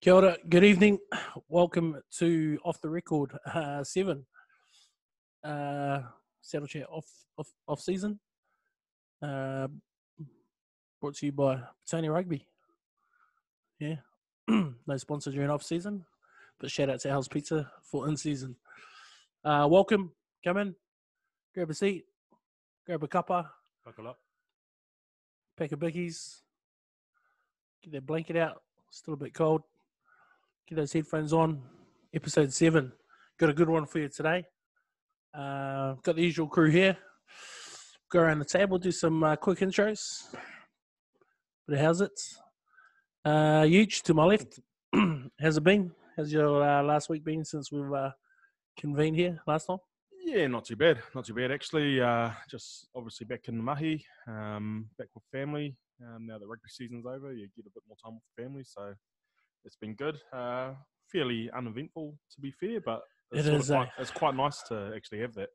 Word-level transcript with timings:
Kia 0.00 0.14
ora, 0.14 0.36
good 0.48 0.62
evening. 0.62 1.00
Welcome 1.48 2.00
to 2.18 2.56
Off 2.64 2.80
the 2.80 2.88
Record 2.88 3.36
uh, 3.52 3.82
7. 3.82 4.24
Uh, 5.42 6.02
Saddle 6.40 6.68
Chat 6.68 6.86
off, 6.88 7.06
off, 7.36 7.48
off 7.66 7.80
season. 7.80 8.20
Uh, 9.20 9.66
brought 11.00 11.16
to 11.16 11.26
you 11.26 11.32
by 11.32 11.58
Tony 11.90 12.08
Rugby. 12.08 12.46
Yeah, 13.80 13.96
no 14.48 14.96
sponsor 14.98 15.32
during 15.32 15.50
off 15.50 15.64
season, 15.64 16.04
but 16.60 16.70
shout 16.70 16.90
out 16.90 17.00
to 17.00 17.08
Hell's 17.08 17.26
Pizza 17.26 17.68
for 17.82 18.06
in 18.06 18.16
season. 18.16 18.54
Uh, 19.44 19.66
welcome, 19.68 20.12
come 20.44 20.58
in, 20.58 20.76
grab 21.56 21.70
a 21.70 21.74
seat, 21.74 22.04
grab 22.86 23.02
a 23.02 23.08
cuppa, 23.08 23.48
Buckle 23.84 24.06
up. 24.06 24.20
pack 25.56 25.72
of 25.72 25.80
bickies, 25.80 26.42
get 27.82 27.94
that 27.94 28.06
blanket 28.06 28.36
out, 28.36 28.62
still 28.92 29.14
a 29.14 29.16
bit 29.16 29.34
cold. 29.34 29.62
Get 30.68 30.76
those 30.76 30.92
headphones 30.92 31.32
on. 31.32 31.62
Episode 32.14 32.52
seven. 32.52 32.92
Got 33.38 33.48
a 33.48 33.54
good 33.54 33.70
one 33.70 33.86
for 33.86 34.00
you 34.00 34.08
today. 34.10 34.44
Uh, 35.32 35.94
got 36.02 36.16
the 36.16 36.22
usual 36.22 36.46
crew 36.46 36.68
here. 36.68 36.94
Go 38.12 38.20
around 38.20 38.40
the 38.40 38.44
table, 38.44 38.76
do 38.76 38.92
some 38.92 39.24
uh, 39.24 39.36
quick 39.36 39.60
intros. 39.60 40.24
But 41.66 41.78
how's 41.78 42.02
it? 42.02 42.12
Uh, 43.24 43.62
Huge 43.62 44.02
to 44.02 44.12
my 44.12 44.24
left. 44.24 44.60
How's 45.40 45.56
it 45.56 45.64
been? 45.64 45.92
How's 46.16 46.32
your 46.32 46.62
uh, 46.62 46.82
last 46.82 47.08
week 47.08 47.24
been 47.24 47.44
since 47.44 47.72
we've 47.72 47.92
uh, 47.92 48.10
convened 48.78 49.16
here 49.16 49.40
last 49.46 49.66
time? 49.66 49.78
Yeah, 50.24 50.46
not 50.48 50.66
too 50.66 50.76
bad. 50.76 51.00
Not 51.14 51.24
too 51.24 51.34
bad 51.34 51.50
actually. 51.50 52.00
Uh, 52.00 52.30
just 52.50 52.88
obviously 52.94 53.26
back 53.26 53.48
in 53.48 53.56
the 53.56 53.62
mahi, 53.62 54.04
um, 54.26 54.90
back 54.98 55.08
with 55.14 55.24
family. 55.32 55.76
Um, 56.02 56.26
now 56.26 56.38
the 56.38 56.46
rugby 56.46 56.68
season's 56.68 57.06
over, 57.06 57.32
you 57.32 57.48
get 57.56 57.66
a 57.66 57.70
bit 57.74 57.82
more 57.86 57.96
time 58.02 58.14
with 58.14 58.44
family, 58.44 58.64
so 58.64 58.94
it's 59.64 59.76
been 59.76 59.94
good. 59.94 60.20
Uh, 60.32 60.72
fairly 61.10 61.50
uneventful 61.56 62.14
to 62.34 62.40
be 62.40 62.50
fair, 62.50 62.80
but 62.80 63.00
it's, 63.32 63.46
It 63.46 63.50
sort 63.50 63.62
of 63.62 63.70
eh? 63.70 63.74
quite, 63.74 63.88
it's 63.98 64.10
quite 64.10 64.34
nice 64.34 64.62
to 64.68 64.92
actually 64.94 65.20
have 65.20 65.34
that, 65.34 65.48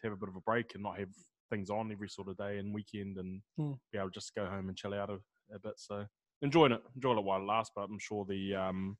to 0.00 0.04
have 0.04 0.12
a 0.12 0.16
bit 0.16 0.28
of 0.28 0.36
a 0.36 0.40
break 0.40 0.72
and 0.74 0.82
not 0.82 0.98
have 0.98 1.08
things 1.48 1.70
on 1.70 1.92
every 1.92 2.08
sort 2.08 2.28
of 2.28 2.36
day 2.36 2.58
and 2.58 2.74
weekend, 2.74 3.18
and 3.18 3.42
Hmm. 3.56 3.72
be 3.92 3.98
able 3.98 4.08
to 4.10 4.14
just 4.14 4.34
go 4.34 4.46
home 4.46 4.68
and 4.68 4.76
chill 4.76 4.94
out 4.94 5.10
a, 5.10 5.18
a 5.54 5.58
bit. 5.62 5.74
So 5.76 6.06
enjoying 6.42 6.72
it, 6.72 6.82
enjoying 6.94 7.18
it 7.18 7.24
while 7.24 7.40
it 7.40 7.46
lasts. 7.46 7.72
But 7.74 7.82
I'm 7.82 7.98
sure 7.98 8.24
the 8.24 8.54
um, 8.54 8.96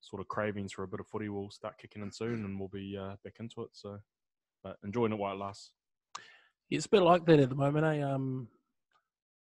sort 0.00 0.20
of 0.20 0.28
cravings 0.28 0.72
for 0.72 0.82
a 0.82 0.88
bit 0.88 1.00
of 1.00 1.06
footy 1.06 1.28
will 1.28 1.50
start 1.50 1.78
kicking 1.78 2.02
in 2.02 2.12
soon, 2.12 2.44
and 2.44 2.58
we'll 2.58 2.68
be 2.68 2.96
uh, 2.98 3.16
back 3.24 3.36
into 3.40 3.62
it. 3.62 3.70
So, 3.72 3.98
but 4.62 4.76
enjoying 4.84 5.12
it 5.12 5.18
while 5.18 5.34
it 5.34 5.38
lasts. 5.38 5.72
It's 6.70 6.86
a 6.86 6.90
bit 6.90 7.02
like 7.02 7.26
that 7.26 7.40
at 7.40 7.48
the 7.50 7.54
moment, 7.54 7.84
eh? 7.84 8.00
Um, 8.02 8.48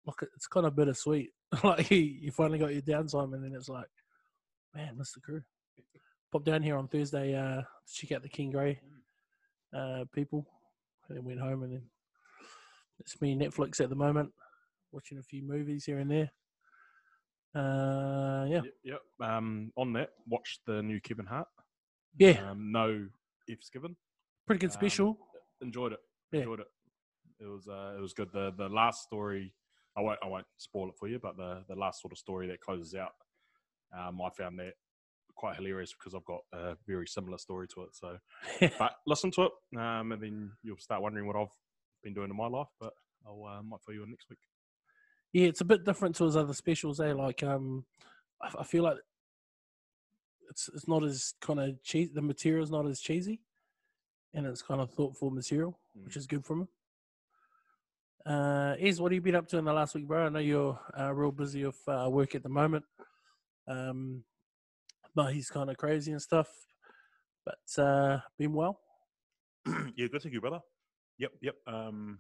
look, 0.06 0.24
it's 0.36 0.48
kind 0.48 0.66
of 0.66 0.76
bittersweet. 0.76 1.32
like 1.64 1.90
you, 1.92 1.98
you 1.98 2.32
finally 2.32 2.60
got 2.60 2.74
your 2.74 2.82
downtime, 2.82 3.34
and 3.34 3.44
then 3.44 3.54
it's 3.54 3.70
like, 3.70 3.88
man, 4.76 4.98
miss 4.98 5.12
the 5.14 5.20
crew. 5.22 5.42
Popped 6.32 6.46
down 6.46 6.62
here 6.62 6.78
on 6.78 6.88
Thursday 6.88 7.36
uh, 7.36 7.62
to 7.62 7.94
check 7.94 8.12
out 8.12 8.22
the 8.22 8.30
King 8.30 8.52
Grey 8.52 8.80
uh, 9.76 10.06
people, 10.14 10.46
and 11.08 11.18
then 11.18 11.26
went 11.26 11.40
home, 11.40 11.64
and 11.64 11.74
then 11.74 11.82
it's 13.00 13.20
me 13.22 13.36
Netflix 13.36 13.82
at 13.82 13.90
the 13.90 13.96
moment, 13.96 14.32
watching 14.92 15.18
a 15.18 15.24
few 15.24 15.42
movies 15.42 15.86
here 15.86 16.00
and 16.00 16.12
there. 16.12 16.32
Uh, 17.56 18.46
yeah, 18.48 18.62
Yep. 18.62 18.74
yep. 18.84 19.02
Um, 19.28 19.72
on 19.76 19.94
that, 19.94 20.10
watched 20.28 20.60
the 20.68 20.84
new 20.84 21.00
Kevin 21.02 21.26
Hart. 21.26 21.48
yeah, 22.18 22.52
Um, 22.52 22.72
no 22.72 23.08
ifs 23.48 23.70
given. 23.72 23.96
pretty 24.46 24.60
good 24.60 24.70
um, 24.70 24.74
special. 24.74 25.18
Enjoyed 25.62 25.94
it. 25.94 26.00
Yeah. 26.32 26.42
Enjoyed 26.42 26.60
it. 26.60 26.68
It 27.40 27.48
was 27.48 27.68
uh, 27.68 27.96
it 27.98 28.02
was 28.02 28.14
good. 28.14 28.30
The 28.34 28.52
the 28.56 28.70
last 28.70 29.02
story, 29.04 29.54
I 29.98 30.02
won't 30.02 30.20
I 30.24 30.28
won't 30.28 30.46
spoil 30.58 30.90
it 30.90 30.96
for 31.00 31.08
you, 31.08 31.18
but 31.20 31.38
the 31.38 31.64
the 31.68 31.76
last 31.76 32.02
sort 32.02 32.12
of 32.12 32.20
story 32.20 32.48
that 32.50 32.60
closes 32.60 32.94
out, 32.94 33.14
um, 33.98 34.22
I 34.22 34.30
found 34.30 34.60
that 34.60 34.74
quite 35.36 35.56
hilarious 35.56 35.94
because 35.94 36.14
I've 36.14 36.26
got 36.26 36.42
a 36.54 36.76
very 36.86 37.08
similar 37.08 37.38
story 37.38 37.68
to 37.74 37.84
it. 37.84 37.90
So, 37.94 38.18
but 38.80 38.96
listen 39.08 39.32
to 39.32 39.44
it, 39.44 39.52
um, 39.80 40.12
and 40.12 40.22
then 40.22 40.52
you'll 40.64 40.78
start 40.78 41.02
wondering 41.02 41.28
what 41.28 41.36
I've 41.36 41.48
been 42.04 42.14
doing 42.14 42.30
in 42.30 42.36
my 42.36 42.48
life. 42.48 42.68
But 42.80 42.94
I'll 43.26 43.46
uh, 43.46 43.64
might 43.64 43.82
fill 43.86 43.96
you 43.96 44.04
in 44.04 44.10
next 44.10 44.30
week. 44.30 44.40
Yeah, 45.32 45.48
it's 45.48 45.62
a 45.62 45.66
bit 45.66 45.86
different 45.86 46.16
to 46.18 46.26
his 46.26 46.36
other 46.36 46.54
specials. 46.54 47.00
Eh? 47.00 47.14
Like, 47.14 47.44
um, 47.44 47.86
I, 48.42 48.60
I 48.60 48.64
feel 48.64 48.84
like 48.84 48.98
it's 50.50 50.70
it's 50.74 50.88
not 50.88 51.04
as 51.04 51.34
kind 51.42 51.60
of 51.60 51.82
cheesy. 51.84 52.12
The 52.14 52.22
material's 52.22 52.72
not 52.72 52.88
as 52.88 53.00
cheesy, 53.00 53.40
and 54.34 54.46
it's 54.46 54.62
kind 54.62 54.82
of 54.82 54.92
thoughtful 54.92 55.32
material, 55.32 55.80
which 56.04 56.18
is 56.18 56.28
good 56.28 56.46
from 56.46 56.62
him. 56.62 56.68
Uh, 58.26 58.76
Ez, 58.80 59.00
what 59.00 59.12
have 59.12 59.16
you 59.16 59.22
been 59.22 59.36
up 59.36 59.48
to 59.48 59.58
in 59.58 59.66
the 59.66 59.74
last 59.74 59.96
week, 59.96 60.08
bro? 60.08 60.26
I 60.26 60.30
know 60.30 60.40
you're 60.40 60.80
uh, 61.00 61.14
real 61.14 61.32
busy 61.32 61.66
with 61.66 61.82
uh, 61.88 62.08
work 62.10 62.36
at 62.36 62.44
the 62.44 62.50
moment, 62.50 62.84
um, 63.70 64.24
but 65.16 65.34
he's 65.34 65.50
kind 65.50 65.70
of 65.70 65.78
crazy 65.78 66.12
and 66.12 66.22
stuff. 66.22 66.50
But 67.46 67.82
uh, 67.84 68.20
been 68.38 68.54
well. 68.54 68.80
yeah, 69.96 70.08
good. 70.08 70.22
Thank 70.22 70.34
you, 70.34 70.42
brother. 70.42 70.60
Yep, 71.18 71.32
yep. 71.42 71.56
Um, 71.68 72.20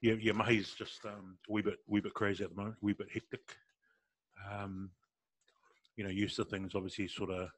yeah, 0.00 0.14
yeah. 0.20 0.32
Mahi's 0.32 0.72
just 0.74 1.04
um, 1.04 1.38
a 1.48 1.52
wee 1.52 1.62
bit, 1.62 1.78
wee 1.86 2.00
bit 2.00 2.14
crazy 2.14 2.44
at 2.44 2.50
the 2.50 2.56
moment. 2.56 2.76
Wee 2.80 2.92
bit 2.92 3.08
hectic. 3.12 3.56
Um, 4.50 4.90
you 5.96 6.04
know, 6.04 6.10
used 6.10 6.36
to 6.36 6.44
things 6.44 6.74
obviously 6.74 7.08
sort 7.08 7.30
of 7.30 7.48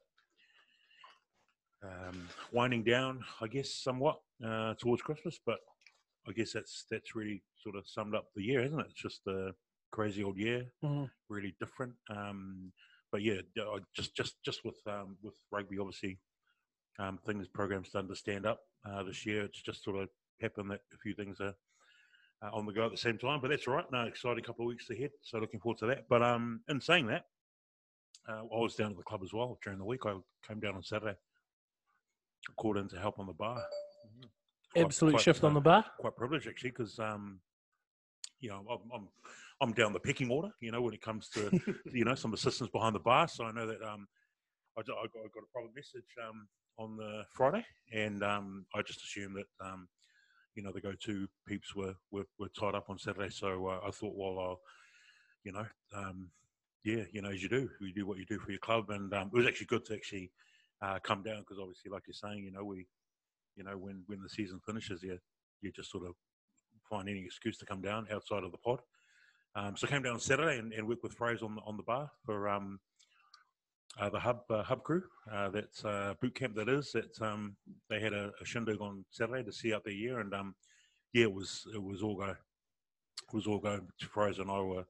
um, 1.83 2.27
winding 2.51 2.83
down, 2.83 3.23
I 3.39 3.47
guess, 3.47 3.71
somewhat 3.71 4.19
uh, 4.45 4.73
towards 4.75 5.01
Christmas. 5.01 5.39
But 5.45 5.59
I 6.27 6.31
guess 6.31 6.53
that's 6.53 6.85
that's 6.89 7.15
really 7.15 7.43
sort 7.61 7.75
of 7.75 7.87
summed 7.87 8.15
up 8.15 8.27
the 8.35 8.43
year, 8.43 8.63
isn't 8.63 8.79
it? 8.79 8.87
It's 8.89 9.01
just 9.01 9.21
a 9.27 9.53
crazy 9.91 10.23
old 10.23 10.37
year 10.37 10.71
Mhm. 10.83 11.09
really 11.29 11.55
different. 11.59 11.95
Um, 12.09 12.71
but 13.11 13.21
yeah, 13.21 13.41
just 13.93 14.15
just 14.15 14.41
just 14.43 14.63
with 14.63 14.85
um, 14.87 15.17
with 15.21 15.35
rugby, 15.51 15.77
obviously, 15.79 16.19
um, 16.97 17.17
things 17.19 17.47
programs 17.47 17.89
starting 17.89 18.09
to 18.09 18.15
stand 18.15 18.45
up 18.45 18.61
uh, 18.85 19.03
this 19.03 19.25
year. 19.25 19.43
It's 19.43 19.61
just 19.61 19.83
sort 19.83 19.97
of 19.97 20.09
happened 20.41 20.71
that 20.71 20.81
a 20.93 20.97
few 20.97 21.13
things 21.13 21.39
are 21.41 21.53
uh, 22.41 22.49
on 22.53 22.65
the 22.65 22.73
go 22.73 22.85
at 22.85 22.91
the 22.91 22.97
same 22.97 23.17
time. 23.17 23.41
But 23.41 23.49
that's 23.49 23.67
all 23.67 23.75
right. 23.75 23.91
No, 23.91 24.03
exciting 24.03 24.43
couple 24.43 24.65
of 24.65 24.69
weeks 24.69 24.89
ahead. 24.89 25.11
So 25.21 25.39
looking 25.39 25.59
forward 25.59 25.79
to 25.79 25.85
that. 25.87 26.07
But 26.07 26.23
um, 26.23 26.61
in 26.69 26.79
saying 26.79 27.07
that, 27.07 27.25
uh, 28.29 28.39
I 28.41 28.57
was 28.57 28.75
down 28.75 28.91
at 28.91 28.97
the 28.97 29.03
club 29.03 29.23
as 29.23 29.33
well 29.33 29.59
during 29.63 29.77
the 29.79 29.85
week. 29.85 30.05
I 30.05 30.15
came 30.47 30.59
down 30.61 30.75
on 30.75 30.83
Saturday, 30.83 31.17
called 32.55 32.77
in 32.77 32.87
to 32.89 32.99
help 32.99 33.19
on 33.19 33.27
the 33.27 33.33
bar. 33.33 33.61
Quite- 34.73 34.85
Absolute 34.85 35.11
quite, 35.15 35.21
shift 35.23 35.43
on 35.43 35.51
uh, 35.51 35.55
the 35.55 35.61
bar. 35.61 35.85
quite 35.99 36.15
privileged 36.15 36.47
actually 36.47 36.69
because 36.71 36.97
um, 36.97 37.41
you 38.39 38.49
know 38.49 38.65
I'm, 38.71 38.89
I'm 38.93 39.09
I'm 39.61 39.73
down 39.73 39.93
the 39.93 39.99
pecking 39.99 40.29
order. 40.29 40.49
You 40.59 40.71
know 40.71 40.81
when 40.81 40.93
it 40.93 41.01
comes 41.01 41.29
to 41.29 41.51
you 41.93 42.03
know 42.03 42.15
some 42.15 42.33
assistance 42.33 42.69
behind 42.71 42.95
the 42.95 42.99
bar. 42.99 43.27
So 43.27 43.45
I 43.45 43.51
know 43.51 43.67
that 43.67 43.81
um, 43.83 44.07
I, 44.77 44.81
got, 44.81 44.97
I 44.97 45.03
got 45.03 45.19
I 45.19 45.29
got 45.33 45.43
a 45.43 45.51
private 45.53 45.75
message 45.75 46.09
um, 46.27 46.47
on 46.77 46.97
the 46.97 47.23
Friday, 47.33 47.65
and 47.93 48.23
um, 48.23 48.65
I 48.75 48.81
just 48.81 49.01
assumed 49.03 49.37
that 49.37 49.65
um, 49.65 49.87
you 50.55 50.63
know 50.63 50.71
the 50.71 50.81
go-to 50.81 51.27
peeps 51.47 51.75
were 51.75 51.93
were, 52.11 52.25
were 52.39 52.49
tied 52.59 52.75
up 52.75 52.89
on 52.89 52.97
Saturday. 52.97 53.29
So 53.29 53.67
uh, 53.67 53.79
I 53.87 53.91
thought, 53.91 54.15
well, 54.15 54.39
I'll 54.39 54.59
you 55.43 55.51
know 55.51 55.65
um, 55.95 56.29
yeah, 56.83 57.03
you 57.11 57.21
know 57.21 57.29
as 57.29 57.43
you 57.43 57.49
do, 57.49 57.69
you 57.79 57.93
do 57.93 58.07
what 58.07 58.17
you 58.17 58.25
do 58.25 58.39
for 58.39 58.51
your 58.51 58.59
club, 58.59 58.89
and 58.89 59.13
um, 59.13 59.27
it 59.33 59.37
was 59.37 59.47
actually 59.47 59.67
good 59.67 59.85
to 59.85 59.93
actually 59.93 60.31
uh, 60.81 60.97
come 61.03 61.21
down 61.21 61.39
because 61.41 61.59
obviously, 61.59 61.91
like 61.91 62.03
you're 62.07 62.13
saying, 62.13 62.43
you 62.43 62.51
know 62.51 62.63
we 62.63 62.87
you 63.55 63.63
know 63.63 63.77
when 63.77 64.03
when 64.07 64.21
the 64.21 64.29
season 64.29 64.59
finishes, 64.65 65.03
you 65.03 65.19
you 65.61 65.71
just 65.71 65.91
sort 65.91 66.07
of 66.07 66.15
find 66.89 67.07
any 67.07 67.23
excuse 67.23 67.57
to 67.57 67.65
come 67.65 67.81
down 67.81 68.07
outside 68.11 68.43
of 68.43 68.51
the 68.51 68.57
pod. 68.57 68.79
Um, 69.55 69.75
so 69.75 69.87
I 69.87 69.89
came 69.89 70.03
down 70.03 70.13
on 70.13 70.19
Saturday 70.19 70.59
and, 70.59 70.71
and 70.73 70.87
worked 70.87 71.03
with 71.03 71.13
Fraser 71.13 71.45
on 71.45 71.55
the, 71.55 71.61
on 71.65 71.77
the 71.77 71.83
bar 71.83 72.09
for 72.25 72.47
um, 72.47 72.79
uh, 73.99 74.09
the 74.09 74.19
hub 74.19 74.39
uh, 74.49 74.63
hub 74.63 74.83
crew. 74.83 75.03
Uh, 75.31 75.49
that's 75.49 75.83
uh, 75.83 76.13
boot 76.21 76.35
camp. 76.35 76.55
That 76.55 76.69
is. 76.69 76.91
That 76.93 77.21
um, 77.21 77.55
they 77.89 77.99
had 77.99 78.13
a, 78.13 78.31
a 78.41 78.45
shindig 78.45 78.79
on 78.79 79.03
Saturday 79.11 79.43
to 79.43 79.51
see 79.51 79.73
out 79.73 79.83
their 79.83 79.93
year, 79.93 80.19
and 80.19 80.33
um, 80.33 80.55
yeah, 81.13 81.23
it 81.23 81.33
was 81.33 81.63
it 81.73 81.81
was 81.83 82.01
all 82.01 82.15
go. 82.15 82.29
It 82.29 83.33
was 83.33 83.47
all 83.47 83.59
go. 83.59 83.81
Fraser 84.09 84.41
and 84.41 84.51
I 84.51 84.59
were 84.61 84.85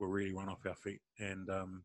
were 0.00 0.08
really 0.08 0.32
run 0.32 0.48
off 0.48 0.66
our 0.66 0.74
feet, 0.74 1.00
and 1.20 1.48
um, 1.50 1.84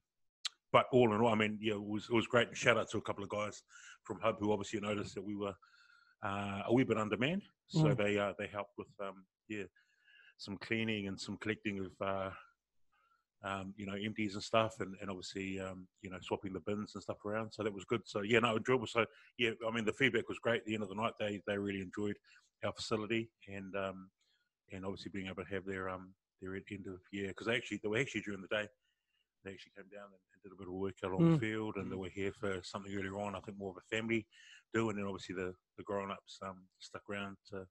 but 0.74 0.88
all 0.92 1.14
in 1.14 1.22
all, 1.22 1.32
I 1.32 1.36
mean, 1.36 1.60
yeah, 1.62 1.76
it 1.76 1.84
was 1.84 2.08
it 2.12 2.16
was 2.16 2.26
great. 2.28 2.56
Shout 2.58 2.78
out 2.78 2.90
to 2.92 2.98
a 2.98 3.02
couple 3.02 3.24
of 3.24 3.30
guys 3.30 3.62
from 4.04 4.20
Hub 4.22 4.38
who 4.40 4.52
obviously 4.52 4.80
noticed 4.80 5.14
that 5.14 5.24
we 5.24 5.36
were 5.36 5.54
uh, 6.24 6.62
a 6.66 6.74
wee 6.74 6.84
bit 6.84 6.98
undermanned, 6.98 7.44
so 7.68 7.86
Mm. 7.90 7.98
they 7.98 8.18
uh, 8.18 8.34
they 8.40 8.48
helped 8.48 8.74
with 8.78 8.88
um, 9.00 9.24
yeah 9.50 9.66
some 10.38 10.58
cleaning 10.58 11.08
and 11.08 11.20
some 11.20 11.38
collecting 11.38 11.80
of 11.80 11.92
uh, 12.02 12.30
um, 13.44 13.74
you 13.78 13.86
know 13.86 13.94
empties 13.94 14.34
and 14.36 14.44
stuff, 14.44 14.80
and, 14.80 14.96
and 15.02 15.10
obviously 15.10 15.60
um, 15.60 15.88
you 16.02 16.10
know 16.10 16.18
swapping 16.22 16.54
the 16.54 16.60
bins 16.60 16.94
and 16.96 17.04
stuff 17.04 17.24
around. 17.26 17.52
So 17.52 17.64
that 17.64 17.74
was 17.74 17.86
good. 17.86 18.02
So 18.06 18.22
yeah, 18.22 18.40
no, 18.40 18.58
enjoyable. 18.58 18.88
So 18.88 19.06
yeah, 19.38 19.52
I 19.68 19.72
mean 19.74 19.86
the 19.86 19.94
feedback 19.94 20.28
was 20.30 20.40
great. 20.40 20.62
At 20.62 20.66
the 20.66 20.74
end 20.74 20.84
of 20.84 20.90
the 20.90 20.96
night, 20.96 21.14
they 21.20 21.42
they 21.48 21.58
really 21.58 21.82
enjoyed 21.82 22.18
our 22.64 22.74
facility 22.74 23.30
and 23.48 23.76
um, 23.76 24.10
and 24.72 24.84
obviously 24.86 25.12
being 25.14 25.28
able 25.28 25.44
to 25.44 25.54
have 25.54 25.66
their 25.66 25.90
um 25.90 26.14
their 26.42 26.56
end 26.56 26.88
of 26.88 27.00
year 27.12 27.30
because 27.30 27.48
they 27.48 27.56
actually 27.56 27.80
they 27.84 27.90
were 27.90 28.00
actually 28.00 28.22
during 28.22 28.42
the 28.42 28.48
day 28.48 28.68
they 29.44 29.52
actually 29.52 29.72
came 29.76 29.90
down 29.92 30.06
and, 30.06 30.22
and 30.34 30.44
did 30.44 30.52
a 30.52 30.56
bit 30.56 30.68
of 30.68 30.74
work 30.74 30.96
out 31.06 31.12
on 31.12 31.22
Mm. 31.22 31.34
the 31.34 31.40
field, 31.40 31.76
and 31.78 31.92
they 31.92 31.96
were 31.96 32.10
here 32.10 32.32
for 32.34 32.60
something 32.64 32.94
earlier 32.94 33.20
on. 33.20 33.36
I 33.36 33.40
think 33.42 33.58
more 33.58 33.72
of 33.72 33.78
a 33.78 33.96
family 33.96 34.26
do, 34.74 34.90
and 34.90 34.98
then 34.98 35.06
obviously 35.06 35.36
the 35.36 35.54
the 35.78 35.84
grown 35.84 36.12
ups 36.12 36.40
um, 36.42 36.64
stuck 36.80 37.04
around 37.10 37.38
to 37.52 37.66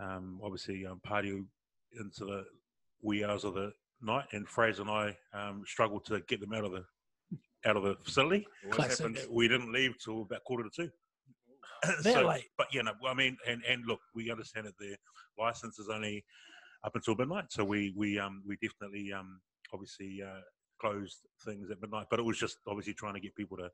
um, 0.00 0.40
obviously 0.42 0.86
um, 0.86 1.00
party 1.00 1.42
into 1.98 2.24
the 2.24 2.44
wee 3.02 3.24
hours 3.24 3.44
of 3.44 3.54
the 3.54 3.72
night, 4.00 4.26
and 4.32 4.48
Fraser 4.48 4.82
and 4.82 4.90
I 4.90 5.16
um, 5.34 5.64
struggled 5.66 6.04
to 6.06 6.20
get 6.20 6.40
them 6.40 6.52
out 6.52 6.64
of 6.64 6.72
the 6.72 6.84
out 7.64 7.76
of 7.76 7.84
the 7.84 7.96
facility. 8.02 8.46
Always 8.64 8.76
Classic. 8.76 8.98
happens. 8.98 9.26
We 9.30 9.48
didn't 9.48 9.72
leave 9.72 9.94
till 10.02 10.22
about 10.22 10.44
quarter 10.44 10.64
to 10.64 10.70
two. 10.70 10.90
That 12.02 12.26
late? 12.26 12.48
But 12.56 12.72
you 12.72 12.82
know, 12.82 12.92
I 13.06 13.14
mean, 13.14 13.36
and 13.46 13.62
and 13.68 13.86
look, 13.86 14.00
we 14.14 14.30
understand 14.30 14.66
that 14.66 14.78
the 14.78 14.96
license 15.38 15.78
is 15.78 15.88
only 15.88 16.24
up 16.84 16.94
until 16.94 17.16
midnight, 17.16 17.46
so 17.50 17.64
we 17.64 17.92
we 17.96 18.18
um 18.18 18.42
we 18.46 18.56
definitely 18.62 19.12
um 19.12 19.40
obviously 19.72 20.22
uh, 20.22 20.40
closed 20.80 21.18
things 21.44 21.70
at 21.70 21.80
midnight. 21.80 22.06
But 22.10 22.18
it 22.18 22.24
was 22.24 22.38
just 22.38 22.58
obviously 22.66 22.94
trying 22.94 23.14
to 23.14 23.20
get 23.20 23.34
people 23.36 23.56
to 23.58 23.70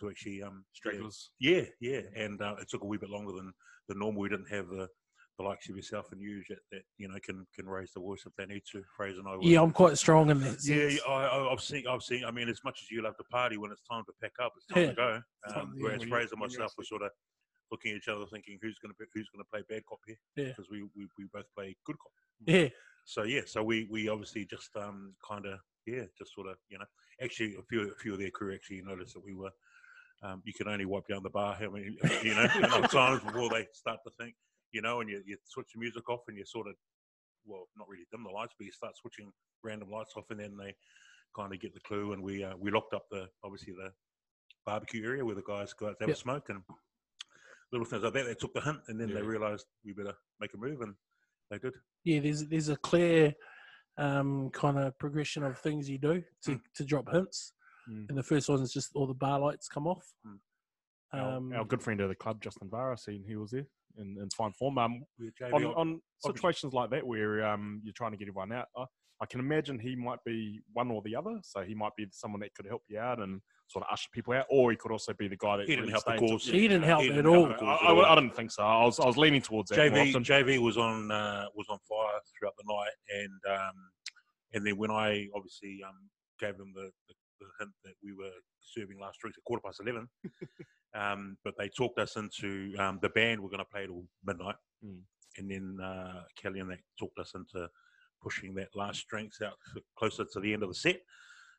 to 0.00 0.10
actually 0.10 0.42
um 0.42 0.64
yeah, 0.84 0.90
Stragglers. 0.92 1.30
yeah, 1.38 1.62
yeah, 1.80 2.00
and 2.14 2.40
uh, 2.40 2.56
it 2.60 2.68
took 2.68 2.82
a 2.82 2.86
wee 2.86 2.98
bit 2.98 3.10
longer 3.10 3.32
than 3.32 3.52
the 3.88 3.94
normal. 3.94 4.22
We 4.22 4.28
didn't 4.28 4.50
have 4.50 4.68
the 4.68 4.88
the 5.38 5.44
likes 5.44 5.68
of 5.68 5.76
yourself 5.76 6.06
and 6.12 6.20
you 6.20 6.42
that, 6.48 6.58
that 6.72 6.82
you 6.98 7.08
know 7.08 7.18
can 7.22 7.46
can 7.54 7.66
raise 7.68 7.92
the 7.92 8.00
voice 8.00 8.22
if 8.26 8.34
they 8.36 8.46
need 8.46 8.62
to. 8.72 8.82
Fraser 8.96 9.20
and 9.20 9.28
I. 9.28 9.36
Yeah, 9.42 9.60
I'm 9.62 9.70
quite 9.70 9.98
strong 9.98 10.30
in 10.30 10.40
that. 10.40 10.58
yeah, 10.64 10.88
sense. 10.88 11.00
yeah, 11.06 11.12
I, 11.12 11.24
I, 11.26 11.52
I've 11.52 11.60
seen. 11.60 11.84
I've 11.88 12.02
seen. 12.02 12.24
I 12.24 12.30
mean, 12.30 12.48
as 12.48 12.60
much 12.64 12.80
as 12.82 12.90
you 12.90 13.02
love 13.02 13.16
to 13.18 13.24
party, 13.24 13.56
when 13.56 13.70
it's 13.70 13.82
time 13.82 14.02
to 14.06 14.12
pack 14.22 14.32
up, 14.42 14.52
it's 14.56 14.66
time 14.66 14.84
Yeah. 14.84 14.90
to 14.90 14.94
go. 14.94 15.20
Um, 15.54 15.74
yeah, 15.76 15.82
whereas 15.84 16.02
Fraser 16.04 16.30
and 16.32 16.40
myself 16.40 16.72
were 16.78 16.84
sort 16.84 17.02
of 17.02 17.10
looking 17.70 17.92
at 17.92 17.98
each 17.98 18.08
other, 18.08 18.24
thinking, 18.32 18.58
"Who's 18.62 18.78
going 18.78 18.94
to 18.94 19.04
who's 19.14 19.28
going 19.34 19.44
to 19.44 19.50
play 19.50 19.62
bad 19.68 19.84
cop 19.86 20.00
here?" 20.06 20.16
Yeah. 20.36 20.44
because 20.48 20.70
we, 20.70 20.82
we 20.96 21.06
we 21.18 21.24
both 21.32 21.46
play 21.54 21.76
good 21.84 21.96
cop. 21.98 22.12
Yeah, 22.46 22.68
So 23.04 23.22
yeah, 23.24 23.40
so 23.46 23.62
we 23.62 23.88
we 23.90 24.08
obviously 24.08 24.44
just 24.46 24.70
um 24.76 25.14
kind 25.26 25.46
of 25.46 25.58
yeah, 25.86 26.04
just 26.18 26.34
sort 26.34 26.48
of 26.48 26.56
you 26.68 26.78
know, 26.78 26.84
actually 27.22 27.54
a 27.58 27.62
few 27.68 27.90
a 27.90 27.94
few 27.96 28.12
of 28.14 28.18
their 28.20 28.30
crew 28.30 28.54
actually 28.54 28.82
noticed 28.82 29.14
that 29.14 29.24
we 29.24 29.34
were. 29.34 29.50
Um, 30.22 30.40
you 30.44 30.54
can 30.54 30.66
only 30.66 30.86
wipe 30.86 31.06
down 31.08 31.22
the 31.22 31.30
bar 31.30 31.54
how 31.60 31.70
many 31.70 31.96
you 32.22 32.34
know 32.34 32.46
enough 32.56 32.90
times 32.90 33.20
before 33.22 33.50
they 33.50 33.66
start 33.74 34.00
to 34.04 34.10
think 34.18 34.34
you 34.72 34.82
know, 34.82 35.00
and 35.00 35.08
you, 35.10 35.22
you 35.26 35.36
switch 35.44 35.68
the 35.74 35.80
music 35.80 36.08
off 36.08 36.20
and 36.28 36.36
you 36.36 36.44
sort 36.44 36.66
of 36.68 36.74
well 37.44 37.68
not 37.76 37.88
really 37.88 38.04
dim 38.10 38.24
the 38.24 38.30
lights, 38.30 38.54
but 38.58 38.64
you 38.66 38.72
start 38.72 38.96
switching 38.96 39.32
random 39.62 39.90
lights 39.90 40.12
off, 40.16 40.24
and 40.30 40.40
then 40.40 40.56
they 40.56 40.74
kind 41.36 41.52
of 41.54 41.60
get 41.60 41.74
the 41.74 41.80
clue, 41.80 42.12
and 42.12 42.22
we 42.22 42.42
uh, 42.44 42.54
we 42.58 42.70
locked 42.70 42.94
up 42.94 43.04
the 43.10 43.26
obviously 43.44 43.72
the 43.74 43.90
barbecue 44.64 45.04
area 45.04 45.24
where 45.24 45.34
the 45.34 45.42
guys 45.46 45.72
go 45.72 45.86
out 45.88 45.98
to 45.98 46.02
have 46.04 46.08
Yep. 46.08 46.16
a 46.16 46.20
smoke 46.20 46.48
and 46.48 46.62
little 47.72 47.84
things 47.86 48.02
like 48.02 48.12
that. 48.14 48.26
They 48.26 48.34
took 48.34 48.54
the 48.54 48.60
hint, 48.60 48.80
and 48.88 49.00
then 49.00 49.12
they 49.14 49.22
realised 49.22 49.66
we 49.84 49.92
better 49.92 50.14
make 50.40 50.54
a 50.54 50.56
move, 50.56 50.80
and 50.80 50.94
they 51.50 51.58
did. 51.58 51.74
yeah. 52.04 52.20
There's 52.20 52.46
there's 52.46 52.68
a 52.68 52.76
clear 52.76 53.34
um, 53.98 54.50
kind 54.50 54.78
of 54.78 54.98
progression 54.98 55.42
of 55.42 55.58
things 55.58 55.88
you 55.88 55.98
do 55.98 56.22
to, 56.44 56.50
Mm. 56.52 56.60
to 56.74 56.84
drop 56.84 57.10
hints. 57.10 57.52
Mm. 57.88 58.08
And 58.10 58.18
the 58.18 58.22
first 58.22 58.48
one 58.48 58.60
is 58.60 58.72
just 58.72 58.90
all 58.94 59.06
the 59.06 59.14
bar 59.14 59.38
lights 59.40 59.68
come 59.68 59.86
off. 59.86 60.04
Mm. 60.26 60.38
Our, 61.14 61.36
Um, 61.36 61.52
our 61.54 61.64
good 61.64 61.80
friend 61.82 62.00
of 62.00 62.08
the 62.08 62.14
club, 62.14 62.42
Justin 62.42 62.68
Vara, 62.68 62.98
seen 62.98 63.24
he 63.26 63.36
was 63.36 63.52
there 63.52 63.66
in, 63.98 64.16
in 64.20 64.28
fine 64.36 64.52
form. 64.52 64.78
Um, 64.78 65.02
We 65.18 65.30
on, 65.52 65.64
on- 65.64 65.74
on 65.76 66.00
situations 66.34 66.72
like 66.72 66.90
that 66.90 67.06
where 67.06 67.46
um, 67.46 67.80
you're 67.84 67.92
trying 67.94 68.12
to 68.12 68.16
get 68.16 68.28
everyone 68.28 68.52
out, 68.52 68.66
I, 68.76 68.84
I 69.20 69.26
can 69.26 69.40
imagine 69.40 69.78
he 69.78 69.96
might 69.96 70.18
be 70.24 70.60
one 70.72 70.90
or 70.90 71.02
the 71.04 71.14
other. 71.16 71.38
So 71.42 71.62
he 71.62 71.74
might 71.74 71.92
be 71.96 72.06
someone 72.10 72.40
that 72.40 72.54
could 72.54 72.66
help 72.66 72.82
you 72.88 72.98
out 72.98 73.18
and 73.20 73.40
sort 73.68 73.84
of 73.84 73.92
usher 73.92 74.08
people 74.12 74.32
out, 74.34 74.46
or 74.50 74.70
he 74.70 74.76
could 74.76 74.92
also 74.92 75.12
be 75.14 75.28
the 75.28 75.36
guy 75.36 75.56
that 75.58 75.68
He 75.68 75.76
didn't 75.76 75.90
help 75.90 76.04
the 76.04 76.16
stayed 76.16 76.26
to- 76.26 76.32
cause. 76.32 76.46
He 76.46 76.68
didn't 76.68 76.82
help 76.84 77.02
He 77.02 77.08
at 77.08 77.14
didn't 77.16 77.26
all. 77.26 77.46
help 77.46 77.58
the 77.58 77.64
I, 77.64 77.76
cause 77.76 77.78
I, 77.82 77.90
at 77.90 77.90
all. 77.96 78.04
I 78.06 78.14
didn't 78.16 78.36
think 78.36 78.50
so. 78.50 78.62
I 78.62 78.84
was, 78.84 79.00
I 79.00 79.06
was 79.06 79.16
leaning 79.16 79.42
towards 79.42 79.70
that. 79.70 79.92
more 79.92 80.04
JV. 80.04 80.14
JV 80.24 80.58
was 80.62 80.76
on 80.78 81.10
uh, 81.10 81.46
was 81.54 81.66
on 81.68 81.78
fire 81.88 82.20
throughout 82.38 82.54
the 82.58 82.64
night, 82.66 83.22
and 83.22 83.54
um, 83.58 83.74
and 84.54 84.66
then 84.66 84.76
when 84.76 84.90
I 84.90 85.26
obviously 85.34 85.80
um, 85.86 85.96
gave 86.38 86.54
him 86.54 86.72
the, 86.74 86.90
the, 87.08 87.14
the 87.40 87.46
hint 87.58 87.72
that 87.84 87.94
we 88.02 88.12
were 88.12 88.32
serving 88.60 88.98
last 88.98 89.18
drinks 89.20 89.38
at 89.38 89.44
quarter 89.44 89.62
past 89.64 89.80
eleven, 89.80 90.08
um, 90.94 91.36
but 91.44 91.54
they 91.58 91.68
talked 91.68 91.98
us 91.98 92.16
into 92.16 92.74
um, 92.78 92.98
the 93.02 93.08
band 93.10 93.40
were 93.40 93.48
going 93.48 93.58
to 93.58 93.64
play 93.64 93.86
till 93.86 94.04
midnight, 94.24 94.56
Mm. 94.84 95.00
and 95.38 95.50
then 95.50 95.78
uh, 95.82 96.22
Kelly 96.36 96.60
and 96.60 96.70
that 96.70 96.80
talked 96.98 97.18
us 97.18 97.32
into 97.34 97.66
pushing 98.22 98.54
that 98.54 98.68
last 98.74 99.06
drinks 99.08 99.40
out 99.40 99.54
closer 99.98 100.24
to 100.32 100.40
the 100.40 100.52
end 100.52 100.62
of 100.62 100.68
the 100.68 100.74
set. 100.74 101.00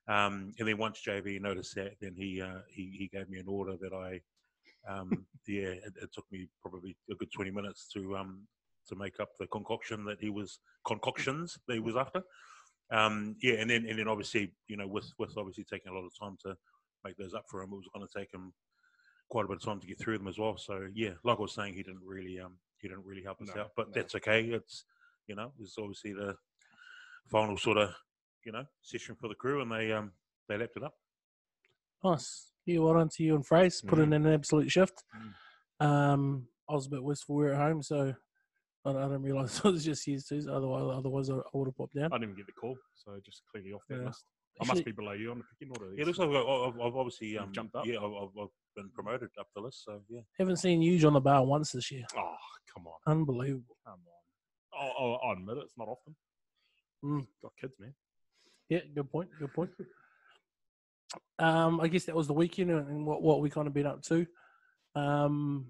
Um, 0.08 0.54
and 0.60 0.68
then 0.68 0.78
once 0.78 1.02
JV 1.06 1.42
noticed 1.42 1.76
that, 1.76 1.94
then 2.00 2.14
he 2.16 2.42
uh, 2.42 2.60
he, 2.70 2.96
he 2.98 3.10
gave 3.12 3.28
me 3.30 3.40
an 3.40 3.48
order 3.48 3.76
that 3.82 3.94
I 3.94 4.22
um, 4.92 5.26
yeah, 5.48 5.70
it, 5.70 5.94
it 6.02 6.10
took 6.14 6.26
me 6.32 6.48
probably 6.62 6.96
a 7.12 7.16
good 7.16 7.32
twenty 7.32 7.52
minutes 7.52 7.88
to 7.94 8.16
um, 8.16 8.48
to 8.88 8.96
make 8.96 9.20
up 9.20 9.30
the 9.40 9.48
concoction 9.48 10.06
that 10.06 10.20
he 10.22 10.30
was 10.30 10.60
concoctions 10.86 11.58
that 11.68 11.74
he 11.74 11.80
was 11.80 11.98
after. 11.98 12.22
Um, 12.90 13.36
yeah, 13.42 13.56
and 13.56 13.70
then 13.70 13.86
and 13.86 14.00
then 14.00 14.08
obviously 14.08 14.54
you 14.68 14.78
know 14.78 14.88
with 14.88 15.12
with 15.20 15.38
obviously 15.38 15.66
taking 15.66 15.92
a 15.92 15.96
lot 15.96 16.06
of 16.06 16.18
time 16.18 16.38
to 16.44 16.56
make 17.04 17.18
those 17.18 17.34
up 17.34 17.46
for 17.50 17.62
him, 17.62 17.72
it 17.74 17.76
was 17.76 17.90
going 17.94 18.06
to 18.08 18.20
take 18.20 18.32
him 18.34 18.54
quite 19.30 19.46
a 19.46 19.48
bit 19.48 19.58
of 19.58 19.64
time 19.64 19.80
to 19.82 19.88
get 19.88 20.00
through 20.00 20.18
them 20.18 20.28
as 20.28 20.38
well. 20.40 20.58
So 20.58 20.88
yeah, 20.94 21.12
like 21.24 21.38
I 21.38 21.42
was 21.42 21.54
saying, 21.54 21.74
he 21.74 21.84
didn't 21.84 22.04
really 22.06 22.40
um 22.40 22.58
he 22.80 22.88
didn't 22.88 23.06
really 23.06 23.24
help 23.24 23.42
us 23.42 23.50
No, 23.56 23.62
out, 23.64 23.72
but 23.76 23.88
no. 23.88 23.94
that's 23.94 24.16
okay. 24.16 24.44
It's 24.46 24.86
you 25.28 25.36
know 25.36 25.52
it's 25.60 25.78
obviously 25.78 26.14
the 26.14 26.36
final 27.30 27.58
sort 27.58 27.78
of 27.78 27.94
you 28.46 28.52
know 28.54 28.64
session 28.82 29.16
for 29.20 29.28
the 29.28 29.36
crew, 29.36 29.62
and 29.62 29.72
they 29.72 29.92
um 29.92 30.12
they 30.48 30.58
lapped 30.58 30.78
it 30.78 30.84
up. 30.84 30.94
Nice. 32.04 32.52
Yeah, 32.66 32.80
well 32.80 32.94
done 32.94 33.10
to 33.10 33.24
you 33.24 33.36
and 33.36 33.46
Frace. 33.46 33.82
Put 33.82 34.00
Mm. 34.00 34.04
in 34.04 34.14
an 34.14 34.28
absolute 34.28 34.72
shift. 34.72 35.04
Um, 35.80 36.48
I 36.70 36.74
was 36.74 36.88
a 36.88 36.90
bit 36.90 37.04
wistful. 37.04 37.36
We 37.36 37.46
were 37.46 37.54
at 37.54 37.58
home, 37.62 37.82
so 37.82 38.14
I, 38.88 38.92
I 38.92 39.04
didn't 39.08 39.24
realise 39.24 39.58
it 39.64 39.64
was 39.66 39.84
just 39.86 40.08
years 40.08 40.26
too. 40.26 40.42
Otherwise, 40.52 40.96
otherwise 40.98 41.30
I, 41.30 41.36
I 41.36 41.40
would 41.54 41.68
have 41.68 41.78
popped 41.78 41.96
down. 41.96 42.06
I 42.14 42.18
didn't 42.18 42.24
even 42.32 42.36
get 42.38 42.46
the 42.48 42.54
call, 42.54 42.78
so 42.96 43.20
just 43.26 43.42
clearly 43.52 43.74
off 43.74 43.84
that 43.90 44.00
Yeah. 44.00 44.08
list. 44.08 44.24
I 44.60 44.64
Actually- 44.64 44.76
must 44.76 44.86
be 44.86 44.92
below 44.92 45.12
you 45.12 45.32
on 45.32 45.38
the 45.40 45.44
picking 45.52 45.70
order. 45.78 45.94
Yeah, 45.96 46.02
it 46.02 46.08
looks 46.08 46.18
like 46.20 46.30
I've, 46.30 46.36
I've, 46.36 46.80
I've 46.82 46.96
obviously 46.96 47.38
um, 47.38 47.52
jumped 47.54 47.76
up. 47.76 47.86
Yeah, 47.86 47.98
I've, 47.98 48.06
I've, 48.14 48.38
I've 48.42 48.56
been 48.76 48.90
promoted 48.94 49.30
up 49.40 49.48
the 49.56 49.62
list. 49.62 49.84
So 49.86 50.02
yeah. 50.10 50.22
Haven't 50.40 50.58
seen 50.58 50.82
you 50.82 51.06
on 51.08 51.14
the 51.14 51.20
bar 51.22 51.46
once 51.46 51.72
this 51.74 51.92
year. 51.92 52.06
Oh, 52.18 52.36
come 52.74 52.88
on. 52.88 52.96
Unbelievable. 53.06 53.78
Come 53.86 54.00
on. 54.00 54.80
I'll, 54.80 54.94
I'll, 55.00 55.20
I'll 55.24 55.34
admit 55.34 55.58
it, 55.58 55.64
it's 55.66 55.78
not 55.78 55.88
often. 55.88 56.16
Mm. 57.04 57.28
Got 57.42 57.52
kids, 57.62 57.74
man. 57.80 57.94
Yeah, 58.70 58.80
good 58.96 59.12
point. 59.12 59.30
Good 59.40 59.54
point. 59.54 59.70
Um, 61.40 61.80
I 61.80 61.88
guess 61.88 62.06
that 62.06 62.16
was 62.16 62.28
the 62.28 62.34
weekend 62.34 62.72
and 62.72 62.88
and 62.90 63.06
what 63.06 63.22
what 63.22 63.42
we 63.42 63.50
kind 63.50 63.68
of 63.68 63.74
been 63.74 63.86
up 63.86 64.02
to. 64.04 64.26
Um, 64.96 65.68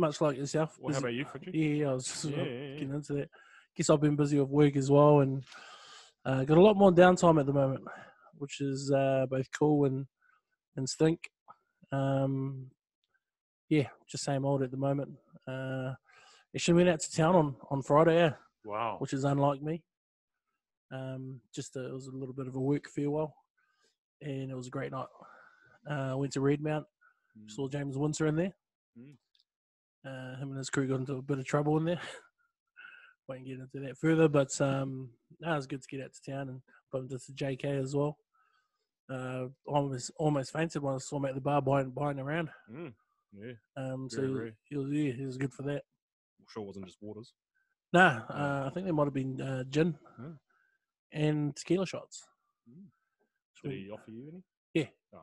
much 0.00 0.20
like 0.20 0.36
yourself. 0.36 0.76
Well, 0.80 0.92
how 0.92 0.98
about 1.00 1.14
you, 1.14 1.24
Fridgie? 1.24 1.78
Yeah, 1.80 1.90
I 1.90 1.94
was 1.94 2.06
just 2.06 2.24
Yeah, 2.24 2.36
yeah, 2.36 2.44
yeah. 2.44 2.72
getting 2.74 2.94
into 2.94 3.12
that. 3.14 3.30
Guess 3.76 3.90
I've 3.90 4.00
been 4.00 4.16
busy 4.16 4.38
with 4.40 4.48
work 4.48 4.76
as 4.76 4.90
well, 4.90 5.20
and 5.20 5.44
uh, 6.24 6.44
got 6.44 6.58
a 6.58 6.62
lot 6.62 6.76
more 6.76 6.92
downtime 6.92 7.38
at 7.38 7.46
the 7.46 7.52
moment, 7.52 7.84
which 8.38 8.60
is 8.60 8.90
uh, 8.90 9.26
both 9.30 9.46
cool 9.56 9.84
and 9.84 10.06
and 10.76 10.88
stink. 10.88 11.30
Um, 11.92 12.70
yeah, 13.68 13.88
just 14.08 14.24
same 14.24 14.44
old 14.44 14.62
at 14.62 14.70
the 14.70 14.76
moment. 14.76 15.10
Uh, 15.46 15.92
actually 16.54 16.74
went 16.74 16.88
out 16.88 17.00
to 17.00 17.12
town 17.16 17.36
on 17.36 17.56
on 17.70 17.82
Friday, 17.82 18.16
yeah, 18.16 18.32
Wow. 18.64 18.96
which 18.98 19.12
is 19.12 19.24
unlike 19.24 19.62
me. 19.62 19.82
Um, 20.92 21.40
just 21.54 21.76
a, 21.76 21.86
it 21.86 21.92
was 21.92 22.08
a 22.08 22.16
little 22.16 22.34
bit 22.34 22.48
of 22.48 22.56
a 22.56 22.60
work 22.60 22.88
farewell, 22.88 23.34
and 24.20 24.50
it 24.50 24.56
was 24.56 24.66
a 24.66 24.70
great 24.70 24.90
night. 24.90 25.06
Uh, 25.88 26.14
went 26.16 26.32
to 26.32 26.40
Redmount, 26.40 26.84
saw 27.46 27.68
James 27.68 27.96
Windsor 27.96 28.26
in 28.26 28.36
there. 28.36 28.52
Mm. 28.98 29.14
Uh, 30.04 30.36
him 30.36 30.48
and 30.50 30.58
his 30.58 30.70
crew 30.70 30.86
got 30.88 31.00
into 31.00 31.14
a 31.16 31.22
bit 31.22 31.38
of 31.38 31.44
trouble 31.44 31.76
in 31.76 31.84
there. 31.84 32.00
Won't 33.28 33.44
get 33.46 33.58
into 33.58 33.80
that 33.86 33.98
further, 33.98 34.28
but 34.28 34.58
um, 34.60 35.10
no, 35.40 35.52
it 35.52 35.56
was 35.56 35.66
good 35.66 35.82
to 35.82 35.88
get 35.88 36.04
out 36.04 36.12
to 36.14 36.30
town 36.32 36.48
and 36.48 36.60
bumped 36.90 37.12
into 37.12 37.32
JK 37.32 37.64
as 37.82 37.94
well. 37.94 38.16
Uh, 39.08 39.46
almost 39.66 40.10
almost 40.16 40.52
fainted 40.52 40.82
when 40.82 40.94
I 40.94 40.98
saw 40.98 41.16
him 41.18 41.24
at 41.26 41.34
the 41.34 41.40
bar 41.40 41.60
buying 41.60 41.90
buying 41.90 42.18
around. 42.18 42.48
Mm. 42.72 42.92
Yeah, 43.32 43.52
Um, 43.76 44.08
so 44.10 44.20
Very 44.22 44.52
he 44.64 44.76
was, 44.76 44.88
he 44.90 44.96
was 44.96 45.04
yeah, 45.06 45.12
he 45.12 45.26
was 45.26 45.36
good 45.36 45.52
for 45.52 45.62
that. 45.64 45.82
I'm 46.40 46.46
sure 46.48 46.62
it 46.62 46.66
wasn't 46.66 46.86
just 46.86 46.98
waters. 47.00 47.32
Nah, 47.92 48.22
uh, 48.30 48.64
I 48.66 48.70
think 48.74 48.86
there 48.86 48.94
might 48.94 49.04
have 49.04 49.14
been 49.14 49.40
uh, 49.40 49.64
gin 49.64 49.96
Hmm. 50.16 50.32
and 51.12 51.54
tequila 51.56 51.86
shots. 51.86 52.24
Did 53.62 53.72
he 53.72 53.90
offer 53.90 54.10
you 54.10 54.28
any? 54.32 54.42
Yeah. 54.74 54.88
Oh, 55.14 55.18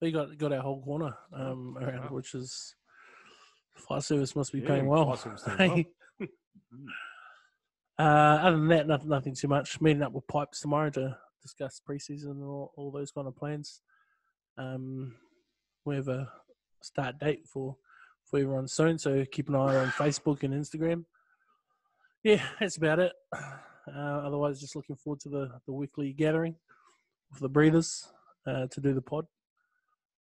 We 0.00 0.12
got 0.12 0.36
got 0.38 0.52
our 0.52 0.60
whole 0.62 0.82
corner 0.82 1.16
um, 1.32 1.76
around, 1.80 2.10
which 2.10 2.34
is 2.34 2.74
fire 3.76 4.00
service 4.00 4.34
must 4.36 4.52
be 4.52 4.60
Yeah, 4.60 4.68
paying 4.68 4.86
well. 4.86 5.06
fire 5.06 5.16
service 5.16 5.42
doing 5.56 5.86
well. 6.20 6.28
uh, 7.98 8.02
other 8.02 8.56
than 8.56 8.68
that, 8.68 8.86
nothing, 8.86 9.08
nothing 9.08 9.34
too 9.34 9.48
much. 9.48 9.80
Meeting 9.80 10.02
up 10.02 10.12
with 10.12 10.26
Pipes 10.26 10.60
tomorrow 10.60 10.90
to 10.90 11.16
discuss 11.42 11.80
preseason 11.88 12.30
and 12.32 12.42
all, 12.44 12.72
all 12.76 12.90
those 12.90 13.10
kind 13.10 13.26
of 13.28 13.36
plans. 13.36 13.80
Um, 14.58 15.14
we 15.84 15.96
have 15.96 16.08
a 16.08 16.28
start 16.82 17.18
date 17.18 17.46
for 17.46 17.76
for 18.30 18.38
everyone 18.38 18.68
soon, 18.68 18.98
so 18.98 19.24
keep 19.30 19.48
an 19.48 19.56
eye 19.56 19.76
on 19.76 19.88
Facebook 19.88 20.42
and 20.42 20.54
Instagram. 20.54 21.04
Yeah, 22.22 22.42
that's 22.60 22.76
about 22.76 23.00
it. 23.00 23.12
Uh, 23.32 23.90
otherwise, 23.98 24.60
just 24.60 24.76
looking 24.76 24.94
forward 24.96 25.18
to 25.20 25.28
the, 25.28 25.50
the 25.66 25.72
weekly 25.72 26.12
gathering 26.12 26.54
with 27.32 27.40
the 27.40 27.48
breeders 27.48 28.06
uh, 28.46 28.68
to 28.70 28.80
do 28.80 28.94
the 28.94 29.02
pod. 29.02 29.26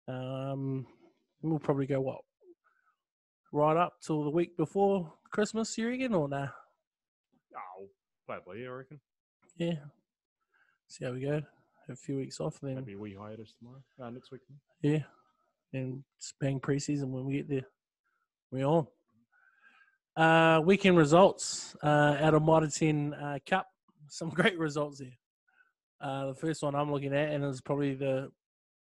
Um, 0.08 0.86
we'll 1.42 1.58
probably 1.58 1.86
go 1.86 2.00
what 2.00 2.20
right 3.52 3.76
up 3.76 3.94
till 4.00 4.24
the 4.24 4.30
week 4.30 4.56
before 4.56 5.12
Christmas, 5.30 5.76
you 5.78 5.88
reckon, 5.88 6.14
or 6.14 6.28
nah? 6.28 6.48
Oh, 7.54 7.86
probably, 8.26 8.66
I 8.66 8.70
reckon. 8.70 9.00
Yeah. 9.56 9.74
See 10.88 11.04
how 11.04 11.12
we 11.12 11.20
go. 11.20 11.34
Have 11.34 11.44
a 11.90 11.96
few 11.96 12.16
weeks 12.16 12.40
off, 12.40 12.58
then 12.60 12.76
Maybe 12.76 12.94
a 12.94 12.98
wee 12.98 13.16
hiatus 13.18 13.54
tomorrow. 13.58 13.82
Uh, 14.00 14.10
next 14.10 14.30
week. 14.30 14.40
yeah, 14.82 15.02
and 15.72 16.02
bang 16.40 16.60
preseason 16.60 17.08
when 17.08 17.24
we 17.24 17.34
get 17.34 17.48
there. 17.48 17.66
We're 18.50 18.66
on. 18.66 18.86
Uh, 20.16 20.60
weekend 20.60 20.98
results 20.98 21.74
uh, 21.82 22.16
out 22.20 22.34
of 22.34 22.42
Mitre 22.42 22.68
10 22.68 23.14
uh, 23.14 23.38
Cup. 23.48 23.66
Some 24.08 24.28
great 24.34 24.58
results 24.58 24.98
there. 24.98 25.16
Uh, 26.00 26.26
the 26.28 26.34
first 26.34 26.62
one 26.62 26.74
I'm 26.74 26.92
looking 26.92 27.14
at, 27.14 27.30
and 27.30 27.44
it's 27.44 27.60
probably 27.60 27.94
the 27.94 28.30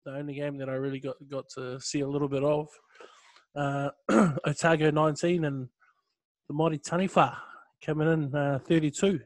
the 0.06 0.12
only 0.12 0.32
game 0.32 0.56
that 0.56 0.70
I 0.70 0.74
really 0.74 1.00
got 1.00 1.16
got 1.30 1.44
to 1.56 1.78
see 1.80 2.00
a 2.00 2.08
little 2.08 2.28
bit 2.28 2.42
of. 2.42 2.68
Uh, 3.54 3.90
Otago 4.46 4.90
19 4.90 5.44
and 5.44 5.68
the 6.48 6.54
mighty 6.54 6.78
Taniwha 6.78 7.36
coming 7.84 8.10
in 8.10 8.34
uh, 8.34 8.58
32. 8.66 9.20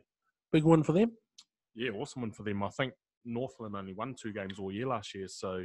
Big 0.53 0.65
one 0.65 0.83
for 0.83 0.93
them. 0.93 1.13
Yeah, 1.75 1.91
awesome 1.91 2.23
one 2.23 2.33
for 2.33 2.45
them. 2.45 2.63
I 2.63 2.69
think 2.71 2.93
Northland 3.25 3.77
only 3.77 3.93
won 3.93 4.15
two 4.15 4.33
games 4.33 4.59
all 4.59 4.71
year 4.71 4.87
last 4.87 5.15
year, 5.15 5.27
so 5.29 5.65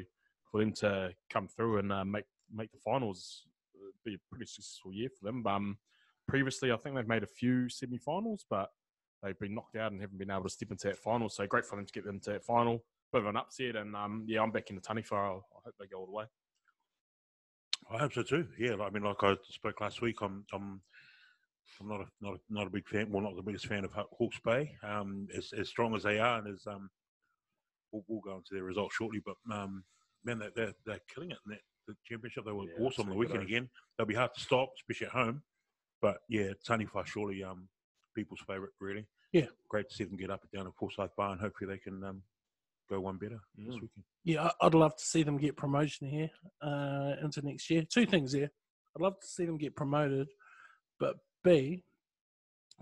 for 0.51 0.59
them 0.59 0.73
to 0.73 1.11
come 1.31 1.47
through 1.47 1.79
and 1.79 1.91
uh, 1.91 2.03
make 2.03 2.25
make 2.51 2.71
the 2.71 2.79
finals 2.79 3.43
be 4.03 4.15
a 4.15 4.17
pretty 4.29 4.45
successful 4.45 4.93
year 4.93 5.09
for 5.09 5.25
them. 5.25 5.45
Um, 5.45 5.77
previously, 6.27 6.71
I 6.71 6.77
think 6.77 6.95
they've 6.95 7.07
made 7.07 7.23
a 7.23 7.27
few 7.27 7.69
semi-finals, 7.69 8.45
but 8.49 8.69
they've 9.21 9.37
been 9.39 9.53
knocked 9.53 9.75
out 9.75 9.91
and 9.91 10.01
haven't 10.01 10.17
been 10.17 10.31
able 10.31 10.43
to 10.43 10.49
step 10.49 10.71
into 10.71 10.87
that 10.87 10.97
final. 10.97 11.29
So 11.29 11.45
great 11.45 11.65
for 11.65 11.75
them 11.75 11.85
to 11.85 11.93
get 11.93 12.05
them 12.05 12.19
to 12.21 12.31
that 12.31 12.43
final. 12.43 12.83
Bit 13.11 13.21
of 13.21 13.27
an 13.27 13.37
upset, 13.37 13.75
and 13.75 13.95
um, 13.95 14.23
yeah, 14.27 14.41
I'm 14.41 14.51
back 14.51 14.69
in 14.69 14.75
the 14.75 14.81
Taniwha. 14.81 15.11
I 15.13 15.59
hope 15.65 15.75
they 15.79 15.87
go 15.87 15.99
all 15.99 16.05
the 16.05 16.11
way. 16.11 16.25
I 17.91 17.98
hope 17.98 18.13
so 18.13 18.24
too. 18.24 18.48
Yeah, 18.58 18.75
I 18.81 18.89
mean, 18.89 19.03
like 19.03 19.24
I 19.24 19.36
spoke 19.50 19.81
last 19.81 20.01
week, 20.01 20.17
I'm 20.22 20.46
I'm 20.53 20.81
I'm 21.79 21.88
not 21.88 22.01
a 22.01 22.05
not 22.22 22.36
a, 22.36 22.39
not 22.50 22.67
a 22.67 22.69
big 22.69 22.88
fan. 22.88 23.12
Well, 23.12 23.24
not 23.24 23.36
the 23.36 23.41
biggest 23.41 23.65
fan 23.67 23.84
of 23.86 23.91
Hawke's 23.93 24.39
Bay. 24.39 24.77
Um, 24.84 25.27
as 25.36 25.51
as 25.58 25.69
strong 25.69 25.96
as 25.96 26.03
they 26.03 26.19
are, 26.19 26.39
and 26.39 26.53
as 26.53 26.67
um, 26.67 26.89
we'll, 27.91 28.03
we'll 28.08 28.22
go 28.22 28.38
into 28.38 28.53
their 28.53 28.63
results 28.63 28.96
shortly. 28.96 29.22
But 29.25 29.36
um, 29.51 29.84
man, 30.24 30.39
they're 30.39 30.51
they're, 30.55 30.74
they're 30.86 31.00
killing 31.13 31.31
it 31.31 31.38
in 31.46 31.51
that 31.51 31.62
the 31.88 31.96
championship. 32.05 32.46
They 32.46 32.51
were 32.51 32.65
Yeah, 32.65 32.86
awesome 32.86 33.05
on 33.05 33.10
the 33.12 33.15
weekend 33.17 33.43
again. 33.43 33.69
They'll 33.98 34.08
be 34.08 34.13
hard 34.13 34.34
to 34.36 34.39
stop, 34.39 34.69
especially 34.77 35.08
at 35.08 35.13
home. 35.13 35.41
But 36.01 36.19
yeah, 36.29 36.51
Taniwha 36.67 37.05
surely 37.05 37.43
um 37.43 37.67
people's 38.15 38.41
favourite 38.46 38.74
really. 38.79 39.05
Yeah. 39.31 39.46
great 39.69 39.89
to 39.89 39.96
see 39.96 40.03
them 40.03 40.17
get 40.17 40.31
up 40.31 40.41
and 40.41 40.51
down 40.51 40.67
at 40.67 40.75
Forsyth 40.75 41.15
Barr, 41.17 41.31
and 41.31 41.41
hopefully 41.41 41.69
they 41.69 41.77
can 41.79 42.03
um 42.03 42.22
go 42.89 43.00
one 43.00 43.17
better 43.17 43.39
this 43.55 43.67
Mm. 43.75 43.81
weekend. 43.81 44.03
Yeah, 44.24 44.51
I'd 44.62 44.74
love 44.74 44.96
to 44.96 45.03
see 45.05 45.24
them 45.24 45.38
get 45.38 45.55
promotion 45.55 46.08
here 46.08 46.29
uh, 46.62 47.15
into 47.22 47.41
next 47.41 47.69
year. 47.69 47.84
Two 47.84 48.05
things 48.05 48.31
there. 48.34 48.51
I'd 48.96 49.01
love 49.01 49.19
to 49.19 49.27
see 49.27 49.46
them 49.46 49.58
get 49.58 49.75
promoted, 49.75 50.27
but 51.00 51.17
B, 51.43 51.84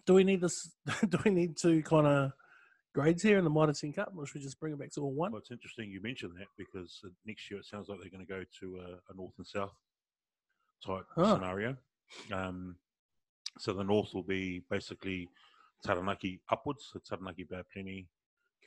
do 0.06 0.14
we 0.14 0.24
need 0.24 0.42
this? 0.42 0.76
Do 1.10 1.18
we 1.26 1.32
need 1.32 1.58
two 1.58 1.84
kind 1.84 2.08
of 2.08 2.32
grades 2.94 3.22
here 3.22 3.38
in 3.38 3.44
the 3.44 3.50
Mitre 3.50 3.74
10 3.74 3.94
Cup, 3.94 4.14
or 4.16 4.26
should 4.26 4.36
we 4.36 4.42
just 4.42 4.60
bring 4.60 4.74
it 4.74 4.80
back 4.80 4.92
to 4.94 5.02
all 5.02 5.14
one? 5.14 5.32
Well, 5.32 5.40
it's 5.42 5.52
interesting 5.52 5.92
you 5.92 6.02
mentioned 6.02 6.34
that 6.38 6.48
because 6.58 7.02
next 7.26 7.50
year 7.52 7.60
it 7.60 7.66
sounds 7.66 7.90
like 7.90 8.00
they're 8.00 8.10
going 8.10 8.26
to 8.26 8.32
go 8.32 8.44
to 8.62 8.78
a, 8.78 9.12
a 9.12 9.16
north 9.16 9.34
and 9.38 9.46
south 9.46 9.74
type 10.86 11.06
Ah. 11.18 11.34
scenario. 11.36 11.76
Um, 12.32 12.78
so 13.60 13.74
the 13.74 13.84
north 13.84 14.14
will 14.14 14.24
be 14.24 14.64
basically 14.70 15.28
Taranaki 15.84 16.42
upwards, 16.50 16.90
so 16.92 17.00
Taranaki, 17.08 17.44
Bay 17.44 17.62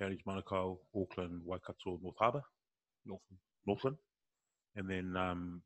Plenty, 0.01 0.17
Counties, 0.25 0.43
Manukau, 0.51 0.79
Auckland, 0.97 1.43
Waikato, 1.45 1.99
North 2.03 2.17
Harbour, 2.19 2.43
Northland. 3.05 3.39
Northland. 3.67 3.97
And 4.77 4.89
then 4.89 5.17
um, 5.17 5.63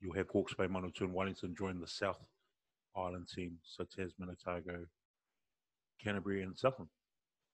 you'll 0.00 0.14
have 0.14 0.28
Hawke's 0.30 0.54
Bay, 0.54 0.66
Manawatu 0.66 1.02
and 1.02 1.12
Wellington 1.14 1.54
join 1.56 1.80
the 1.80 1.86
South 1.86 2.18
Island 2.96 3.28
team, 3.28 3.58
so 3.62 3.84
Tasman, 3.84 4.30
Otago, 4.30 4.86
Canterbury 6.02 6.42
and 6.42 6.56
Southland. 6.58 6.88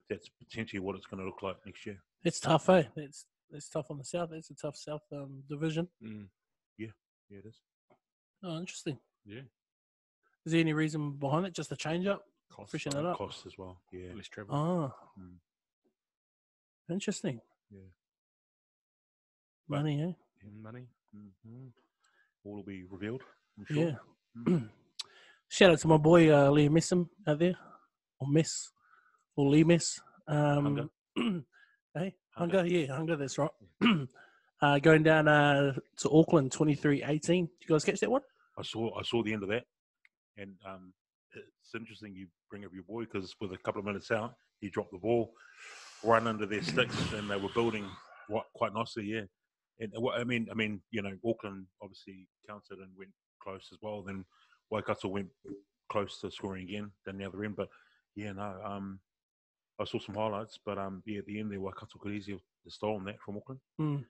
That's 0.09 0.29
potentially 0.29 0.81
what 0.81 0.97
it's 0.97 1.07
going 1.07 1.21
to 1.21 1.27
look 1.27 1.43
like 1.43 1.57
next 1.67 1.85
year. 1.87 2.01
It's 2.25 2.41
tough, 2.41 2.69
eh? 2.71 2.85
It's 2.97 3.27
it's 3.53 3.69
tough 3.69 3.91
on 3.91 3.99
the 3.99 4.05
south. 4.05 4.31
It's 4.33 4.51
a 4.51 4.55
tough 4.55 4.77
south 4.77 5.03
um, 5.13 5.43
division. 5.49 5.89
Mm. 6.05 6.27
Yeah, 6.79 6.89
it 7.31 7.45
is. 7.45 7.57
Oh, 8.45 8.59
interesting. 8.59 8.99
Yeah, 9.27 9.41
Is 10.47 10.53
there 10.53 10.61
any 10.61 10.73
reason 10.73 11.13
behind 11.13 11.47
it? 11.47 11.53
Just 11.55 11.73
a 11.73 11.77
change 11.77 12.07
up? 12.07 12.25
cost 12.51 12.71
Freshen 12.71 12.97
it 12.97 13.05
up. 13.05 13.17
Cost 13.17 13.47
as 13.47 13.57
well. 13.59 13.81
Yeah. 13.93 14.13
less 14.15 14.29
travel. 14.29 14.55
Oh, 14.55 14.95
Mm. 15.21 15.35
Interesting. 16.91 17.41
Yeah. 17.71 17.81
Money, 19.69 20.03
eh? 20.03 20.47
Mm, 20.47 20.63
money. 20.63 20.87
Mhm. 21.15 21.73
All 22.45 22.57
will 22.57 22.63
be 22.63 22.85
revealed. 22.85 23.23
I'm 23.59 23.67
sure. 23.67 23.85
Yeah. 23.85 23.97
Mm. 24.47 24.69
Shout 25.49 25.73
out 25.73 25.79
to 25.81 25.89
my 25.89 25.97
boy 25.97 26.31
uh, 26.31 26.51
Liam 26.51 26.71
Messam 26.71 27.09
out 27.27 27.39
there, 27.39 27.55
or 28.21 28.29
Miss, 28.29 28.71
or 29.37 29.49
Lee 29.51 29.65
Mess. 29.65 30.01
Um, 30.29 30.91
hey, 31.95 32.15
Hunger. 32.37 32.59
Hunger, 32.59 32.67
yeah, 32.67 32.95
Hunger, 32.95 33.17
that's 33.17 33.37
right. 33.37 33.51
uh, 34.63 34.79
going 34.79 35.03
down 35.03 35.27
uh, 35.27 35.73
to 35.99 36.11
Auckland, 36.11 36.53
23-18. 36.53 37.03
Did 37.03 37.31
you 37.37 37.49
guys 37.69 37.85
catch 37.85 37.99
that 38.01 38.11
one? 38.11 38.23
I 38.59 38.63
saw 38.63 38.97
I 38.97 39.03
saw 39.03 39.23
the 39.23 39.33
end 39.33 39.43
of 39.43 39.49
that, 39.49 39.65
and 40.37 40.55
um, 40.69 40.93
it's 41.35 41.75
interesting 41.75 42.15
you 42.15 42.27
bring 42.51 42.65
up 42.65 42.71
your 42.75 42.85
boy 42.85 43.05
because 43.05 43.35
with 43.41 43.53
a 43.53 43.59
couple 43.59 43.81
of 43.81 43.87
minutes 43.87 44.11
out, 44.11 44.35
he 44.61 44.69
dropped 44.69 44.93
the 44.93 44.99
ball, 44.99 45.33
run 46.03 46.27
under 46.27 46.47
their 46.47 46.63
sticks, 46.63 47.13
and 47.13 47.31
they 47.31 47.37
were 47.37 47.49
building 47.55 47.85
what 48.29 48.47
quite 48.55 48.73
nicely. 48.75 49.05
Yeah, 49.05 49.23
and 49.79 49.93
what 49.97 50.19
I 50.21 50.25
mean, 50.25 50.49
I 50.51 50.55
mean, 50.55 50.81
you 50.91 51.03
know, 51.03 51.13
Auckland 51.27 51.67
obviously 51.83 52.27
counted 52.49 52.79
and 52.79 52.91
went 52.97 53.11
close 53.43 53.69
as 53.73 53.79
well. 53.83 54.03
Then 54.03 54.25
Waikato 54.71 55.09
went 55.09 55.29
close 55.91 56.21
to 56.21 56.31
scoring 56.31 56.65
again 56.69 56.91
down 57.07 57.19
the 57.19 57.25
other 57.27 57.43
end, 57.45 57.57
but 57.57 57.69
yeah, 58.15 58.33
no, 58.33 58.61
um, 58.65 59.01
I 59.81 59.85
saw 59.85 59.99
some 59.99 60.15
highlights, 60.15 60.59
but 60.65 60.79
um, 60.79 61.03
yeah, 61.07 61.19
at 61.19 61.27
the 61.27 61.41
end 61.41 61.51
there, 61.51 61.61
Waikato 61.61 61.99
could 61.99 62.13
easily 62.13 62.35
have 62.35 62.73
stolen 62.73 63.05
that 63.05 63.21
from 63.25 63.37
Auckland. 63.39 63.61
Mm. 63.81 64.05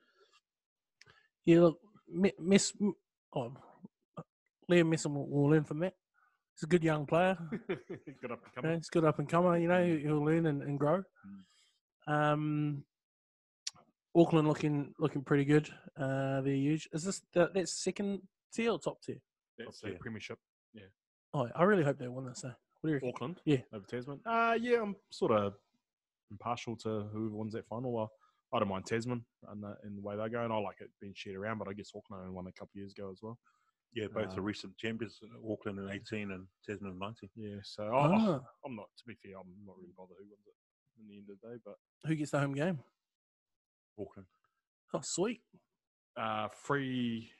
Yeah, 1.46 1.60
look, 1.60 1.78
Miss 2.12 2.32
Mess, 2.38 2.72
oh, 3.34 3.52
Liam 4.70 4.92
Messam 4.92 5.14
will, 5.14 5.28
will 5.28 5.50
learn 5.50 5.64
from 5.64 5.78
that. 5.80 5.94
He's 6.54 6.64
a 6.64 6.66
good 6.66 6.84
young 6.84 7.06
player. 7.06 7.38
Good 7.68 8.30
up 8.32 8.40
and 8.44 8.52
Yeah, 8.56 8.60
coming. 8.62 8.76
he's 8.76 8.88
good 8.90 9.04
up 9.04 9.18
and 9.18 9.28
comer. 9.28 9.56
You 9.56 9.68
know, 9.68 9.82
he'll 10.02 10.22
learn 10.24 10.44
and, 10.46 10.62
and 10.62 10.78
grow. 10.78 10.98
Mm. 10.98 11.40
Um, 12.06 12.84
Auckland 14.16 14.48
looking 14.48 14.92
looking 14.98 15.22
pretty 15.22 15.44
good. 15.44 15.68
Uh, 15.96 16.40
they're 16.40 16.54
huge. 16.54 16.88
Is 16.92 17.04
this 17.04 17.22
the, 17.32 17.50
that's 17.54 17.72
second 17.72 18.22
tier 18.52 18.72
or 18.72 18.78
top 18.78 19.00
tier? 19.02 19.18
That's 19.58 19.82
Yeah. 19.84 19.90
the 19.90 19.96
premiership. 19.98 20.38
Oh, 21.32 21.48
I 21.54 21.62
really 21.62 21.84
hope 21.84 21.96
they 21.98 22.08
win 22.08 22.24
this. 22.26 22.40
Though. 22.40 22.48
What 22.80 22.82
do 22.82 22.88
you 22.88 22.94
reckon? 22.94 23.08
Auckland. 23.10 23.40
Yeah. 23.44 23.58
Over 23.72 23.86
Tasman. 23.86 24.20
Uh, 24.26 24.58
yeah, 24.60 24.82
I'm 24.82 24.96
sort 25.10 25.30
of 25.30 25.54
impartial 26.32 26.74
to 26.78 27.02
whoever 27.12 27.36
wins 27.36 27.52
that 27.52 27.68
final. 27.68 27.92
Well, 27.92 28.10
I 28.52 28.58
don't 28.58 28.66
mind 28.66 28.84
Tasman 28.86 29.24
and 29.48 29.62
the, 29.62 29.76
in 29.84 29.94
the 29.94 30.02
way 30.02 30.16
they're 30.16 30.28
going. 30.28 30.50
I 30.50 30.56
like 30.58 30.80
it 30.80 30.90
being 31.00 31.12
shared 31.14 31.36
around, 31.36 31.58
but 31.58 31.68
I 31.68 31.72
guess 31.74 31.92
Auckland 31.94 32.22
only 32.22 32.34
won 32.34 32.48
a 32.48 32.52
couple 32.52 32.72
of 32.74 32.78
years 32.80 32.90
ago 32.90 33.10
as 33.12 33.20
well. 33.22 33.38
Yeah, 33.94 34.08
both 34.12 34.30
the 34.30 34.38
Um, 34.40 34.44
recent 34.44 34.76
champions, 34.76 35.20
uh, 35.22 35.52
Auckland 35.52 35.78
in 35.78 35.88
18 35.88 36.32
and 36.32 36.48
Tasman 36.66 36.90
in 36.90 36.98
19. 36.98 37.30
Yeah, 37.36 37.56
so 37.62 37.84
I, 37.84 38.06
I- 38.08 38.16
Ah, 38.16 38.40
I'm 38.66 38.74
not, 38.74 38.88
to 38.98 39.04
be 39.06 39.14
fair, 39.14 39.38
I'm 39.38 39.54
not 39.64 39.76
really 39.78 39.92
bothered 39.96 40.16
who 40.18 40.24
wins 40.24 40.46
it 40.48 40.54
in 41.00 41.08
the 41.08 41.16
end 41.18 41.26
of 41.30 41.36
the 41.40 41.48
day, 41.48 41.60
but 41.64 41.74
who 42.06 42.14
gets 42.14 42.30
the 42.30 42.40
home 42.40 42.54
game? 42.54 42.78
Auckland. 43.98 44.26
Oh, 44.94 45.00
sweet. 45.02 45.42
uh, 46.16 46.48
free. 46.48 47.30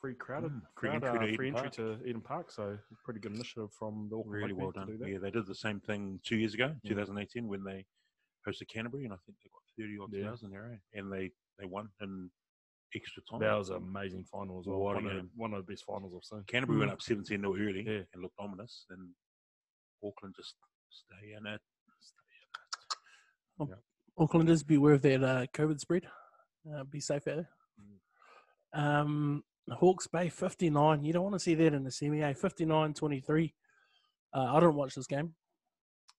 Free 0.00 0.14
crowded, 0.14 0.50
Mm, 0.52 0.60
free 0.78 0.90
crowd, 0.90 1.04
entry 1.04 1.08
to 1.08 1.08
uh, 1.08 1.22
Eden 1.22 1.30
entry 1.30 1.52
Park. 1.52 1.72
to 1.72 2.06
Eden 2.06 2.20
Park. 2.20 2.50
So 2.50 2.78
pretty 3.04 3.20
good 3.20 3.32
initiative 3.34 3.72
from 3.72 4.08
the 4.10 4.16
Auckland 4.18 4.32
Really 4.34 4.52
Rugby 4.52 4.62
well 4.62 4.72
to 4.72 4.78
done. 4.80 4.88
do 4.88 4.98
that. 4.98 5.08
Yeah, 5.08 5.18
they 5.18 5.30
did 5.30 5.46
the 5.46 5.54
same 5.54 5.80
thing 5.80 6.20
two 6.24 6.36
years 6.36 6.52
ago, 6.52 6.74
Yeah. 6.82 6.90
2018, 6.90 7.48
when 7.48 7.64
they 7.64 7.86
hosted 8.46 8.68
Canterbury, 8.68 9.04
and 9.04 9.14
I 9.14 9.16
think 9.24 9.38
they 9.42 9.48
got 9.48 9.62
30 9.78 9.98
odd 9.98 10.12
Yeah. 10.12 10.28
thousand 10.28 10.50
there, 10.50 10.72
eh? 10.74 10.98
and 10.98 11.10
they, 11.10 11.30
they 11.58 11.64
won 11.64 11.88
in 12.02 12.30
extra 12.94 13.22
time. 13.22 13.40
That 13.40 13.54
was 13.54 13.70
an 13.70 13.76
amazing 13.76 14.24
final 14.24 14.60
as 14.60 14.66
well. 14.66 14.78
What 14.80 14.96
One 14.96 15.06
of, 15.06 15.12
game. 15.12 15.30
one 15.36 15.54
of 15.54 15.64
the 15.64 15.72
best 15.72 15.86
finals 15.86 16.12
I've 16.14 16.24
seen. 16.24 16.44
Canterbury 16.48 16.80
went 16.80 16.90
Mm. 16.90 16.94
up 16.94 17.00
17 17.02 17.40
0 17.40 17.54
early 17.56 17.82
Yeah. 17.86 18.04
and 18.12 18.22
looked 18.22 18.38
ominous, 18.38 18.84
and 18.90 19.14
Auckland 20.04 20.34
just 20.36 20.56
stay 20.90 21.32
in 21.32 21.46
it. 21.46 21.62
Aucklanders, 24.18 24.66
beware 24.66 24.94
of 24.94 25.02
that 25.02 25.24
uh, 25.24 25.46
COVID 25.54 25.80
spread. 25.80 26.06
Uh, 26.72 26.84
be 26.84 27.00
safe 27.00 27.26
out 27.28 27.36
there. 27.36 27.48
Mm. 28.74 28.80
Um, 28.80 29.44
Hawke's 29.70 30.06
Bay 30.06 30.28
59. 30.28 31.04
You 31.04 31.12
don't 31.12 31.22
want 31.22 31.34
to 31.34 31.40
see 31.40 31.54
that 31.54 31.74
in 31.74 31.84
the 31.84 31.90
semi 31.90 32.20
A. 32.20 32.34
59 32.34 32.94
23. 32.94 33.54
Uh, 34.34 34.38
I 34.38 34.60
don't 34.60 34.74
watch 34.74 34.94
this 34.94 35.06
game. 35.06 35.34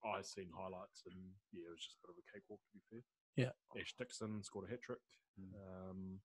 I've 0.05 0.25
seen 0.25 0.49
highlights 0.55 1.01
and 1.05 1.15
yeah, 1.51 1.65
it 1.65 1.71
was 1.71 1.81
just 1.81 1.97
a 1.97 2.07
bit 2.07 2.13
of 2.13 2.21
a 2.21 2.25
cakewalk 2.31 2.59
to 2.61 2.73
be 2.73 2.81
fair. 2.89 3.03
Yeah. 3.35 3.81
Ash 3.81 3.93
Dixon 3.97 4.43
scored 4.43 4.67
a 4.67 4.71
hat 4.71 4.81
trick. 4.81 4.99
Um, 5.37 6.19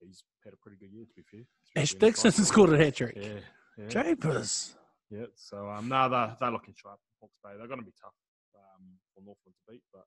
he's 0.00 0.22
had 0.44 0.54
a 0.54 0.56
pretty 0.56 0.78
good 0.78 0.92
year 0.92 1.04
to 1.04 1.14
be 1.14 1.22
fair. 1.28 1.44
Ash 1.76 1.92
especially 1.92 1.96
in 1.96 1.98
the 1.98 2.30
Dixon 2.30 2.44
scored 2.44 2.72
a 2.72 2.78
hat 2.78 2.94
trick. 2.94 3.16
Yeah, 3.16 3.42
yeah, 3.76 3.88
Japers. 3.88 4.76
yeah. 5.10 5.26
So 5.34 5.68
um, 5.68 5.88
no, 5.88 6.08
they're 6.08 6.36
they're 6.40 6.52
looking 6.52 6.74
sharp. 6.76 6.98
Hawke's 7.20 7.38
Bay, 7.42 7.50
they're 7.58 7.66
going 7.66 7.80
to 7.80 7.86
be 7.86 7.96
tough 8.00 8.14
um, 8.54 8.86
for 9.12 9.20
Northland 9.20 9.54
to 9.58 9.72
beat, 9.72 9.82
but 9.92 10.06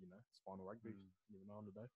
you 0.00 0.08
know 0.08 0.16
it's 0.28 0.40
final 0.44 0.64
rugby. 0.64 0.90
You 0.90 1.38
never 1.38 1.46
know 1.46 1.58
on 1.58 1.64
the 1.66 1.72
day. 1.72 1.86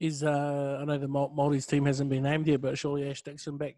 Is 0.00 0.22
uh, 0.22 0.78
I 0.80 0.84
know 0.84 0.98
the 0.98 1.08
Mal- 1.08 1.32
Maltese 1.34 1.66
team 1.66 1.86
hasn't 1.86 2.10
been 2.10 2.22
named 2.22 2.46
yet, 2.46 2.60
but 2.60 2.78
surely 2.78 3.08
Ash 3.10 3.22
Dixon 3.22 3.56
back 3.56 3.76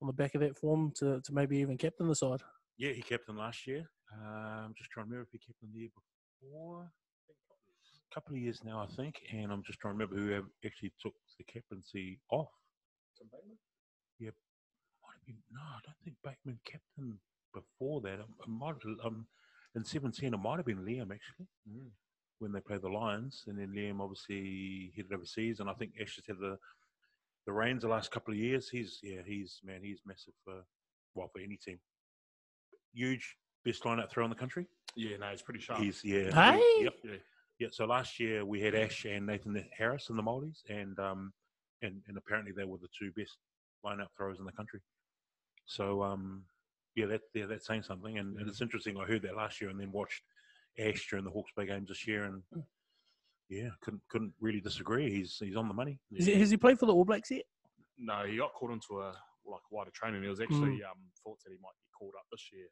on 0.00 0.06
the 0.06 0.12
back 0.12 0.34
of 0.34 0.40
that 0.40 0.56
form 0.56 0.92
to, 0.96 1.20
to 1.20 1.32
maybe 1.32 1.58
even 1.58 1.76
captain 1.76 2.06
the 2.06 2.14
side. 2.14 2.40
Yeah, 2.76 2.92
he 2.92 3.02
captained 3.02 3.38
last 3.38 3.66
year. 3.66 3.90
Uh, 4.12 4.64
I'm 4.64 4.74
just 4.78 4.90
trying 4.90 5.06
to 5.06 5.10
remember 5.10 5.26
if 5.26 5.32
he 5.32 5.38
captained 5.38 5.72
the 5.74 5.80
year 5.80 5.88
before. 6.40 6.82
A 8.10 8.14
couple 8.14 8.34
of 8.34 8.40
years 8.40 8.60
now, 8.64 8.80
I 8.80 8.86
think, 8.94 9.20
and 9.32 9.52
I'm 9.52 9.62
just 9.66 9.80
trying 9.80 9.98
to 9.98 10.04
remember 10.04 10.16
who 10.16 10.44
actually 10.64 10.92
took 11.02 11.14
the 11.36 11.44
captaincy 11.44 12.20
off. 12.30 12.48
Might 15.02 15.14
have 15.14 15.26
been, 15.26 15.36
no, 15.52 15.60
I 15.60 15.80
don't 15.84 15.96
think 16.04 16.16
Bateman 16.24 16.58
captained 16.64 17.18
before 17.52 18.00
that. 18.02 18.20
Um, 18.20 18.34
it 18.40 18.48
might, 18.48 18.74
um, 19.04 19.26
in 19.74 19.84
17, 19.84 20.32
it 20.32 20.36
might 20.36 20.56
have 20.56 20.66
been 20.66 20.84
Liam 20.84 21.10
actually. 21.12 21.48
When 22.38 22.52
they 22.52 22.60
played 22.60 22.82
the 22.82 22.88
Lions, 22.88 23.44
and 23.46 23.58
then 23.58 23.72
Liam 23.76 24.00
obviously 24.00 24.92
headed 24.96 25.12
overseas, 25.12 25.60
and 25.60 25.68
I 25.68 25.74
think 25.74 25.92
Ash 26.00 26.16
has 26.16 26.26
had 26.26 26.38
the 26.38 26.56
the 27.46 27.52
reins 27.52 27.82
the 27.82 27.88
last 27.88 28.10
couple 28.10 28.32
of 28.34 28.38
years. 28.38 28.68
He's 28.68 28.98
yeah, 29.02 29.20
he's 29.26 29.60
man, 29.64 29.80
he's 29.82 30.00
massive 30.06 30.34
for 30.44 30.62
well 31.14 31.28
for 31.32 31.40
any 31.40 31.56
team. 31.56 31.78
Huge, 32.94 33.36
best 33.64 33.84
line 33.84 34.00
out 34.00 34.10
throw 34.10 34.24
in 34.24 34.30
the 34.30 34.36
country. 34.36 34.66
Yeah, 34.96 35.16
no, 35.18 35.28
it's 35.28 35.42
pretty 35.42 35.60
sharp. 35.60 35.80
He's 35.80 36.04
yeah, 36.04 36.30
Hey? 36.32 36.58
he- 36.78 36.84
yep, 36.84 36.94
yeah. 37.04 37.10
yeah. 37.58 37.68
So 37.70 37.84
last 37.86 38.18
year 38.18 38.44
we 38.44 38.60
had 38.60 38.74
Ash 38.74 39.04
and 39.04 39.26
Nathan 39.26 39.64
Harris 39.76 40.08
in 40.10 40.16
the 40.16 40.22
Maldives, 40.22 40.62
and 40.68 40.98
um, 40.98 41.32
and 41.82 42.02
and 42.08 42.16
apparently 42.16 42.52
they 42.52 42.64
were 42.64 42.78
the 42.78 42.88
two 42.98 43.12
best 43.16 43.36
line 43.84 44.00
out 44.00 44.10
throwers 44.16 44.38
in 44.38 44.44
the 44.44 44.52
country. 44.52 44.80
So 45.66 46.02
um, 46.02 46.44
yeah, 46.94 47.06
that 47.06 47.20
yeah, 47.34 47.46
that's 47.46 47.66
saying 47.66 47.82
something, 47.82 48.18
and, 48.18 48.38
and 48.38 48.48
it's 48.48 48.60
interesting. 48.62 48.96
I 48.96 49.04
heard 49.06 49.22
that 49.22 49.36
last 49.36 49.60
year, 49.60 49.70
and 49.70 49.78
then 49.80 49.92
watched 49.92 50.22
Ash 50.78 51.08
during 51.08 51.24
the 51.24 51.30
Hawke's 51.30 51.52
Bay 51.56 51.66
games 51.66 51.88
this 51.88 52.06
year, 52.06 52.24
and 52.24 52.42
yeah, 53.48 53.70
couldn't 53.80 54.02
couldn't 54.08 54.32
really 54.40 54.60
disagree. 54.60 55.10
He's 55.10 55.36
he's 55.38 55.56
on 55.56 55.68
the 55.68 55.74
money. 55.74 55.98
Is 56.12 56.26
he- 56.26 56.34
has 56.34 56.50
he 56.50 56.56
played 56.56 56.78
for 56.78 56.86
the 56.86 56.94
All 56.94 57.04
Blacks 57.04 57.30
yet? 57.30 57.44
No, 57.98 58.24
he 58.24 58.36
got 58.36 58.54
caught 58.54 58.70
into 58.70 59.00
a 59.00 59.12
like 59.46 59.62
wider 59.70 59.90
training. 59.90 60.22
He 60.22 60.28
was 60.28 60.38
Hmm. 60.38 60.44
actually 60.44 60.82
um, 60.84 60.98
thought 61.24 61.38
that 61.44 61.50
he 61.50 61.58
might 61.60 61.74
get 61.80 61.90
called 61.98 62.14
up 62.18 62.26
this 62.30 62.50
year. 62.52 62.68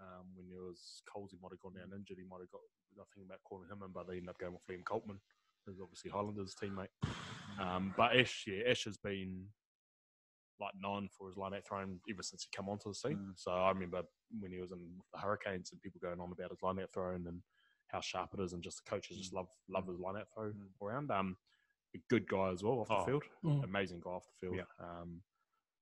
Um, 0.00 0.26
when 0.36 0.48
there 0.48 0.62
was 0.62 1.02
Coles, 1.12 1.32
he 1.32 1.38
might 1.42 1.50
have 1.50 1.60
gone 1.60 1.74
down 1.74 1.92
injured. 1.96 2.18
He 2.18 2.24
might 2.24 2.38
have 2.40 2.50
got 2.52 2.60
nothing 2.96 3.24
about 3.26 3.42
calling 3.42 3.68
him 3.68 3.82
in, 3.84 3.90
but 3.92 4.06
they 4.06 4.14
ended 4.14 4.28
up 4.30 4.38
going 4.38 4.52
with 4.52 4.62
Liam 4.70 4.84
Coltman, 4.84 5.18
who's 5.66 5.80
obviously 5.82 6.10
Highlanders 6.10 6.54
teammate. 6.54 6.88
Um, 7.60 7.92
but 7.96 8.14
Ash, 8.16 8.44
yeah, 8.46 8.70
Ash 8.70 8.84
has 8.84 8.96
been 8.98 9.44
like 10.60 10.72
known 10.80 11.08
for 11.16 11.28
his 11.28 11.36
line 11.36 11.54
out 11.54 11.64
throwing 11.66 12.00
ever 12.10 12.22
since 12.22 12.42
he 12.42 12.48
come 12.56 12.68
onto 12.68 12.88
the 12.88 12.94
scene. 12.94 13.16
Mm. 13.18 13.32
So 13.36 13.50
I 13.52 13.68
remember 13.70 14.02
when 14.40 14.50
he 14.52 14.60
was 14.60 14.72
in 14.72 14.78
the 15.12 15.18
Hurricanes 15.18 15.70
and 15.72 15.80
people 15.82 16.00
going 16.02 16.20
on 16.20 16.32
about 16.32 16.50
his 16.50 16.62
line 16.62 16.78
out 16.80 16.92
throwing 16.92 17.26
and 17.26 17.40
how 17.88 18.00
sharp 18.00 18.30
it 18.34 18.40
is, 18.40 18.52
and 18.52 18.62
just 18.62 18.84
the 18.84 18.90
coaches 18.90 19.16
just 19.18 19.32
love 19.32 19.48
love 19.68 19.86
his 19.86 19.98
line 19.98 20.16
out 20.16 20.28
throw 20.34 20.50
Mm. 20.50 20.68
around. 20.82 21.10
Um, 21.10 21.36
a 21.94 21.98
good 22.10 22.28
guy 22.28 22.50
as 22.50 22.62
well 22.62 22.80
off 22.80 22.88
the 22.88 22.94
Oh. 22.96 23.04
field 23.06 23.24
Mm. 23.44 23.64
amazing 23.64 24.00
guy 24.00 24.10
off 24.10 24.26
the 24.26 24.46
field. 24.46 24.56
Yeah. 24.56 24.64
Um, 24.78 25.22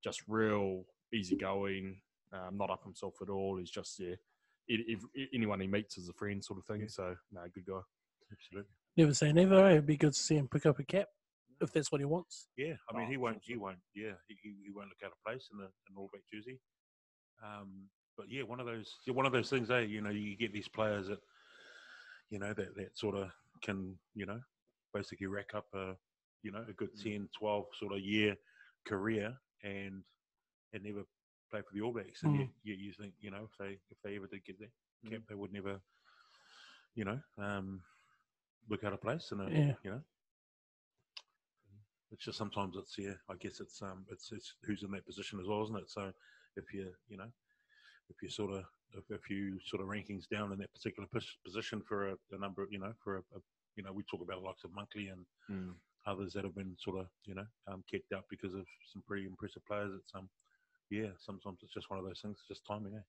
just 0.03 0.21
real 0.27 0.85
easygoing, 1.13 2.01
um, 2.31 2.55
not 2.57 2.69
up 2.69 2.83
himself 2.83 3.21
at 3.21 3.29
all. 3.29 3.57
He's 3.57 3.71
just 3.71 3.99
yeah, 3.99 4.15
if, 4.67 5.01
if 5.13 5.29
anyone 5.33 5.59
he 5.59 5.67
meets 5.67 5.97
is 5.97 6.07
a 6.09 6.13
friend 6.13 6.43
sort 6.43 6.59
of 6.59 6.65
thing. 6.65 6.81
Yeah. 6.81 6.87
So 6.87 7.15
no, 7.31 7.41
good 7.53 7.65
guy. 7.65 7.81
Absolutely. 8.31 8.71
Never 8.95 9.13
say 9.13 9.31
never. 9.33 9.65
eh? 9.65 9.71
It'd 9.71 9.85
be 9.85 9.97
good 9.97 10.13
to 10.13 10.19
see 10.19 10.35
him 10.35 10.47
pick 10.47 10.65
up 10.65 10.79
a 10.79 10.83
cap 10.83 11.07
if 11.61 11.71
that's 11.71 11.91
what 11.91 12.01
he 12.01 12.05
wants. 12.05 12.47
Yeah, 12.57 12.75
I 12.89 12.97
mean, 12.97 13.07
Oh, 13.07 13.09
he 13.09 13.17
won't. 13.17 13.41
He 13.43 13.55
won't. 13.57 13.79
Yeah, 13.95 14.13
he, 14.27 14.35
he 14.63 14.71
won't 14.71 14.89
look 14.89 15.03
out 15.03 15.11
of 15.11 15.23
place 15.25 15.49
in 15.51 15.57
the 15.57 15.65
in 15.65 15.95
All 15.97 16.09
Black 16.11 16.23
jersey. 16.31 16.59
Um, 17.43 17.89
but 18.17 18.27
yeah, 18.29 18.43
one 18.43 18.59
of 18.59 18.65
those 18.65 18.95
one 19.07 19.25
of 19.25 19.31
those 19.31 19.49
things. 19.49 19.69
Eh, 19.69 19.81
you 19.81 20.01
know, 20.01 20.09
you 20.09 20.35
get 20.35 20.53
these 20.53 20.67
players 20.67 21.07
that 21.07 21.19
you 22.29 22.39
know 22.39 22.53
that 22.53 22.75
that 22.75 22.97
sort 22.97 23.15
of 23.15 23.29
can 23.61 23.97
you 24.15 24.25
know 24.25 24.39
basically 24.93 25.27
rack 25.27 25.53
up 25.55 25.65
a 25.73 25.93
you 26.43 26.51
know 26.51 26.65
a 26.67 26.73
good 26.73 26.93
Mm. 26.97 27.03
10, 27.03 27.29
12 27.37 27.65
sort 27.79 27.93
of 27.93 27.99
year 27.99 28.35
career 28.85 29.35
and 29.63 30.03
and 30.73 30.83
never 30.83 31.03
play 31.51 31.61
for 31.61 31.73
the 31.73 31.81
All 31.81 31.93
Blacks. 31.93 32.23
And 32.23 32.35
Mm. 32.35 32.39
you, 32.39 32.47
you 32.63 32.73
you 32.87 32.93
think 32.93 33.13
you 33.19 33.31
know 33.31 33.45
if 33.51 33.57
they 33.59 33.79
if 33.89 33.97
they 34.03 34.15
ever 34.15 34.27
did 34.27 34.45
get 34.45 34.59
that 34.59 34.71
Mm. 35.05 35.11
cap, 35.11 35.21
they 35.29 35.35
would 35.35 35.53
never 35.53 35.79
you 36.95 37.05
know 37.05 37.19
um, 37.37 37.81
look 38.69 38.83
out 38.83 38.93
of 38.93 39.01
place. 39.01 39.31
And 39.31 39.51
Yeah. 39.51 39.73
you 39.83 39.91
know 39.91 40.01
it's 42.11 42.23
just 42.23 42.37
sometimes 42.37 42.75
it's 42.77 42.97
yeah 42.97 43.13
i 43.29 43.35
guess 43.35 43.59
it's 43.59 43.81
um 43.81 44.05
it's 44.11 44.31
it's 44.31 44.53
who's 44.63 44.83
in 44.83 44.91
that 44.91 45.05
position 45.05 45.39
as 45.39 45.47
well 45.47 45.63
isn't 45.63 45.77
it 45.77 45.89
so 45.89 46.11
if 46.55 46.73
you 46.73 46.87
you 47.09 47.17
know 47.17 47.29
if 48.09 48.21
you 48.21 48.29
sort 48.29 48.51
of 48.51 48.63
if, 48.93 49.03
if 49.09 49.29
you 49.29 49.59
sort 49.65 49.81
of 49.81 49.87
rankings 49.89 50.27
down 50.29 50.51
in 50.51 50.59
that 50.59 50.73
particular 50.73 51.07
position 51.45 51.81
for 51.87 52.09
a, 52.09 52.15
a 52.31 52.37
number 52.39 52.61
of 52.63 52.71
you 52.71 52.79
know 52.79 52.93
for 53.03 53.17
a, 53.17 53.19
a 53.35 53.39
you 53.75 53.83
know 53.83 53.91
we 53.91 54.03
talk 54.03 54.21
about 54.21 54.39
the 54.39 54.45
likes 54.47 54.63
of 54.63 54.73
monkley 54.73 55.07
and 55.07 55.25
Mm. 55.49 55.75
others 56.05 56.33
that 56.33 56.43
have 56.43 56.55
been 56.55 56.75
sort 56.77 56.99
of 56.99 57.07
you 57.23 57.33
know 57.33 57.45
um, 57.69 57.81
kicked 57.89 58.11
out 58.11 58.25
because 58.29 58.53
of 58.53 58.65
some 58.91 59.01
pretty 59.07 59.25
impressive 59.25 59.65
players 59.65 59.91
it's 59.97 60.11
um 60.13 60.27
yeah 60.89 61.07
sometimes 61.17 61.59
it's 61.63 61.73
just 61.73 61.89
one 61.89 61.97
of 61.99 62.05
those 62.05 62.19
things 62.21 62.35
it's 62.37 62.47
just 62.49 62.65
timing 62.67 62.93
eh? 62.95 62.99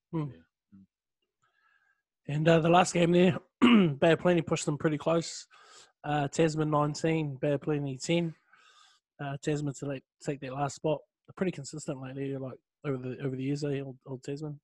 And 2.28 2.46
uh, 2.46 2.58
the 2.60 2.68
last 2.68 2.92
game 2.92 3.12
there, 3.12 3.38
Bad 3.94 4.20
Plenty 4.20 4.42
pushed 4.42 4.66
them 4.66 4.76
pretty 4.76 4.98
close. 4.98 5.46
Uh, 6.04 6.28
Tasman 6.28 6.70
19, 6.70 7.36
Bad 7.36 7.62
Plenty 7.62 7.96
10. 7.96 8.34
Uh, 9.20 9.36
Tasman 9.42 9.74
to 9.74 9.86
like, 9.86 10.04
take 10.24 10.40
their 10.40 10.52
last 10.52 10.76
spot. 10.76 11.00
They're 11.26 11.34
pretty 11.36 11.52
consistent 11.52 12.00
lately, 12.00 12.36
like 12.36 12.58
over 12.84 12.96
the 12.96 13.18
over 13.22 13.36
the 13.36 13.42
years, 13.42 13.64
eh, 13.64 13.80
old, 13.80 13.96
old 14.06 14.22
Tasman. 14.22 14.58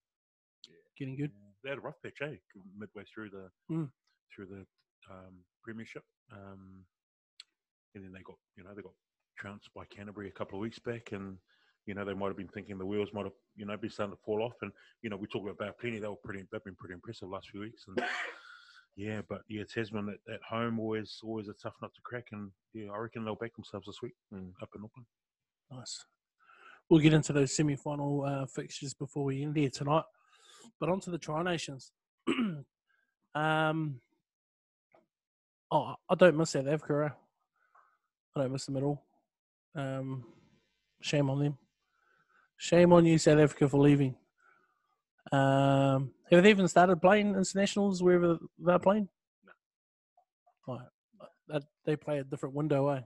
Getting 0.99 1.17
good. 1.17 1.33
They 1.63 1.71
had 1.71 1.79
a 1.79 1.83
rough 1.83 2.01
patch, 2.03 2.19
eh? 2.23 2.37
Midway 2.79 3.05
through 3.13 3.31
the 3.31 3.51
Mm. 3.71 3.91
through 4.35 4.47
the 4.47 4.67
um, 5.11 5.45
premiership, 5.63 6.05
um, 6.33 6.85
and 7.95 8.05
then 8.05 8.13
they 8.13 8.21
got 8.23 8.37
you 8.57 8.65
know 8.65 8.75
they 8.75 8.83
got 8.83 8.95
trounced 9.37 9.69
by 9.75 9.85
Canterbury 9.87 10.29
a 10.29 10.33
couple 10.33 10.59
of 10.59 10.63
weeks 10.63 10.79
back, 10.79 11.13
and 11.13 11.37
you 11.87 11.95
know 11.95 12.05
they 12.05 12.15
might 12.15 12.29
have 12.29 12.37
been 12.37 12.49
thinking 12.49 12.79
the 12.79 12.87
wheels 12.87 13.13
might 13.13 13.25
have 13.25 13.35
you 13.57 13.67
know 13.67 13.77
been 13.77 13.91
starting 13.91 14.15
to 14.17 14.23
fall 14.25 14.43
off, 14.43 14.55
and 14.63 14.73
you 15.03 15.11
know 15.11 15.17
we 15.17 15.27
talk 15.27 15.49
about 15.49 15.79
Plenty, 15.79 15.99
they 15.99 16.09
were 16.09 16.17
pretty 16.17 16.45
they've 16.53 16.65
been 16.65 16.77
pretty 16.77 16.95
impressive 16.95 17.29
last 17.29 17.51
few 17.51 17.61
weeks, 17.61 17.85
and 17.89 17.99
yeah, 18.97 19.21
but 19.29 19.43
yeah, 19.49 19.65
Tasman 19.65 20.09
at, 20.09 20.35
at 20.35 20.41
home 20.43 20.79
always 20.79 21.19
always 21.23 21.49
a 21.49 21.55
tough 21.55 21.75
nut 21.83 21.91
to 21.95 22.01
crack, 22.03 22.27
and 22.33 22.51
yeah, 22.73 22.91
I 22.93 22.99
reckon 22.99 23.25
they'll 23.25 23.35
back 23.35 23.55
themselves 23.55 23.87
this 23.87 24.01
week 24.03 24.15
Mm. 24.33 24.53
up 24.63 24.69
in 24.75 24.83
Auckland. 24.85 25.07
Nice. 25.71 26.05
We'll 26.89 27.01
get 27.01 27.13
into 27.15 27.33
those 27.33 27.55
semi 27.57 27.77
final 27.77 28.25
uh, 28.25 28.47
fixtures 28.47 28.95
before 28.95 29.25
we 29.25 29.43
end 29.43 29.57
here 29.57 29.71
tonight. 29.71 30.05
But 30.79 30.91
on 30.91 31.01
to 31.01 31.11
the 31.11 31.19
Tri 31.19 31.43
Nations. 31.43 31.93
um, 33.35 34.01
oh, 35.71 35.95
I 36.09 36.15
don't 36.15 36.37
miss 36.37 36.51
South 36.51 36.67
Africa. 36.67 37.11
eh? 37.11 37.15
I 38.37 38.43
don't 38.43 38.53
miss 38.53 38.67
them 38.67 38.77
at 38.77 38.83
all. 38.83 39.03
Um, 39.75 40.25
shame 41.01 41.31
on 41.31 41.39
them. 41.41 41.59
Shame 42.59 42.93
on 42.93 43.05
you, 43.07 43.19
South 43.19 43.39
Africa, 43.39 43.69
for 43.69 43.79
leaving. 43.81 44.15
Um, 45.33 46.11
have 46.31 46.43
they 46.43 46.51
even 46.51 46.69
started 46.69 47.01
playing 47.01 47.35
internationals 47.35 48.03
wherever 48.03 48.39
they're 48.59 48.79
playing? 48.79 49.09
No. 50.69 50.81
That, 51.49 51.63
they 51.85 51.97
play 51.97 52.19
a 52.19 52.25
different 52.25 52.55
window, 52.55 52.89
eh? 52.89 53.01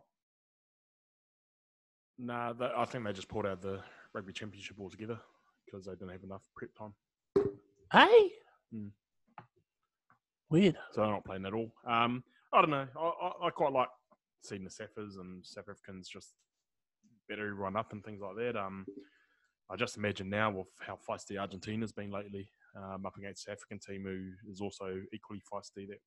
Nah, 2.18 2.52
that, 2.54 2.72
I 2.76 2.84
think 2.84 3.04
they 3.04 3.12
just 3.12 3.28
pulled 3.28 3.46
out 3.46 3.60
the 3.60 3.80
rugby 4.12 4.32
championship 4.32 4.76
altogether 4.80 5.18
because 5.64 5.86
they 5.86 5.92
didn't 5.92 6.10
have 6.10 6.24
enough 6.24 6.42
prep 6.56 6.70
time. 6.76 6.94
Hey? 7.92 8.32
Mm. 8.74 8.90
Weird. 10.50 10.76
So 10.92 11.00
they're 11.00 11.10
not 11.10 11.24
playing 11.24 11.46
at 11.46 11.52
all. 11.52 11.70
Um, 11.86 12.22
I 12.52 12.60
don't 12.60 12.70
know. 12.70 12.86
I, 12.96 13.00
I, 13.00 13.46
I 13.46 13.50
quite 13.50 13.72
like 13.72 13.88
seeing 14.42 14.64
the 14.64 14.70
Saffers 14.70 15.18
and 15.18 15.44
South 15.44 15.68
Africans 15.68 16.08
just 16.08 16.34
better 17.28 17.54
run 17.54 17.76
up 17.76 17.92
and 17.92 18.04
things 18.04 18.20
like 18.20 18.36
that. 18.36 18.56
Um, 18.56 18.86
I 19.70 19.76
just 19.76 19.96
imagine 19.96 20.30
now 20.30 20.50
with 20.50 20.68
how 20.80 20.98
feisty 21.08 21.38
Argentina's 21.38 21.92
been 21.92 22.10
lately, 22.10 22.50
um, 22.76 23.04
up 23.04 23.16
against 23.16 23.46
the 23.46 23.52
African 23.52 23.78
team 23.78 24.04
who 24.04 24.50
is 24.50 24.60
also 24.60 25.00
equally 25.12 25.42
feisty. 25.52 25.86
That 25.88 25.98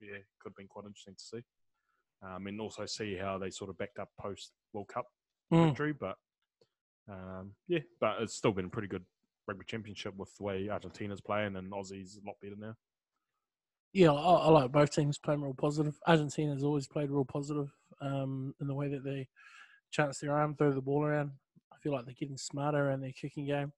yeah, 0.00 0.18
could 0.40 0.50
have 0.50 0.56
been 0.56 0.68
quite 0.68 0.86
interesting 0.86 1.14
to 1.16 1.22
see. 1.22 1.44
Um, 2.22 2.46
and 2.46 2.60
also 2.60 2.86
see 2.86 3.16
how 3.16 3.38
they 3.38 3.50
sort 3.50 3.70
of 3.70 3.78
backed 3.78 3.98
up 3.98 4.08
post 4.18 4.52
World 4.72 4.88
Cup 4.88 5.06
Mm. 5.52 5.66
victory. 5.66 5.92
But 5.92 6.16
um, 7.08 7.54
yeah, 7.66 7.80
but 8.00 8.22
it's 8.22 8.34
still 8.36 8.52
been 8.52 8.66
a 8.66 8.70
pretty 8.70 8.86
good 8.88 9.04
rugby 9.48 9.64
championship 9.66 10.14
with 10.16 10.32
the 10.36 10.44
way 10.44 10.68
Argentina's 10.68 11.20
playing 11.20 11.56
and 11.56 11.72
Aussie's 11.72 12.20
a 12.22 12.26
lot 12.26 12.36
better 12.40 12.54
now. 12.56 12.76
Yeah, 13.92 14.12
I, 14.12 14.34
I 14.34 14.48
like 14.50 14.70
both 14.70 14.92
teams 14.94 15.18
playing 15.18 15.42
real 15.42 15.54
positive. 15.54 15.98
Argentina's 16.06 16.62
always 16.62 16.86
played 16.86 17.10
real 17.10 17.24
positive 17.24 17.72
um, 18.00 18.54
in 18.60 18.68
the 18.68 18.74
way 18.74 18.88
that 18.88 19.02
they 19.02 19.28
chance 19.90 20.20
their 20.20 20.32
arm, 20.32 20.54
throw 20.54 20.70
the 20.70 20.80
ball 20.80 21.02
around. 21.04 21.32
Feel 21.82 21.92
like 21.92 22.04
they're 22.04 22.14
getting 22.18 22.36
smarter 22.36 22.90
in 22.90 23.00
their 23.00 23.12
kicking 23.12 23.46
game. 23.46 23.72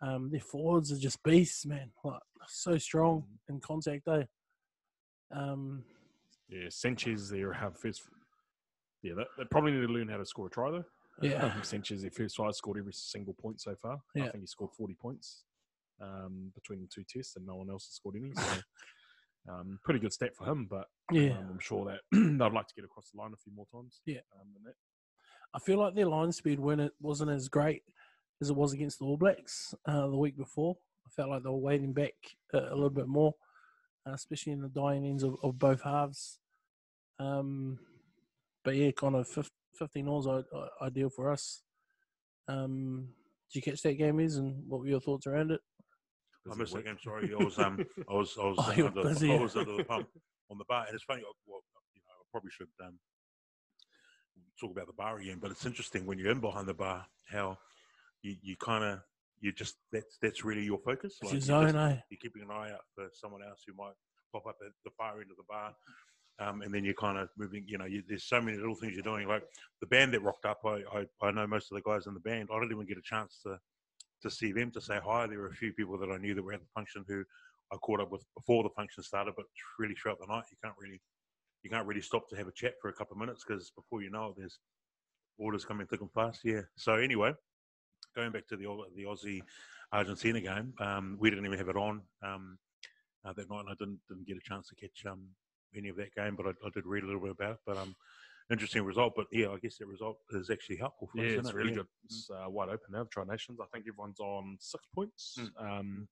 Um, 0.00 0.30
their 0.30 0.40
forwards 0.40 0.90
are 0.90 0.98
just 0.98 1.22
beasts, 1.22 1.64
man. 1.64 1.90
Like 2.02 2.20
so 2.48 2.76
strong 2.78 3.24
in 3.48 3.60
contact, 3.60 4.08
eh? 4.08 4.24
Um, 5.32 5.84
Yeah, 6.48 6.66
Sanchez, 6.68 7.30
their 7.30 7.52
have 7.52 7.78
first. 7.78 8.02
Yeah, 9.02 9.14
they, 9.16 9.24
they 9.38 9.44
probably 9.50 9.72
need 9.72 9.86
to 9.86 9.92
learn 9.92 10.08
how 10.08 10.16
to 10.16 10.26
score 10.26 10.46
a 10.48 10.50
try 10.50 10.70
though. 10.70 10.84
Yeah. 11.20 11.52
Um, 11.56 11.62
Sanchez, 11.62 12.02
their 12.02 12.10
first 12.10 12.36
try, 12.36 12.50
scored 12.50 12.78
every 12.78 12.92
single 12.92 13.34
point 13.34 13.60
so 13.60 13.74
far. 13.76 14.00
Yeah. 14.14 14.24
I 14.24 14.30
think 14.30 14.42
he 14.42 14.46
scored 14.46 14.72
40 14.76 14.94
points 15.00 15.44
um, 16.00 16.50
between 16.54 16.80
the 16.80 16.88
two 16.92 17.04
tests, 17.08 17.36
and 17.36 17.46
no 17.46 17.56
one 17.56 17.70
else 17.70 17.86
has 17.86 17.94
scored 17.94 18.16
any. 18.16 18.32
So, 18.34 18.62
um, 19.52 19.78
pretty 19.84 20.00
good 20.00 20.12
stat 20.12 20.34
for 20.36 20.46
him, 20.48 20.66
but 20.68 20.86
yeah. 21.10 21.38
um, 21.38 21.48
I'm 21.50 21.58
sure 21.60 21.84
that 21.84 22.00
they'd 22.12 22.54
like 22.54 22.66
to 22.66 22.74
get 22.74 22.84
across 22.84 23.10
the 23.10 23.20
line 23.20 23.32
a 23.32 23.36
few 23.36 23.52
more 23.54 23.66
times. 23.72 24.00
Yeah. 24.06 24.20
Um, 24.40 24.48
than 24.54 24.64
that. 24.64 24.74
I 25.54 25.58
feel 25.58 25.78
like 25.78 25.94
their 25.94 26.06
line 26.06 26.32
speed 26.32 26.58
when 26.58 26.80
it 26.80 26.92
wasn't 27.00 27.30
as 27.30 27.48
great 27.48 27.82
as 28.40 28.50
it 28.50 28.56
was 28.56 28.72
against 28.72 28.98
the 28.98 29.04
All 29.04 29.16
Blacks 29.16 29.74
uh, 29.86 30.06
the 30.08 30.16
week 30.16 30.36
before. 30.36 30.76
I 31.06 31.10
felt 31.10 31.28
like 31.30 31.42
they 31.42 31.50
were 31.50 31.56
waiting 31.56 31.92
back 31.92 32.14
a, 32.54 32.58
a 32.58 32.74
little 32.74 32.90
bit 32.90 33.08
more, 33.08 33.34
uh, 34.06 34.12
especially 34.12 34.52
in 34.52 34.62
the 34.62 34.68
dying 34.68 35.04
ends 35.04 35.22
of, 35.22 35.36
of 35.42 35.58
both 35.58 35.82
halves. 35.82 36.38
Um, 37.18 37.78
but 38.64 38.76
yeah, 38.76 38.90
kind 38.92 39.16
of 39.16 39.28
15, 39.28 39.50
15 39.78 40.08
alls 40.08 40.26
are 40.26 40.44
are 40.54 40.70
ideal 40.80 41.10
for 41.10 41.30
us. 41.30 41.62
Um, 42.48 43.08
did 43.52 43.58
you 43.58 43.72
catch 43.72 43.82
that 43.82 43.94
game, 43.94 44.20
is 44.20 44.36
and 44.36 44.64
what 44.66 44.80
were 44.80 44.88
your 44.88 45.00
thoughts 45.00 45.26
around 45.26 45.50
it? 45.50 45.60
I 46.46 46.50
Busy 46.50 46.60
missed 46.60 46.74
that 46.74 46.84
game. 46.84 46.98
Sorry, 47.02 47.32
I 47.38 47.44
was 47.44 47.58
um, 47.58 47.84
I 48.08 48.14
was 48.14 48.36
I 48.40 48.44
was 48.48 48.56
Oh, 48.58 48.70
uh, 48.70 48.74
you 48.74 48.82
were 48.84 48.88
under, 48.88 49.02
busy. 49.02 49.32
I 49.32 49.38
was 49.38 49.56
under 49.56 49.76
the 49.76 49.84
pump 49.84 50.08
on 50.50 50.58
the 50.58 50.64
bar. 50.68 50.86
And 50.86 50.94
it's 50.94 51.04
funny. 51.04 51.22
uh, 51.22 51.32
Well, 51.46 51.62
you 51.94 52.00
know, 52.02 52.14
I 52.18 52.24
probably 52.32 52.50
should 52.50 52.68
um, 52.84 52.98
talk 54.60 54.70
about 54.70 54.86
the 54.86 54.92
bar 54.92 55.18
again, 55.18 55.38
but 55.40 55.50
it's 55.50 55.66
interesting 55.66 56.06
when 56.06 56.18
you're 56.18 56.30
in 56.32 56.40
behind 56.40 56.66
the 56.68 56.74
bar 56.74 57.04
how 57.30 57.56
you, 58.22 58.36
you 58.42 58.56
kind 58.56 58.84
of 58.84 59.00
you 59.40 59.52
just 59.52 59.76
that's 59.92 60.18
that's 60.22 60.44
really 60.44 60.62
your 60.64 60.78
focus. 60.78 61.14
It's 61.20 61.22
Like, 61.22 61.32
your 61.32 61.32
you're 61.32 61.62
just- 61.66 61.74
zone, 61.74 61.90
eh? 61.90 62.00
you're 62.10 62.18
keeping 62.20 62.42
an 62.42 62.50
eye 62.50 62.70
out 62.72 62.80
for 62.94 63.08
someone 63.12 63.42
else 63.42 63.62
who 63.66 63.74
might 63.74 63.94
pop 64.32 64.46
up 64.46 64.56
at 64.64 64.72
the 64.84 64.90
far 64.96 65.20
end 65.20 65.30
of 65.30 65.36
the 65.36 65.42
bar. 65.48 65.74
Um, 66.38 66.62
and 66.62 66.72
then 66.74 66.82
you're 66.84 66.94
kind 66.94 67.18
of 67.18 67.28
moving, 67.36 67.64
you 67.68 67.76
know, 67.76 67.84
you, 67.84 68.02
there's 68.08 68.24
so 68.24 68.40
many 68.40 68.56
little 68.56 68.74
things 68.74 68.94
you're 68.94 69.02
doing. 69.02 69.28
Like 69.28 69.44
the 69.80 69.86
band 69.86 70.14
that 70.14 70.22
rocked 70.22 70.46
up, 70.46 70.60
I, 70.64 70.82
I, 70.92 71.06
I 71.20 71.30
know 71.30 71.46
most 71.46 71.70
of 71.70 71.76
the 71.76 71.82
guys 71.82 72.06
in 72.06 72.14
the 72.14 72.20
band. 72.20 72.48
I 72.50 72.58
didn't 72.58 72.72
even 72.72 72.86
get 72.86 72.96
a 72.96 73.02
chance 73.02 73.40
to, 73.44 73.58
to 74.22 74.30
see 74.30 74.50
them, 74.50 74.70
to 74.72 74.80
say 74.80 74.98
hi. 75.04 75.26
There 75.26 75.38
were 75.40 75.48
a 75.48 75.54
few 75.54 75.72
people 75.74 75.98
that 75.98 76.10
I 76.10 76.16
knew 76.16 76.34
that 76.34 76.42
were 76.42 76.54
at 76.54 76.60
the 76.60 76.66
function 76.74 77.04
who 77.06 77.22
I 77.72 77.76
caught 77.76 78.00
up 78.00 78.10
with 78.10 78.24
before 78.34 78.62
the 78.62 78.70
function 78.70 79.02
started, 79.02 79.34
but 79.36 79.44
really 79.78 79.94
throughout 79.94 80.18
the 80.20 80.26
night, 80.32 80.44
you 80.50 80.56
can't 80.64 80.74
really, 80.80 81.00
you 81.62 81.70
can't 81.70 81.86
really 81.86 82.00
stop 82.00 82.28
to 82.28 82.36
have 82.36 82.48
a 82.48 82.52
chat 82.52 82.74
for 82.80 82.88
a 82.88 82.92
couple 82.92 83.14
of 83.14 83.20
minutes 83.20 83.44
because 83.46 83.70
before 83.70 84.02
you 84.02 84.10
know 84.10 84.28
it, 84.28 84.34
there's 84.36 84.58
orders 85.38 85.64
coming 85.64 85.86
thick 85.86 86.00
and 86.00 86.12
fast. 86.12 86.40
Yeah. 86.44 86.62
So 86.76 86.94
anyway, 86.94 87.32
going 88.14 88.32
back 88.32 88.46
to 88.48 88.56
the 88.56 88.66
the 88.96 89.04
Aussie 89.04 89.42
Argentina 89.92 90.40
game, 90.40 90.74
um, 90.80 91.16
we 91.20 91.30
didn't 91.30 91.46
even 91.46 91.58
have 91.58 91.68
it 91.68 91.76
on 91.76 92.02
um, 92.22 92.58
uh, 93.24 93.32
that 93.32 93.50
night, 93.50 93.60
and 93.60 93.70
I 93.70 93.74
didn't 93.78 94.00
didn't 94.08 94.26
get 94.26 94.36
a 94.36 94.40
chance 94.40 94.68
to 94.68 94.74
catch 94.74 95.04
um, 95.10 95.28
any 95.76 95.88
of 95.88 95.96
that 95.96 96.14
game, 96.14 96.36
but 96.36 96.46
I, 96.46 96.50
I 96.66 96.70
did 96.74 96.86
read 96.86 97.04
a 97.04 97.06
little 97.06 97.20
bit 97.20 97.30
about 97.30 97.52
it. 97.52 97.60
But 97.66 97.78
um, 97.78 97.94
interesting 98.50 98.84
result. 98.84 99.14
But 99.16 99.26
yeah, 99.32 99.48
I 99.48 99.58
guess 99.58 99.78
that 99.78 99.86
result 99.86 100.18
is 100.32 100.50
actually 100.50 100.76
helpful. 100.76 101.08
For 101.12 101.20
Yeah, 101.20 101.26
us, 101.26 101.32
isn't 101.32 101.46
it's 101.46 101.50
it? 101.50 101.56
really 101.56 101.70
Yeah. 101.70 101.76
good. 101.76 101.86
It's 102.04 102.30
uh, 102.30 102.50
wide 102.50 102.68
open 102.68 102.90
now. 102.90 103.06
Tri 103.10 103.24
Nations. 103.24 103.58
I 103.60 103.66
think 103.72 103.86
everyone's 103.88 104.20
on 104.20 104.56
six 104.60 104.84
points. 104.94 105.38
Mm. 105.38 105.80
Um, 105.80 106.08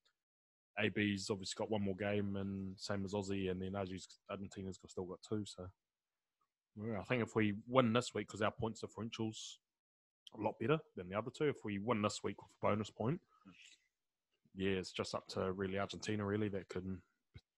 AB's 0.78 1.30
obviously 1.30 1.56
got 1.56 1.70
one 1.70 1.82
more 1.82 1.96
game, 1.96 2.36
and 2.36 2.78
same 2.78 3.04
as 3.04 3.12
Aussie, 3.12 3.50
and 3.50 3.60
then 3.60 3.74
Argentina's 3.74 4.18
Argentina's 4.30 4.78
got- 4.78 4.90
still 4.90 5.04
got 5.04 5.22
two. 5.22 5.44
So 5.44 5.68
I 6.98 7.02
think 7.04 7.22
if 7.22 7.34
we 7.34 7.54
win 7.66 7.92
this 7.92 8.14
week, 8.14 8.28
because 8.28 8.42
our 8.42 8.52
points 8.52 8.82
differentials 8.82 9.56
a 10.38 10.40
lot 10.40 10.58
better 10.58 10.78
than 10.96 11.08
the 11.08 11.18
other 11.18 11.30
two. 11.30 11.48
If 11.48 11.64
we 11.64 11.78
win 11.78 12.02
this 12.02 12.22
week 12.22 12.40
with 12.40 12.50
a 12.50 12.66
bonus 12.66 12.90
point, 12.90 13.20
yeah, 14.54 14.72
it's 14.72 14.92
just 14.92 15.14
up 15.14 15.26
to 15.28 15.52
really 15.52 15.78
Argentina 15.78 16.24
really 16.24 16.48
that 16.48 16.68
can 16.68 17.02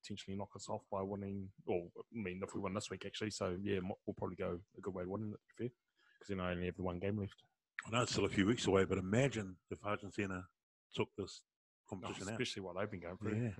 potentially 0.03 0.37
knock 0.37 0.51
us 0.57 0.69
off 0.69 0.83
by 0.91 1.03
winning. 1.03 1.49
Or 1.67 1.89
I 1.97 2.03
mean, 2.13 2.41
if 2.43 2.55
we 2.55 2.61
win 2.61 2.75
this 2.75 2.91
week 2.91 3.05
actually, 3.07 3.31
so 3.31 3.57
yeah, 3.63 3.81
we'll 3.83 4.15
probably 4.17 4.37
go 4.37 4.61
a 4.77 4.81
good 4.81 4.95
way 4.95 5.05
to 5.05 5.11
winning 5.11 5.33
it. 5.33 5.41
To 5.49 5.63
be 5.63 5.69
fair, 5.69 5.71
because 6.19 6.29
then 6.29 6.41
I 6.41 6.53
only 6.53 6.67
have 6.67 6.77
the 6.77 6.83
one 6.83 6.99
game 6.99 7.19
left. 7.19 7.43
I 7.87 7.91
know 7.91 8.03
it's 8.03 8.13
still 8.13 8.25
a 8.25 8.31
few 8.31 8.47
weeks 8.47 8.67
away, 8.67 8.85
but 8.85 8.99
imagine 8.99 9.57
if 9.71 9.85
Argentina 9.85 10.45
took 10.95 11.09
this 11.17 11.43
competition 12.01 12.29
out. 12.29 12.33
especially 12.33 12.63
what 12.63 12.77
they've 12.79 12.91
been 12.91 13.01
going 13.01 13.17
through. 13.17 13.53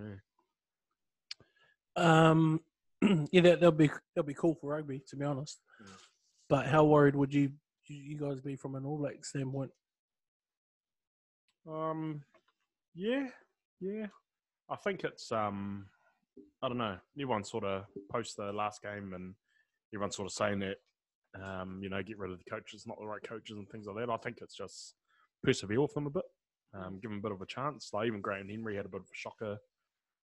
Yeah. 1.97 2.29
Um, 2.31 2.61
yeah, 3.33 3.41
that 3.43 3.61
that'll 3.61 3.73
be 3.73 3.91
that'll 4.15 4.27
be 4.27 4.35
cool 4.35 4.55
for 4.55 4.71
rugby, 4.71 5.03
to 5.09 5.17
be 5.17 5.25
honest. 5.25 5.61
Yeah. 5.81 5.93
But 6.49 6.67
how 6.67 6.85
worried 6.85 7.17
would 7.17 7.33
you 7.33 7.53
you 7.87 7.97
you 7.97 8.19
guys 8.19 8.41
be 8.41 8.57
from 8.57 8.75
an 8.75 8.85
All 8.85 8.99
Black 8.99 9.25
standpoint? 9.25 9.71
Um, 11.69 12.23
yeah, 12.95 13.29
yeah. 13.81 14.07
I 14.69 14.77
think 14.77 15.05
it's 15.05 15.31
um, 15.33 15.87
I 16.63 16.69
don't 16.69 16.79
know. 16.79 16.97
Everyone 17.17 17.45
sort 17.45 17.65
of 17.65 17.85
post 18.11 18.37
the 18.37 18.53
last 18.53 18.83
game, 18.83 19.13
and 19.15 19.35
everyone's 19.95 20.17
sort 20.17 20.27
of 20.27 20.33
saying 20.33 20.61
that 20.61 20.77
um, 21.41 21.81
you 21.83 21.89
know, 21.89 22.03
get 22.03 22.19
rid 22.19 22.31
of 22.31 22.39
the 22.39 22.51
coaches, 22.51 22.87
not 22.87 22.99
the 22.99 23.07
right 23.07 23.23
coaches, 23.23 23.57
and 23.57 23.69
things 23.69 23.87
like 23.87 23.97
that. 23.97 24.13
I 24.13 24.17
think 24.19 24.39
it's 24.41 24.55
just 24.57 24.95
persevere 25.43 25.81
with 25.81 25.95
them 25.95 26.07
a 26.07 26.11
bit, 26.11 26.25
um, 26.75 26.99
give 27.01 27.11
them 27.11 27.19
a 27.19 27.23
bit 27.23 27.33
of 27.33 27.43
a 27.43 27.47
chance. 27.47 27.91
Like 27.93 28.07
even 28.07 28.21
Graham 28.21 28.49
Henry 28.49 28.77
had 28.77 28.87
a 28.87 28.91
bit 28.91 29.01
of 29.01 29.07
a 29.07 29.15
shocker 29.15 29.59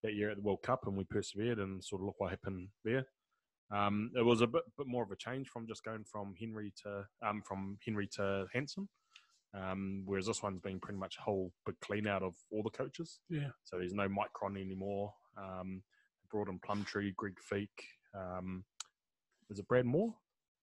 that 0.03 0.13
year 0.13 0.31
at 0.31 0.37
the 0.37 0.43
World 0.43 0.61
Cup, 0.63 0.87
and 0.87 0.95
we 0.95 1.03
persevered, 1.03 1.59
and 1.59 1.83
sort 1.83 2.01
of 2.01 2.07
look 2.07 2.19
what 2.19 2.31
happened 2.31 2.69
there. 2.83 3.05
Um, 3.71 4.11
it 4.15 4.25
was 4.25 4.41
a 4.41 4.47
bit, 4.47 4.63
bit 4.77 4.87
more 4.87 5.03
of 5.03 5.11
a 5.11 5.15
change 5.15 5.47
from 5.49 5.67
just 5.67 5.83
going 5.83 6.03
from 6.03 6.33
Henry 6.39 6.73
to 6.83 7.05
um, 7.25 7.41
from 7.45 7.77
Henry 7.85 8.07
to 8.15 8.45
Hansen. 8.53 8.87
Um, 9.53 10.03
whereas 10.05 10.27
this 10.27 10.43
one's 10.43 10.59
been 10.59 10.79
pretty 10.79 10.99
much 10.99 11.17
a 11.17 11.21
whole 11.23 11.51
big 11.65 11.79
clean 11.81 12.07
out 12.07 12.21
of 12.21 12.35
all 12.51 12.61
the 12.63 12.69
coaches. 12.69 13.19
Yeah. 13.29 13.49
So 13.63 13.77
there's 13.77 13.93
no 13.93 14.07
Mike 14.07 14.33
Cron 14.33 14.57
anymore. 14.57 15.13
Um, 15.37 15.81
brought 16.31 16.49
in 16.49 16.59
Plumtree, 16.59 17.13
Greg 17.15 17.35
Feek. 17.51 17.67
Um, 18.13 18.63
is 19.49 19.59
it 19.59 19.67
Brad 19.67 19.85
Mooar? 19.85 20.13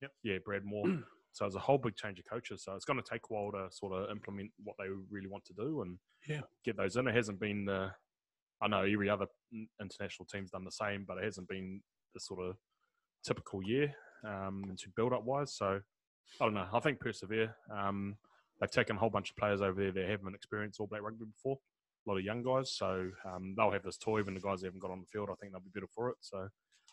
Yep. 0.03 0.12
Yeah, 0.22 0.38
Brad 0.44 0.62
Mooar. 0.64 1.03
so 1.37 1.44
it's 1.44 1.55
a 1.55 1.59
whole 1.61 1.77
big 1.77 1.94
change 1.96 2.18
of 2.18 2.25
coaches. 2.25 2.62
So 2.64 2.75
it's 2.75 2.87
going 2.87 2.99
to 2.99 3.07
take 3.07 3.20
a 3.31 3.33
while 3.35 3.53
to 3.53 3.68
sort 3.70 3.92
of 3.92 4.11
implement 4.11 4.51
what 4.64 4.75
they 4.79 4.87
really 5.11 5.27
want 5.29 5.44
to 5.44 5.53
do 5.53 5.83
and 5.83 5.99
Yeah. 6.27 6.40
get 6.64 6.79
those 6.79 6.96
in. 6.96 7.07
It 7.07 7.14
hasn't 7.14 7.38
been 7.38 7.66
the, 7.66 7.90
I 8.62 8.68
know 8.68 8.85
every 8.85 9.11
other 9.11 9.27
international 9.79 10.25
team's 10.33 10.51
done 10.51 10.64
the 10.64 10.70
same, 10.72 11.05
but 11.07 11.18
it 11.18 11.25
hasn't 11.25 11.46
been 11.46 11.83
the 12.14 12.20
sort 12.20 12.40
of 12.40 12.57
typical 13.22 13.62
year 13.62 13.94
um, 14.25 14.64
to 14.79 14.88
build 14.96 15.12
up 15.12 15.25
wise. 15.25 15.55
So 15.55 15.79
I 16.40 16.44
don't 16.44 16.55
know. 16.55 16.68
I 16.72 16.81
think 16.81 17.01
persevere. 17.01 17.55
Um, 17.70 18.16
they've 18.59 18.70
taken 18.70 18.96
a 18.96 18.99
whole 18.99 19.11
bunch 19.11 19.29
of 19.29 19.37
players 19.37 19.61
over 19.61 19.79
there 19.79 19.92
that 19.92 20.09
haven't 20.09 20.35
experienced 20.35 20.81
All 20.81 20.87
Black 20.87 21.03
rugby 21.03 21.27
before. 21.27 21.59
A 22.07 22.11
lot 22.11 22.16
of 22.16 22.25
young 22.25 22.42
guys, 22.42 22.72
so 22.72 23.11
um, 23.27 23.55
they'll 23.59 23.72
have 23.72 23.83
this 23.83 23.99
toy. 23.99 24.20
Even 24.20 24.33
the 24.33 24.40
guys 24.40 24.61
that 24.61 24.68
haven't 24.68 24.81
got 24.81 24.90
on 24.90 25.01
the 25.01 25.07
field, 25.12 25.29
I 25.31 25.35
think 25.35 25.53
they'll 25.53 25.61
be 25.61 25.70
better 25.75 25.88
for 25.94 26.09
it. 26.09 26.16
So 26.20 26.49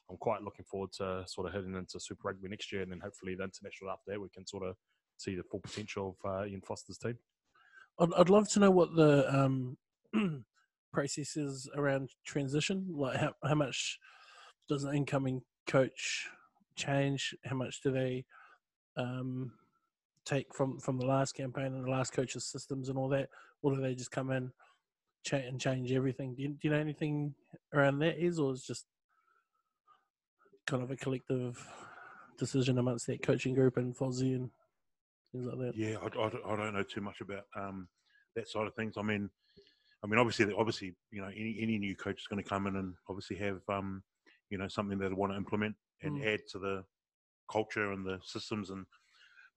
I'm 0.10 0.18
quite 0.18 0.42
looking 0.42 0.66
forward 0.66 0.92
to 0.94 1.24
sort 1.28 1.48
of 1.48 1.54
heading 1.54 1.76
into 1.76 2.00
Super 2.00 2.28
Rugby 2.28 2.50
next 2.50 2.72
year, 2.72 2.82
and 2.82 2.92
then 2.92 3.00
hopefully 3.00 3.36
the 3.36 3.44
international 3.44 3.92
after 3.92 4.12
that, 4.12 4.22
we 4.22 4.30
can 4.30 4.46
sort 4.46 4.64
of 4.64 4.76
see 5.18 5.36
the 5.36 5.44
full 5.44 5.60
potential 5.60 6.18
of 6.24 6.30
uh, 6.30 6.46
Ian 6.46 6.62
Foster's 6.62 6.98
team. 6.98 7.18
I'd, 8.00 8.14
I'd 8.18 8.30
love 8.30 8.50
to 8.50 8.60
know 8.60 8.72
what 8.72 8.96
the 8.96 9.34
um, 9.34 9.78
process 10.94 11.38
is 11.38 11.70
around 11.76 12.10
transition. 12.26 12.88
Like 12.92 13.18
how, 13.18 13.34
how 13.44 13.56
much 13.56 14.00
does 14.68 14.84
an 14.84 14.96
incoming 14.96 15.42
coach 15.68 16.28
change? 16.76 17.36
How 17.46 17.56
much 17.56 17.82
do 17.82 17.92
they 17.92 18.26
um, 18.98 19.52
take 20.26 20.54
from, 20.54 20.80
from 20.80 20.98
the 20.98 21.06
last 21.06 21.34
campaign 21.34 21.68
and 21.68 21.86
the 21.86 21.92
last 21.92 22.14
coach's 22.14 22.46
systems 22.46 22.90
and 22.90 22.98
all 22.98 23.10
that? 23.10 23.30
Or 23.62 23.76
do 23.76 23.82
they 23.82 23.96
just 23.96 24.12
come 24.12 24.32
in 24.32 24.52
and 25.32 25.60
change 25.60 25.92
everything? 25.92 26.36
Do 26.36 26.44
you, 26.44 26.50
do 26.50 26.58
you 26.64 26.70
know 26.70 26.78
anything 26.78 27.34
around 27.74 28.00
that 28.00 28.24
is, 28.24 28.40
or 28.40 28.52
is 28.52 28.64
just 28.64 28.86
kind 30.66 30.84
of 30.84 30.92
a 30.92 30.96
collective 30.96 31.66
decision 32.38 32.78
amongst 32.78 33.08
that 33.08 33.22
coaching 33.22 33.54
group 33.54 33.78
and 33.78 33.96
Fozzie 33.96 34.36
and 34.36 34.50
things 35.32 35.46
like 35.46 35.58
that? 35.60 35.76
Yeah, 35.76 35.98
I, 36.02 36.06
I 36.06 36.30
don't- 36.30 36.46
I 36.46 36.56
don't 36.56 36.74
know 36.74 36.84
too 36.84 37.02
much 37.02 37.22
about 37.22 37.46
um, 37.56 37.88
that 38.36 38.48
side 38.48 38.68
of 38.68 38.76
things. 38.76 38.96
I 38.98 39.02
mean, 39.02 39.30
I 40.04 40.08
mean, 40.08 40.20
obviously, 40.20 40.54
obviously, 40.54 40.96
you 41.12 41.22
know, 41.22 41.28
any 41.30 41.58
any 41.62 41.78
new 41.78 41.96
coach 41.96 42.20
is 42.22 42.28
going 42.28 42.44
to 42.44 42.48
come 42.50 42.68
in 42.68 42.76
and 42.76 42.94
obviously 43.08 43.38
have, 43.38 43.62
um, 43.70 44.04
you 44.50 44.58
know, 44.58 44.68
something 44.68 44.98
that 45.00 45.10
they 45.10 45.16
want 45.16 45.32
to 45.32 45.38
implement 45.38 45.76
and 46.02 46.18
Mm. 46.18 46.26
add 46.34 46.42
to 46.50 46.60
the 46.60 46.84
culture 47.50 47.92
and 47.94 48.06
the 48.06 48.20
systems 48.24 48.70
and 48.70 48.86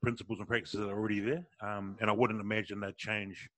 principles 0.02 0.38
and 0.38 0.46
practices 0.46 0.80
that 0.80 0.88
are 0.88 0.98
already 0.98 1.20
there. 1.20 1.44
Um, 1.60 1.96
and 2.00 2.08
I 2.08 2.12
wouldn't 2.12 2.40
imagine 2.40 2.78
they'd 2.78 2.96
change. 2.96 3.48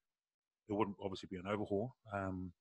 It 0.68 0.72
wouldn't 0.72 0.96
obviously 1.02 1.28
be 1.30 1.36
an 1.36 1.46
overhaul. 1.46 1.94
Um, 2.12 2.52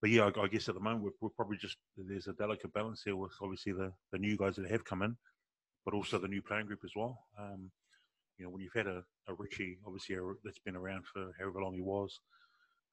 but 0.00 0.10
yeah, 0.10 0.30
I, 0.36 0.40
I 0.40 0.48
guess 0.48 0.68
at 0.68 0.74
the 0.74 0.80
moment 0.80 1.04
we're, 1.04 1.10
we're 1.20 1.36
probably 1.36 1.56
just 1.56 1.76
there's 1.96 2.28
a 2.28 2.32
delicate 2.32 2.72
balance 2.72 3.02
here 3.04 3.16
with 3.16 3.32
obviously 3.40 3.72
the 3.72 3.92
the 4.12 4.18
new 4.18 4.36
guys 4.36 4.56
that 4.56 4.70
have 4.70 4.84
come 4.84 5.02
in, 5.02 5.16
but 5.84 5.94
also 5.94 6.18
the 6.18 6.28
new 6.28 6.42
playing 6.42 6.66
group 6.66 6.80
as 6.84 6.92
well. 6.94 7.18
Um, 7.38 7.70
you 8.36 8.44
know, 8.44 8.50
when 8.50 8.62
you've 8.62 8.74
had 8.74 8.86
a, 8.86 9.02
a 9.28 9.34
Richie, 9.36 9.78
obviously 9.84 10.14
a, 10.14 10.20
that's 10.44 10.60
been 10.60 10.76
around 10.76 11.04
for 11.06 11.32
however 11.38 11.60
long 11.60 11.74
he 11.74 11.80
was, 11.80 12.20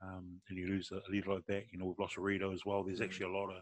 um, 0.01 0.41
and 0.49 0.57
you 0.57 0.67
lose 0.67 0.89
a, 0.91 0.95
a 0.95 1.09
leader 1.11 1.33
like 1.33 1.45
that, 1.47 1.63
you 1.71 1.77
know, 1.77 1.85
we've 1.85 1.99
lost 1.99 2.17
a 2.17 2.21
Rito 2.21 2.51
as 2.51 2.65
well. 2.65 2.83
There's 2.83 3.01
actually 3.01 3.27
a 3.27 3.37
lot 3.37 3.49
of 3.49 3.61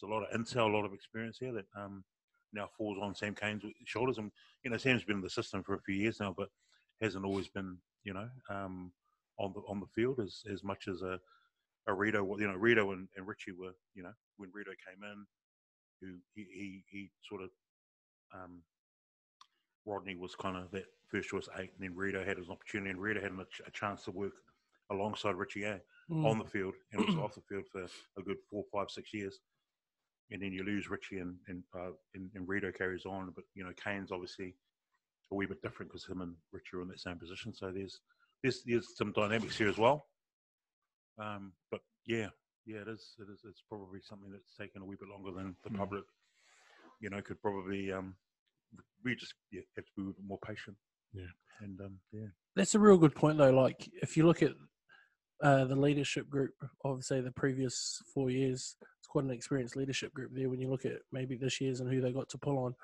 there's 0.00 0.10
a 0.10 0.14
lot 0.14 0.22
of 0.22 0.38
intel, 0.38 0.70
a 0.70 0.76
lot 0.76 0.84
of 0.84 0.92
experience 0.92 1.38
here 1.38 1.52
that 1.52 1.66
um, 1.76 2.04
now 2.52 2.68
falls 2.76 2.98
on 3.00 3.14
Sam 3.14 3.34
Cane's 3.34 3.62
shoulders. 3.84 4.18
And 4.18 4.30
you 4.64 4.70
know, 4.70 4.76
Sam's 4.76 5.04
been 5.04 5.16
in 5.16 5.22
the 5.22 5.30
system 5.30 5.62
for 5.62 5.74
a 5.74 5.80
few 5.80 5.94
years 5.94 6.20
now, 6.20 6.34
but 6.36 6.48
hasn't 7.00 7.24
always 7.24 7.48
been, 7.48 7.78
you 8.04 8.14
know, 8.14 8.28
um, 8.48 8.92
on 9.38 9.52
the 9.52 9.60
on 9.68 9.80
the 9.80 9.86
field 9.94 10.20
as 10.20 10.42
as 10.52 10.62
much 10.62 10.88
as 10.88 11.02
a 11.02 11.18
Rito. 11.94 12.36
You 12.38 12.48
know, 12.48 12.54
Rito 12.54 12.92
and, 12.92 13.08
and 13.16 13.26
Richie 13.26 13.52
were, 13.52 13.72
you 13.94 14.02
know, 14.02 14.12
when 14.36 14.50
Rito 14.52 14.70
came 14.86 15.02
in, 15.04 15.26
who 16.00 16.18
he 16.34 16.46
he, 16.52 16.84
he 16.88 17.10
sort 17.28 17.42
of 17.42 17.50
um, 18.34 18.62
Rodney 19.86 20.16
was 20.16 20.34
kind 20.34 20.56
of 20.56 20.70
that 20.72 20.84
first 21.10 21.28
choice 21.28 21.48
eight, 21.58 21.70
and 21.78 21.80
then 21.88 21.94
Rito 21.96 22.24
had 22.24 22.38
his 22.38 22.48
opportunity, 22.50 22.90
and 22.90 23.00
Rito 23.00 23.20
had 23.20 23.30
a, 23.32 23.44
ch- 23.44 23.62
a 23.66 23.70
chance 23.70 24.04
to 24.04 24.10
work 24.10 24.32
alongside 24.90 25.34
Richie 25.36 25.64
A 25.64 25.80
Mm. 26.08 26.24
on 26.24 26.38
the 26.38 26.44
field 26.44 26.74
and 26.92 27.00
also 27.04 27.24
off 27.24 27.34
the 27.34 27.40
field 27.48 27.64
for 27.72 27.82
a 27.82 28.22
good 28.22 28.36
four, 28.48 28.62
five, 28.72 28.88
six 28.92 29.12
years. 29.12 29.40
And 30.30 30.40
then 30.40 30.52
you 30.52 30.62
lose 30.62 30.88
Richie 30.88 31.18
and 31.18 31.34
and, 31.48 31.64
uh, 31.76 31.90
and, 32.14 32.30
and 32.36 32.46
Rito 32.48 32.70
carries 32.70 33.04
on, 33.04 33.32
but 33.34 33.42
you 33.56 33.64
know 33.64 33.72
Cane's 33.84 34.12
obviously 34.12 34.54
a 35.32 35.34
wee 35.34 35.46
bit 35.46 35.60
different 35.62 35.90
because 35.90 36.06
him 36.06 36.20
and 36.20 36.36
Richie 36.52 36.76
are 36.76 36.82
in 36.82 36.88
that 36.90 37.00
same 37.00 37.18
position. 37.18 37.52
So 37.52 37.72
there's 37.72 37.98
there's 38.44 38.62
there's 38.64 38.96
some 38.96 39.10
dynamics 39.10 39.58
here 39.58 39.68
as 39.68 39.78
well. 39.78 40.06
Um, 41.18 41.52
but 41.70 41.80
yeah, 42.06 42.28
yeah, 42.66 42.78
it 42.78 42.88
is. 42.88 43.14
It 43.18 43.30
is. 43.32 43.40
It's 43.44 43.62
probably 43.68 44.00
something 44.02 44.30
that's 44.30 44.54
taken 44.58 44.82
a 44.82 44.84
wee 44.84 44.96
bit 44.98 45.08
longer 45.08 45.32
than 45.32 45.56
the 45.64 45.70
Mm. 45.70 45.78
public, 45.78 46.04
you 47.00 47.10
know, 47.10 47.22
could 47.22 47.40
probably. 47.40 47.92
Um, 47.92 48.16
we 49.04 49.14
just 49.14 49.34
yeah, 49.50 49.62
have 49.76 49.86
to 49.86 49.92
be 49.96 50.02
a 50.02 50.06
bit 50.06 50.24
more 50.26 50.38
patient. 50.44 50.76
Yeah. 51.12 51.32
And 51.60 51.80
um, 51.80 51.98
yeah, 52.12 52.26
That's 52.54 52.74
a 52.74 52.78
real 52.78 52.98
good 52.98 53.14
point, 53.14 53.38
though. 53.38 53.50
Like, 53.52 53.88
if 54.02 54.16
you 54.16 54.26
look 54.26 54.42
at 54.42 54.52
uh, 55.42 55.64
the 55.64 55.76
leadership 55.76 56.28
group 56.28 56.54
of 56.84 57.04
say 57.04 57.20
the 57.20 57.30
previous 57.30 58.02
four 58.14 58.30
years. 58.30 58.76
It's 58.98 59.06
quite 59.08 59.24
an 59.24 59.30
experienced 59.30 59.76
leadership 59.76 60.12
group 60.14 60.30
there. 60.34 60.48
When 60.48 60.60
you 60.60 60.70
look 60.70 60.84
at 60.84 60.98
maybe 61.12 61.36
this 61.36 61.60
year's 61.60 61.80
and 61.80 61.92
who 61.92 62.00
they 62.00 62.12
got 62.12 62.28
to 62.30 62.38
pull 62.38 62.58
on, 62.58 62.74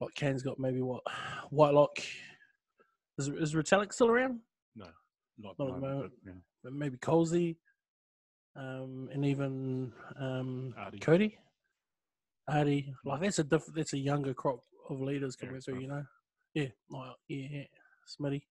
like 0.00 0.14
Cane's 0.14 0.42
got 0.42 0.58
maybe 0.58 0.80
what 0.80 1.02
Whitelock. 1.50 1.98
Is 3.18 3.28
is 3.28 3.54
Retallick 3.54 3.92
still 3.92 4.08
around? 4.08 4.40
Not, 5.38 5.58
Not 5.58 5.68
at 5.68 5.74
the 5.74 5.80
moment, 5.80 5.82
moment. 5.96 6.12
but, 6.24 6.30
yeah. 6.32 6.38
But 6.62 6.72
maybe 6.74 6.96
Colesy, 6.98 7.56
um, 8.56 9.08
and 9.12 9.24
even 9.24 9.92
um. 10.20 10.74
Codie, 11.00 11.34
Ardie. 12.48 12.92
Like 13.04 13.20
that's 13.22 13.38
a 13.38 13.44
diff- 13.44 13.72
that's 13.74 13.92
a 13.94 13.98
younger 13.98 14.34
crop 14.34 14.60
of 14.90 15.00
leaders 15.00 15.36
coming 15.36 15.56
Yeah, 15.56 15.60
through. 15.60 15.80
You 15.80 15.88
know, 15.88 16.04
yeah, 16.54 16.66
like, 16.90 17.14
yeah, 17.28 17.46
yeah. 17.50 17.64
Smitty, 18.08 18.42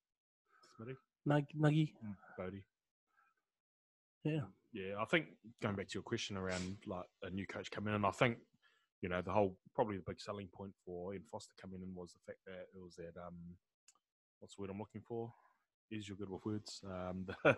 Smitty, 0.80 0.96
Nug, 1.28 1.46
Nuggy, 1.58 1.94
Bodie. 2.38 2.64
yeah. 4.24 4.42
Yeah, 4.74 4.94
I 5.02 5.06
think 5.06 5.26
going 5.62 5.76
back 5.76 5.90
to 5.90 5.96
your 5.96 6.04
question 6.04 6.38
around 6.38 6.78
like 6.88 7.06
a 7.24 7.30
new 7.30 7.46
coach 7.46 7.70
coming 7.70 7.94
in, 7.94 8.06
I 8.06 8.12
think 8.12 8.38
you 9.02 9.10
know 9.10 9.22
the 9.22 9.32
whole 9.32 9.58
probably 9.76 9.98
the 9.98 10.04
big 10.08 10.22
selling 10.22 10.48
point 10.48 10.72
for 10.86 11.14
Ian 11.14 11.24
Foster 11.30 11.54
coming 11.62 11.82
in 11.84 11.94
was 11.94 12.14
the 12.14 12.20
fact 12.26 12.40
that 12.46 12.68
it 12.74 12.82
was 12.82 12.96
that 12.96 13.20
um, 13.22 13.36
what's 14.40 14.56
the 14.56 14.62
word 14.62 14.72
I'm 14.72 14.80
looking 14.80 15.02
for? 15.06 15.34
Is 15.92 16.08
you're 16.08 16.18
good 16.18 16.30
with 16.30 16.46
words. 16.46 16.82
Um, 16.86 17.26
the, 17.44 17.58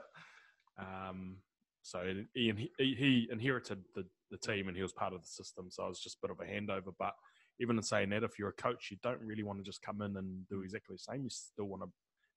um, 0.80 1.38
so 1.84 2.04
Ian 2.36 2.58
he, 2.58 2.72
he 2.78 3.28
inherited 3.32 3.84
the 3.94 4.06
the 4.32 4.38
team 4.38 4.68
and 4.68 4.76
he 4.76 4.82
was 4.82 4.92
part 4.92 5.14
of 5.14 5.22
the 5.22 5.28
system, 5.28 5.68
so 5.70 5.86
it 5.86 5.90
was 5.90 6.00
just 6.00 6.18
a 6.18 6.28
bit 6.28 6.32
of 6.32 6.40
a 6.40 6.52
handover. 6.52 6.94
But 6.98 7.14
even 7.60 7.78
in 7.78 7.84
saying 7.84 8.10
that, 8.10 8.24
if 8.24 8.40
you're 8.40 8.50
a 8.50 8.54
coach, 8.54 8.90
you 8.90 8.98
don't 9.04 9.22
really 9.22 9.44
want 9.44 9.60
to 9.60 9.64
just 9.64 9.84
come 9.84 10.02
in 10.02 10.18
and 10.18 10.48
do 10.50 10.62
exactly 10.62 10.96
the 10.96 11.00
same. 11.00 11.24
You 11.24 11.30
still 11.30 11.66
want 11.66 11.84
to 11.84 11.90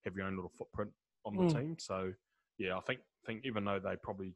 have 0.05 0.15
your 0.15 0.27
own 0.27 0.37
little 0.37 0.53
footprint 0.59 0.91
on 1.25 1.37
the 1.37 1.45
Mm. 1.45 1.55
team. 1.55 1.77
So 1.79 2.13
yeah, 2.59 2.77
I 2.77 2.81
think 2.81 3.01
think 3.25 3.47
even 3.47 3.65
though 3.65 3.81
they 3.81 3.97
probably 4.03 4.35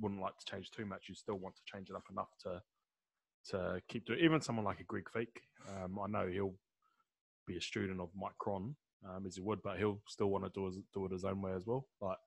wouldn't 0.00 0.22
like 0.22 0.38
to 0.38 0.46
change 0.46 0.70
too 0.70 0.86
much, 0.86 1.08
you 1.08 1.14
still 1.14 1.36
want 1.36 1.54
to 1.56 1.62
change 1.66 1.90
it 1.90 1.96
up 1.96 2.04
enough 2.10 2.30
to 2.44 2.62
to 3.50 3.82
keep 3.88 4.06
doing. 4.06 4.20
Even 4.20 4.40
someone 4.40 4.64
like 4.64 4.80
a 4.80 4.84
Greg 4.84 5.04
Feek, 5.14 5.28
um, 5.68 5.98
I 5.98 6.06
know 6.06 6.26
he'll 6.26 6.54
be 7.46 7.58
a 7.58 7.60
student 7.60 8.00
of 8.00 8.08
Mike 8.16 8.38
Cron 8.38 8.74
um, 9.08 9.26
as 9.26 9.36
he 9.36 9.42
would, 9.42 9.62
but 9.62 9.78
he'll 9.78 10.00
still 10.08 10.28
want 10.30 10.44
to 10.44 10.50
do 10.54 10.66
his, 10.66 10.78
do 10.92 11.04
it 11.06 11.12
his 11.12 11.24
own 11.24 11.40
way 11.42 11.52
as 11.52 11.66
well. 11.66 11.86
Like 12.00 12.18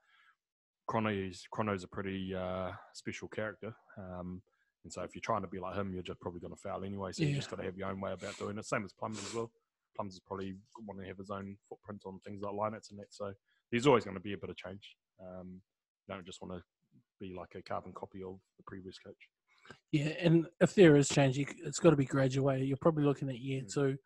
Chrono's 0.87 1.43
Chrono's 1.51 1.83
a 1.83 1.87
pretty 1.87 2.33
uh, 2.35 2.71
special 2.93 3.27
character. 3.27 3.75
Um, 3.97 4.41
and 4.83 4.93
so 4.93 5.01
if 5.01 5.13
you're 5.15 5.21
trying 5.21 5.41
to 5.41 5.47
be 5.47 5.59
like 5.59 5.75
him, 5.75 5.93
you're 5.93 6.03
just 6.03 6.19
probably 6.21 6.39
going 6.39 6.53
to 6.53 6.61
fail 6.61 6.81
anyway. 6.85 7.11
So 7.11 7.23
you 7.23 7.35
just 7.35 7.49
got 7.49 7.57
to 7.57 7.65
have 7.65 7.77
your 7.77 7.89
own 7.89 7.99
way 7.99 8.13
about 8.13 8.37
doing 8.37 8.57
it. 8.57 8.65
Same 8.65 8.85
as 8.85 8.93
Plums 8.93 9.19
as 9.25 9.33
well. 9.33 9.51
Plums 9.95 10.13
is 10.13 10.21
probably 10.25 10.55
want 10.85 11.01
to 11.01 11.07
have 11.07 11.17
his 11.17 11.29
own 11.29 11.57
footprint 11.67 12.03
on 12.05 12.19
things 12.25 12.41
like 12.41 12.53
lineouts 12.53 12.91
and 12.91 12.99
that. 12.99 13.07
So 13.13 13.33
there's 13.71 13.87
always 13.87 14.05
going 14.05 14.15
to 14.15 14.21
be 14.21 14.33
a 14.33 14.37
bit 14.37 14.49
of 14.49 14.55
change. 14.55 14.95
Um, 15.21 15.59
you 16.07 16.15
don't 16.15 16.25
just 16.25 16.41
want 16.41 16.53
to 16.53 16.63
be 17.19 17.35
like 17.37 17.49
a 17.55 17.61
carbon 17.61 17.91
copy 17.93 18.21
of 18.23 18.37
the 18.57 18.63
previous 18.65 18.97
coach. 18.97 19.15
Yeah, 19.91 20.13
and 20.21 20.47
if 20.61 20.73
there 20.75 20.95
is 20.95 21.09
change, 21.09 21.37
it's 21.37 21.79
got 21.79 21.89
to 21.89 21.97
be 21.97 22.05
graduated. 22.05 22.67
You're 22.67 22.77
probably 22.77 23.03
looking 23.03 23.27
at 23.29 23.39
year 23.39 23.63
Mm. 23.63 23.73
two, 23.73 23.97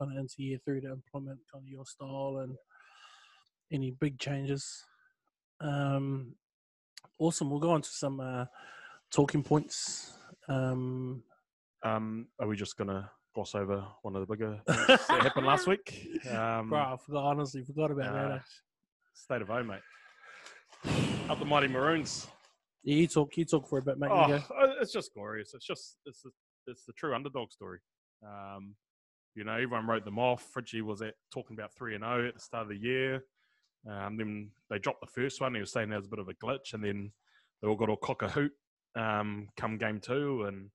kind 0.00 0.12
of 0.12 0.18
into 0.18 0.34
year 0.42 0.58
three 0.64 0.80
to 0.80 0.90
implement 0.90 1.38
kind 1.52 1.64
of 1.64 1.68
your 1.68 1.84
style 1.84 2.40
and 2.42 2.56
any 3.72 3.90
big 3.90 4.18
changes. 4.18 4.84
Um, 5.60 6.34
awesome. 7.18 7.50
We'll 7.50 7.60
go 7.60 7.72
on 7.72 7.82
to 7.82 7.88
some 7.88 8.20
uh, 8.20 8.46
talking 9.12 9.42
points. 9.42 10.12
Um, 10.48 11.22
Um, 11.84 12.28
are 12.40 12.48
we 12.48 12.56
just 12.56 12.76
going 12.76 12.88
to 12.88 13.08
gloss 13.34 13.54
over 13.54 13.84
one 14.02 14.16
of 14.16 14.26
the 14.26 14.34
bigger 14.34 14.60
things 14.68 15.06
that 15.08 15.22
happened 15.22 15.46
last 15.46 15.66
week? 15.66 16.08
Um, 16.30 16.70
bro, 16.70 16.78
I 16.78 16.96
forgot. 17.04 17.24
Honestly, 17.24 17.62
forgot 17.64 17.90
about 17.90 18.12
that. 18.12 18.30
uh, 18.30 18.34
eh? 18.36 18.40
state 19.14 19.42
of 19.42 19.48
home, 19.48 19.68
mate. 19.68 19.80
Up 21.28 21.38
the 21.38 21.44
mighty 21.44 21.68
Maroons. 21.68 22.26
Yeah, 22.82 22.96
you 22.96 23.06
talk. 23.06 23.36
You 23.36 23.44
talk 23.44 23.68
for 23.68 23.78
a 23.78 23.82
bit, 23.82 23.98
mate. 23.98 24.10
Oh, 24.10 24.42
it's 24.80 24.92
just 24.92 25.12
glorious. 25.12 25.52
It's 25.54 25.66
just 25.66 25.98
it's 26.06 26.22
the, 26.22 26.30
it's 26.66 26.84
the 26.86 26.94
true 26.94 27.14
underdog 27.14 27.52
story. 27.52 27.78
Um, 28.26 28.74
you 29.34 29.44
know, 29.44 29.52
everyone 29.52 29.86
wrote 29.86 30.04
them 30.04 30.18
off. 30.18 30.46
Fridgie 30.54 30.82
was 30.82 31.02
at 31.02 31.14
talking 31.32 31.56
about 31.56 31.74
three 31.74 31.94
and 31.94 32.04
zero 32.04 32.28
at 32.28 32.34
the 32.34 32.40
start 32.40 32.64
of 32.64 32.68
the 32.68 32.76
year. 32.76 33.24
Um, 33.88 34.16
then 34.16 34.50
they 34.68 34.78
dropped 34.78 35.00
the 35.00 35.06
first 35.06 35.40
one. 35.40 35.54
He 35.54 35.60
was 35.60 35.72
saying 35.72 35.88
there 35.88 35.98
was 35.98 36.06
a 36.06 36.10
bit 36.10 36.18
of 36.18 36.28
a 36.28 36.34
glitch, 36.34 36.74
and 36.74 36.84
then 36.84 37.12
they 37.60 37.68
all 37.68 37.76
got 37.76 37.88
all 37.88 37.96
cock 37.96 38.22
a 38.22 38.28
hoot 38.28 38.52
um, 38.96 39.48
come 39.56 39.78
game 39.78 40.00
two, 40.00 40.44
and 40.44 40.70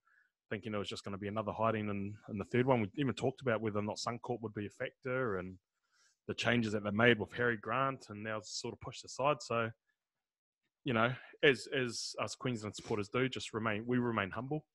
thinking 0.50 0.74
it 0.74 0.78
was 0.78 0.89
just 0.89 1.04
going 1.04 1.13
to 1.13 1.20
be 1.20 1.28
another 1.28 1.52
hiding 1.52 1.89
And, 1.89 2.13
in 2.30 2.38
the 2.38 2.46
third 2.46 2.65
one. 2.65 2.82
We 2.82 2.89
even 2.98 3.13
talked 3.13 3.41
about 3.41 3.62
whether 3.62 3.80
or 3.80 3.84
not 3.84 3.98
Suncorp 3.98 4.41
would 4.41 4.54
be 4.54 4.68
a 4.68 4.70
factor, 4.70 5.38
and 5.38 5.58
the 6.28 6.34
changes 6.34 6.74
that 6.74 6.84
they 6.84 6.91
made 6.91 7.20
with 7.20 7.34
Harry 7.34 7.58
Grant, 7.58 8.06
and 8.10 8.24
now 8.24 8.39
sort 8.44 8.74
of 8.74 8.82
pushed 8.82 9.06
aside. 9.06 9.38
So, 9.41 9.70
you 10.86 10.94
know, 10.94 11.12
as 11.44 11.68
as 11.76 12.13
us 12.22 12.36
Queensland 12.36 12.76
supporters 12.76 13.10
do, 13.10 13.28
just 13.28 13.54
remain 13.54 13.84
we 13.86 13.98
remain 13.98 14.32
humble. 14.32 14.65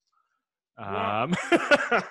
Um, 0.78 1.34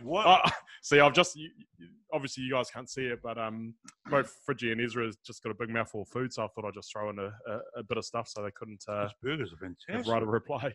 What? 0.00 0.26
oh, 0.26 0.50
see, 0.84 1.00
I've 1.00 1.14
just 1.14 1.34
you, 1.34 1.48
you- 1.78 1.88
obviously 2.12 2.44
you 2.44 2.52
guys 2.52 2.70
can't 2.70 2.88
see 2.88 3.06
it, 3.06 3.18
but 3.22 3.36
um, 3.38 3.74
both 4.08 4.32
Fridgie 4.48 4.70
and 4.70 4.80
Ezra 4.80 5.04
has 5.06 5.16
just 5.26 5.42
got 5.42 5.50
a 5.50 5.54
big 5.58 5.68
mouthful 5.70 6.02
of 6.02 6.08
food, 6.08 6.32
so 6.32 6.44
I 6.44 6.48
thought 6.48 6.64
I'd 6.64 6.74
just 6.74 6.92
throw 6.92 7.10
in 7.10 7.18
a, 7.18 7.32
a, 7.48 7.58
a 7.78 7.82
bit 7.82 7.98
of 7.98 8.04
stuff 8.04 8.28
so 8.28 8.42
they 8.42 8.52
couldn't 8.52 8.84
uh, 8.88 9.02
Those 9.02 9.10
burgers 9.22 9.52
are 9.52 9.66
have 9.66 9.74
fantastic. 9.88 10.12
write 10.12 10.22
a 10.22 10.26
reply. 10.26 10.72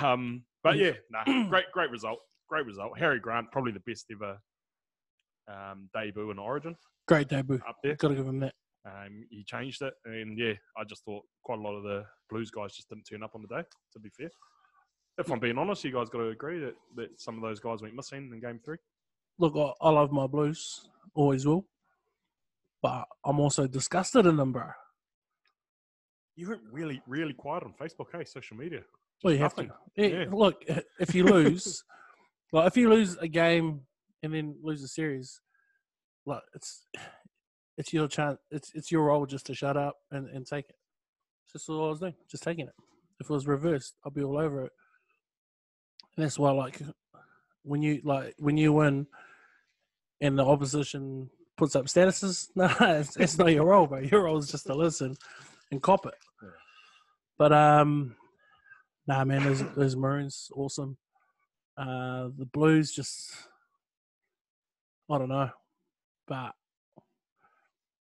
Um, 0.00 0.42
but 0.64 0.76
yeah, 0.78 0.92
nah, 1.10 1.22
great 1.48 1.66
great 1.72 1.90
result, 1.90 2.18
great 2.48 2.66
result. 2.66 2.98
Harry 2.98 3.20
Grant 3.20 3.52
probably 3.52 3.70
the 3.70 3.80
best 3.86 4.06
ever 4.10 4.38
um, 5.48 5.88
debut 5.94 6.30
in 6.32 6.38
Origin 6.40 6.74
Great 7.06 7.28
debut. 7.28 7.60
up 7.68 7.76
there. 7.84 7.94
Got 7.94 8.08
to 8.08 8.14
give 8.16 8.26
him 8.26 8.40
that. 8.40 8.54
Um, 8.84 9.24
he 9.30 9.44
changed 9.44 9.82
it, 9.82 9.94
and 10.04 10.36
yeah, 10.38 10.54
I 10.76 10.82
just 10.84 11.04
thought 11.04 11.22
quite 11.44 11.58
a 11.60 11.62
lot 11.62 11.76
of 11.76 11.84
the 11.84 12.04
Blues 12.30 12.50
guys 12.50 12.74
just 12.74 12.88
didn't 12.88 13.04
turn 13.04 13.22
up 13.22 13.34
on 13.36 13.42
the 13.42 13.48
day. 13.48 13.62
To 13.92 13.98
be 14.00 14.08
fair, 14.10 14.30
if 15.18 15.30
I'm 15.30 15.38
being 15.38 15.58
honest, 15.58 15.84
you 15.84 15.92
guys 15.92 16.08
got 16.08 16.18
to 16.18 16.28
agree 16.30 16.58
that, 16.60 16.74
that 16.96 17.20
some 17.20 17.36
of 17.36 17.42
those 17.42 17.60
guys 17.60 17.82
went 17.82 17.94
missing 17.94 18.30
in 18.32 18.40
Game 18.40 18.58
Three. 18.64 18.78
Look, 19.38 19.54
I, 19.56 19.86
I 19.86 19.90
love 19.90 20.12
my 20.12 20.26
Blues. 20.26 20.88
Always 21.14 21.46
will. 21.46 21.66
But 22.82 23.06
I'm 23.24 23.40
also 23.40 23.66
disgusted 23.66 24.26
in 24.26 24.36
them, 24.36 24.52
bro. 24.52 24.68
You 26.36 26.50
went 26.50 26.60
really, 26.70 27.02
really 27.06 27.32
quiet 27.32 27.64
on 27.64 27.74
Facebook, 27.80 28.06
hey, 28.12 28.24
social 28.24 28.56
media. 28.56 28.82
Well, 29.24 29.32
you 29.32 29.38
Just 29.38 29.56
have 29.56 29.66
to. 29.66 29.72
nothing. 29.72 30.12
Yeah, 30.12 30.24
Yeah. 30.24 30.30
Look, 30.30 30.62
if 31.00 31.14
you 31.14 31.24
lose, 31.24 31.82
like 32.52 32.66
if 32.66 32.76
you 32.76 32.90
lose 32.90 33.16
a 33.16 33.28
game 33.28 33.80
and 34.22 34.34
then 34.34 34.56
lose 34.62 34.82
a 34.82 34.88
series, 34.88 35.40
like 36.26 36.42
it's 36.54 36.84
it's 37.78 37.92
your 37.92 38.08
chance. 38.08 38.38
It's 38.50 38.70
it's 38.74 38.90
your 38.92 39.04
role 39.04 39.24
just 39.26 39.46
to 39.46 39.54
shut 39.54 39.76
up 39.76 39.96
and, 40.10 40.28
and 40.28 40.46
take 40.46 40.68
it. 40.68 40.76
Just 41.50 41.68
all 41.70 41.86
I 41.86 41.88
was 41.90 42.00
doing, 42.00 42.14
just 42.30 42.42
taking 42.42 42.66
it. 42.66 42.74
If 43.18 43.30
it 43.30 43.32
was 43.32 43.46
reversed, 43.46 43.94
I'd 44.04 44.12
be 44.12 44.22
all 44.22 44.36
over 44.38 44.64
it. 44.66 44.72
And 46.16 46.24
that's 46.24 46.38
why, 46.38 46.50
like, 46.50 46.80
when 47.62 47.80
you 47.80 48.00
like 48.04 48.34
when 48.38 48.56
you 48.58 48.72
win, 48.74 49.06
and 50.20 50.38
the 50.38 50.44
opposition 50.44 51.30
puts 51.56 51.76
up 51.76 51.86
statuses, 51.86 52.48
no, 52.54 52.70
it's, 52.80 53.16
it's 53.16 53.38
not 53.38 53.52
your 53.52 53.66
role, 53.66 53.86
bro. 53.86 53.98
Your 54.00 54.24
role 54.24 54.38
is 54.38 54.50
just 54.50 54.66
to 54.66 54.74
listen 54.74 55.16
and 55.70 55.82
cop 55.82 56.06
it. 56.06 56.14
Yeah. 56.42 56.48
But 57.38 57.52
um, 57.52 58.16
Nah, 59.08 59.24
man, 59.24 59.44
those, 59.44 59.62
those 59.76 59.94
Maroons, 59.94 60.50
awesome. 60.56 60.96
Uh, 61.78 62.28
the 62.36 62.46
Blues, 62.52 62.90
just 62.90 63.30
I 65.08 65.18
don't 65.18 65.28
know, 65.28 65.50
but 66.26 66.54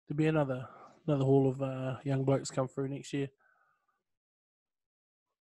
to 0.07 0.15
be 0.15 0.27
another 0.27 0.69
another 1.07 1.25
haul 1.25 1.49
of 1.49 1.61
uh, 1.61 1.97
young 2.05 2.23
blokes 2.25 2.53
come 2.53 2.69
through 2.69 2.89
next 2.89 3.13
year. 3.13 3.29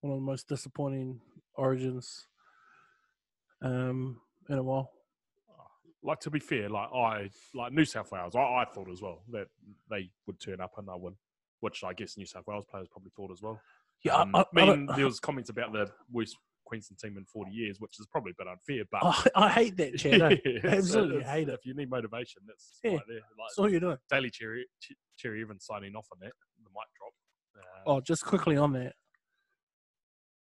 One 0.01 0.13
of 0.13 0.19
the 0.19 0.25
most 0.25 0.49
disappointing 0.49 1.21
origins 1.55 2.27
um, 3.63 4.21
in 4.49 4.59
a 4.59 4.63
while. 4.63 4.91
Like 6.03 6.21
to 6.21 6.31
be 6.31 6.39
fair, 6.39 6.69
like 6.69 6.89
I 6.95 7.29
like 7.55 7.73
New 7.73 7.85
South 7.85 8.11
Wales, 8.13 8.37
I, 8.37 8.41
I 8.41 8.65
thought 8.73 8.89
as 8.91 9.03
well 9.03 9.23
that 9.33 9.47
they 9.91 10.11
would 10.27 10.39
turn 10.41 10.61
up 10.61 10.73
and 10.79 10.89
I 10.89 10.95
would, 10.95 11.15
which 11.61 11.83
I 11.83 11.93
guess 11.93 12.17
New 12.17 12.27
South 12.27 12.47
Wales 12.47 12.65
players 12.71 12.87
probably 12.91 13.11
thought 13.17 13.33
as 13.33 13.43
well. 13.43 13.61
Yeah, 14.05 14.15
Um, 14.17 14.35
I, 14.37 14.41
I, 14.41 14.45
I, 14.63 14.67
mean, 14.77 14.87
there 14.95 15.05
was 15.07 15.19
comments 15.19 15.51
about 15.51 15.73
the 15.73 15.91
worst 16.13 16.37
Queensland 16.65 17.01
team 17.01 17.17
in 17.19 17.25
40 17.25 17.51
years, 17.51 17.81
which 17.81 17.99
is 17.99 18.07
probably 18.07 18.31
a 18.31 18.45
bit 18.45 18.47
unfair, 18.47 18.85
but 18.93 19.01
I, 19.35 19.47
I 19.47 19.49
hate 19.51 19.77
that 19.79 19.97
chat. 19.99 20.21
eh? 20.23 20.37
Yeah, 20.45 20.61
Absolutely 20.71 21.17
it's- 21.17 21.33
hate 21.33 21.49
it. 21.49 21.55
If 21.55 21.67
you 21.67 21.75
need 21.75 21.91
motivation, 21.91 22.43
that's 22.47 22.79
Yeah. 22.85 22.93
right 22.93 23.01
there. 23.09 23.17
Like 23.17 23.25
That's 23.49 23.59
all 23.59 23.69
you're 23.71 23.81
doing. 23.81 23.97
Daly 24.09 24.31
Cherry, 24.31 24.67
Cherry 25.17 25.43
Evans 25.43 25.65
signing 25.67 25.97
off 25.97 26.07
on 26.13 26.19
that, 26.21 26.33
the 26.63 26.71
mic 26.71 26.87
drop. 26.97 27.13
Uh, 27.57 27.91
Oh, 27.91 28.01
just 28.01 28.25
quickly 28.25 28.57
on 28.57 28.73
that. 28.75 28.93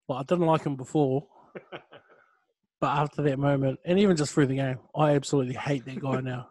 Well, 0.07 0.19
I 0.19 0.23
didn't 0.23 0.45
like 0.45 0.63
him 0.63 0.75
before, 0.75 1.27
but 2.79 2.87
after 2.87 3.21
that 3.23 3.39
moment, 3.39 3.79
and 3.85 3.99
even 3.99 4.15
just 4.15 4.33
through 4.33 4.47
the 4.47 4.55
game, 4.55 4.79
I 4.95 5.15
absolutely 5.15 5.55
hate 5.55 5.85
that 5.85 5.99
guy 5.99 6.21
now. 6.21 6.49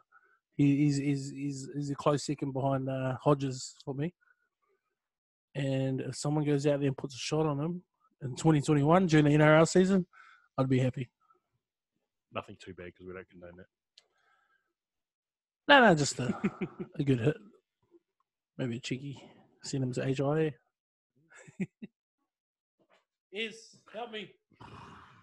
He, 0.57 0.77
he's, 0.79 0.97
he's, 0.97 1.31
he's, 1.31 1.69
he's 1.75 1.91
a 1.91 1.95
close 1.95 2.25
second 2.25 2.53
behind 2.53 2.89
uh, 2.89 3.17
Hodges 3.23 3.77
for 3.85 3.95
me. 3.95 4.15
And 5.55 6.01
if 6.01 6.17
someone 6.17 6.45
goes 6.45 6.67
out 6.67 6.81
there 6.81 6.89
and 6.89 6.97
puts 6.97 7.15
a 7.15 7.19
shot 7.19 7.47
on 7.47 7.61
him 7.61 7.83
in 8.23 8.31
2021 8.37 9.07
during 9.07 9.25
the 9.25 9.33
NRL 9.33 9.69
season, 9.69 10.07
I'd 10.59 10.69
be 10.69 10.79
happy. 10.79 11.11
nothing 12.33 12.57
too 12.59 12.75
bad 12.75 12.87
because 12.87 13.07
we 13.07 13.12
don't 13.12 13.29
condone 13.29 13.57
that. 13.57 13.67
No, 15.69 15.81
no, 15.81 15.95
just 15.95 16.19
a, 16.19 16.35
a 16.99 17.05
good 17.05 17.21
hit. 17.21 17.37
Maybe 18.59 18.77
a 18.77 18.81
cheeky 18.81 19.23
Send 19.67 19.83
him 19.83 19.93
to 19.95 20.05
HIA. 20.05 20.53
yes, 23.33 23.77
help 23.93 24.12
me. 24.12 24.31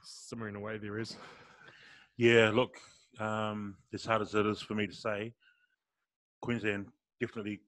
Simmering 0.04 0.56
away, 0.56 0.78
there 0.78 1.00
is. 1.00 1.16
Yeah, 2.18 2.52
look, 2.54 2.78
um, 3.20 3.78
as 3.94 4.06
hard 4.06 4.22
as 4.22 4.36
it 4.36 4.46
is 4.46 4.62
for 4.62 4.76
me 4.76 4.86
to 4.88 4.94
say, 4.94 5.34
Queensland 6.42 6.88
definitely 7.20 7.62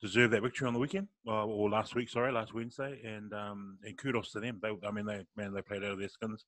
deserved 0.00 0.32
that 0.32 0.42
victory 0.42 0.66
on 0.66 0.72
the 0.72 0.80
weekend, 0.80 1.08
uh, 1.26 1.44
or 1.44 1.68
last 1.68 1.94
week, 1.94 2.08
sorry, 2.08 2.32
last 2.32 2.54
Wednesday, 2.54 3.00
and 3.04 3.32
um, 3.34 3.78
and 3.84 3.98
kudos 3.98 4.32
to 4.32 4.40
them. 4.40 4.58
They, 4.62 4.70
I 4.86 4.90
mean, 4.90 5.04
they 5.04 5.24
man, 5.36 5.52
they 5.52 5.62
played 5.62 5.84
out 5.84 5.92
of 5.92 5.98
their 5.98 6.08
skins. 6.08 6.46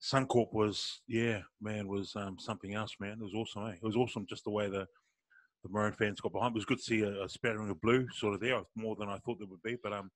Suncorp 0.00 0.52
was, 0.52 1.00
yeah, 1.08 1.40
man, 1.60 1.88
was 1.88 2.14
um, 2.14 2.38
something 2.38 2.74
else, 2.74 2.94
man. 3.00 3.18
It 3.20 3.22
was 3.22 3.34
awesome, 3.34 3.68
eh? 3.68 3.74
It 3.74 3.82
was 3.82 3.96
awesome 3.96 4.26
just 4.28 4.44
the 4.44 4.50
way 4.50 4.68
the 4.68 4.86
the 5.64 5.68
Maroon 5.70 5.92
fans 5.92 6.20
got 6.20 6.32
behind. 6.32 6.52
It 6.52 6.58
was 6.58 6.64
good 6.64 6.78
to 6.78 6.84
see 6.84 7.02
a, 7.02 7.24
a 7.24 7.28
spattering 7.28 7.70
of 7.70 7.80
blue 7.80 8.06
sort 8.12 8.34
of 8.34 8.40
there, 8.40 8.60
more 8.76 8.96
than 8.96 9.08
I 9.08 9.18
thought 9.18 9.38
there 9.38 9.48
would 9.48 9.62
be. 9.62 9.76
But 9.82 9.92
um, 9.92 10.10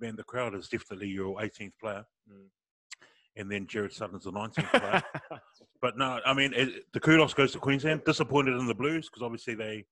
man, 0.00 0.16
the 0.16 0.24
crowd 0.24 0.54
is 0.54 0.68
definitely 0.68 1.08
your 1.08 1.36
18th 1.36 1.72
player, 1.80 2.04
Mm. 2.30 2.48
And 3.38 3.50
then 3.50 3.66
Gerard 3.66 3.92
Sutton's 3.92 4.24
the 4.24 4.32
19th 4.32 4.70
player. 4.80 5.02
But 5.80 5.96
no, 5.96 6.20
I 6.26 6.34
mean 6.34 6.52
it, 6.54 6.92
the 6.92 7.00
kudos 7.00 7.34
goes 7.34 7.52
to 7.52 7.58
Queensland. 7.58 8.02
Disappointed 8.04 8.56
in 8.58 8.66
the 8.66 8.74
Blues 8.74 9.08
because 9.08 9.22
obviously 9.22 9.54
they 9.54 9.84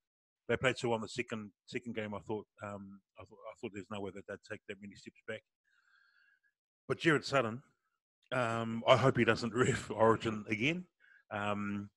they 0.48 0.56
played 0.56 0.76
two 0.78 0.92
on 0.92 1.00
the 1.00 1.08
second 1.08 1.50
second 1.66 1.94
game. 1.94 2.14
I 2.14 2.18
thought 2.20 2.46
um, 2.62 3.00
I 3.18 3.24
thought 3.24 3.38
I 3.38 3.54
thought 3.60 3.70
there's 3.72 3.86
no 3.90 4.00
way 4.00 4.10
that 4.14 4.26
they'd 4.28 4.50
take 4.50 4.60
that 4.68 4.76
many 4.80 4.94
steps 4.94 5.22
back. 5.28 5.42
But 6.88 6.98
Gerard 6.98 7.24
Sutton, 7.24 7.62
um, 8.32 8.82
I 8.86 8.96
hope 8.96 9.16
he 9.16 9.24
doesn't 9.24 9.54
ref 9.54 9.90
Origin 9.90 10.44
again. 10.48 10.84
Um, 11.30 11.90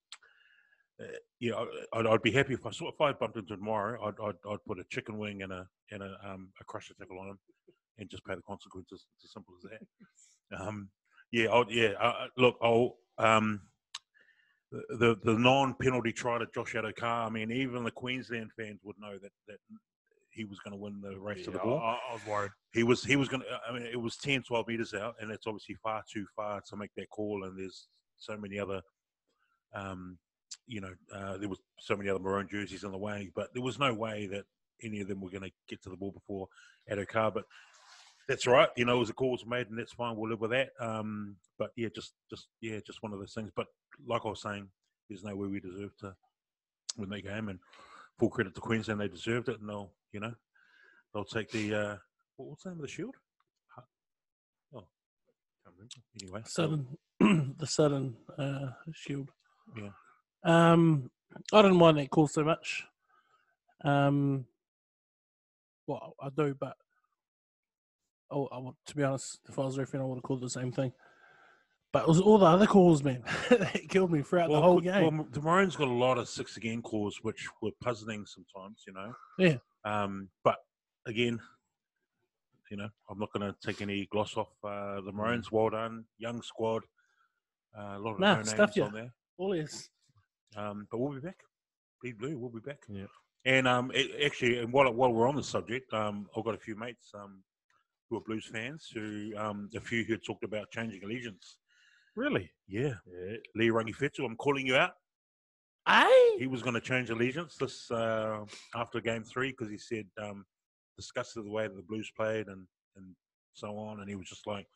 uh, 1.02 1.06
yeah, 1.40 1.54
I'd, 1.94 2.08
I'd 2.08 2.22
be 2.22 2.32
happy 2.32 2.54
if 2.54 2.66
I 2.66 2.72
saw 2.72 2.90
if 2.90 3.00
I 3.02 3.12
bumped 3.14 3.38
into 3.38 3.56
tomorrow. 3.56 4.04
I'd, 4.06 4.24
I'd 4.24 4.52
I'd 4.52 4.66
put 4.68 4.80
a 4.80 4.84
chicken 4.92 5.18
wing 5.18 5.42
and 5.44 5.52
a 5.52 5.68
and 5.92 6.04
a 6.04 6.16
um, 6.24 6.50
a 6.60 6.64
crusher 6.66 6.94
tackle 7.00 7.20
on 7.20 7.30
him, 7.30 7.40
and 7.98 8.10
just 8.10 8.26
pay 8.26 8.36
the 8.36 8.42
consequences. 8.42 9.06
It's 9.16 9.26
as 9.26 9.34
simple 9.34 9.56
as 9.58 9.70
that. 9.72 9.82
Um, 10.52 10.90
yeah, 11.32 11.48
I'll, 11.48 11.66
yeah. 11.70 11.90
Uh, 12.00 12.04
uh, 12.04 12.28
look, 12.38 12.58
I'll 12.62 12.98
um, 13.18 13.62
the 14.72 14.84
the, 14.98 15.16
the 15.24 15.40
non 15.40 15.76
penalty 15.76 16.12
try 16.12 16.38
to 16.38 16.46
Josh 16.54 16.74
Addo-Carr. 16.74 17.28
I 17.28 17.30
mean, 17.30 17.52
even 17.52 17.84
the 17.84 17.92
Queensland 17.92 18.52
fans 18.58 18.80
would 18.84 18.98
know 19.00 19.18
that 19.18 19.32
that 19.48 19.58
he 20.32 20.46
was 20.46 20.60
going 20.60 20.72
to 20.72 20.78
win 20.78 21.02
the 21.02 21.20
race 21.20 21.46
to 21.46 21.52
the 21.52 21.58
ball 21.58 21.80
I, 21.80 21.98
I 22.12 22.14
was 22.14 22.26
worried. 22.26 22.52
he 22.74 22.84
was 22.84 23.04
he 23.04 23.16
was 23.16 23.28
going 23.28 23.42
to 23.42 23.48
i 23.68 23.74
mean 23.74 23.84
it 23.84 24.00
was 24.00 24.16
10 24.18 24.44
12 24.44 24.68
meters 24.68 24.94
out 24.94 25.16
and 25.20 25.32
it's 25.32 25.48
obviously 25.48 25.76
far 25.84 26.04
too 26.12 26.26
far 26.36 26.62
to 26.62 26.78
make 26.78 26.92
that 26.96 27.10
call 27.10 27.44
and 27.44 27.58
there's 27.58 27.88
so 28.18 28.38
many 28.38 28.60
other 28.60 28.82
um 29.76 30.18
you 30.68 30.82
know 30.82 30.94
uh, 31.14 31.38
there 31.38 31.50
was 31.50 31.60
so 31.80 31.96
many 31.96 32.10
other 32.10 32.20
maroon 32.20 32.48
jerseys 32.50 32.84
in 32.84 32.92
the 32.92 32.98
way 32.98 33.30
but 33.36 33.50
there 33.54 33.64
was 33.64 33.80
no 33.80 33.94
way 33.94 34.28
that 34.28 34.46
any 34.84 35.02
of 35.02 35.08
them 35.08 35.20
were 35.20 35.30
going 35.30 35.44
to 35.44 35.52
get 35.68 35.82
to 35.84 35.90
the 35.90 35.98
ball 35.98 36.12
before 36.12 36.48
Adokar. 36.90 37.34
but 37.34 37.44
that's 38.30 38.48
right 38.48 38.70
you 38.78 38.86
know 38.86 38.96
it 38.96 39.00
was 39.00 39.10
a 39.10 39.14
call 39.14 39.32
was 39.32 39.46
made 39.46 39.68
and 39.70 39.78
that's 39.78 39.92
fine 39.92 40.16
we'll 40.16 40.30
live 40.30 40.40
with 40.40 40.52
that 40.52 40.70
um 40.80 41.36
but 41.58 41.72
yeah 41.76 41.90
just 41.94 42.14
just 42.30 42.48
yeah 42.62 42.80
just 42.86 43.04
one 43.04 43.12
of 43.12 43.20
those 43.20 43.34
things 43.34 43.52
but 43.56 43.68
like 44.08 44.22
i 44.26 44.30
was 44.30 44.42
saying 44.42 44.68
there's 45.10 45.24
no 45.26 45.36
way 45.36 45.48
we 45.48 45.60
deserve 45.60 45.92
to 45.98 46.16
win 46.98 47.10
that 47.10 47.24
game 47.24 47.50
and 47.50 47.60
full 48.18 48.30
credit 48.30 48.56
to 48.56 48.62
queensland 48.62 49.02
they 49.02 49.08
deserved 49.10 49.50
it 49.50 49.60
and 49.60 49.68
they'll 49.70 49.92
you 50.14 50.20
know 50.22 50.34
they'll 51.14 51.26
take 51.26 51.50
the 51.52 51.74
uh 51.74 51.96
what- 52.38 52.50
what's 52.50 52.64
the 52.64 52.70
name 52.70 52.78
of 52.78 52.84
the 52.84 52.88
shield? 52.88 53.16
Oh, 54.74 54.88
can't 55.64 55.76
remember. 55.76 55.96
Anyway, 56.22 56.42
so- 56.46 56.88
Sutton, 57.20 57.56
the 57.60 57.68
Sutton 57.68 58.16
uh, 58.38 58.70
shield. 58.94 59.30
Yeah. 59.76 59.90
Um, 60.46 61.12
I 61.52 61.62
didn't 61.62 61.76
mind 61.78 61.98
that 61.98 62.10
call 62.12 62.28
so 62.30 62.46
much. 62.46 62.86
Um, 63.84 64.46
well, 65.86 66.16
I 66.22 66.30
do, 66.30 66.56
but 66.58 66.78
oh, 68.32 68.48
I 68.52 68.58
would, 68.60 68.76
to 68.88 68.96
be 68.96 69.04
honest, 69.04 69.40
if 69.48 69.58
I 69.60 69.64
was 69.66 69.78
refereeing, 69.78 70.04
I 70.04 70.08
would 70.08 70.16
have 70.16 70.24
called 70.24 70.42
the 70.42 70.50
same 70.50 70.72
thing. 70.72 70.92
But 71.92 72.04
it 72.04 72.08
was 72.08 72.22
all 72.22 72.38
the 72.38 72.46
other 72.46 72.68
calls, 72.68 73.04
man. 73.04 73.24
it 73.50 73.90
killed 73.90 74.12
me 74.12 74.22
throughout 74.22 74.52
the 74.52 74.62
whole 74.62 74.80
game. 74.80 75.18
Well, 75.18 75.28
the 75.32 75.42
Maroons 75.42 75.76
got 75.76 75.88
a 75.88 75.92
lot 75.92 76.20
of 76.20 76.30
six 76.30 76.56
again 76.56 76.82
calls, 76.84 77.18
which 77.24 77.48
were 77.62 77.72
puzzling 77.82 78.26
sometimes, 78.28 78.84
you 78.86 78.94
know. 78.94 79.14
Yeah. 79.40 79.58
Um, 79.86 80.30
but 80.44 80.58
again, 81.08 81.40
you 82.70 82.78
know, 82.78 82.90
I'm 83.10 83.18
not 83.18 83.34
going 83.34 83.52
to 83.52 83.56
take 83.66 83.82
any 83.82 84.08
gloss 84.12 84.38
off 84.38 84.50
uh, 84.64 84.68
Mm. 85.02 85.06
the 85.06 85.12
Maroons. 85.12 85.52
Well 85.52 85.72
done, 85.72 86.06
young 86.20 86.44
squad. 86.44 86.84
Uh, 87.76 87.98
a 87.98 88.00
lot 88.00 88.14
of 88.14 88.20
Nah, 88.20 88.28
no 88.32 88.36
names 88.38 88.50
stuff 88.52 88.76
ya. 88.78 88.86
on 88.86 88.94
there. 88.94 89.14
all 89.38 89.54
is. 89.54 89.90
Um, 90.56 90.88
but 90.92 91.00
we'll 91.00 91.14
be 91.14 91.20
back. 91.22 91.40
Be 92.04 92.12
blue. 92.12 92.38
We'll 92.38 92.52
be 92.52 92.60
back. 92.60 92.84
Yeah. 92.88 93.06
And 93.46 93.68
um, 93.68 93.92
it, 93.96 94.12
actually, 94.24 94.60
and 94.60 94.72
while 94.72 94.92
while 94.94 95.12
we're 95.12 95.28
on 95.28 95.36
the 95.36 95.44
subject, 95.44 95.92
um, 95.94 96.28
I've 96.38 96.44
got 96.44 96.54
a 96.56 96.60
few 96.60 96.76
mates 96.76 97.12
um, 97.16 97.42
who 98.10 98.18
are 98.18 98.22
Blues 98.22 98.46
fans. 98.52 98.90
Who 98.94 99.32
um, 99.38 99.70
a 99.76 99.80
few 99.80 100.04
who 100.04 100.14
had 100.14 100.24
talked 100.24 100.44
about 100.44 100.72
changing 100.72 101.04
allegiance. 101.04 101.58
Really? 102.16 102.52
Yeah, 102.68 102.96
Yeah. 103.08 103.38
Lee 103.56 103.70
Rangi 103.70 103.96
Fetsu, 103.96 104.26
I'm 104.26 104.36
calling 104.36 104.66
you 104.66 104.76
out. 104.76 104.92
Aye. 105.86 106.36
He 106.40 106.48
was 106.48 106.62
going 106.62 106.74
to 106.76 106.82
change 106.82 107.10
allegiance 107.10 107.56
this 107.56 107.90
uh, 107.92 108.40
after 108.76 109.00
game 109.00 109.24
three 109.24 109.52
because 109.52 109.70
he 109.70 109.78
said 109.78 110.06
um, 110.22 110.46
disgusted 110.98 111.46
the 111.46 111.52
way 111.52 111.68
that 111.68 111.76
the 111.76 111.82
Blues 111.84 112.12
played 112.16 112.48
and 112.48 112.66
and 112.96 113.16
so 113.54 113.78
on, 113.78 114.00
and 114.02 114.10
he 114.10 114.16
was 114.16 114.28
just 114.28 114.46
like, 114.48 114.68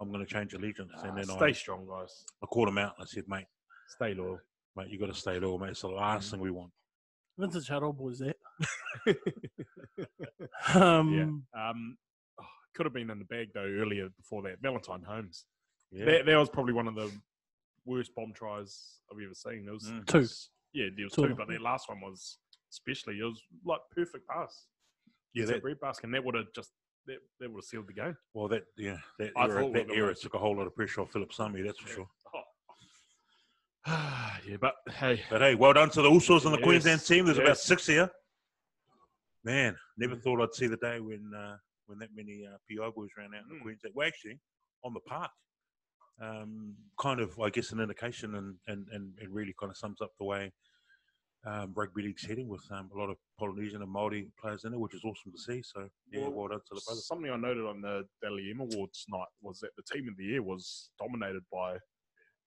"I'm 0.00 0.10
going 0.10 0.24
to 0.24 0.32
change 0.32 0.54
allegiance." 0.54 0.92
and 1.02 1.12
Ah, 1.12 1.14
then 1.14 1.24
stay 1.24 1.46
I, 1.46 1.52
strong, 1.52 1.86
guys. 1.86 2.24
I 2.42 2.46
called 2.46 2.68
him 2.68 2.78
out. 2.78 2.94
and 2.98 3.04
I 3.04 3.06
said, 3.06 3.24
"Mate, 3.28 3.46
Stay 3.88 4.14
loyal. 4.14 4.40
mate, 4.76 4.88
you 4.88 4.98
got 4.98 5.06
to 5.06 5.14
stay 5.14 5.38
loyal, 5.38 5.58
mate. 5.58 5.70
It's 5.70 5.82
the 5.82 5.88
last 5.88 6.30
thing 6.30 6.40
we 6.40 6.50
want." 6.50 6.72
Vintage 7.38 7.68
Huddle 7.68 7.92
was 7.92 8.18
there. 8.18 8.34
um, 10.74 11.44
Um, 11.54 11.96
oh, 11.98 12.05
could 12.76 12.86
have 12.86 12.92
been 12.92 13.10
in 13.10 13.18
the 13.18 13.24
bag 13.24 13.48
though 13.54 13.60
earlier 13.80 14.08
before 14.16 14.42
that. 14.42 14.60
Valentine 14.60 15.02
Holmes. 15.02 15.44
Yeah. 15.90 16.04
That, 16.04 16.26
that 16.26 16.36
was 16.36 16.50
probably 16.50 16.74
one 16.74 16.86
of 16.88 16.94
the 16.94 17.10
worst 17.84 18.14
bomb 18.14 18.32
tries 18.34 18.98
I've 19.10 19.18
ever 19.24 19.34
seen. 19.34 19.64
There 19.64 19.74
was 19.74 19.84
Mm. 19.90 20.06
Two. 20.06 20.26
Yeah, 20.72 20.88
there 20.94 21.06
was 21.06 21.12
Two 21.14 21.28
two, 21.28 21.34
but 21.34 21.48
that 21.48 21.60
last 21.62 21.88
one 21.88 22.00
was 22.02 22.38
especially. 22.70 23.18
It 23.18 23.24
was 23.24 23.42
like 23.64 23.80
perfect 23.94 24.28
pass. 24.28 24.66
yeah, 25.32 25.42
It's 25.44 25.52
that, 25.52 25.62
bread 25.62 25.80
basket, 25.80 26.04
and 26.04 26.14
that 26.14 26.22
would 26.24 26.34
have 26.34 26.52
just 26.54 26.70
that, 27.06 27.16
that 27.40 27.48
would 27.50 27.58
have 27.58 27.64
sealed 27.64 27.86
the 27.86 27.92
game. 27.94 28.16
well, 28.34 28.48
that 28.48 28.64
yeah, 28.76 28.98
that 29.18 29.30
I 29.36 29.46
era, 29.46 29.70
that 29.72 29.90
era 29.90 30.14
took 30.14 30.34
a 30.34 30.38
whole 30.38 30.56
lot 30.56 30.66
of 30.66 30.74
pressure 30.74 31.00
off 31.00 31.12
Phillip 31.12 31.32
Sami, 31.32 31.62
that's 31.62 31.78
for 31.78 31.88
sure. 31.88 32.08
Oh. 32.34 32.42
yeah, 34.46 34.56
but 34.60 34.74
hey, 34.98 35.22
But 35.30 35.40
hey, 35.40 35.54
well 35.54 35.72
done 35.72 35.90
to 35.90 36.02
the 36.02 36.10
Usos 36.10 36.44
and 36.44 36.52
the 36.52 36.58
Yes, 36.58 36.64
Queensland 36.64 37.04
team. 37.06 37.24
There's 37.24 37.38
about 37.38 37.58
six 37.58 37.86
here. 37.86 38.10
Man, 39.44 39.76
never 39.96 40.16
Mm. 40.16 40.22
thought 40.22 40.42
I'd 40.42 40.54
see 40.54 40.66
the 40.66 40.76
day 40.76 40.98
when 41.00 41.32
uh, 41.32 41.56
when 41.86 41.98
that 41.98 42.10
many 42.14 42.44
uh, 42.46 42.56
PI 42.68 42.90
boys 42.94 43.10
ran 43.16 43.34
out 43.34 43.42
in 43.44 43.48
the 43.48 43.54
Mm. 43.56 43.62
Queensland. 43.62 43.94
Well, 43.94 44.06
actually, 44.08 44.38
on 44.84 44.92
the 44.94 45.00
park. 45.00 45.30
Um, 46.20 46.74
kind 46.98 47.20
of, 47.20 47.38
I 47.38 47.50
guess, 47.50 47.72
an 47.72 47.80
indication 47.80 48.36
and, 48.36 48.54
and, 48.68 48.86
and 48.90 49.12
it 49.20 49.30
really 49.30 49.54
kind 49.60 49.70
of 49.70 49.76
sums 49.76 50.00
up 50.00 50.12
the 50.18 50.24
way 50.24 50.50
um, 51.46 51.74
rugby 51.76 52.02
league's 52.02 52.24
heading 52.24 52.48
with 52.48 52.62
um, 52.70 52.88
a 52.94 52.98
lot 52.98 53.10
of 53.10 53.18
Polynesian 53.38 53.82
and 53.82 53.90
Maori 53.92 54.30
players 54.40 54.64
in 54.64 54.72
it, 54.72 54.80
which 54.80 54.94
is 54.94 55.04
awesome 55.04 55.30
to 55.32 55.38
see. 55.38 55.62
So, 55.62 55.86
yeah, 56.10 56.22
well, 56.22 56.32
Well, 56.32 56.48
done 56.48 56.58
to 56.60 56.64
the 56.74 56.80
brothers. 56.86 57.06
something 57.06 57.30
I 57.30 57.36
noted 57.36 57.66
on 57.66 57.82
the 57.82 58.04
Dally 58.22 58.48
M 58.50 58.60
Awards 58.60 59.04
night 59.10 59.28
was 59.42 59.58
that 59.60 59.70
the 59.76 59.82
team 59.94 60.08
of 60.08 60.16
the 60.16 60.24
year 60.24 60.42
was 60.42 60.88
dominated 60.98 61.42
by 61.52 61.76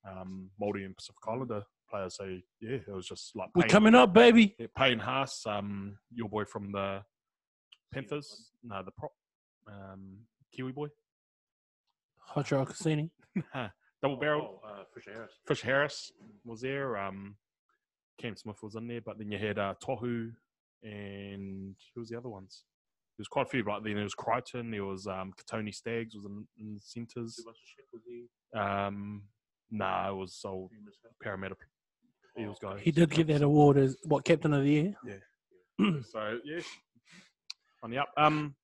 um, 0.10 0.50
Māori 0.60 0.84
and 0.86 0.96
Pacific 0.98 1.20
Islander 1.28 1.64
players. 1.92 2.16
So 2.18 2.24
yeah, 2.62 2.78
it 2.78 2.90
was 2.90 3.08
just 3.08 3.36
like 3.36 3.50
we're 3.56 3.68
coming 3.68 3.94
up, 3.94 4.14
baby. 4.14 4.56
yeah, 4.58 4.66
Payne 4.76 4.98
Haas, 5.00 5.46
um, 5.46 5.96
your 6.12 6.28
boy 6.28 6.46
from 6.46 6.72
the 6.72 7.04
Panthers, 7.94 8.52
no, 8.64 8.82
the 8.84 8.92
prop, 8.98 9.12
um, 9.70 10.18
Kiwi 10.54 10.72
boy, 10.72 10.88
Hot 12.18 12.46
Hotro 12.46 12.68
Cassini. 12.68 13.10
double 14.02 14.18
barrel. 14.18 14.62
Oh, 14.64 14.68
uh, 14.68 14.84
Fisher 14.94 15.12
Harris. 15.14 15.32
Fish 15.48 15.62
Harris 15.62 16.12
was 16.46 16.62
there. 16.62 16.98
Um, 16.98 17.36
Cam 18.20 18.36
Smith 18.36 18.58
was 18.62 18.76
in 18.76 18.88
there, 18.88 19.02
but 19.02 19.18
then 19.18 19.32
you 19.32 19.38
had 19.38 19.58
uh, 19.58 19.76
Tohu 19.84 20.32
and 20.84 21.76
who 21.94 22.02
was 22.02 22.10
the 22.10 22.18
other 22.18 22.30
ones? 22.30 22.64
There 23.18 23.22
was 23.22 23.28
quite 23.28 23.48
a 23.48 23.50
few, 23.50 23.64
but 23.64 23.84
then 23.84 23.96
there 23.96 24.04
was 24.04 24.14
Crichton, 24.14 24.72
there 24.72 24.86
was 24.86 25.08
um, 25.08 25.34
Kotoni 25.38 25.74
Staggs 25.74 26.16
was 26.16 26.26
in, 26.26 26.48
in 26.58 26.76
the 26.76 26.82
centres. 26.82 27.40
Um, 28.56 29.24
nah, 29.72 30.10
it 30.10 30.16
was 30.16 30.40
old 30.46 30.72
Parramatta 31.22 31.56
Eels 32.40 32.60
guy. 32.62 32.80
He 32.80 32.92
did 32.92 33.10
get 33.10 33.28
that 33.28 33.42
award 33.42 33.78
as 33.78 33.98
what 34.04 34.24
captain 34.24 34.54
of 34.54 34.64
the 34.64 34.70
year. 34.70 34.96
Yeah. 35.06 35.90
so 36.10 36.40
yeah, 36.46 36.62
on 37.84 37.92
the 37.92 37.98
up. 37.98 38.10
Um, 38.16 38.56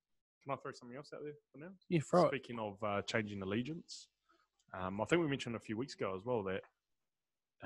can 0.45 0.53
I 0.53 0.61
throw 0.61 0.71
something 0.71 0.95
else 0.95 1.11
out 1.13 1.21
there 1.23 1.33
for 1.51 1.57
now? 1.57 1.71
Yeah, 1.89 1.99
throw 2.09 2.25
it. 2.25 2.29
Speaking 2.29 2.59
of 2.59 2.77
uh, 2.83 3.01
changing 3.01 3.41
allegiance, 3.41 4.07
um, 4.79 5.01
I 5.01 5.05
think 5.05 5.21
we 5.21 5.27
mentioned 5.27 5.55
a 5.55 5.59
few 5.59 5.77
weeks 5.77 5.95
ago 5.95 6.13
as 6.15 6.23
well 6.23 6.43
that 6.43 6.61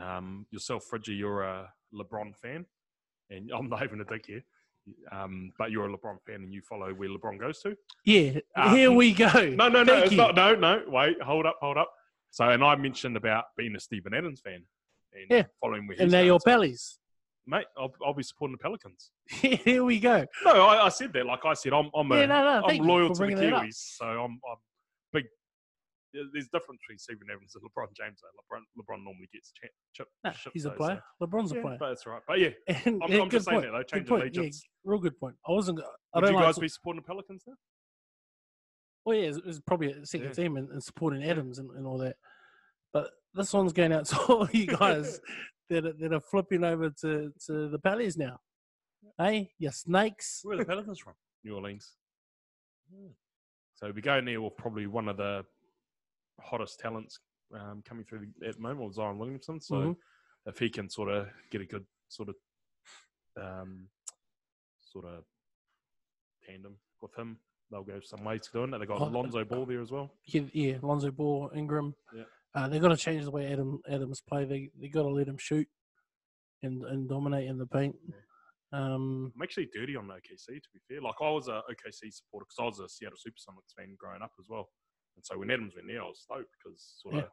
um, 0.02 0.46
yourself, 0.52 0.86
Fridgie, 0.90 1.18
you're 1.18 1.42
a 1.42 1.72
LeBron 1.94 2.36
fan, 2.36 2.66
and 3.30 3.52
I'm 3.56 3.70
not 3.70 3.84
even 3.84 4.00
a 4.02 4.06
dick 4.06 4.26
here, 4.28 4.44
um, 5.12 5.52
but 5.58 5.72
you're 5.72 5.90
a 5.90 5.98
LeBron 5.98 6.18
fan 6.26 6.36
and 6.36 6.54
you 6.54 6.62
follow 6.62 6.94
where 6.94 7.10
LeBron 7.10 7.40
goes 7.40 7.60
to. 7.62 7.76
Yeah, 8.06 8.40
Uh, 8.56 8.74
here 8.74 8.92
we 8.92 9.14
go. 9.14 9.30
No, 9.56 9.68
no, 9.68 9.84
no, 9.84 9.98
it's 10.04 10.16
not. 10.16 10.36
No, 10.36 10.56
no, 10.56 10.84
wait, 10.88 11.22
hold 11.22 11.46
up, 11.46 11.58
hold 11.62 11.78
up. 11.78 11.92
So, 12.32 12.48
and 12.48 12.64
I 12.64 12.76
mentioned 12.76 13.18
about 13.18 13.46
being 13.58 13.76
a 13.76 13.80
Steven 13.80 14.14
Adams 14.14 14.40
fan 14.40 14.64
and 15.14 15.26
Yeah. 15.30 15.44
following 15.60 15.88
where 15.88 15.98
And 16.00 16.12
now 16.12 16.22
your 16.22 16.40
bellies. 16.46 17.00
Mate, 17.50 17.66
I'll, 17.78 17.92
I'll 18.06 18.14
be 18.14 18.24
supporting 18.24 18.56
the 18.58 18.62
Pelicans. 18.64 19.12
Here 19.30 19.84
we 19.84 20.00
go. 20.00 20.26
No, 20.46 20.52
I, 20.68 20.86
I 20.86 20.90
said 20.90 21.12
that. 21.14 21.26
Like 21.26 21.44
I 21.46 21.54
said, 21.54 21.74
I'm 21.74 21.90
I'm, 21.96 22.10
Yeah, 22.12 22.18
a, 22.20 22.28
no, 22.28 22.44
no, 22.44 22.68
I'm 22.68 22.78
loyal 22.80 23.08
to 23.10 23.14
the 23.14 23.18
bringing 23.20 23.38
that 23.38 23.54
up. 23.54 23.64
Kiwis, 23.64 23.96
so 23.98 24.06
I'm 24.06 24.40
I'm 24.50 24.58
big. 25.14 25.26
There's 26.14 26.48
difference 26.54 26.82
between 26.82 26.98
Stephen 26.98 27.28
Evans 27.32 27.54
and 27.56 27.64
LeBron 27.64 27.88
James. 27.96 28.20
Though. 28.22 28.58
LeBron 28.58 28.62
LeBron 28.80 29.04
normally 29.04 29.30
gets 29.34 29.52
cha- 29.52 29.68
chip. 29.94 30.08
Nah, 30.24 30.32
he's 30.54 30.66
a 30.66 30.70
though, 30.70 30.76
player. 30.76 31.04
LeBron's 31.22 31.50
So, 31.50 31.56
a 31.56 31.58
yeah, 31.60 31.64
player. 31.64 31.78
but 31.80 31.88
that's 31.90 32.06
right. 32.06 32.22
But 32.28 32.40
yeah, 32.40 32.50
And- 32.86 33.02
I'm, 33.04 33.12
yeah, 33.12 33.22
I'm 33.22 33.30
just 33.30 33.46
saying 33.46 33.62
point. 33.62 33.66
that 33.66 33.72
though. 33.72 33.78
Good 33.80 33.88
Change 33.90 34.08
point. 34.10 34.22
allegiance. 34.24 34.64
Yeah, 34.86 34.90
real 34.92 35.00
good 35.00 35.20
point. 35.20 35.36
I 35.48 35.52
wasn't. 35.52 35.80
I 35.80 35.84
Would 36.18 36.22
don't 36.22 36.32
you 36.32 36.36
like. 36.38 36.46
guys 36.48 36.56
to- 36.56 36.62
be 36.62 36.68
supporting 36.68 37.02
the 37.02 37.08
Pelicans 37.08 37.44
now? 37.48 37.54
Well, 39.06 39.18
yeah, 39.18 39.30
it's, 39.30 39.40
it's 39.46 39.60
probably 39.60 39.92
a 39.92 40.06
second 40.06 40.34
team 40.34 40.58
and, 40.58 40.70
and 40.70 40.84
supporting 40.84 41.24
Adams 41.24 41.58
and, 41.60 41.72
and 41.72 41.88
all 41.88 41.98
that. 42.00 42.16
But 42.94 43.10
this 43.34 43.54
one's 43.54 43.74
going 43.74 43.94
out 43.94 44.06
to 44.06 44.18
all 44.24 44.50
you 44.52 44.66
guys 44.68 45.20
that 45.70 45.86
are, 45.86 45.94
that 45.94 46.14
are 46.14 46.20
flipping 46.20 46.64
over 46.64 46.90
to, 46.90 47.32
to 47.46 47.70
the 47.70 47.80
Palace 47.80 48.18
now. 48.18 48.40
Hey, 49.18 49.52
you 49.58 49.72
snakes. 49.72 50.42
Where 50.44 50.56
are 50.56 50.60
the 50.60 50.66
Pelicans 50.66 51.00
from? 51.00 51.14
New 51.44 51.56
Orleans. 51.56 51.94
So 53.76 53.92
we 53.96 54.02
go 54.02 54.20
there 54.22 54.42
with 54.42 54.58
probably 54.58 54.88
one 54.88 55.08
of 55.08 55.18
the 55.18 55.46
hottest 56.42 56.80
talents 56.80 57.20
um, 57.54 57.82
coming 57.88 58.04
through 58.04 58.28
at 58.46 58.56
the 58.56 58.62
moment, 58.62 58.94
Zion 58.96 59.18
Williamson. 59.18 59.62
So 59.62 59.76
Mhm. 59.76 59.98
if 60.48 60.60
he 60.60 60.70
can 60.70 60.90
sort 60.90 61.10
of 61.10 61.28
get 61.52 61.62
a 61.62 61.66
good 61.66 61.86
sort 62.10 62.30
of 62.30 62.36
um, 63.42 63.88
sort 64.82 65.06
of 65.06 65.24
tandem 66.46 66.76
with 67.02 67.16
him, 67.18 67.40
they'll 67.72 67.84
go 67.84 68.00
some 68.02 68.24
way 68.26 68.38
to 68.38 68.52
doing 68.52 68.74
it. 68.74 68.80
They 68.80 68.86
got 68.86 69.00
Oh, 69.00 69.06
Alonzo 69.08 69.46
Ball 69.46 69.66
there 69.66 69.82
as 69.82 69.92
well. 69.92 70.12
Yeah, 70.26 70.42
yeah, 70.52 70.78
Lonzo 70.82 71.12
Ball, 71.12 71.52
Ingram. 71.56 71.96
Yeah. 72.14 72.24
Uh, 72.56 72.68
they've 72.68 72.82
got 72.82 72.90
to 72.90 72.98
change 72.98 73.24
the 73.24 73.32
way 73.32 73.52
Adam 73.52 73.80
Adams 73.88 74.22
play. 74.22 74.46
They 74.46 74.70
they 74.80 74.88
got 74.88 75.04
to 75.04 75.10
let 75.10 75.28
him 75.28 75.38
shoot 75.38 75.68
and 76.64 76.84
and 76.86 77.08
dominate 77.08 77.48
in 77.48 77.58
the 77.58 77.68
paint. 77.68 77.96
Um, 78.72 79.32
I'm 79.36 79.42
actually 79.42 79.70
dirty 79.74 79.96
on 79.96 80.08
OKC 80.08 80.46
to 80.62 80.70
be 80.74 80.80
fair. 80.88 81.02
Like 81.02 81.16
I 81.22 81.30
was 81.32 81.48
a 81.48 81.62
OKC 81.72 82.12
supporter 82.14 82.46
because 82.48 82.60
I 82.60 82.66
was 82.66 82.80
a 82.80 82.90
Seattle 82.90 83.18
Supersonics 83.18 83.74
fan 83.78 83.96
growing 83.98 84.22
up 84.22 84.32
as 84.40 84.46
well. 84.50 84.70
And 85.16 85.26
so 85.26 85.38
when 85.40 85.50
Adams 85.52 85.74
went 85.76 85.88
there, 85.88 86.02
I 86.02 86.06
was 86.06 86.22
stoked 86.22 86.56
because 86.64 86.98
sort 87.02 87.16
of 87.16 87.22
Yeah. 87.22 87.28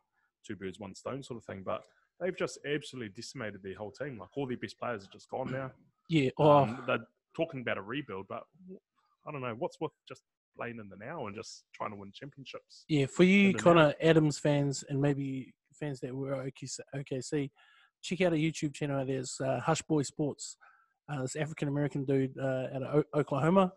two 0.47 0.57
birds, 0.57 0.81
one 0.81 0.95
stone 0.95 1.23
sort 1.23 1.39
of 1.39 1.45
thing. 1.45 1.62
But 1.62 1.83
they've 2.21 2.37
just 2.37 2.59
absolutely 2.67 3.11
decimated 3.14 3.62
their 3.62 3.75
whole 3.77 3.93
team. 3.93 4.19
Like 4.19 4.31
all 4.37 4.47
their 4.47 4.57
best 4.57 4.79
players 4.79 5.05
are 5.05 5.12
just 5.12 5.29
gone 5.29 5.53
now. 5.53 5.73
yeah. 6.09 6.31
Oh, 6.39 6.51
Um, 6.51 6.85
they're 6.87 7.07
talking 7.35 7.61
about 7.61 7.77
a 7.79 7.83
rebuild, 7.83 8.27
but 8.29 8.45
I 9.27 9.31
don't 9.33 9.43
know 9.43 9.55
what's 9.59 9.79
with 9.81 9.93
just 10.09 10.23
playing 10.57 10.79
in 10.81 10.89
the 10.89 10.97
now 10.97 11.27
and 11.27 11.35
just 11.37 11.65
trying 11.75 11.91
to 11.91 11.97
win 11.97 12.11
championships. 12.15 12.85
Yeah, 12.89 13.07
for 13.07 13.25
you 13.25 13.55
kind 13.55 13.79
of 13.79 13.95
Adams 14.01 14.39
fans 14.39 14.85
and 14.89 15.01
maybe 15.01 15.53
fans 15.79 16.01
that 16.01 16.15
were 16.15 16.33
OKC, 16.35 16.79
OKC 16.95 17.51
check 18.03 18.21
out 18.23 18.33
a 18.33 18.37
YouTube 18.37 18.75
channel. 18.75 19.05
There's 19.05 19.37
uh, 19.41 19.61
Hush 19.61 19.83
Boy 19.83 20.03
Sports. 20.03 20.57
Uh, 21.09 21.23
this 21.23 21.37
African 21.37 21.69
American 21.69 22.05
dude 22.05 22.37
uh, 22.39 22.67
out 22.75 22.83
of 22.83 23.05
o- 23.15 23.19
Oklahoma, 23.21 23.73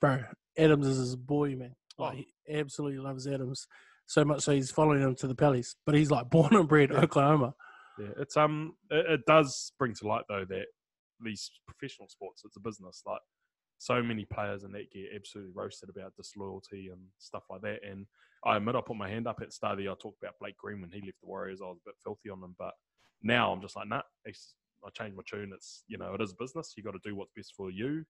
bro. 0.00 0.22
Adams 0.58 0.86
is 0.86 0.98
his 0.98 1.16
boy, 1.16 1.54
man. 1.56 1.74
Like, 1.98 2.12
Oh. 2.12 2.16
he 2.16 2.54
absolutely 2.58 2.98
loves 2.98 3.26
Adams 3.26 3.66
so 4.06 4.24
much 4.24 4.40
so 4.42 4.52
he's 4.52 4.70
following 4.70 5.00
him 5.00 5.14
to 5.16 5.26
the 5.28 5.34
Palace. 5.34 5.76
But 5.86 5.94
he's 5.94 6.10
like 6.10 6.28
born 6.30 6.54
and 6.56 6.68
bred 6.68 6.90
Oklahoma. 6.92 7.54
Yeah, 7.98 8.08
it's 8.18 8.36
um, 8.36 8.74
it, 8.90 9.06
it 9.12 9.20
does 9.26 9.72
bring 9.78 9.94
to 9.94 10.06
light 10.08 10.24
though 10.28 10.44
that 10.48 10.66
these 11.24 11.50
professional 11.66 12.08
sports, 12.08 12.42
it's 12.44 12.56
a 12.56 12.60
business. 12.60 13.02
Like 13.06 13.20
so 13.82 14.00
many 14.00 14.24
players 14.24 14.62
in 14.62 14.70
that 14.70 14.92
get 14.92 15.10
absolutely 15.12 15.52
roasted 15.52 15.88
about 15.88 16.14
disloyalty 16.14 16.90
and 16.92 17.00
stuff 17.18 17.42
like 17.50 17.62
that. 17.62 17.80
And 17.82 18.06
I 18.44 18.56
admit 18.56 18.76
I 18.76 18.80
put 18.80 18.96
my 18.96 19.08
hand 19.08 19.26
up 19.26 19.40
at 19.42 19.52
year. 19.80 19.90
I 19.90 19.94
talked 20.00 20.22
about 20.22 20.38
Blake 20.40 20.56
Green 20.56 20.80
when 20.80 20.92
he 20.92 21.00
left 21.00 21.20
the 21.20 21.26
Warriors. 21.26 21.60
I 21.60 21.66
was 21.66 21.78
a 21.84 21.88
bit 21.88 21.96
filthy 22.00 22.30
on 22.30 22.44
him, 22.44 22.54
but 22.56 22.74
now 23.24 23.52
I'm 23.52 23.60
just 23.60 23.74
like, 23.74 23.88
nah. 23.88 24.02
I 24.24 24.90
changed 24.90 25.16
my 25.16 25.24
tune. 25.28 25.50
It's 25.52 25.82
you 25.88 25.98
know, 25.98 26.14
it 26.14 26.20
is 26.20 26.32
business. 26.32 26.74
You 26.76 26.84
got 26.84 26.92
to 26.92 27.00
do 27.02 27.16
what's 27.16 27.32
best 27.36 27.54
for 27.56 27.72
you. 27.72 28.04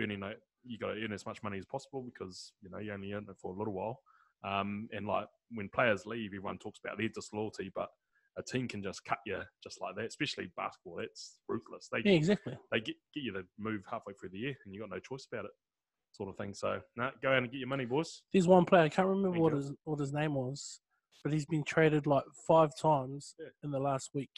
Earning 0.00 0.24
you 0.64 0.76
got 0.76 0.88
to 0.88 1.00
earn 1.00 1.12
as 1.12 1.24
much 1.24 1.40
money 1.40 1.58
as 1.58 1.66
possible 1.66 2.02
because 2.02 2.52
you 2.60 2.68
know 2.68 2.78
you 2.78 2.92
only 2.92 3.12
earn 3.12 3.26
it 3.30 3.36
for 3.40 3.54
a 3.54 3.56
little 3.56 3.74
while. 3.74 4.00
Um, 4.44 4.88
and 4.92 5.06
like 5.06 5.28
when 5.52 5.68
players 5.68 6.04
leave, 6.04 6.30
everyone 6.30 6.58
talks 6.58 6.80
about 6.84 6.98
their 6.98 7.08
disloyalty, 7.08 7.70
but 7.72 7.90
a 8.38 8.42
team 8.42 8.68
can 8.68 8.82
just 8.82 9.04
cut 9.04 9.18
you 9.26 9.40
just 9.62 9.80
like 9.80 9.94
that, 9.96 10.04
especially 10.06 10.50
basketball. 10.56 10.96
That's 10.98 11.38
ruthless. 11.48 11.88
They 11.90 12.02
Yeah, 12.04 12.16
exactly. 12.16 12.56
they 12.70 12.80
get, 12.80 12.96
get 13.14 13.22
you 13.22 13.32
to 13.32 13.42
move 13.58 13.82
halfway 13.90 14.12
through 14.14 14.30
the 14.30 14.38
year, 14.38 14.54
and 14.64 14.74
you 14.74 14.80
got 14.80 14.90
no 14.90 14.98
choice 14.98 15.26
about 15.32 15.44
it, 15.46 15.50
sort 16.12 16.28
of 16.28 16.36
thing. 16.36 16.52
So, 16.54 16.80
nah, 16.96 17.10
go 17.22 17.30
out 17.32 17.38
and 17.38 17.50
get 17.50 17.58
your 17.58 17.68
money, 17.68 17.84
boys. 17.86 18.22
There's 18.32 18.46
one 18.48 18.64
player 18.66 18.82
I 18.82 18.88
can't 18.88 19.08
remember 19.08 19.38
what 19.40 19.52
his 19.54 19.72
what 19.84 19.98
his 20.00 20.12
name 20.12 20.34
was, 20.34 20.80
but 21.24 21.32
he's 21.32 21.46
been 21.46 21.64
traded 21.64 22.06
like 22.06 22.24
five 22.46 22.70
times 22.80 23.34
Yeah. 23.38 23.46
in 23.64 23.70
the 23.70 23.80
last 23.80 24.10
week. 24.14 24.30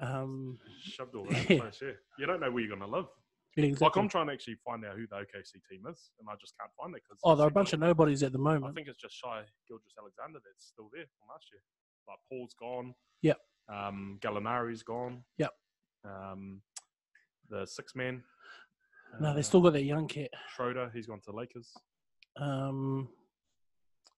Um, 0.00 0.58
Shoved 0.82 1.14
all 1.14 1.22
over 1.26 1.32
Yeah. 1.32 1.44
the 1.48 1.58
place. 1.60 1.78
Yeah, 1.82 1.92
you 2.18 2.26
don't 2.26 2.40
know 2.40 2.50
where 2.50 2.62
you're 2.62 2.76
going 2.76 2.90
to 2.90 2.96
live. 2.96 3.06
yeah, 3.56 3.72
Like. 3.80 3.96
I'm 3.96 4.08
trying 4.08 4.26
to 4.26 4.32
actually 4.32 4.56
find 4.64 4.84
out 4.84 4.96
who 4.96 5.06
the 5.06 5.16
OKC 5.16 5.60
team 5.70 5.86
is, 5.88 6.10
and 6.18 6.28
I 6.28 6.34
just 6.40 6.54
can't 6.58 6.72
find 6.80 6.94
it 6.96 7.02
because 7.04 7.20
oh, 7.24 7.36
there 7.36 7.46
are 7.46 7.48
a 7.48 7.52
bunch 7.52 7.72
of 7.72 7.80
nobodies 7.80 8.22
at 8.22 8.32
the 8.32 8.38
moment. 8.38 8.66
I 8.66 8.72
think 8.72 8.88
it's 8.88 9.00
just 9.00 9.14
Shy 9.14 9.42
Gilgis 9.70 9.94
Alexander 9.98 10.40
that's 10.44 10.66
still 10.66 10.88
there 10.92 11.04
from 11.04 11.28
last 11.32 11.46
year. 11.52 11.62
Like 12.08 12.18
Paul's 12.28 12.54
gone. 12.58 12.94
Yep. 13.22 13.38
Um, 13.72 14.18
Gallinari's 14.20 14.82
gone. 14.82 15.22
Yep. 15.38 15.52
Um, 16.04 16.60
the 17.48 17.66
six 17.66 17.94
man. 17.94 18.22
No, 19.20 19.34
they 19.34 19.40
uh, 19.40 19.42
still 19.42 19.60
got 19.60 19.74
that 19.74 19.84
young 19.84 20.08
cat. 20.08 20.30
Schroeder. 20.54 20.90
He's 20.94 21.06
gone 21.06 21.20
to 21.20 21.30
the 21.30 21.36
Lakers. 21.36 21.70
Um, 22.40 23.08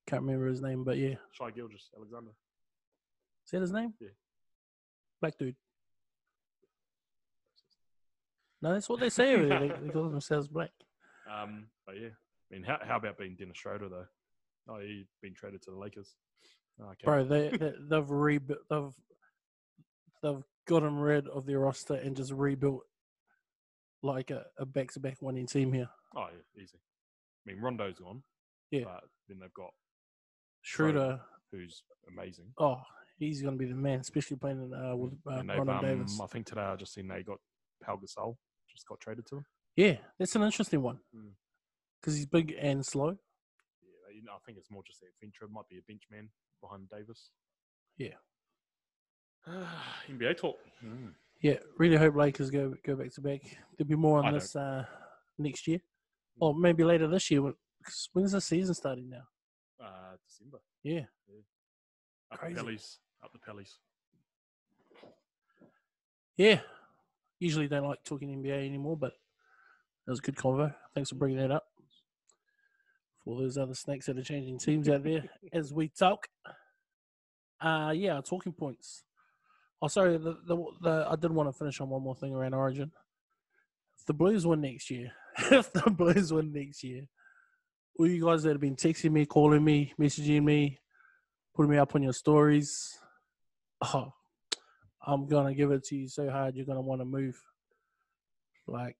can't 0.06 0.22
remember 0.22 0.46
his 0.46 0.62
name, 0.62 0.84
but 0.84 0.98
yeah, 0.98 1.14
Shai 1.32 1.50
Gilgeous-Alexander. 1.50 2.30
is 3.44 3.50
that 3.50 3.60
his 3.60 3.72
name? 3.72 3.94
Yeah. 4.00 4.08
Black 5.20 5.38
dude. 5.38 5.56
No, 8.62 8.72
that's 8.72 8.88
what 8.88 8.98
they 8.98 9.10
say. 9.10 9.36
They, 9.36 9.72
they 9.82 9.90
call 9.90 10.08
themselves 10.08 10.48
black. 10.48 10.70
Um, 11.26 11.68
but 11.86 11.96
yeah, 11.98 12.08
I 12.08 12.54
mean, 12.54 12.62
how, 12.64 12.78
how 12.86 12.96
about 12.96 13.16
being 13.16 13.34
Dennis 13.34 13.56
Schroeder 13.56 13.88
though? 13.88 14.04
Oh, 14.68 14.78
he's 14.78 15.06
been 15.22 15.32
traded 15.34 15.62
to 15.62 15.70
the 15.70 15.76
Lakers. 15.78 16.14
Oh, 16.80 16.84
Okay. 16.90 17.04
Bro, 17.04 17.24
they, 17.24 17.48
they 17.50 17.72
they've 17.88 18.10
rebuilt. 18.10 18.60
They've 18.68 18.92
they've 20.22 20.42
gotten 20.66 20.96
rid 20.96 21.28
of 21.28 21.46
their 21.46 21.58
roster 21.60 21.94
and 21.94 22.16
just 22.16 22.32
rebuilt 22.32 22.82
like 24.02 24.30
a, 24.30 24.44
a 24.58 24.66
back-to-back 24.66 25.16
winning 25.20 25.46
team 25.46 25.72
here. 25.72 25.88
Oh, 26.16 26.26
yeah, 26.32 26.62
easy. 26.62 26.78
I 27.46 27.52
mean, 27.52 27.60
Rondo's 27.62 27.98
gone. 27.98 28.22
Yeah. 28.70 28.84
But 28.84 29.04
then 29.28 29.38
they've 29.40 29.52
got 29.54 29.70
Schroeder, 30.62 31.20
who's 31.52 31.82
amazing. 32.08 32.46
oh, 32.58 32.80
he's 33.18 33.42
going 33.42 33.54
to 33.54 33.58
be 33.58 33.66
the 33.70 33.74
man, 33.76 34.00
especially 34.00 34.36
playing 34.36 34.72
uh, 34.74 34.96
with 34.96 35.12
uh, 35.26 35.38
and 35.38 35.50
um, 35.50 35.80
Davis. 35.80 36.18
I 36.22 36.26
think 36.26 36.46
today 36.46 36.62
I 36.62 36.76
just 36.76 36.94
seen 36.94 37.08
they 37.08 37.22
got 37.22 37.38
Pau 37.84 37.96
Gasol 37.96 38.36
just 38.70 38.86
got 38.88 38.98
traded 39.00 39.26
to 39.26 39.36
them. 39.36 39.46
Yeah, 39.76 39.96
that's 40.18 40.34
an 40.36 40.42
interesting 40.42 40.82
one 40.82 40.98
Mm. 41.14 41.30
because 42.00 42.16
he's 42.16 42.26
big 42.26 42.54
and 42.58 42.84
slow. 42.84 43.10
Yeah, 43.10 44.14
you 44.16 44.22
know, 44.24 44.32
I 44.32 44.38
think 44.44 44.58
it's 44.58 44.70
more 44.70 44.82
just 44.86 45.00
that 45.00 45.08
venture. 45.20 45.46
Might 45.52 45.68
be 45.68 45.78
a 45.78 45.82
bench 45.86 46.02
man 46.10 46.28
behind 46.64 46.88
Davis. 46.90 47.30
Yeah. 47.98 48.14
NBA 50.10 50.36
talk. 50.38 50.56
Yeah, 51.40 51.56
really 51.78 51.96
hope 51.96 52.16
Lakers 52.16 52.50
go 52.50 52.74
go 52.84 52.96
back 52.96 53.12
to 53.14 53.20
back. 53.20 53.40
There'll 53.76 53.88
be 53.88 53.94
more 53.96 54.18
on 54.18 54.26
I 54.26 54.32
this 54.32 54.56
uh, 54.56 54.84
next 55.38 55.66
year, 55.66 55.80
or 56.40 56.54
maybe 56.54 56.84
later 56.84 57.06
this 57.06 57.30
year. 57.30 57.42
when- 57.42 57.54
'cause 57.84 58.08
When's 58.14 58.32
the 58.32 58.40
season 58.40 58.74
starting 58.74 59.10
now? 59.10 59.24
Uh, 59.78 60.16
December. 60.26 60.58
Yeah, 60.82 61.02
Up 62.32 62.38
Crazy. 62.38 62.54
the 62.54 62.60
Pellies. 62.62 62.96
Up 63.22 63.30
the 63.32 63.38
Pellies. 63.38 63.72
yeah. 66.36 66.60
Usually 67.40 67.68
don't 67.68 67.86
like 67.86 68.02
talking 68.04 68.30
NBA 68.30 68.64
anymore, 68.66 68.96
but 68.96 69.12
that 70.06 70.12
was 70.12 70.20
a 70.20 70.22
good 70.22 70.36
convo. 70.36 70.74
Thanks 70.94 71.10
for 71.10 71.16
bringing 71.16 71.38
that 71.38 71.50
up. 71.50 71.66
For 73.24 73.40
those 73.40 73.56
other 73.56 73.74
snakes 73.74 74.06
that 74.06 74.18
are 74.18 74.22
changing 74.22 74.58
teams 74.58 74.88
out 74.88 75.04
there 75.04 75.24
as 75.52 75.72
we 75.72 75.88
talk. 75.88 76.26
Uh 77.60 77.92
yeah, 77.94 78.20
talking 78.20 78.52
points. 78.52 79.04
Oh, 79.84 79.88
sorry. 79.88 80.16
The, 80.16 80.38
the, 80.46 80.64
the 80.80 81.06
I 81.10 81.16
did 81.16 81.30
want 81.30 81.48
to 81.48 81.52
finish 81.52 81.78
on 81.80 81.90
one 81.90 82.02
more 82.02 82.14
thing 82.14 82.34
around 82.34 82.54
Origin. 82.54 82.90
If 83.98 84.06
the 84.06 84.14
Blues 84.14 84.46
win 84.46 84.62
next 84.62 84.90
year, 84.90 85.12
if 85.38 85.72
the 85.72 85.90
Blues 85.90 86.32
win 86.32 86.52
next 86.52 86.82
year, 86.82 87.02
all 87.98 88.06
you 88.06 88.24
guys 88.24 88.42
that 88.42 88.50
have 88.50 88.60
been 88.60 88.76
texting 88.76 89.12
me, 89.12 89.26
calling 89.26 89.62
me, 89.62 89.92
messaging 90.00 90.42
me, 90.42 90.78
putting 91.54 91.70
me 91.70 91.76
up 91.78 91.94
on 91.94 92.02
your 92.02 92.14
stories, 92.14 92.98
oh, 93.82 94.12
I'm 95.06 95.26
gonna 95.26 95.54
give 95.54 95.70
it 95.70 95.84
to 95.84 95.96
you 95.96 96.08
so 96.08 96.30
hard 96.30 96.56
you're 96.56 96.66
gonna 96.66 96.80
want 96.80 97.00
to 97.00 97.04
move. 97.04 97.38
Like, 98.66 98.96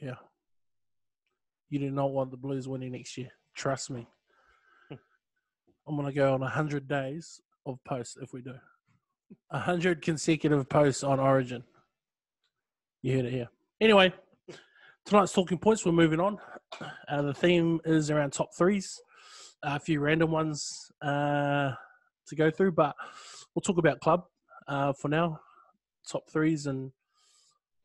yeah, 0.00 0.16
you 1.72 1.78
do 1.78 1.90
not 1.90 2.12
want 2.12 2.30
the 2.30 2.36
Blues 2.36 2.68
winning 2.68 2.92
next 2.92 3.16
year. 3.16 3.30
Trust 3.56 3.90
me. 3.90 4.06
I'm 4.90 5.96
gonna 5.96 6.12
go 6.12 6.34
on 6.34 6.42
hundred 6.42 6.86
days 6.86 7.40
of 7.64 7.78
posts 7.88 8.18
if 8.20 8.34
we 8.34 8.42
do. 8.42 8.52
A 9.50 9.58
hundred 9.58 10.02
consecutive 10.02 10.68
posts 10.68 11.02
on 11.02 11.18
Origin. 11.18 11.64
You 13.00 13.16
heard 13.16 13.24
it 13.24 13.32
here. 13.32 13.48
Anyway, 13.80 14.12
tonight's 15.06 15.32
talking 15.32 15.56
points. 15.56 15.86
We're 15.86 15.92
moving 15.92 16.20
on. 16.20 16.36
Uh, 17.08 17.22
the 17.22 17.32
theme 17.32 17.80
is 17.86 18.10
around 18.10 18.34
top 18.34 18.50
threes. 18.54 19.00
a 19.62 19.80
few 19.80 20.00
random 20.00 20.30
ones 20.30 20.92
uh, 21.00 21.72
to 22.26 22.36
go 22.36 22.50
through, 22.50 22.72
but 22.72 22.94
we'll 23.54 23.62
talk 23.62 23.78
about 23.78 24.00
club 24.00 24.24
uh, 24.68 24.92
for 24.92 25.08
now. 25.08 25.40
Top 26.06 26.24
threes 26.30 26.66
and 26.66 26.92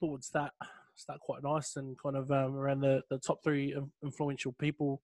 would 0.01 0.25
start 0.25 0.51
start 0.97 1.19
quite 1.19 1.43
nice 1.43 1.75
and 1.75 1.97
kind 1.97 2.17
of 2.17 2.29
um, 2.31 2.55
around 2.55 2.81
the, 2.81 3.01
the 3.09 3.19
top 3.19 3.43
three 3.43 3.75
influential 4.03 4.53
people 4.53 5.01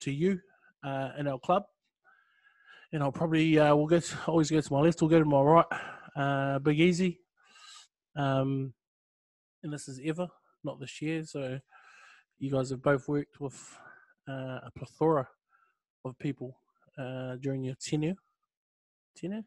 to 0.00 0.10
you 0.10 0.40
uh, 0.84 1.10
in 1.18 1.26
our 1.28 1.38
club. 1.38 1.64
And 2.92 3.02
I'll 3.02 3.12
probably 3.12 3.58
uh, 3.58 3.74
we'll 3.74 3.86
go 3.86 4.00
to, 4.00 4.16
always 4.26 4.50
go 4.50 4.60
to 4.60 4.72
my 4.72 4.80
left. 4.80 5.00
We'll 5.00 5.10
go 5.10 5.18
to 5.18 5.24
my 5.24 5.40
right. 5.40 5.66
Uh, 6.14 6.58
Big 6.58 6.80
Easy. 6.80 7.20
Um, 8.16 8.74
and 9.62 9.72
this 9.72 9.88
is 9.88 10.00
ever, 10.04 10.28
not 10.64 10.80
this 10.80 11.00
year. 11.00 11.24
So 11.24 11.58
you 12.38 12.50
guys 12.50 12.70
have 12.70 12.82
both 12.82 13.08
worked 13.08 13.40
with 13.40 13.78
uh, 14.28 14.60
a 14.66 14.70
plethora 14.76 15.28
of 16.04 16.18
people 16.18 16.58
uh, 16.98 17.36
during 17.36 17.62
your 17.62 17.76
tenure. 17.80 18.16
Tenure? 19.16 19.44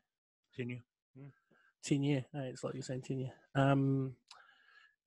Tenure. 0.56 0.82
tenure. 1.84 2.26
Hey, 2.34 2.50
it's 2.52 2.64
like 2.64 2.74
you're 2.74 2.84
saying 2.84 3.02
tenure. 3.02 3.34
Um, 3.54 4.16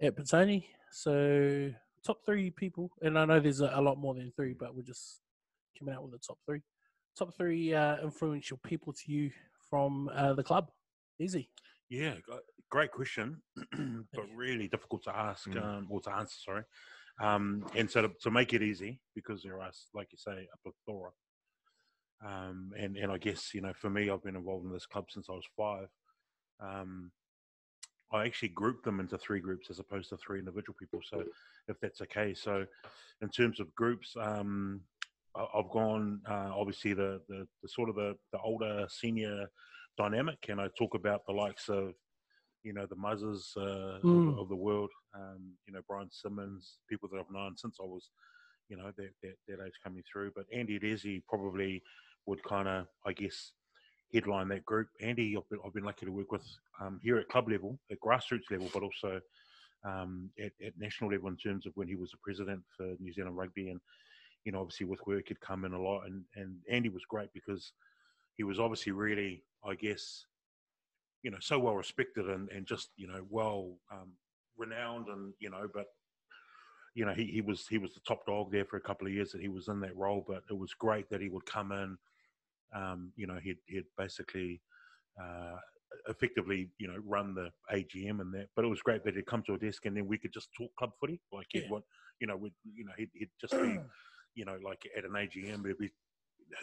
at 0.01 0.17
Petone. 0.17 0.65
So 0.91 1.71
top 2.05 2.25
three 2.25 2.51
people, 2.51 2.91
and 3.03 3.19
I 3.19 3.25
know 3.25 3.41
there's 3.41 3.61
a, 3.61 3.71
a 3.75 3.81
lot 3.81 3.99
more 3.99 4.15
than 4.15 4.33
three, 4.37 4.55
but 4.55 4.75
we're 4.75 4.83
just 4.83 5.21
coming 5.79 5.95
out 5.95 6.03
with 6.03 6.13
the 6.13 6.19
top 6.19 6.39
three. 6.47 6.63
Top 7.17 7.35
three 7.37 7.75
uh, 7.75 7.97
influential 8.03 8.59
people 8.65 8.93
to 8.93 9.13
you 9.13 9.31
from 9.69 10.09
uh, 10.15 10.35
the 10.35 10.43
club. 10.43 10.71
Easy. 11.21 11.51
Yeah, 11.91 12.15
great 12.71 12.93
question, 12.93 13.43
but 14.13 14.25
really 14.35 14.69
difficult 14.69 15.03
to 15.05 15.17
ask 15.17 15.49
Mm. 15.49 15.63
um, 15.63 15.87
or 15.91 16.01
to 16.03 16.15
answer. 16.15 16.37
Sorry, 16.45 16.63
um, 17.21 17.65
and 17.75 17.91
so 17.91 18.03
to, 18.03 18.11
to 18.23 18.31
make 18.31 18.53
it 18.53 18.63
easy, 18.63 19.01
because 19.15 19.43
there 19.43 19.61
are, 19.61 19.71
like 19.95 20.09
you 20.13 20.19
say, 20.19 20.47
a 20.53 20.59
plethora. 20.63 21.11
Um, 22.25 22.73
and 22.79 22.97
and 22.97 23.11
I 23.11 23.19
guess 23.19 23.55
you 23.55 23.63
know, 23.63 23.73
for 23.75 23.89
me, 23.91 24.11
I've 24.11 24.23
been 24.23 24.37
involved 24.37 24.67
in 24.67 24.73
this 24.73 24.87
club 24.87 25.07
since 25.11 25.29
I 25.29 25.33
was 25.33 25.47
five. 25.57 25.89
Um, 26.61 27.11
I 28.13 28.25
actually 28.25 28.49
grouped 28.51 28.85
them 28.85 29.01
into 29.01 29.19
three 29.19 29.41
groups 29.41 29.71
as 29.71 29.79
opposed 29.79 30.09
to 30.11 30.17
three 30.17 30.39
individual 30.39 30.77
people. 30.79 31.01
So, 31.03 31.25
if 31.69 31.79
that's 31.81 32.01
okay, 32.03 32.33
so 32.35 32.65
in 33.21 33.29
terms 33.29 33.61
of 33.61 33.75
groups, 33.75 34.17
um, 34.19 34.81
I've 35.35 35.71
gone 35.71 36.21
uh, 36.29 36.51
obviously 36.55 36.95
the, 36.95 37.21
the 37.29 37.47
the 37.63 37.69
sort 37.69 37.89
of 37.89 37.95
the 37.97 38.17
the 38.33 38.39
older 38.41 38.87
senior 38.89 39.47
dynamic, 39.97 40.47
and 40.49 40.61
I 40.61 40.69
talk 40.79 40.95
about 40.95 41.27
the 41.27 41.33
likes 41.33 41.69
of 41.69 41.93
you 42.63 42.73
know 42.73 42.87
the 42.87 42.97
Muzzers 42.97 43.53
uh, 43.57 43.99
Mm. 44.05 44.33
of, 44.33 44.39
of 44.41 44.49
the 44.49 44.57
world, 44.57 44.91
um, 45.15 45.53
you 45.67 45.73
know 45.73 45.81
Brian 45.89 46.11
Simmons, 46.11 46.79
people 46.89 47.09
that 47.13 47.19
I've 47.19 47.31
known 47.31 47.57
since 47.57 47.77
I 47.81 47.85
was 47.85 48.11
you 48.69 48.77
know 48.77 48.91
that 48.97 49.11
that, 49.23 49.35
that 49.49 49.65
age 49.65 49.75
coming 49.85 50.03
through. 50.11 50.33
But 50.35 50.47
Andy 50.53 50.79
Desi 50.79 51.23
probably 51.29 51.83
would 52.27 52.43
kind 52.45 52.69
of 52.69 52.87
I 53.07 53.13
guess 53.13 53.53
headline 54.13 54.49
that 54.49 54.65
group. 54.65 54.89
Andy, 55.01 55.37
I've 55.37 55.49
been, 55.49 55.59
I've 55.65 55.75
been 55.75 55.85
lucky 55.85 56.07
to 56.07 56.13
work 56.13 56.33
with 56.33 56.45
um, 56.81 57.01
here 57.03 57.19
at 57.19 57.29
club 57.29 57.51
level, 57.51 57.79
at 57.91 58.01
grassroots 58.01 58.51
level, 58.51 58.71
but 58.73 58.83
also 58.83 59.21
um, 59.85 60.31
at, 60.39 60.53
at 60.65 60.73
national 60.79 61.11
level 61.11 61.29
in 61.29 61.37
terms 61.37 61.67
of 61.67 61.73
when 61.75 61.89
he 61.89 61.97
was 61.97 62.11
the 62.11 62.19
president 62.23 62.63
for 62.77 62.95
New 63.01 63.13
Zealand 63.13 63.37
Rugby 63.37 63.71
and 63.71 63.81
you 64.45 64.53
know, 64.53 64.61
obviously 64.61 64.87
with 64.87 65.07
work 65.07 65.29
he'd 65.29 65.41
come 65.41 65.65
in 65.65 65.73
a 65.75 65.81
lot, 65.81 66.07
and 66.07 66.25
and 66.35 66.57
Andy 66.71 66.89
was 66.89 67.05
great 67.09 67.31
because 67.35 67.73
he 68.37 68.45
was 68.45 68.59
obviously 68.59 68.93
really, 68.93 69.43
I 69.63 69.75
guess, 69.75 70.25
you 71.23 71.31
know, 71.31 71.39
so 71.41 71.59
well 71.59 71.75
respected 71.75 72.31
and 72.31 72.49
and 72.49 72.67
just 72.67 72.89
you 72.97 73.09
know 73.09 73.27
well 73.29 73.75
um, 73.93 74.13
renowned, 74.57 75.09
and 75.09 75.35
you 75.39 75.51
know, 75.51 75.69
but 75.73 75.87
you 76.95 77.05
know 77.05 77.13
he, 77.13 77.25
he 77.25 77.41
was 77.41 77.67
he 77.69 77.79
was 77.79 77.93
the 77.95 78.01
top 78.07 78.25
dog 78.27 78.51
there 78.51 78.65
for 78.65 78.77
a 78.77 78.81
couple 78.81 79.07
of 79.07 79.13
years 79.13 79.33
that 79.33 79.43
he 79.43 79.49
was 79.49 79.69
in 79.69 79.81
that 79.81 79.97
role, 79.97 80.25
but 80.27 80.43
it 80.49 80.57
was 80.57 80.73
great 80.73 81.11
that 81.11 81.21
he 81.21 81.29
would 81.29 81.45
come 81.45 81.73
in. 81.73 81.99
Um, 82.75 83.13
you 83.17 83.27
know, 83.27 83.39
he'd 83.43 83.59
he'd 83.67 83.87
basically. 83.97 84.61
Uh, 85.21 85.57
effectively, 86.09 86.71
you 86.79 86.87
know, 86.87 86.99
run 87.05 87.35
the 87.35 87.51
AGM 87.73 88.21
and 88.21 88.33
that. 88.35 88.49
But 88.55 88.65
it 88.65 88.69
was 88.69 88.83
great 88.83 89.05
that 89.05 89.17
he'd 89.17 89.27
come 89.27 89.43
to 89.45 89.55
a 89.55 89.59
desk 89.59 89.87
and 89.87 89.97
then 89.97 90.07
we 90.07 90.19
could 90.19 90.33
just 90.33 90.49
talk 90.57 90.71
club 90.77 90.93
footy. 91.01 91.21
Like 91.33 91.47
he'd 91.51 91.65
Yeah. 91.65 91.71
want, 91.71 91.85
you 92.21 92.27
know, 92.27 92.37
we'd, 92.37 92.55
you 92.65 92.85
know, 92.85 92.93
he'd, 92.97 93.11
he'd 93.15 93.31
just 93.41 93.55
be, 93.55 93.79
you 94.35 94.45
know, 94.45 94.59
like 94.63 94.87
at 94.97 95.05
an 95.05 95.13
AGM, 95.13 95.65
it'd 95.65 95.79
be 95.79 95.91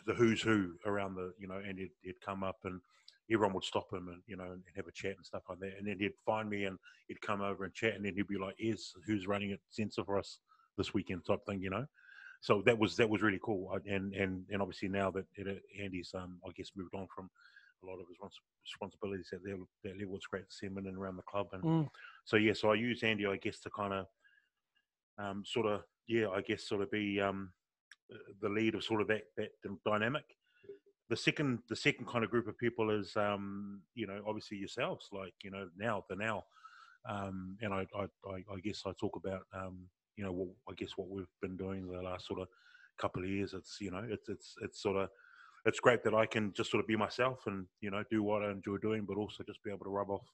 the 0.05 0.13
who's 0.13 0.41
who 0.41 0.77
around 0.85 1.15
the, 1.15 1.33
you 1.39 1.47
know, 1.47 1.57
and 1.57 1.77
he'd, 1.77 1.91
he'd 2.01 2.21
come 2.21 2.43
up 2.43 2.57
and 2.63 2.79
everyone 3.31 3.53
would 3.55 3.63
stop 3.63 3.91
him 3.91 4.07
and, 4.09 4.21
you 4.27 4.35
know, 4.35 4.51
and 4.51 4.63
have 4.75 4.87
a 4.87 4.91
chat 4.91 5.15
and 5.17 5.25
stuff 5.25 5.43
like 5.49 5.59
that. 5.59 5.77
And 5.77 5.87
then 5.87 5.99
he'd 5.99 6.13
find 6.25 6.49
me 6.49 6.65
and 6.65 6.77
he'd 7.07 7.21
come 7.21 7.41
over 7.41 7.65
and 7.65 7.73
chat 7.73 7.95
and 7.95 8.05
then 8.05 8.15
he'd 8.15 8.27
be 8.27 8.37
like, 8.37 8.55
is 8.59 8.93
who's 9.05 9.27
running 9.27 9.51
it 9.51 9.61
Sensor 9.69 10.03
for 10.05 10.17
us 10.19 10.39
this 10.77 10.93
weekend 10.93 11.25
type 11.25 11.45
thing, 11.47 11.61
you 11.61 11.69
know? 11.71 11.85
So 12.41 12.61
that 12.65 12.77
was, 12.77 12.95
that 12.97 13.09
was 13.09 13.21
really 13.21 13.39
cool. 13.41 13.77
And, 13.89 14.13
and, 14.13 14.45
and 14.51 14.61
obviously 14.61 14.87
now 14.89 15.11
that 15.11 15.25
it, 15.35 15.63
Andy's, 15.81 16.13
um, 16.13 16.39
I 16.47 16.51
guess 16.55 16.71
moved 16.75 16.93
on 16.95 17.07
from 17.13 17.29
a 17.83 17.85
lot 17.85 17.99
of 17.99 18.07
his 18.07 18.17
responsibilities 18.63 19.29
at 19.33 19.43
that, 19.43 19.65
that 19.83 19.99
level, 19.99 20.15
it's 20.15 20.27
great 20.27 20.47
to 20.49 20.55
see 20.55 20.67
him 20.67 20.77
in 20.77 20.87
and 20.87 20.97
around 20.97 21.17
the 21.17 21.23
club. 21.23 21.47
And 21.53 21.63
Mm. 21.63 21.89
so, 22.25 22.37
yeah, 22.37 22.53
so 22.53 22.71
I 22.71 22.75
use 22.75 23.03
Andy, 23.03 23.25
I 23.25 23.37
guess, 23.37 23.59
to 23.61 23.69
kind 23.69 23.93
of, 23.93 24.07
um, 25.17 25.43
sort 25.45 25.65
of, 25.67 25.83
yeah, 26.07 26.29
I 26.29 26.41
guess, 26.41 26.67
sort 26.67 26.81
of 26.81 26.91
be 26.91 27.21
um, 27.21 27.51
uh, 28.11 28.17
the 28.41 28.49
lead 28.49 28.75
of 28.75 28.83
sort 28.83 29.01
of 29.01 29.07
that 29.07 29.23
that 29.37 29.51
dynamic. 29.85 30.25
The 31.09 31.15
second, 31.15 31.59
the 31.69 31.75
second 31.75 32.07
kind 32.07 32.23
of 32.23 32.31
group 32.31 32.47
of 32.47 32.57
people 32.57 32.89
is, 32.89 33.15
um, 33.15 33.81
you 33.93 34.07
know, 34.07 34.23
obviously 34.27 34.57
yourselves, 34.57 35.09
like 35.11 35.33
you 35.43 35.51
know, 35.51 35.69
now 35.77 36.03
the 36.09 36.15
now, 36.15 36.45
um, 37.07 37.57
and 37.61 37.73
I, 37.73 37.85
I, 37.95 38.07
I, 38.27 38.43
I 38.53 38.59
guess 38.63 38.83
I 38.85 38.91
talk 38.99 39.15
about, 39.15 39.45
um, 39.53 39.87
you 40.15 40.23
know, 40.23 40.31
what, 40.31 40.49
I 40.69 40.73
guess 40.75 40.91
what 40.95 41.09
we've 41.09 41.25
been 41.41 41.57
doing 41.57 41.87
the 41.87 42.01
last 42.01 42.27
sort 42.27 42.41
of 42.41 42.47
couple 42.99 43.23
of 43.23 43.29
years. 43.29 43.53
It's 43.53 43.77
you 43.81 43.91
know, 43.91 44.03
it's 44.07 44.29
it's 44.29 44.55
it's 44.61 44.81
sort 44.81 44.97
of, 44.97 45.09
it's 45.65 45.79
great 45.79 46.03
that 46.03 46.13
I 46.13 46.25
can 46.25 46.53
just 46.53 46.71
sort 46.71 46.81
of 46.81 46.87
be 46.87 46.95
myself 46.95 47.39
and 47.47 47.65
you 47.81 47.91
know 47.91 48.03
do 48.09 48.23
what 48.23 48.43
I 48.43 48.51
enjoy 48.51 48.77
doing, 48.77 49.05
but 49.05 49.17
also 49.17 49.43
just 49.43 49.63
be 49.63 49.71
able 49.71 49.85
to 49.85 49.91
rub 49.91 50.09
off, 50.09 50.27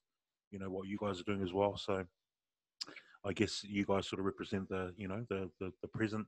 you 0.52 0.60
know, 0.60 0.70
what 0.70 0.88
you 0.88 0.98
guys 1.02 1.20
are 1.20 1.24
doing 1.24 1.44
as 1.44 1.54
well. 1.54 1.78
So. 1.78 2.06
I 3.24 3.34
guess 3.34 3.64
you 3.64 3.86
guys 3.86 4.08
sort 4.08 4.20
of 4.20 4.26
represent 4.26 4.68
the 4.70 4.94
you 4.98 5.08
know 5.08 5.24
the 5.30 5.48
the, 5.60 5.72
the 5.84 5.88
present. 5.88 6.26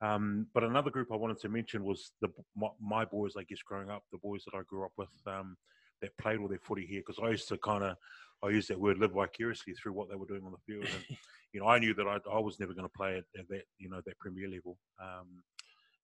Um, 0.00 0.46
but 0.54 0.64
another 0.64 0.90
group 0.90 1.08
I 1.12 1.16
wanted 1.16 1.38
to 1.40 1.48
mention 1.48 1.84
was 1.84 2.10
the 2.20 2.28
my, 2.56 2.68
my 2.80 3.04
boys. 3.04 3.34
I 3.38 3.44
guess 3.44 3.62
growing 3.62 3.90
up, 3.90 4.02
the 4.10 4.18
boys 4.18 4.44
that 4.44 4.56
I 4.58 4.62
grew 4.68 4.84
up 4.84 4.92
with 4.96 5.08
um, 5.26 5.56
that 6.02 6.16
played 6.18 6.38
all 6.40 6.48
their 6.48 6.58
footy 6.58 6.86
here 6.86 7.02
because 7.06 7.22
I 7.22 7.30
used 7.30 7.48
to 7.48 7.58
kind 7.58 7.84
of 7.84 7.96
I 8.42 8.50
use 8.50 8.68
that 8.68 8.80
word 8.80 8.98
live 8.98 9.12
vicariously 9.12 9.74
through 9.74 9.92
what 9.92 10.08
they 10.08 10.16
were 10.16 10.26
doing 10.26 10.44
on 10.44 10.52
the 10.52 10.72
field. 10.72 10.86
And 10.92 11.04
you 11.52 11.60
know, 11.60 11.66
I 11.66 11.78
knew 11.78 11.94
that 11.94 12.06
I, 12.06 12.18
I 12.32 12.38
was 12.38 12.60
never 12.60 12.72
going 12.74 12.86
to 12.86 12.96
play 12.96 13.16
at, 13.16 13.24
at 13.38 13.48
that 13.48 13.62
you 13.78 13.88
know 13.88 14.00
that 14.06 14.18
Premier 14.18 14.48
level. 14.48 14.78
Um, 15.00 15.42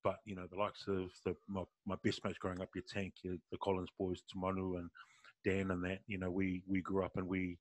but 0.03 0.17
you 0.27 0.35
know, 0.35 0.47
the 0.51 0.59
likes 0.59 0.87
of 0.89 1.11
the 1.25 1.35
my, 1.49 1.63
my 1.87 1.97
best 2.03 2.25
mates 2.25 2.39
growing 2.39 2.61
up, 2.61 2.69
your 2.75 2.85
tank, 2.93 3.15
your, 3.23 3.37
the 3.51 3.59
Collins 3.59 3.91
boys, 3.99 4.23
Tamanu 4.35 4.79
and 4.79 4.91
Dan, 5.45 5.71
and 5.71 5.85
that. 5.85 6.01
You 6.07 6.19
know, 6.19 6.31
we 6.31 6.63
we 6.67 6.81
grew 6.81 7.05
up 7.05 7.17
and 7.17 7.27
we 7.29 7.59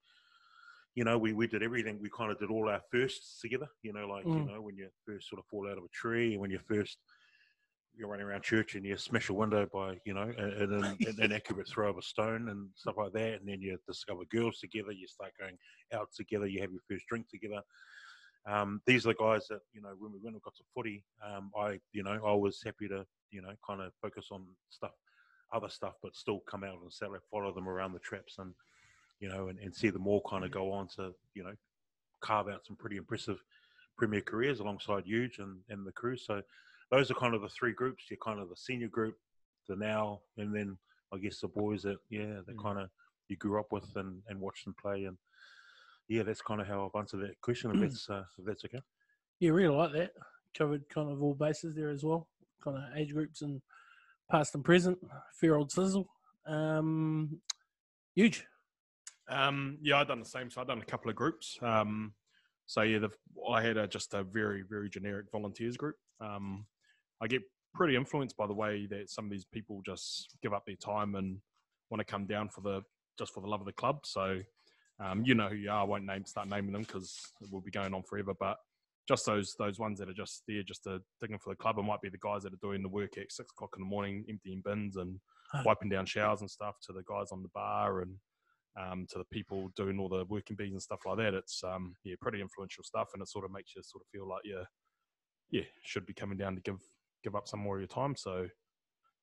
you 0.95 1.03
know, 1.03 1.17
we, 1.17 1.33
we 1.33 1.47
did 1.47 1.63
everything. 1.63 1.97
We 1.99 2.09
kind 2.15 2.31
of 2.31 2.37
did 2.39 2.51
all 2.51 2.69
our 2.69 2.81
firsts 2.91 3.41
together, 3.41 3.67
you 3.81 3.93
know, 3.93 4.07
like, 4.07 4.25
you 4.25 4.43
Mm. 4.43 4.47
know, 4.53 4.61
when 4.61 4.75
you 4.77 4.89
first 5.05 5.27
sort 5.27 5.39
of 5.39 5.45
fall 5.47 5.67
out 5.67 5.79
of 5.79 5.83
a 5.83 5.87
tree 5.91 6.33
and 6.33 6.41
when 6.41 6.51
you 6.51 6.59
first, 6.67 6.99
you're 7.95 8.09
running 8.09 8.25
around 8.25 8.43
church 8.43 8.75
and 8.75 8.85
you 8.85 8.97
smash 8.97 9.29
a 9.29 9.33
window 9.33 9.67
by, 9.71 9.97
you 10.05 10.13
know, 10.13 10.31
an, 10.37 10.73
an, 10.73 10.83
an 11.07 11.15
inaccurate 11.19 11.67
throw 11.67 11.89
of 11.89 11.97
a 11.97 12.01
stone 12.01 12.49
and 12.49 12.69
stuff 12.75 12.95
like 12.97 13.13
that. 13.13 13.39
And 13.39 13.47
then 13.47 13.61
you 13.61 13.77
discover 13.87 14.21
girls 14.31 14.59
together, 14.59 14.91
you 14.91 15.07
start 15.07 15.31
going 15.39 15.57
out 15.93 16.09
together, 16.15 16.47
you 16.47 16.61
have 16.61 16.71
your 16.71 16.81
first 16.89 17.05
drink 17.07 17.27
together. 17.29 17.61
Um, 18.45 18.81
these 18.85 19.05
are 19.05 19.09
the 19.09 19.23
guys 19.23 19.47
that, 19.49 19.61
you 19.73 19.81
know, 19.81 19.93
when 19.97 20.11
we 20.11 20.19
went 20.21 20.35
and 20.35 20.43
got 20.43 20.55
to 20.55 20.63
footy, 20.75 21.03
um, 21.25 21.51
I, 21.57 21.79
you 21.93 22.03
know, 22.03 22.19
I 22.25 22.33
was 22.33 22.61
happy 22.63 22.87
to, 22.89 23.05
you 23.31 23.41
know, 23.41 23.53
kind 23.65 23.81
of 23.81 23.91
focus 24.01 24.27
on 24.31 24.43
stuff, 24.69 24.91
other 25.53 25.69
stuff, 25.69 25.93
but 26.01 26.15
still 26.15 26.41
come 26.49 26.63
out 26.63 26.79
on 26.83 26.91
Saturday, 26.91 27.19
follow 27.31 27.53
them 27.53 27.69
around 27.69 27.93
the 27.93 27.99
traps 27.99 28.35
and, 28.39 28.53
you 29.19 29.29
know, 29.29 29.47
and, 29.47 29.59
and 29.59 29.73
see 29.73 29.89
them 29.89 30.07
all 30.07 30.21
kind 30.29 30.43
of 30.43 30.51
go 30.51 30.71
on 30.71 30.87
to, 30.95 31.13
you 31.35 31.43
know, 31.43 31.53
carve 32.21 32.49
out 32.49 32.65
some 32.65 32.75
pretty 32.75 32.97
impressive 32.97 33.41
premier 33.97 34.21
careers 34.21 34.59
alongside 34.59 35.05
Huge 35.05 35.39
and, 35.39 35.59
and 35.69 35.85
the 35.85 35.91
crew. 35.91 36.17
So 36.17 36.41
those 36.93 37.09
are 37.09 37.15
kind 37.15 37.33
of 37.33 37.41
the 37.41 37.49
three 37.49 37.73
groups. 37.73 38.03
You're 38.09 38.19
kind 38.23 38.39
of 38.39 38.49
the 38.49 38.55
senior 38.55 38.87
group, 38.87 39.17
the 39.67 39.75
now, 39.75 40.19
and 40.37 40.55
then 40.55 40.77
I 41.11 41.17
guess 41.17 41.39
the 41.39 41.47
boys 41.47 41.81
that, 41.83 41.97
yeah, 42.09 42.41
that 42.45 42.55
Mm. 42.55 42.61
kind 42.61 42.79
of 42.79 42.89
you 43.29 43.35
grew 43.35 43.59
up 43.59 43.71
with 43.71 43.95
and, 43.95 44.21
and 44.27 44.39
watched 44.39 44.65
them 44.65 44.75
play. 44.79 45.05
And 45.05 45.17
yeah, 46.07 46.21
that's 46.21 46.43
kind 46.43 46.61
of 46.61 46.67
how 46.67 46.85
I've 46.85 46.99
answered 46.99 47.21
that 47.21 47.41
question, 47.41 47.71
if 47.71 47.79
that's, 47.79 48.09
uh, 48.11 48.25
if 48.37 48.45
that's 48.45 48.65
okay. 48.65 48.81
Yeah, 49.39 49.51
really 49.51 49.75
like 49.75 49.91
that. 49.93 50.13
Covered 50.55 50.87
kind 50.89 51.09
of 51.09 51.23
all 51.23 51.33
bases 51.33 51.75
there 51.75 51.89
as 51.89 52.03
well. 52.03 52.27
Kind 52.63 52.77
of 52.77 52.83
age 52.95 53.11
groups 53.11 53.41
and 53.41 53.59
past 54.29 54.53
and 54.53 54.63
present. 54.63 54.99
Fair 55.33 55.55
old 55.55 55.71
sizzle. 55.71 56.07
Um, 56.45 57.41
huge. 58.13 58.45
Um, 59.29 59.79
yeah, 59.81 59.99
I've 59.99 60.07
done 60.07 60.19
the 60.19 60.25
same. 60.25 60.51
So 60.51 60.61
I've 60.61 60.67
done 60.67 60.81
a 60.81 60.85
couple 60.85 61.09
of 61.09 61.15
groups. 61.15 61.57
Um, 61.59 62.13
so 62.67 62.83
yeah, 62.83 62.99
the, 62.99 63.09
I 63.49 63.63
had 63.63 63.77
a, 63.77 63.87
just 63.87 64.13
a 64.13 64.23
very, 64.23 64.61
very 64.61 64.91
generic 64.91 65.31
volunteers 65.31 65.75
group. 65.75 65.95
Um, 66.21 66.67
I 67.21 67.27
get 67.27 67.41
pretty 67.73 67.95
influenced 67.95 68.37
by 68.37 68.47
the 68.47 68.53
way 68.53 68.87
that 68.89 69.09
some 69.09 69.25
of 69.25 69.31
these 69.31 69.45
people 69.45 69.81
just 69.85 70.35
give 70.41 70.53
up 70.53 70.65
their 70.65 70.75
time 70.75 71.15
and 71.15 71.37
want 71.89 71.99
to 71.99 72.11
come 72.11 72.25
down 72.25 72.49
for 72.49 72.61
the 72.61 72.81
just 73.17 73.33
for 73.33 73.41
the 73.41 73.47
love 73.47 73.61
of 73.61 73.65
the 73.65 73.73
club. 73.73 74.05
So 74.05 74.39
um, 75.03 75.23
you 75.25 75.35
know 75.35 75.49
who 75.49 75.55
you 75.55 75.69
are. 75.69 75.81
I 75.81 75.83
won't 75.83 76.05
name 76.05 76.25
start 76.25 76.47
naming 76.47 76.73
them 76.73 76.83
because 76.83 77.19
we'll 77.51 77.61
be 77.61 77.71
going 77.71 77.93
on 77.93 78.03
forever. 78.03 78.33
But 78.39 78.57
just 79.07 79.25
those 79.25 79.55
those 79.59 79.79
ones 79.79 79.99
that 79.99 80.09
are 80.09 80.13
just 80.13 80.43
there 80.47 80.63
just 80.63 80.83
to 80.83 80.99
digging 81.21 81.39
for 81.39 81.51
the 81.51 81.57
club. 81.57 81.77
It 81.77 81.83
might 81.83 82.01
be 82.01 82.09
the 82.09 82.17
guys 82.17 82.43
that 82.43 82.53
are 82.53 82.61
doing 82.61 82.81
the 82.81 82.89
work 82.89 83.17
at 83.17 83.31
six 83.31 83.51
o'clock 83.51 83.71
in 83.77 83.83
the 83.83 83.89
morning, 83.89 84.25
emptying 84.29 84.61
bins 84.63 84.97
and 84.97 85.19
wiping 85.65 85.89
down 85.89 86.05
showers 86.05 86.41
and 86.41 86.49
stuff, 86.49 86.75
to 86.83 86.93
the 86.93 87.03
guys 87.07 87.31
on 87.31 87.43
the 87.43 87.49
bar 87.53 88.01
and 88.01 88.15
um, 88.79 89.05
to 89.11 89.19
the 89.19 89.25
people 89.25 89.71
doing 89.75 89.99
all 89.99 90.09
the 90.09 90.25
working 90.25 90.55
bees 90.55 90.71
and 90.71 90.81
stuff 90.81 91.01
like 91.05 91.17
that. 91.17 91.33
It's 91.33 91.63
um, 91.63 91.95
yeah, 92.03 92.15
pretty 92.21 92.41
influential 92.41 92.83
stuff, 92.83 93.09
and 93.13 93.21
it 93.21 93.29
sort 93.29 93.45
of 93.45 93.51
makes 93.51 93.75
you 93.75 93.83
sort 93.83 94.03
of 94.03 94.07
feel 94.11 94.27
like 94.27 94.41
you, 94.45 94.63
yeah, 95.51 95.65
should 95.83 96.05
be 96.05 96.13
coming 96.13 96.37
down 96.37 96.55
to 96.55 96.61
give 96.61 96.79
give 97.23 97.35
up 97.35 97.47
some 97.47 97.59
more 97.59 97.75
of 97.77 97.81
your 97.81 97.87
time. 97.87 98.15
So 98.15 98.47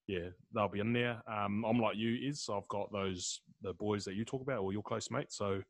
yeah, 0.06 0.28
they'll 0.54 0.68
be 0.68 0.80
in 0.80 0.92
there. 0.92 1.22
Um, 1.30 1.64
I'm 1.64 1.78
like 1.78 1.96
you 1.96 2.18
is, 2.28 2.42
so 2.42 2.56
I've 2.56 2.68
got 2.68 2.90
those 2.92 3.42
the 3.62 3.74
boys 3.74 4.04
that 4.06 4.14
you 4.14 4.24
talk 4.24 4.42
about, 4.42 4.58
or 4.60 4.72
your 4.72 4.82
close 4.82 5.10
mates. 5.10 5.36
So 5.36 5.62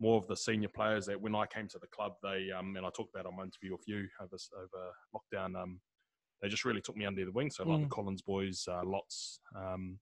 more 0.00 0.18
of 0.18 0.26
the 0.26 0.36
senior 0.36 0.68
players 0.68 1.06
that 1.06 1.20
when 1.20 1.34
I 1.34 1.46
came 1.46 1.68
to 1.68 1.78
the 1.78 1.86
club, 1.88 2.14
they 2.22 2.50
um, 2.50 2.76
and 2.76 2.84
I 2.84 2.90
talked 2.90 3.14
about 3.14 3.26
on 3.26 3.36
my 3.36 3.44
interview 3.44 3.72
with 3.72 3.86
you 3.86 4.08
over 4.20 4.36
over 4.60 4.90
lockdown. 5.14 5.60
Um, 5.60 5.80
they 6.42 6.48
just 6.48 6.64
really 6.64 6.80
took 6.80 6.96
me 6.96 7.06
under 7.06 7.24
the 7.24 7.32
wing. 7.32 7.50
So 7.50 7.64
like 7.64 7.78
Mm. 7.80 7.82
the 7.84 7.94
Collins 7.94 8.22
boys, 8.22 8.66
uh, 8.68 8.82
Lots, 8.84 9.40
um, 9.54 9.98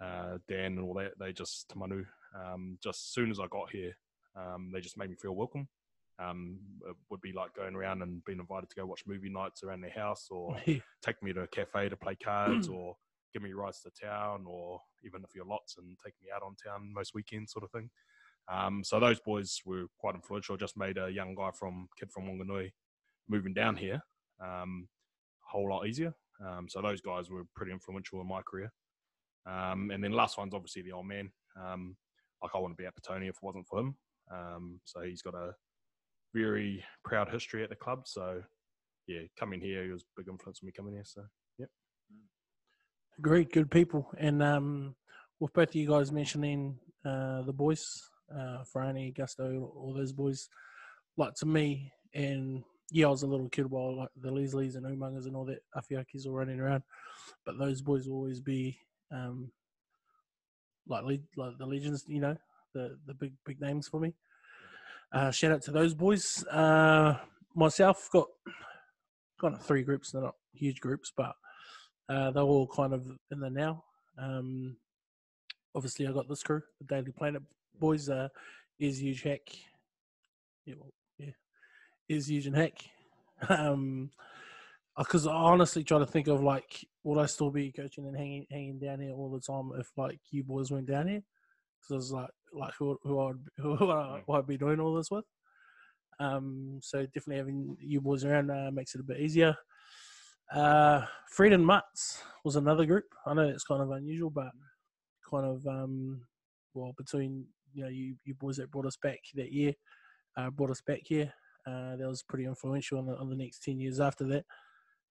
uh, 0.00 0.38
Dan, 0.48 0.78
and 0.78 0.80
all 0.80 0.94
that. 0.94 1.18
They 1.18 1.32
just 1.32 1.68
Tamanu. 1.68 2.06
Um, 2.34 2.78
just 2.82 3.00
as 3.00 3.12
soon 3.12 3.30
as 3.30 3.38
I 3.40 3.46
got 3.48 3.70
here, 3.70 3.92
um, 4.36 4.70
they 4.72 4.80
just 4.80 4.96
made 4.96 5.10
me 5.10 5.16
feel 5.16 5.34
welcome. 5.34 5.68
Um, 6.22 6.58
it 6.88 6.96
would 7.10 7.20
be 7.20 7.32
like 7.32 7.54
going 7.54 7.74
around 7.74 8.02
and 8.02 8.24
being 8.24 8.38
invited 8.38 8.70
to 8.70 8.76
go 8.76 8.86
watch 8.86 9.02
movie 9.06 9.30
nights 9.30 9.62
around 9.62 9.80
their 9.80 9.90
house, 9.90 10.28
or 10.30 10.56
take 11.02 11.22
me 11.22 11.32
to 11.32 11.42
a 11.42 11.46
cafe 11.48 11.88
to 11.88 11.96
play 11.96 12.16
cards, 12.16 12.68
or 12.68 12.94
give 13.32 13.42
me 13.42 13.52
rides 13.52 13.80
to 13.80 13.90
town, 13.90 14.44
or 14.46 14.80
even 15.04 15.22
if 15.24 15.34
you're 15.34 15.44
lots 15.44 15.76
and 15.76 15.96
take 16.04 16.14
me 16.22 16.28
out 16.34 16.42
on 16.42 16.54
town 16.54 16.92
most 16.94 17.12
weekends, 17.14 17.52
sort 17.52 17.64
of 17.64 17.70
thing. 17.70 17.90
Um, 18.52 18.84
so 18.84 19.00
those 19.00 19.20
boys 19.20 19.60
were 19.64 19.86
quite 19.98 20.14
influential. 20.14 20.56
Just 20.56 20.76
made 20.76 20.98
a 20.98 21.10
young 21.10 21.34
guy 21.34 21.50
from 21.58 21.88
kid 21.98 22.10
from 22.12 22.24
Wanganui 22.24 22.70
moving 23.28 23.54
down 23.54 23.74
here 23.76 24.02
um, 24.40 24.88
a 25.46 25.50
whole 25.50 25.68
lot 25.68 25.86
easier. 25.86 26.14
Um, 26.44 26.66
so 26.68 26.82
those 26.82 27.00
guys 27.00 27.30
were 27.30 27.44
pretty 27.54 27.72
influential 27.72 28.20
in 28.20 28.28
my 28.28 28.42
career. 28.42 28.72
Um, 29.46 29.90
and 29.90 30.02
then 30.02 30.12
last 30.12 30.38
one's 30.38 30.54
obviously 30.54 30.82
the 30.82 30.92
old 30.92 31.06
man. 31.06 31.30
Um, 31.60 31.96
like 32.42 32.52
I 32.54 32.58
wouldn't 32.58 32.78
be 32.78 32.86
at 32.86 32.94
Petone 32.94 33.22
if 33.22 33.36
it 33.36 33.42
wasn't 33.42 33.66
for 33.66 33.80
him. 33.80 33.96
Um, 34.32 34.80
so 34.84 35.02
he's 35.02 35.22
got 35.22 35.34
a 35.34 35.52
very 36.34 36.84
proud 37.04 37.28
history 37.30 37.62
at 37.62 37.70
the 37.70 37.76
club. 37.76 38.02
So 38.06 38.42
yeah, 39.06 39.20
coming 39.38 39.60
here, 39.60 39.84
he 39.84 39.90
was 39.90 40.02
a 40.02 40.20
big 40.20 40.28
influence 40.28 40.60
on 40.62 40.66
me 40.66 40.72
coming 40.72 40.94
here. 40.94 41.04
So 41.04 41.22
yep. 41.58 41.68
Great, 43.20 43.52
good 43.52 43.70
people. 43.70 44.10
And 44.18 44.42
um, 44.42 44.94
with 45.40 45.52
both 45.52 45.68
of 45.68 45.74
you 45.74 45.88
guys 45.88 46.12
mentioning 46.12 46.78
uh, 47.04 47.42
the 47.42 47.52
boys, 47.52 47.84
uh, 48.34 48.64
Franny, 48.74 49.14
Gusto, 49.16 49.72
all 49.76 49.94
those 49.94 50.12
boys, 50.12 50.48
like 51.16 51.34
to 51.34 51.46
me, 51.46 51.92
and 52.14 52.62
yeah, 52.90 53.06
I 53.06 53.10
was 53.10 53.22
a 53.22 53.26
little 53.26 53.48
kid 53.48 53.70
while 53.70 53.96
like 53.96 54.08
the 54.16 54.30
Leslies 54.30 54.76
and 54.76 54.84
Umagas 54.84 55.26
and 55.26 55.36
all 55.36 55.44
that 55.46 55.62
Afiakis 55.76 56.26
were 56.26 56.32
running 56.32 56.60
around, 56.60 56.82
but 57.46 57.58
those 57.58 57.82
boys 57.82 58.08
will 58.08 58.16
always 58.16 58.40
be 58.40 58.78
um, 59.12 59.50
like 60.88 61.04
like 61.36 61.58
the 61.58 61.66
legends, 61.66 62.04
you 62.08 62.20
know, 62.20 62.36
the 62.74 62.98
the 63.06 63.14
big 63.14 63.32
big 63.44 63.60
names 63.60 63.88
for 63.88 64.00
me. 64.00 64.14
Uh, 65.14 65.30
shout 65.30 65.52
out 65.52 65.62
to 65.62 65.70
those 65.70 65.94
boys. 65.94 66.44
Uh, 66.48 67.14
myself 67.54 68.08
got 68.12 68.26
kind 69.40 69.54
of 69.54 69.62
three 69.62 69.84
groups. 69.84 70.10
They're 70.10 70.20
not 70.20 70.34
huge 70.52 70.80
groups, 70.80 71.12
but 71.16 71.34
uh, 72.08 72.32
they're 72.32 72.42
all 72.42 72.66
kind 72.66 72.92
of 72.92 73.06
in 73.30 73.38
the 73.38 73.48
now. 73.48 73.84
Um, 74.18 74.76
obviously, 75.72 76.08
I 76.08 76.12
got 76.12 76.28
this 76.28 76.42
crew, 76.42 76.62
the 76.80 76.86
Daily 76.86 77.12
Planet 77.12 77.42
boys. 77.78 78.08
Uh, 78.08 78.28
is 78.80 79.00
huge 79.00 79.22
hack. 79.22 79.42
Yeah, 80.66 80.74
well, 80.80 80.92
yeah, 81.16 81.30
is 82.08 82.28
huge 82.28 82.46
and 82.46 82.56
hack. 82.56 82.78
Um, 83.48 84.10
because 84.96 85.26
I 85.26 85.32
honestly 85.32 85.82
try 85.82 85.98
to 85.98 86.06
think 86.06 86.28
of 86.28 86.40
like, 86.42 86.86
would 87.02 87.20
I 87.20 87.26
still 87.26 87.50
be 87.50 87.72
coaching 87.72 88.06
and 88.06 88.16
hanging 88.16 88.46
hanging 88.50 88.78
down 88.78 89.00
here 89.00 89.12
all 89.12 89.30
the 89.30 89.40
time 89.40 89.72
if 89.78 89.90
like 89.96 90.20
you 90.30 90.44
boys 90.44 90.70
went 90.70 90.86
down 90.86 91.08
here? 91.08 91.22
Because 91.80 91.92
I 91.92 91.96
was 91.96 92.12
like 92.12 92.30
like 92.54 92.74
who 92.78 92.98
who 93.02 93.20
I'd 93.20 93.34
who 93.58 93.90
I, 93.90 94.22
who 94.26 94.32
I'd 94.32 94.46
be 94.46 94.58
doing 94.58 94.80
all 94.80 94.94
this 94.94 95.10
with. 95.10 95.24
Um, 96.20 96.78
so 96.82 97.04
definitely 97.06 97.36
having 97.36 97.76
you 97.80 98.00
boys 98.00 98.24
around 98.24 98.50
uh, 98.50 98.70
makes 98.72 98.94
it 98.94 99.00
a 99.00 99.04
bit 99.04 99.20
easier. 99.20 99.56
Uh, 100.52 101.02
Fred 101.30 101.52
and 101.52 101.66
Mutts 101.66 102.22
was 102.44 102.56
another 102.56 102.86
group. 102.86 103.06
I 103.26 103.34
know 103.34 103.42
it's 103.48 103.64
kind 103.64 103.82
of 103.82 103.90
unusual, 103.90 104.30
but 104.30 104.50
kind 105.28 105.46
of 105.46 105.66
um, 105.66 106.20
well 106.74 106.92
between 106.96 107.46
you 107.72 107.84
know 107.84 107.90
you 107.90 108.14
you 108.24 108.34
boys 108.34 108.56
that 108.58 108.70
brought 108.70 108.86
us 108.86 108.98
back 109.02 109.18
that 109.34 109.52
year, 109.52 109.72
uh, 110.36 110.50
brought 110.50 110.70
us 110.70 110.82
back 110.86 111.00
here. 111.04 111.32
Uh, 111.66 111.96
that 111.96 112.06
was 112.06 112.22
pretty 112.22 112.44
influential 112.44 112.98
on 112.98 113.06
the, 113.06 113.16
on 113.16 113.30
the 113.30 113.36
next 113.36 113.62
ten 113.62 113.80
years 113.80 113.98
after 114.00 114.24
that. 114.24 114.44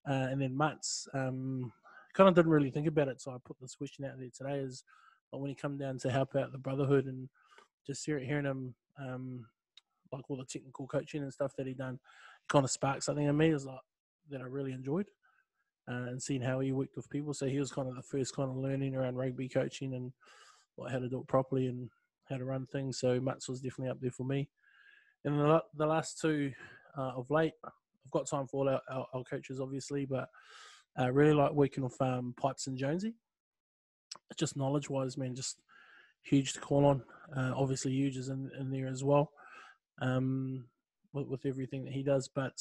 Uh, 0.07 0.27
and 0.29 0.41
then 0.41 0.55
Mutts, 0.55 1.07
um, 1.13 1.71
kind 2.13 2.29
of 2.29 2.35
didn't 2.35 2.51
really 2.51 2.69
think 2.69 2.87
about 2.87 3.07
it, 3.07 3.21
so 3.21 3.31
I 3.31 3.37
put 3.43 3.57
this 3.59 3.75
question 3.75 4.05
out 4.05 4.19
there 4.19 4.29
today: 4.35 4.59
is 4.59 4.83
when 5.39 5.49
he 5.49 5.55
come 5.55 5.77
down 5.77 5.97
to 5.99 6.11
help 6.11 6.35
out 6.35 6.51
the 6.51 6.57
brotherhood 6.57 7.05
and 7.05 7.29
just 7.85 8.05
hear, 8.05 8.19
hearing 8.19 8.45
him 8.45 8.75
um, 8.99 9.45
like 10.11 10.29
all 10.29 10.37
the 10.37 10.45
technical 10.45 10.87
coaching 10.87 11.23
and 11.23 11.33
stuff 11.33 11.53
that 11.57 11.67
he 11.67 11.73
done, 11.73 11.99
kind 12.49 12.63
of 12.63 12.71
sparked 12.71 13.03
something 13.03 13.25
in 13.25 13.37
me. 13.37 13.49
Is 13.49 13.65
like 13.65 13.79
that 14.29 14.41
I 14.41 14.45
really 14.45 14.71
enjoyed 14.71 15.07
uh, 15.89 16.07
and 16.09 16.21
seeing 16.21 16.41
how 16.41 16.59
he 16.59 16.71
worked 16.71 16.95
with 16.95 17.09
people. 17.09 17.33
So 17.33 17.47
he 17.47 17.59
was 17.59 17.71
kind 17.71 17.87
of 17.87 17.95
the 17.95 18.03
first 18.03 18.35
kind 18.35 18.49
of 18.49 18.57
learning 18.57 18.95
around 18.95 19.15
rugby 19.15 19.49
coaching 19.49 19.93
and 19.93 20.11
like 20.77 20.91
how 20.91 20.99
to 20.99 21.09
do 21.09 21.19
it 21.19 21.27
properly 21.27 21.67
and 21.67 21.89
how 22.29 22.37
to 22.37 22.45
run 22.45 22.65
things. 22.65 22.99
So 22.99 23.19
Mats 23.19 23.49
was 23.49 23.59
definitely 23.59 23.91
up 23.91 23.99
there 23.99 24.11
for 24.11 24.23
me. 24.23 24.49
And 25.25 25.39
the, 25.39 25.61
the 25.75 25.85
last 25.85 26.19
two 26.19 26.51
uh, 26.97 27.11
of 27.15 27.29
late, 27.29 27.53
I've 27.65 28.11
got 28.11 28.29
time 28.29 28.47
for 28.47 28.57
all 28.57 28.69
our, 28.69 28.81
our, 28.89 29.07
our 29.13 29.23
coaches, 29.23 29.59
obviously, 29.59 30.05
but 30.05 30.29
I 30.97 31.07
really 31.07 31.33
like 31.33 31.51
working 31.51 31.83
with 31.83 31.99
um, 32.01 32.33
Pipes 32.39 32.67
and 32.67 32.77
Jonesy. 32.77 33.15
Just 34.37 34.57
knowledge 34.57 34.89
wise, 34.89 35.17
man, 35.17 35.35
just 35.35 35.61
huge 36.23 36.53
to 36.53 36.59
call 36.59 36.85
on. 36.85 37.03
Uh, 37.35 37.53
obviously, 37.55 37.91
huge 37.91 38.17
is 38.17 38.29
in, 38.29 38.49
in 38.59 38.71
there 38.71 38.87
as 38.87 39.03
well 39.03 39.31
um, 40.01 40.65
with, 41.13 41.27
with 41.27 41.45
everything 41.45 41.85
that 41.85 41.93
he 41.93 42.03
does, 42.03 42.29
but 42.33 42.53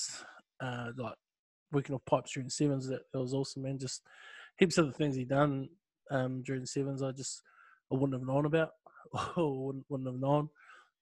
uh, 0.61 0.93
like 0.97 1.15
working 1.73 1.95
off 1.95 2.05
pipes 2.05 2.33
during 2.33 2.49
sevens 2.49 2.87
that, 2.87 3.01
that 3.13 3.21
was 3.21 3.35
awesome 3.35 3.63
man 3.63 3.79
just 3.79 4.03
heaps 4.59 4.79
of 4.79 4.87
the 4.87 4.93
things 4.93 5.17
he 5.17 5.25
done 5.25 5.69
um, 6.11 6.43
during 6.43 6.67
sevens 6.67 7.03
i 7.03 7.11
just 7.11 7.43
i 7.91 7.95
wouldn't 7.95 8.13
have 8.13 8.27
known 8.27 8.47
about 8.47 8.71
or 9.37 9.67
wouldn't, 9.67 9.85
wouldn't 9.89 10.09
have 10.09 10.21
known 10.21 10.49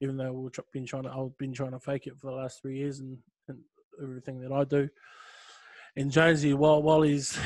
even 0.00 0.16
though 0.16 0.32
we've 0.32 0.52
been 0.72 0.86
trying 0.86 1.02
to 1.02 1.10
i've 1.10 1.36
been 1.38 1.52
trying 1.52 1.72
to 1.72 1.80
fake 1.80 2.06
it 2.06 2.16
for 2.16 2.30
the 2.30 2.36
last 2.36 2.62
three 2.62 2.78
years 2.78 3.00
and, 3.00 3.18
and 3.48 3.58
everything 4.02 4.40
that 4.40 4.52
i 4.52 4.64
do 4.64 4.88
and 5.96 6.10
jonesy 6.10 6.54
while 6.54 6.82
while 6.82 7.02
he's 7.02 7.38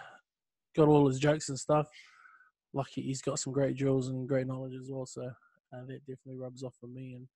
got 0.76 0.88
all 0.88 1.06
his 1.06 1.18
jokes 1.18 1.48
and 1.50 1.58
stuff 1.58 1.86
lucky 2.74 3.00
he's 3.02 3.22
got 3.22 3.38
some 3.38 3.52
great 3.52 3.76
drills 3.76 4.08
and 4.08 4.28
great 4.28 4.46
knowledge 4.46 4.74
as 4.74 4.90
well 4.90 5.06
so 5.06 5.22
uh, 5.22 5.84
that 5.86 6.00
definitely 6.06 6.36
rubs 6.36 6.62
off 6.62 6.74
on 6.82 6.92
me 6.92 7.14
and 7.14 7.28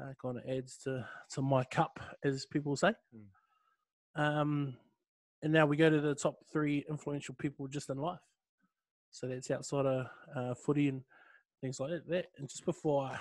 uh, 0.00 0.12
kind 0.20 0.38
of 0.38 0.44
adds 0.48 0.76
to 0.76 1.06
to 1.30 1.40
my 1.40 1.62
cup 1.64 2.00
as 2.24 2.46
people 2.46 2.76
say 2.76 2.92
um, 4.16 4.76
and 5.44 5.52
now 5.52 5.66
we 5.66 5.76
go 5.76 5.90
to 5.90 6.00
the 6.00 6.14
top 6.14 6.38
three 6.50 6.84
influential 6.88 7.34
people 7.34 7.68
just 7.68 7.90
in 7.90 7.98
life. 7.98 8.20
So 9.10 9.28
that's 9.28 9.50
outside 9.50 9.86
of 9.86 10.06
uh, 10.34 10.54
footy 10.54 10.88
and 10.88 11.02
things 11.60 11.78
like 11.78 11.90
that. 11.90 12.08
that. 12.08 12.26
And 12.38 12.48
just 12.48 12.64
before 12.64 13.04
I 13.04 13.18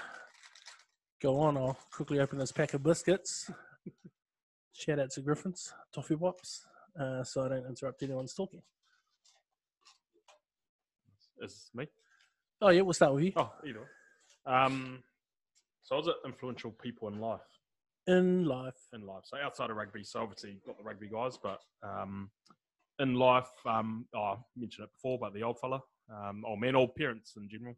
go 1.22 1.40
on, 1.40 1.58
I'll 1.58 1.78
quickly 1.92 2.20
open 2.20 2.40
this 2.40 2.52
pack 2.52 2.74
of 2.74 2.82
biscuits. 2.84 3.52
Shout 4.74 5.00
out 5.00 5.12
to 5.12 5.22
Griffins, 5.22 5.74
Toffee 5.94 6.16
Pops, 6.16 6.66
uh, 7.00 7.24
so 7.24 7.44
I 7.44 7.50
don't 7.50 7.68
interrupt 7.68 8.02
anyone's 8.02 8.34
talking. 8.34 8.62
Is 11.44 11.70
me. 11.74 11.88
Oh, 12.62 12.70
yeah, 12.70 12.82
we'll 12.82 12.94
start 12.94 13.14
with 13.14 13.26
you. 13.26 13.34
Oh, 13.36 13.52
either. 13.68 13.80
way. 13.80 14.54
Um, 14.54 15.04
so 15.84 15.96
I 15.96 15.98
was 15.98 16.08
at 16.08 16.16
influential 16.26 16.72
people 16.72 17.08
in 17.10 17.20
life. 17.20 17.42
In 18.08 18.46
life. 18.46 18.78
in 18.94 19.06
life. 19.06 19.24
So 19.26 19.38
outside 19.38 19.70
of 19.70 19.78
rugby, 19.78 20.04
so 20.04 20.22
obviously 20.22 20.58
got 20.66 20.78
the 20.78 20.84
rugby 20.84 21.10
guys, 21.10 21.38
but 21.42 21.60
um, 21.84 22.30
in 23.00 23.16
life, 23.16 23.50
um, 23.66 24.06
oh, 24.16 24.20
I 24.20 24.36
mentioned 24.56 24.86
it 24.86 24.94
before, 24.94 25.18
but 25.20 25.34
the 25.34 25.44
old 25.44 25.60
fella, 25.60 25.82
um, 26.10 26.44
or 26.46 26.58
men, 26.58 26.76
old 26.76 26.96
parents 26.96 27.34
in 27.38 27.50
general, 27.50 27.76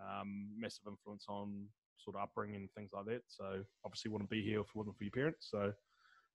um, 0.00 0.48
massive 0.58 0.84
influence 0.88 1.26
on 1.28 1.66
sort 1.98 2.16
of 2.16 2.22
upbringing 2.22 2.56
and 2.56 2.70
things 2.76 2.90
like 2.92 3.06
that. 3.06 3.22
So 3.28 3.64
obviously 3.84 4.10
wouldn't 4.10 4.30
be 4.30 4.42
here 4.42 4.60
if 4.60 4.66
it 4.66 4.76
wasn't 4.76 4.96
for 4.96 5.04
your 5.04 5.12
parents. 5.12 5.48
So 5.50 5.72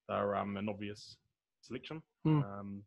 they're 0.07 0.35
um, 0.35 0.57
an 0.57 0.69
obvious 0.69 1.17
selection. 1.61 2.01
Hmm. 2.23 2.41
Um, 2.41 2.83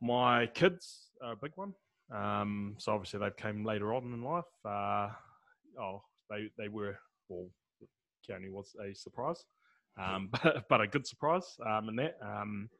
my 0.00 0.46
kids 0.46 1.10
are 1.22 1.32
a 1.32 1.36
big 1.36 1.52
one. 1.54 1.74
Um, 2.10 2.76
so 2.78 2.92
obviously 2.92 3.20
they 3.20 3.30
came 3.36 3.64
later 3.64 3.94
on 3.94 4.04
in 4.12 4.22
life. 4.22 4.44
Uh, 4.64 5.10
oh, 5.80 6.02
they 6.30 6.50
they 6.58 6.68
were 6.68 6.98
well, 7.28 7.48
Keone 8.28 8.50
was 8.50 8.74
a 8.80 8.94
surprise, 8.94 9.44
um, 9.98 10.28
but 10.42 10.68
but 10.68 10.80
a 10.80 10.88
good 10.88 11.06
surprise. 11.06 11.56
Um, 11.64 11.88
in 11.88 11.96
that, 11.96 12.16
um, 12.22 12.70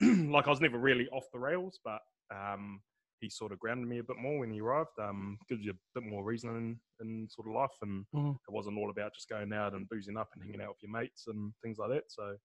like 0.00 0.46
I 0.46 0.50
was 0.50 0.60
never 0.60 0.78
really 0.78 1.08
off 1.10 1.26
the 1.32 1.38
rails, 1.38 1.80
but 1.84 2.00
um, 2.34 2.82
he 3.20 3.28
sort 3.28 3.52
of 3.52 3.58
grounded 3.58 3.88
me 3.88 3.98
a 3.98 4.04
bit 4.04 4.16
more 4.16 4.38
when 4.40 4.50
he 4.50 4.60
arrived. 4.60 4.98
Um, 4.98 5.38
gives 5.48 5.64
you 5.64 5.72
a 5.72 6.00
bit 6.00 6.08
more 6.08 6.24
reason 6.24 6.80
in 7.00 7.28
sort 7.30 7.48
of 7.48 7.54
life, 7.54 7.76
and 7.82 8.06
Mhm. 8.12 8.38
it 8.48 8.52
wasn't 8.52 8.78
all 8.78 8.90
about 8.90 9.14
just 9.14 9.28
going 9.28 9.52
out 9.52 9.74
and 9.74 9.88
boozing 9.88 10.16
up 10.16 10.30
and 10.34 10.42
hanging 10.42 10.60
out 10.62 10.70
with 10.70 10.82
your 10.82 10.92
mates 10.92 11.24
and 11.26 11.52
things 11.62 11.78
like 11.78 11.90
that. 11.90 12.04
So 12.10 12.36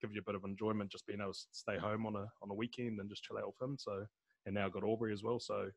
gives 0.00 0.14
you 0.14 0.20
a 0.20 0.24
bit 0.24 0.34
of 0.34 0.44
enjoyment 0.44 0.90
just 0.90 1.06
being 1.06 1.20
able 1.20 1.32
to 1.32 1.38
stay 1.52 1.78
home 1.78 2.06
on 2.06 2.16
a 2.16 2.26
on 2.42 2.50
a 2.50 2.54
weekend 2.54 3.00
and 3.00 3.08
just 3.10 3.22
chill 3.24 3.38
out 3.38 3.46
with 3.46 3.60
him. 3.60 3.76
So 3.78 4.06
and 4.46 4.54
now 4.54 4.66
I've 4.66 4.72
got 4.72 4.84
Aubrey 4.84 5.12
as 5.12 5.22
well. 5.22 5.38
So 5.38 5.68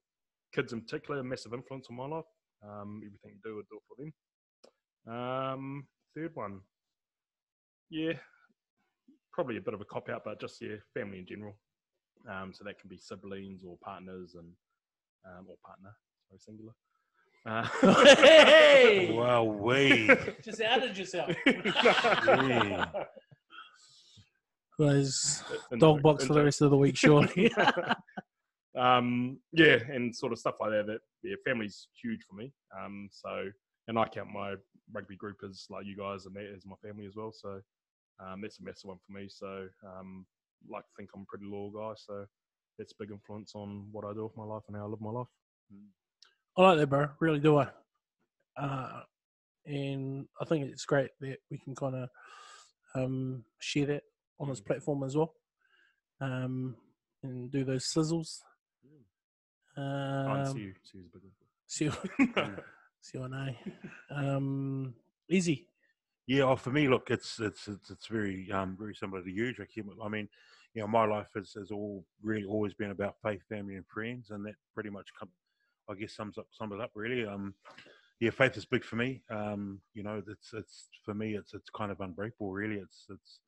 kids 0.54 0.74
in 0.74 0.82
particular, 0.82 1.20
a 1.20 1.24
massive 1.24 1.54
influence 1.54 1.88
on 1.90 1.96
my 1.98 2.08
life. 2.08 2.26
Um, 2.64 3.02
everything 3.06 3.32
you 3.36 3.40
do, 3.44 3.60
I 3.60 3.64
do 3.70 3.78
it 3.78 3.84
for 3.88 3.96
them. 4.04 5.16
Um, 5.16 5.88
third 6.16 6.32
one, 6.34 6.60
yeah, 7.90 8.14
probably 9.32 9.58
a 9.58 9.62
bit 9.62 9.74
of 9.74 9.82
a 9.82 9.86
cop 9.86 10.10
out, 10.10 10.24
but 10.26 10.42
just 10.42 10.62
yeah, 10.62 10.76
family 10.94 11.20
in 11.20 11.26
general. 11.26 11.58
Um, 12.30 12.52
so 12.54 12.64
that 12.64 12.80
can 12.80 12.90
be 12.90 12.98
siblings 12.98 13.64
or 13.64 13.78
partners 13.84 14.36
and 14.36 14.48
um, 15.26 15.46
or 15.48 15.56
partner, 15.66 15.96
sorry, 16.28 16.40
singular. 16.40 16.74
Uh, 17.46 17.64
Hey! 18.16 19.12
Wow, 19.18 19.44
we. 19.44 20.10
Just 20.44 20.62
outed 20.62 20.98
yourself. 20.98 21.32
Yeah. 21.46 22.86
Those 24.78 25.44
dog 25.80 26.02
box 26.04 26.26
for 26.26 26.34
the 26.34 26.44
rest 26.44 26.62
of 26.62 26.70
the 26.72 26.78
week, 26.78 26.98
surely. 26.98 27.52
Um, 28.78 29.40
yeah, 29.52 29.78
and 29.92 30.16
sort 30.16 30.32
of 30.32 30.40
stuff 30.40 30.56
like 30.60 30.72
that. 30.72 30.88
That 30.88 31.00
yeah, 31.24 31.36
family's 31.46 31.88
huge 32.02 32.22
for 32.30 32.36
me. 32.36 32.54
Um, 32.80 33.10
so 33.12 33.50
and 33.88 33.98
I 33.98 34.06
count 34.06 34.30
my 34.32 34.56
rugby 34.94 35.16
group 35.16 35.38
as 35.48 35.66
like 35.70 35.86
you 35.86 35.96
guys 35.98 36.26
and 36.26 36.36
that 36.36 36.52
as 36.56 36.66
my 36.66 36.76
family 36.86 37.06
as 37.06 37.16
well. 37.16 37.32
So 37.34 37.62
um, 38.20 38.42
that's 38.42 38.60
a 38.60 38.64
massive 38.64 38.90
one 38.90 38.98
for 39.06 39.18
me. 39.18 39.28
So 39.30 39.68
um, 39.86 40.26
like 40.70 40.84
to 40.84 40.90
think 40.98 41.10
I'm 41.16 41.22
a 41.22 41.26
pretty 41.26 41.46
loyal 41.46 41.72
guy. 41.72 41.94
So 41.96 42.26
that's 42.78 42.94
a 42.94 43.04
big 43.04 43.12
influence 43.12 43.54
on 43.56 43.88
what 43.92 44.06
I 44.06 44.14
do 44.14 44.24
with 44.24 44.38
my 44.38 44.44
life 44.44 44.64
and 44.68 44.78
how 44.78 44.84
I 44.86 44.88
live 44.88 45.02
my 45.02 45.12
life. 45.12 45.28
I 46.58 46.62
like 46.62 46.78
that, 46.80 46.88
bro. 46.88 47.08
Really 47.20 47.40
do 47.40 47.58
I. 47.58 47.68
Uh, 48.60 49.02
and 49.66 50.26
I 50.42 50.46
think 50.46 50.66
it's 50.66 50.86
great 50.86 51.10
that 51.22 51.38
we 51.52 51.58
can 51.60 51.76
kind 51.76 51.96
of 51.96 52.10
um, 52.96 53.44
share 53.60 53.86
that 53.88 54.04
on 54.40 54.50
this 54.50 54.62
platform 54.62 55.04
as 55.04 55.16
well, 55.16 55.34
um, 56.22 56.76
and 57.24 57.52
do 57.52 57.64
those 57.64 57.92
sizzles. 57.96 58.40
Oh, 59.78 59.82
Um, 59.82 60.46
Sue, 60.46 60.74
Sue's 60.84 61.14
a 61.16 61.20
big 61.20 61.32
see, 61.68 61.90
one. 61.90 62.58
see 63.02 63.18
what 63.18 63.34
I 63.34 63.58
um, 64.10 64.94
easy. 65.30 65.68
Yeah, 66.26 66.44
oh, 66.44 66.56
for 66.56 66.72
me, 66.72 66.88
look, 66.88 67.10
it's 67.10 67.40
it's 67.40 67.68
it's, 67.68 67.90
it's 67.90 68.08
very 68.08 68.52
um 68.52 68.76
very 68.78 68.96
similar 68.96 69.22
to 69.24 69.32
you, 69.32 69.54
Ricky. 69.58 69.84
I 70.04 70.10
mean, 70.10 70.28
you 70.74 70.82
know, 70.82 70.88
my 70.88 71.06
life 71.06 71.28
has, 71.36 71.54
has 71.54 71.72
all 71.72 72.04
really 72.22 72.46
always 72.46 72.74
been 72.74 72.92
about 72.92 73.16
faith, 73.24 73.42
family, 73.48 73.76
and 73.76 73.86
friends, 73.88 74.32
and 74.32 74.46
that 74.46 74.56
pretty 74.74 74.90
much, 74.90 75.08
come, 75.18 75.30
I 75.90 75.94
guess, 75.96 76.14
sums 76.14 76.38
up 76.38 76.48
sums 76.52 76.74
it 76.74 76.82
up 76.82 76.92
really. 76.96 77.26
Um, 77.26 77.54
yeah, 78.20 78.32
faith 78.32 78.58
is 78.58 78.66
big 78.66 78.84
for 78.84 78.96
me. 78.96 79.22
Um, 79.30 79.80
you 79.94 80.04
know, 80.04 80.22
it's 80.28 80.54
it's 80.54 80.88
for 81.06 81.14
me, 81.14 81.36
it's 81.36 81.54
it's 81.54 81.70
kind 81.70 81.92
of 81.92 82.02
unbreakable. 82.02 82.52
Really, 82.52 82.78
it's 82.78 83.06
it's 83.10 83.40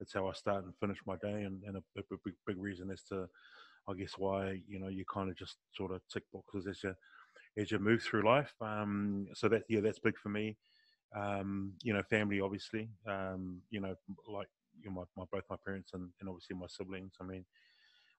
it's 0.00 0.12
how 0.12 0.26
I 0.26 0.32
start 0.32 0.64
and 0.64 0.74
finish 0.80 0.98
my 1.06 1.16
day, 1.16 1.42
and 1.42 1.62
and 1.64 1.76
a, 1.76 1.82
a 1.98 2.02
big 2.24 2.34
big 2.46 2.56
reason 2.58 2.90
as 2.90 3.02
to, 3.10 3.28
I 3.88 3.94
guess, 3.94 4.14
why 4.16 4.60
you 4.66 4.78
know 4.78 4.88
you 4.88 5.04
kind 5.12 5.30
of 5.30 5.36
just 5.36 5.58
sort 5.74 5.92
of 5.92 6.00
tick 6.12 6.24
boxes 6.32 6.66
as 6.66 6.82
you 6.82 6.94
as 7.56 7.70
you 7.70 7.78
move 7.78 8.02
through 8.02 8.24
life. 8.26 8.54
Um, 8.60 9.28
so 9.34 9.48
that 9.48 9.64
yeah, 9.68 9.80
that's 9.80 9.98
big 9.98 10.18
for 10.18 10.28
me 10.28 10.56
um, 11.16 11.74
you 11.82 11.92
know, 11.94 12.02
family, 12.02 12.40
obviously, 12.40 12.90
um, 13.06 13.62
you 13.70 13.80
know, 13.80 13.94
like 14.28 14.48
you 14.82 14.90
know, 14.90 14.96
my, 14.96 15.04
my 15.16 15.24
both 15.32 15.44
my 15.48 15.56
parents 15.64 15.92
and, 15.94 16.10
and 16.20 16.28
obviously 16.28 16.56
my 16.56 16.66
siblings. 16.68 17.14
I 17.20 17.24
mean, 17.24 17.44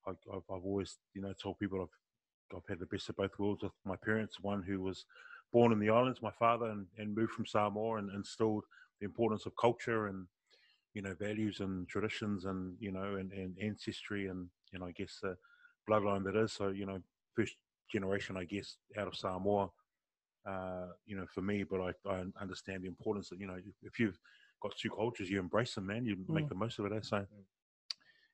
I, 0.08 0.12
I've, 0.12 0.44
I've 0.50 0.66
always, 0.66 0.98
you 1.14 1.22
know, 1.22 1.34
told 1.34 1.60
people 1.60 1.82
I've, 1.82 2.58
I've 2.58 2.68
had 2.70 2.80
the 2.80 2.86
best 2.86 3.10
of 3.10 3.16
both 3.18 3.38
worlds 3.40 3.64
with 3.64 3.74
my 3.86 3.96
parents. 3.98 4.40
One 4.40 4.64
who 4.64 4.82
was 4.82 5.06
born 5.52 5.72
in 5.72 5.80
the 5.80 5.90
islands, 5.90 6.22
my 6.22 6.32
father, 6.32 6.68
and, 6.68 6.88
and 6.98 7.16
moved 7.16 7.34
from 7.34 7.46
Samoa 7.46 7.98
and 7.98 8.12
instilled 8.12 8.66
the 9.00 9.06
importance 9.06 9.46
of 9.46 9.54
culture 9.60 10.08
and, 10.08 10.28
you 10.94 11.02
know, 11.02 11.16
values 11.16 11.60
and 11.60 11.88
traditions 11.88 12.46
and, 12.46 12.76
you 12.80 12.92
know, 12.92 13.16
and, 13.16 13.32
and 13.34 13.58
ancestry 13.62 14.28
and, 14.28 14.50
you 14.72 14.80
know, 14.80 14.86
I 14.88 14.92
guess 14.92 15.20
the 15.22 15.38
bloodline 15.90 16.24
that 16.26 16.36
is. 16.36 16.54
So, 16.54 16.70
you 16.70 16.86
know, 16.86 17.02
first 17.36 17.56
generation, 17.92 18.38
I 18.38 18.46
guess, 18.46 18.78
out 18.98 19.08
of 19.08 19.16
Samoa 19.16 19.70
uh, 20.46 20.88
you 21.06 21.18
know, 21.18 21.26
for 21.34 21.42
me, 21.42 21.64
but 21.64 21.82
I, 21.82 21.92
I 22.10 22.24
understand 22.40 22.84
the 22.84 22.88
importance 22.88 23.30
that, 23.30 23.40
you 23.40 23.48
know, 23.48 23.58
if 23.82 24.00
you've 24.00 24.20
got 24.62 24.78
two 24.78 24.90
cultures, 24.90 25.30
you 25.30 25.40
embrace 25.40 25.76
them, 25.76 25.88
man, 25.88 26.06
you 26.06 26.18
make 26.30 26.46
Mm. 26.46 26.50
the 26.50 26.56
most 26.56 26.80
of 26.80 26.86
it. 26.86 26.94
Eh? 26.94 27.00
So, 27.02 27.26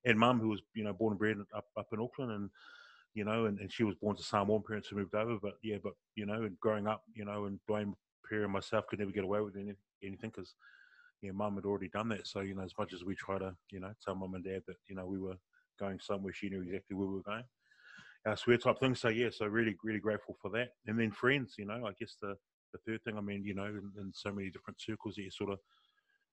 and 0.06 0.20
mum, 0.20 0.40
who 0.40 0.50
was, 0.50 0.62
you 0.74 0.84
know, 0.84 0.94
born 0.94 1.14
and 1.14 1.20
bred 1.20 1.38
up, 1.56 1.68
up 1.78 1.88
in 1.94 2.00
Auckland 2.00 2.32
and, 2.32 2.50
you 3.14 3.24
know, 3.24 3.46
and, 3.46 3.60
and 3.60 3.72
she 3.72 3.84
was 3.84 3.96
born 3.96 4.16
to 4.16 4.24
Samoan 4.24 4.64
parents 4.64 4.88
who 4.90 4.96
moved 4.98 5.16
over, 5.16 5.38
but 5.42 5.54
yeah, 5.64 5.78
but, 5.82 5.94
you 6.16 6.26
know, 6.26 6.44
and 6.44 6.60
growing 6.60 6.88
up, 6.88 7.04
you 7.14 7.26
know, 7.26 7.46
and 7.46 7.60
blame 7.68 7.96
Perry 8.28 8.44
and 8.44 8.54
myself 8.54 8.88
could 8.88 9.00
never 9.00 9.12
get 9.12 9.24
away 9.24 9.42
with 9.42 9.56
any, 9.56 9.74
anything 10.04 10.32
because, 10.32 10.56
you 11.22 11.30
know, 11.30 11.36
mum 11.36 11.56
had 11.56 11.66
already 11.66 11.90
done 11.90 12.10
that. 12.10 12.28
So, 12.28 12.42
you 12.42 12.56
know, 12.56 12.64
as 12.64 12.78
much 12.78 12.94
as 12.94 13.04
we 13.04 13.16
try 13.16 13.38
to, 13.38 13.56
you 13.70 13.80
know, 13.80 13.94
tell 14.04 14.16
mum 14.16 14.34
and 14.34 14.44
dad 14.44 14.64
that, 14.68 14.78
you 14.88 14.96
know, 14.96 15.06
we 15.06 15.20
were 15.20 15.38
going 15.82 16.00
somewhere, 16.00 16.34
she 16.34 16.50
knew 16.50 16.62
exactly 16.62 16.96
where 16.96 17.08
we 17.08 17.16
were 17.16 17.32
going 17.34 17.44
our 18.26 18.38
swear 18.38 18.58
type 18.58 18.80
thing. 18.80 18.96
So 18.96 19.10
yeah, 19.10 19.30
so 19.32 19.48
really, 19.48 19.76
really 19.84 20.00
grateful 20.00 20.38
for 20.42 20.52
that. 20.52 20.70
And 20.86 21.00
then 21.00 21.12
friends, 21.12 21.56
you 21.58 21.66
know, 21.66 21.86
I 21.88 21.92
guess 22.00 22.16
the 22.22 22.36
the 22.74 22.80
third 22.86 23.04
thing. 23.04 23.18
I 23.18 23.22
mean, 23.22 23.44
you 23.44 23.54
know, 23.54 23.66
in, 23.66 23.92
in 24.00 24.12
so 24.14 24.32
many 24.32 24.50
different 24.50 24.80
circles 24.80 25.16
that 25.16 25.24
you're 25.24 25.32
sort 25.32 25.52
of 25.52 25.60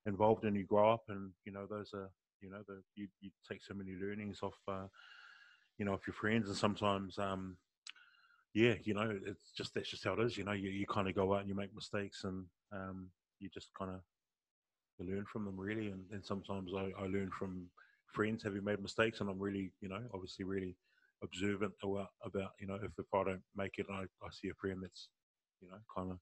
involved 0.07 0.45
in, 0.45 0.55
you 0.55 0.65
grow 0.65 0.93
up, 0.93 1.05
and 1.09 1.31
you 1.45 1.53
know, 1.53 1.67
those 1.69 1.91
are 1.95 2.11
you 2.41 2.51
know, 2.51 2.63
the 2.67 2.83
you 2.95 3.09
you 3.21 3.31
take 3.51 3.63
so 3.63 3.75
many 3.75 3.93
learnings 4.01 4.41
off, 4.43 4.57
uh, 4.69 4.87
you 5.79 5.85
know, 5.85 5.95
of 5.95 6.07
your 6.07 6.15
friends, 6.15 6.49
and 6.49 6.57
sometimes, 6.57 7.19
um, 7.19 7.57
yeah, 8.55 8.75
you 8.85 8.95
know, 8.95 9.19
it's 9.27 9.53
just 9.57 9.75
that's 9.75 9.91
just 9.91 10.05
how 10.05 10.13
it 10.15 10.21
is. 10.21 10.37
You 10.37 10.45
know, 10.45 10.53
you 10.53 10.71
you 10.71 10.87
kind 10.87 11.09
of 11.09 11.15
go 11.15 11.35
out 11.35 11.41
and 11.41 11.49
you 11.49 11.55
make 11.55 11.75
mistakes, 11.75 12.25
and 12.25 12.45
um, 12.73 13.09
you 13.41 13.49
just 13.49 13.71
kind 13.79 13.91
of 13.91 14.01
learn 15.01 15.25
from 15.33 15.45
them 15.45 15.57
really. 15.57 15.89
And, 15.89 16.05
and 16.13 16.25
sometimes 16.25 16.73
I, 16.77 16.91
I 17.01 17.07
learn 17.07 17.31
from 17.39 17.69
friends 18.13 18.43
Have 18.43 18.55
you 18.55 18.63
made 18.63 18.81
mistakes, 18.81 19.21
and 19.21 19.31
I'm 19.31 19.39
really, 19.39 19.73
you 19.81 19.89
know, 19.89 20.03
obviously 20.15 20.45
really 20.45 20.77
observant 21.23 21.73
about, 21.83 22.09
about 22.25 22.51
you 22.61 22.67
know 22.67 22.77
if, 22.77 22.93
if 22.99 23.07
I 23.15 23.25
don't 23.25 23.43
make 23.57 23.73
it 23.79 23.87
and 23.89 23.97
I, 23.99 24.03
I 24.25 24.29
see 24.31 24.49
a 24.49 24.55
friend 24.55 24.79
that's 24.81 25.09
you 25.61 25.69
know 25.69 25.79
kind 25.95 26.13
of 26.13 26.19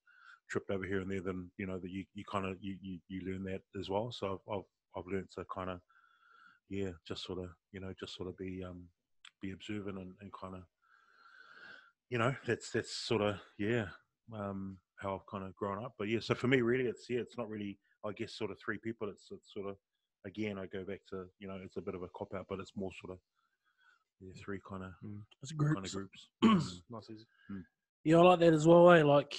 tripped 0.48 0.70
over 0.70 0.84
here 0.84 1.00
and 1.00 1.10
there 1.10 1.20
then 1.20 1.50
you 1.58 1.66
know 1.66 1.78
that 1.78 1.90
you, 1.90 2.04
you 2.14 2.24
kind 2.30 2.46
of 2.46 2.56
you, 2.60 2.76
you 2.80 2.98
you 3.08 3.20
learn 3.30 3.44
that 3.44 3.60
as 3.78 3.90
well. 3.90 4.10
So 4.12 4.40
I've 4.48 4.54
I've, 4.54 4.64
I've 4.96 5.12
learned 5.12 5.28
to 5.34 5.44
kind 5.54 5.70
of 5.70 5.80
yeah 6.68 6.90
just 7.06 7.24
sort 7.24 7.38
of 7.38 7.50
you 7.72 7.80
know 7.80 7.92
just 7.98 8.16
sort 8.16 8.28
of 8.28 8.36
be 8.36 8.62
um 8.64 8.84
be 9.40 9.52
observant 9.52 9.98
and, 9.98 10.14
and 10.20 10.32
kind 10.32 10.54
of 10.54 10.62
you 12.08 12.18
know 12.18 12.34
that's 12.46 12.70
that's 12.70 12.94
sort 12.96 13.22
of 13.22 13.36
yeah 13.58 13.86
um 14.34 14.78
how 14.96 15.14
I've 15.14 15.26
kind 15.30 15.44
of 15.44 15.54
grown 15.56 15.84
up. 15.84 15.94
But 15.98 16.08
yeah 16.08 16.20
so 16.20 16.34
for 16.34 16.48
me 16.48 16.60
really 16.62 16.86
it's 16.86 17.06
yeah 17.08 17.20
it's 17.20 17.36
not 17.36 17.48
really 17.48 17.78
I 18.04 18.12
guess 18.12 18.34
sort 18.34 18.50
of 18.50 18.58
three 18.64 18.78
people 18.78 19.08
it's 19.08 19.26
it's 19.30 19.52
sort 19.52 19.68
of 19.68 19.76
again 20.26 20.58
I 20.58 20.66
go 20.66 20.84
back 20.84 21.00
to 21.10 21.24
you 21.38 21.48
know 21.48 21.58
it's 21.64 21.76
a 21.76 21.80
bit 21.80 21.94
of 21.94 22.02
a 22.02 22.08
cop 22.16 22.34
out 22.34 22.46
but 22.48 22.60
it's 22.60 22.72
more 22.76 22.90
sort 23.00 23.12
of 23.12 23.18
yeah, 24.20 24.32
three 24.42 24.60
kind 24.68 24.82
of 24.82 24.92
It's 25.42 25.52
kind 25.52 25.76
of 25.84 25.92
groups. 25.92 26.28
groups. 26.42 26.82
Nice, 26.90 27.10
easy. 27.10 27.26
Yeah, 28.04 28.18
I 28.18 28.22
like 28.22 28.40
that 28.40 28.54
as 28.54 28.66
well. 28.66 28.90
Eh? 28.92 29.02
Like 29.02 29.34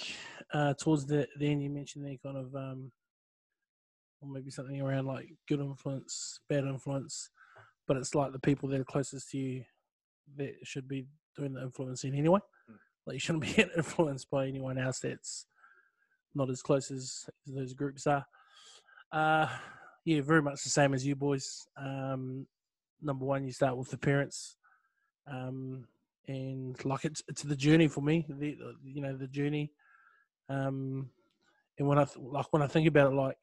uh, 0.52 0.74
towards 0.74 1.06
the, 1.06 1.26
the 1.38 1.50
end, 1.50 1.62
you 1.62 1.70
mentioned 1.70 2.04
there 2.04 2.16
kind 2.22 2.36
of, 2.36 2.54
um, 2.54 2.92
or 4.20 4.28
maybe 4.30 4.50
something 4.50 4.80
around 4.80 5.06
like 5.06 5.26
good 5.48 5.60
influence, 5.60 6.40
bad 6.48 6.64
influence, 6.64 7.30
but 7.86 7.96
it's 7.96 8.14
like 8.14 8.32
the 8.32 8.38
people 8.38 8.68
that 8.68 8.80
are 8.80 8.84
closest 8.84 9.30
to 9.30 9.38
you 9.38 9.64
that 10.36 10.54
should 10.64 10.86
be 10.86 11.06
doing 11.36 11.54
the 11.54 11.62
influencing 11.62 12.14
anyway. 12.14 12.40
Mm. 12.70 12.76
Like 13.06 13.14
you 13.14 13.20
shouldn't 13.20 13.44
be 13.56 13.64
influenced 13.76 14.30
by 14.30 14.46
anyone 14.46 14.78
else 14.78 15.00
that's 15.00 15.46
not 16.34 16.50
as 16.50 16.62
close 16.62 16.90
as, 16.90 17.24
as 17.48 17.54
those 17.54 17.72
groups 17.72 18.06
are. 18.06 18.24
Uh, 19.10 19.48
yeah, 20.04 20.20
very 20.22 20.42
much 20.42 20.62
the 20.62 20.70
same 20.70 20.94
as 20.94 21.06
you 21.06 21.16
boys. 21.16 21.66
Um, 21.76 22.46
number 23.02 23.24
one, 23.24 23.44
you 23.44 23.52
start 23.52 23.76
with 23.76 23.90
the 23.90 23.98
parents. 23.98 24.56
Um, 25.26 25.86
and 26.26 26.82
like 26.84 27.04
it's 27.04 27.22
it's 27.28 27.42
the 27.42 27.56
journey 27.56 27.88
for 27.88 28.02
me. 28.02 28.26
The 28.28 28.56
you 28.84 29.00
know 29.00 29.16
the 29.16 29.26
journey. 29.26 29.72
Um, 30.48 31.10
and 31.78 31.88
when 31.88 31.98
I 31.98 32.04
th- 32.04 32.18
like 32.18 32.52
when 32.52 32.62
I 32.62 32.66
think 32.66 32.86
about 32.88 33.12
it, 33.12 33.16
like 33.16 33.36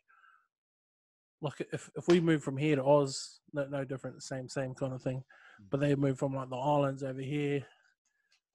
like 1.41 1.67
if 1.71 1.89
if 1.95 2.07
we 2.07 2.19
move 2.19 2.43
from 2.43 2.57
here 2.57 2.75
to 2.75 2.83
Oz, 2.83 3.39
no 3.53 3.65
no 3.65 3.83
different, 3.83 4.21
same 4.23 4.47
same 4.49 4.73
kind 4.73 4.93
of 4.93 5.01
thing. 5.01 5.23
But 5.69 5.79
they 5.79 5.95
move 5.95 6.19
from 6.19 6.35
like 6.35 6.49
the 6.49 6.57
islands 6.57 7.03
over 7.03 7.21
here, 7.21 7.65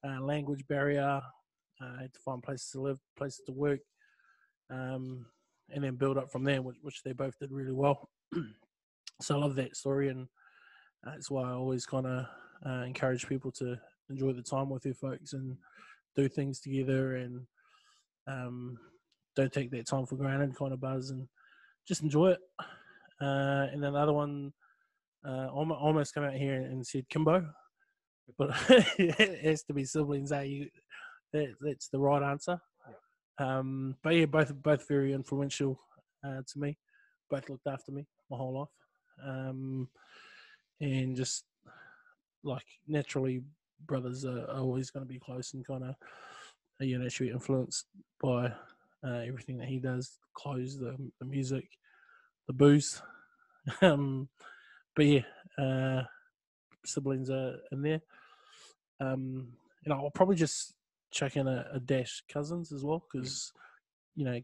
uh, 0.07 0.21
language 0.21 0.67
barrier, 0.69 1.21
uh, 1.81 1.99
had 1.99 2.13
to 2.15 2.21
find 2.21 2.43
places 2.43 2.71
to 2.73 2.81
live, 2.81 2.99
places 3.17 3.43
to 3.47 3.53
work, 3.53 3.81
um, 4.71 5.27
and 5.73 5.85
then 5.85 5.97
build 5.97 6.19
up 6.19 6.31
from 6.31 6.45
there, 6.45 6.63
which 6.63 6.77
which 6.83 7.03
they 7.03 7.13
both 7.13 7.39
did 7.39 7.53
really 7.53 7.73
well. 7.73 8.09
so 9.21 9.37
I 9.37 9.39
love 9.39 9.57
that 9.57 9.77
story, 9.77 10.09
and 10.09 10.27
that's 11.03 11.31
why 11.31 11.43
I 11.43 11.53
always 11.53 11.87
kind 11.87 12.07
of 12.07 12.27
uh, 12.67 12.85
encourage 12.85 13.27
people 13.27 13.51
to 13.53 13.77
enjoy 14.11 14.33
the 14.33 14.43
time 14.43 14.69
with 14.69 14.83
their 14.83 14.95
folks 14.95 15.33
and 15.33 15.57
do 16.17 16.29
things 16.29 16.61
together 16.61 17.17
and 17.17 17.47
um, 18.27 18.79
don't 19.37 19.53
take 19.53 19.71
that 19.71 19.87
time 19.87 20.07
for 20.07 20.17
granted 20.17 20.57
kind 20.57 20.73
of 20.73 20.81
buzz 20.81 21.11
and 21.11 21.27
just 21.87 22.03
enjoy 22.03 22.31
it. 22.31 22.41
Uh, 23.21 23.67
and 23.73 23.83
then 23.83 23.93
the 23.93 23.99
other 23.99 24.13
one, 24.13 24.53
uh, 25.27 25.49
almost 25.49 26.15
come 26.15 26.25
out 26.25 26.35
here 26.35 26.55
and 26.55 26.87
said 26.87 27.09
Kimbo, 27.09 27.47
but 28.39 28.51
it 28.99 29.45
has 29.45 29.63
to 29.65 29.75
be 29.75 29.85
siblings. 29.85 30.33
Eh? 30.33 30.43
You, 30.43 30.69
that, 31.33 31.55
that's 31.61 31.89
the 31.89 31.99
right 31.99 32.23
answer. 32.23 32.59
Um, 33.41 33.97
but 34.03 34.15
yeah, 34.15 34.27
both 34.27 34.55
both 34.63 34.87
very 34.87 35.13
influential 35.13 35.81
uh, 36.25 36.43
to 36.47 36.59
me. 36.59 36.77
Both 37.31 37.49
looked 37.49 37.67
after 37.67 37.91
me 37.91 38.07
my 38.31 38.37
whole 38.37 38.61
life, 38.61 38.69
um, 39.27 39.89
and 40.81 41.17
just 41.17 41.45
like 42.45 42.67
naturally, 42.87 43.43
brothers 43.87 44.25
are, 44.25 44.47
always 44.51 44.91
going 44.91 45.07
to 45.07 45.13
be 45.13 45.19
close 45.19 45.55
and 45.55 45.67
kind 45.67 45.85
of 45.85 45.95
you're 46.81 46.99
naturally 46.99 47.33
influenced 47.33 47.87
by 48.23 48.47
uh, 49.05 49.21
everything 49.27 49.59
that 49.59 49.69
he 49.69 49.79
does, 49.79 50.19
clothes, 50.35 50.79
the, 50.79 50.97
the 51.19 51.27
music, 51.27 51.69
the 52.47 52.53
booze. 52.53 53.03
um, 53.83 54.29
but 54.97 55.07
yeah, 55.07 55.23
uh, 55.59 56.03
siblings 56.85 57.31
are 57.31 57.57
in 57.73 57.83
there. 57.83 58.01
Um, 59.01 59.49
you 59.85 59.91
know, 59.91 59.97
I'll 59.97 60.11
probably 60.11 60.37
just 60.37 60.75
check 61.11 61.37
in 61.37 61.47
a, 61.49 61.67
a 61.73 61.81
dash 61.81 62.23
cousins 62.33 62.73
as 62.73 62.85
well 62.85 63.05
because 63.13 63.53
you 64.15 64.25
know 64.25 64.41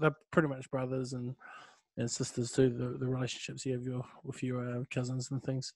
they're 0.00 0.16
pretty 0.30 0.48
much 0.48 0.70
brothers 0.70 1.12
and 1.12 1.34
and 1.96 2.10
sisters 2.10 2.52
too. 2.52 2.68
The, 2.68 2.98
the 2.98 3.08
relationships 3.08 3.64
you 3.64 3.72
have 3.72 3.82
your, 3.82 4.04
with 4.22 4.42
your 4.42 4.80
uh, 4.80 4.84
cousins 4.90 5.30
and 5.30 5.42
things, 5.42 5.72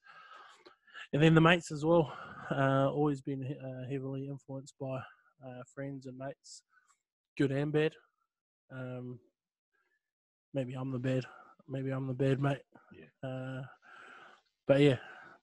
and 1.12 1.22
then 1.22 1.34
the 1.34 1.40
mates 1.40 1.72
as 1.72 1.84
well. 1.84 2.12
Uh, 2.50 2.90
always 2.90 3.20
been 3.20 3.42
uh, 3.42 3.88
heavily 3.90 4.26
influenced 4.26 4.74
by 4.80 4.96
uh, 4.96 5.62
friends 5.74 6.06
and 6.06 6.18
mates, 6.18 6.62
good 7.38 7.52
and 7.52 7.72
bad. 7.72 7.92
Um, 8.72 9.18
maybe 10.52 10.74
I'm 10.74 10.90
the 10.90 10.98
bad. 10.98 11.24
Maybe 11.68 11.90
I'm 11.90 12.06
the 12.06 12.12
bad 12.12 12.40
mate. 12.40 12.62
Yeah. 12.92 13.28
Uh, 13.28 13.62
but 14.66 14.80
yeah, 14.80 14.96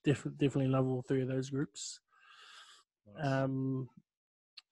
def- 0.03 0.27
definitely 0.37 0.67
love 0.67 0.87
all 0.87 1.01
three 1.01 1.21
of 1.21 1.27
those 1.27 1.49
groups. 1.49 1.99
Um, 3.21 3.89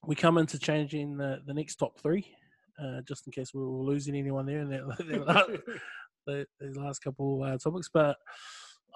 we 0.05 0.15
come 0.15 0.37
into 0.37 0.59
changing 0.59 1.17
the, 1.17 1.41
the 1.45 1.53
next 1.53 1.75
top 1.75 1.99
three, 1.99 2.35
uh, 2.81 3.01
just 3.07 3.25
in 3.25 3.33
case 3.33 3.53
we 3.53 3.61
were 3.61 3.67
losing 3.67 4.15
anyone 4.15 4.45
there 4.45 4.59
in 4.59 4.69
the, 4.69 5.63
the 6.27 6.45
last 6.75 6.99
couple 6.99 7.43
uh, 7.43 7.57
topics. 7.57 7.89
But 7.91 8.17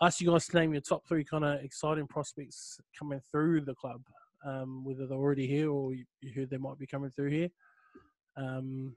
I 0.02 0.08
asked 0.08 0.22
you 0.22 0.32
guys 0.32 0.48
to 0.48 0.60
name 0.60 0.74
your 0.74 0.82
top 0.82 1.08
three 1.08 1.24
kind 1.24 1.44
of 1.44 1.62
exciting 1.62 2.08
prospects 2.08 2.80
coming 2.98 3.22
through 3.32 3.62
the 3.62 3.76
club, 3.76 4.02
um, 4.46 4.84
whether 4.84 5.08
they're 5.08 5.18
already 5.18 5.48
here 5.48 5.72
or 5.72 5.94
you, 5.94 6.06
you 6.22 6.34
heard 6.34 6.50
they 6.50 6.58
might 6.58 6.80
be 6.80 6.88
coming 6.88 7.12
through 7.12 7.30
here. 7.30 7.50
Um, 8.38 8.96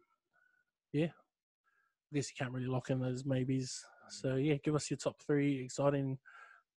yeah, 0.93 1.07
I 1.07 2.15
guess 2.15 2.29
you 2.31 2.37
can't 2.39 2.53
really 2.53 2.67
lock 2.67 2.91
in 2.91 3.01
those 3.01 3.25
maybes. 3.25 3.85
So 4.11 4.37
yeah, 4.37 4.57
give 4.63 4.75
us 4.75 4.91
your 4.91 4.99
top 4.99 5.17
three 5.27 5.63
exciting 5.65 6.19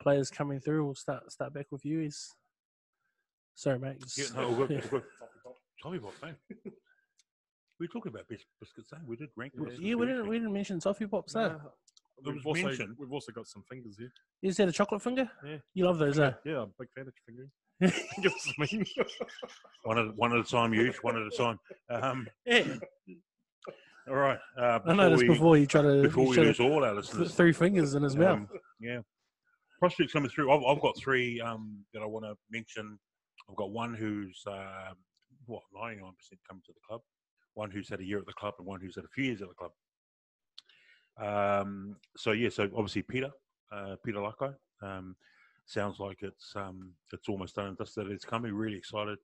players 0.01 0.32
coming 0.32 0.59
through. 0.59 0.86
We'll 0.86 0.95
start 0.95 1.32
start 1.32 1.53
back 1.53 1.68
with 1.72 1.86
you. 1.86 2.01
Is 2.01 2.34
sorry, 3.56 3.80
mate. 3.80 3.97
Yeah, 3.99 4.06
Just- 4.24 4.36
no, 4.36 4.49
we're 4.51 4.68
good. 4.68 4.72
yeah. 4.72 4.89
We're 4.91 4.99
good. 4.99 5.03
Toffee 5.82 5.99
pop, 5.99 6.14
eh? 6.24 6.32
We 7.80 7.88
were 7.88 7.88
talking 7.91 8.12
about 8.14 8.28
bis- 8.30 8.45
biscuits, 8.60 8.93
eh? 8.93 8.97
We 9.06 9.16
did 9.18 9.30
rank 9.36 9.53
Yeah. 9.56 9.64
biscuits. 9.66 9.82
Yeah, 9.84 9.95
we 9.95 10.06
didn't 10.06 10.28
we 10.28 10.38
didn't 10.39 10.53
mention 10.53 10.80
toffee 10.80 11.08
pops. 11.08 11.36
No. 11.36 11.47
Nah, 11.49 11.56
It 11.56 11.62
we've, 12.26 12.36
was 12.36 12.45
also, 12.45 12.64
mentioned. 12.68 12.95
we've 12.97 13.12
also 13.12 13.32
got 13.34 13.47
some 13.47 13.64
fingers 13.70 13.97
here. 13.97 14.12
Is 14.41 14.56
that 14.58 14.70
a 14.70 14.72
chocolate 14.72 15.01
finger? 15.01 15.30
Yeah. 15.45 15.58
You 15.74 15.86
love 15.86 15.97
those, 15.97 16.18
eh? 16.18 16.32
Yeah, 16.45 16.62
I'm 16.62 16.70
a 16.70 16.74
big 16.80 16.89
fan 16.95 17.08
of 17.08 17.14
fingering. 17.26 17.51
Give 18.22 18.32
us 18.32 18.53
mean. 18.58 18.86
One 19.84 19.99
at, 19.99 20.16
one 20.16 20.32
at 20.32 20.39
a 20.39 20.43
time, 20.49 20.74
you 20.74 20.93
one 21.01 21.18
at 21.18 21.24
a 21.24 21.30
time. 21.38 21.60
Um, 21.89 22.28
yeah. 22.45 22.78
all 24.08 24.16
right. 24.16 24.39
Uh, 24.58 24.80
I 24.86 24.93
noticed 24.93 25.24
we, 25.24 25.28
before 25.28 25.58
you 25.58 25.66
try 25.68 25.82
to 25.82 26.01
before 26.03 26.24
you 26.24 26.30
we 26.30 26.36
showed 26.38 26.45
lose 26.47 26.60
all 26.62 26.84
our 26.86 26.93
th- 26.93 27.03
listeners, 27.06 27.36
three 27.36 27.51
fingers 27.51 27.93
in 27.95 28.03
his 28.03 28.16
mouth. 28.16 28.38
Um, 28.39 28.47
yeah. 28.80 28.99
Prospects 29.80 30.14
coming 30.14 30.30
through. 30.30 30.51
I've, 30.53 30.64
I've 30.64 30.82
got 30.82 30.97
three 30.97 31.41
um, 31.41 31.84
that 31.93 32.01
I 32.01 32.06
want 32.06 32.24
to 32.26 32.36
mention. 32.49 32.97
I've 33.50 33.56
got 33.56 33.72
one 33.72 33.93
who's 33.93 34.43
uh, 34.48 34.93
what 35.46 35.64
ninety 35.74 36.02
nine 36.02 36.14
percent 36.18 36.39
come 36.48 36.62
to 36.66 36.74
the 36.74 36.80
club, 36.88 37.02
one 37.54 37.72
who's 37.72 37.89
had 37.89 38.00
a 38.00 38.06
year 38.06 38.20
at 38.20 38.26
the 38.26 38.34
club, 38.34 38.56
and 38.58 38.68
one 38.68 38.82
who's 38.82 38.96
had 38.96 39.06
a 39.06 39.14
few 39.14 39.26
years 39.26 39.41
at 39.41 39.50
the 39.50 39.56
club. 39.56 39.72
Um, 41.18 41.96
so 42.18 42.32
yeah, 42.32 42.50
so 42.50 42.64
obviously 42.76 43.04
Peter, 43.04 43.32
uh, 43.72 43.96
Peter 44.04 44.20
Lacko. 44.20 44.54
Um, 44.82 45.16
sounds 45.66 46.00
like 46.00 46.22
it's 46.22 46.54
um, 46.56 46.93
it's 47.14 47.30
almost 47.30 47.56
done 47.56 47.68
and 47.68 47.78
dusted. 47.78 48.12
It's 48.12 48.26
coming. 48.26 48.54
Really 48.54 48.78
excited 48.78 49.18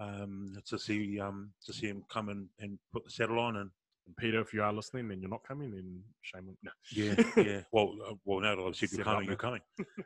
um, 0.00 0.52
to 0.66 0.78
see 0.78 1.20
um, 1.20 1.50
to 1.64 1.72
see 1.72 1.86
him 1.86 2.02
come 2.10 2.28
and, 2.28 2.48
and 2.60 2.78
put 2.92 3.04
the 3.04 3.10
saddle 3.10 3.38
on 3.38 3.56
and 3.56 3.70
And 4.06 4.16
Peter, 4.16 4.40
if 4.40 4.54
you 4.54 4.62
are 4.62 4.72
listening 4.72 5.08
then 5.08 5.20
you're 5.20 5.30
not 5.30 5.42
coming, 5.42 5.72
then 5.72 6.00
shame 6.22 6.48
on 6.48 6.56
no. 6.62 6.70
yeah, 6.92 7.14
yeah. 7.36 7.60
Well, 7.72 7.94
uh, 8.08 8.14
well, 8.24 8.40
now 8.40 8.54
that 8.54 8.62
I've 8.62 8.76
said 8.76 8.90
you're 8.92 9.04
coming, 9.04 9.26
you're 9.26 9.36
coming. 9.36 9.60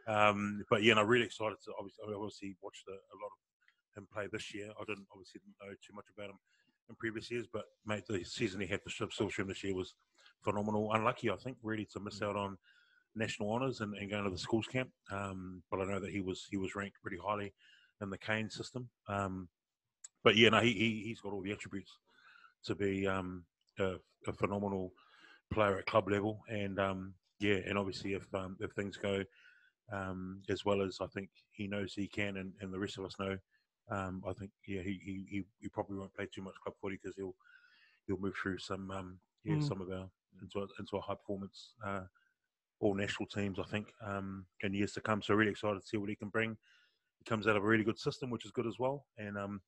Um, 0.07 0.63
but 0.71 0.83
yeah, 0.83 0.93
and 0.93 0.97
no, 0.97 1.03
I'm 1.03 1.09
really 1.09 1.27
excited 1.27 1.57
to 1.65 1.73
obviously, 1.79 2.05
I 2.09 2.15
obviously 2.15 2.57
watched 2.63 2.89
a, 2.89 2.93
a 2.93 3.17
lot 3.21 3.31
of 3.31 3.99
him 3.99 4.09
play 4.13 4.27
this 4.33 4.55
year. 4.55 4.71
I 4.71 4.85
didn't 4.85 5.07
obviously 5.13 5.41
didn't 5.41 5.57
know 5.61 5.75
too 5.87 5.95
much 5.95 6.07
about 6.17 6.31
him 6.31 6.39
in 6.89 6.97
previous 6.97 7.31
years, 7.31 7.47
but 7.53 7.65
mate, 7.87 8.05
the 8.09 8.25
season 8.25 8.61
he 8.61 8.67
had 8.67 8.81
for 8.83 8.91
Silverstream 8.91 9.49
this 9.49 9.63
year 9.63 9.75
was 9.75 9.95
phenomenal. 10.43 10.93
Unlucky, 10.93 11.31
I 11.31 11.37
think, 11.37 11.59
really 11.63 11.87
to 11.93 12.01
miss 12.01 12.23
out 12.23 12.37
on 12.37 12.57
national 13.15 13.53
honours 13.53 13.81
and, 13.81 13.95
and 13.95 14.11
going 14.11 14.25
to 14.25 14.31
the 14.31 14.39
schools 14.39 14.67
camp. 14.67 14.91
Um, 15.11 15.63
but 15.71 15.81
I 15.81 15.85
know 15.85 16.01
that 16.01 16.11
he 16.11 16.21
was 16.21 16.47
he 16.51 16.57
was 16.57 16.75
ranked 16.75 17.01
pretty 17.03 17.19
highly 17.23 17.53
in 18.01 18.11
the 18.11 18.19
Kane 18.19 18.51
system. 18.51 18.89
Um, 19.09 19.49
but 20.23 20.37
yeah, 20.37 20.51
no, 20.51 20.61
he, 20.61 20.73
he 20.73 21.03
he's 21.07 21.21
got 21.21 21.33
all 21.33 21.43
the 21.43 21.53
attributes 21.53 21.99
to 22.65 22.75
be 22.75 23.07
um, 23.07 23.45
a, 23.81 23.97
a 24.29 24.33
phenomenal 24.33 24.93
player 25.53 25.79
at 25.79 25.87
club 25.87 26.09
level, 26.11 26.43
and 26.49 26.79
um, 26.79 27.15
yeah, 27.41 27.59
and 27.67 27.79
obviously 27.79 28.15
if 28.15 28.33
um, 28.35 28.57
if 28.61 28.73
things 28.73 28.97
go 28.97 29.23
um, 29.93 30.43
as 30.49 30.65
well 30.65 30.83
as 30.83 30.99
I 31.01 31.07
think 31.07 31.31
he 31.51 31.67
knows 31.67 31.95
he 31.95 32.07
can, 32.09 32.37
and, 32.37 32.53
and 32.61 32.73
the 32.73 32.79
rest 32.79 32.99
of 32.99 33.05
us 33.05 33.17
know, 33.19 33.37
um, 33.91 34.23
I 34.29 34.33
think 34.35 34.53
yeah, 34.67 34.83
he, 34.83 35.27
he 35.29 35.45
he 35.59 35.69
probably 35.69 35.99
won't 35.99 36.15
play 36.15 36.29
too 36.33 36.43
much 36.43 36.55
club 36.63 36.75
footy 36.81 36.99
because 37.03 37.17
he'll 37.17 37.35
he'll 38.07 38.19
move 38.19 38.35
through 38.41 38.59
some 38.59 38.91
um, 38.91 39.19
yeah 39.45 39.57
Mm. 39.57 39.69
some 39.69 39.81
of 39.81 39.91
our 39.91 40.09
into 40.41 40.59
a, 40.61 40.67
into 40.79 40.97
a 40.97 41.01
high 41.01 41.15
performance 41.15 41.75
uh, 41.85 42.03
all 42.81 42.95
national 42.95 43.27
teams 43.27 43.59
I 43.59 43.65
think 43.65 43.93
um, 44.05 44.47
in 44.63 44.75
years 44.75 44.93
to 44.93 45.01
come. 45.01 45.23
So 45.23 45.35
really 45.35 45.51
excited 45.51 45.81
to 45.81 45.87
see 45.87 45.97
what 45.97 46.09
he 46.09 46.17
can 46.17 46.29
bring. 46.29 46.57
He 47.19 47.25
comes 47.25 47.47
out 47.47 47.57
of 47.57 47.65
a 47.65 47.67
really 47.67 47.85
good 47.85 47.99
system, 47.99 48.31
which 48.31 48.45
is 48.47 48.51
good 48.53 48.67
as 48.67 48.79
well, 48.79 49.07
and 49.19 49.37
um, 49.37 49.61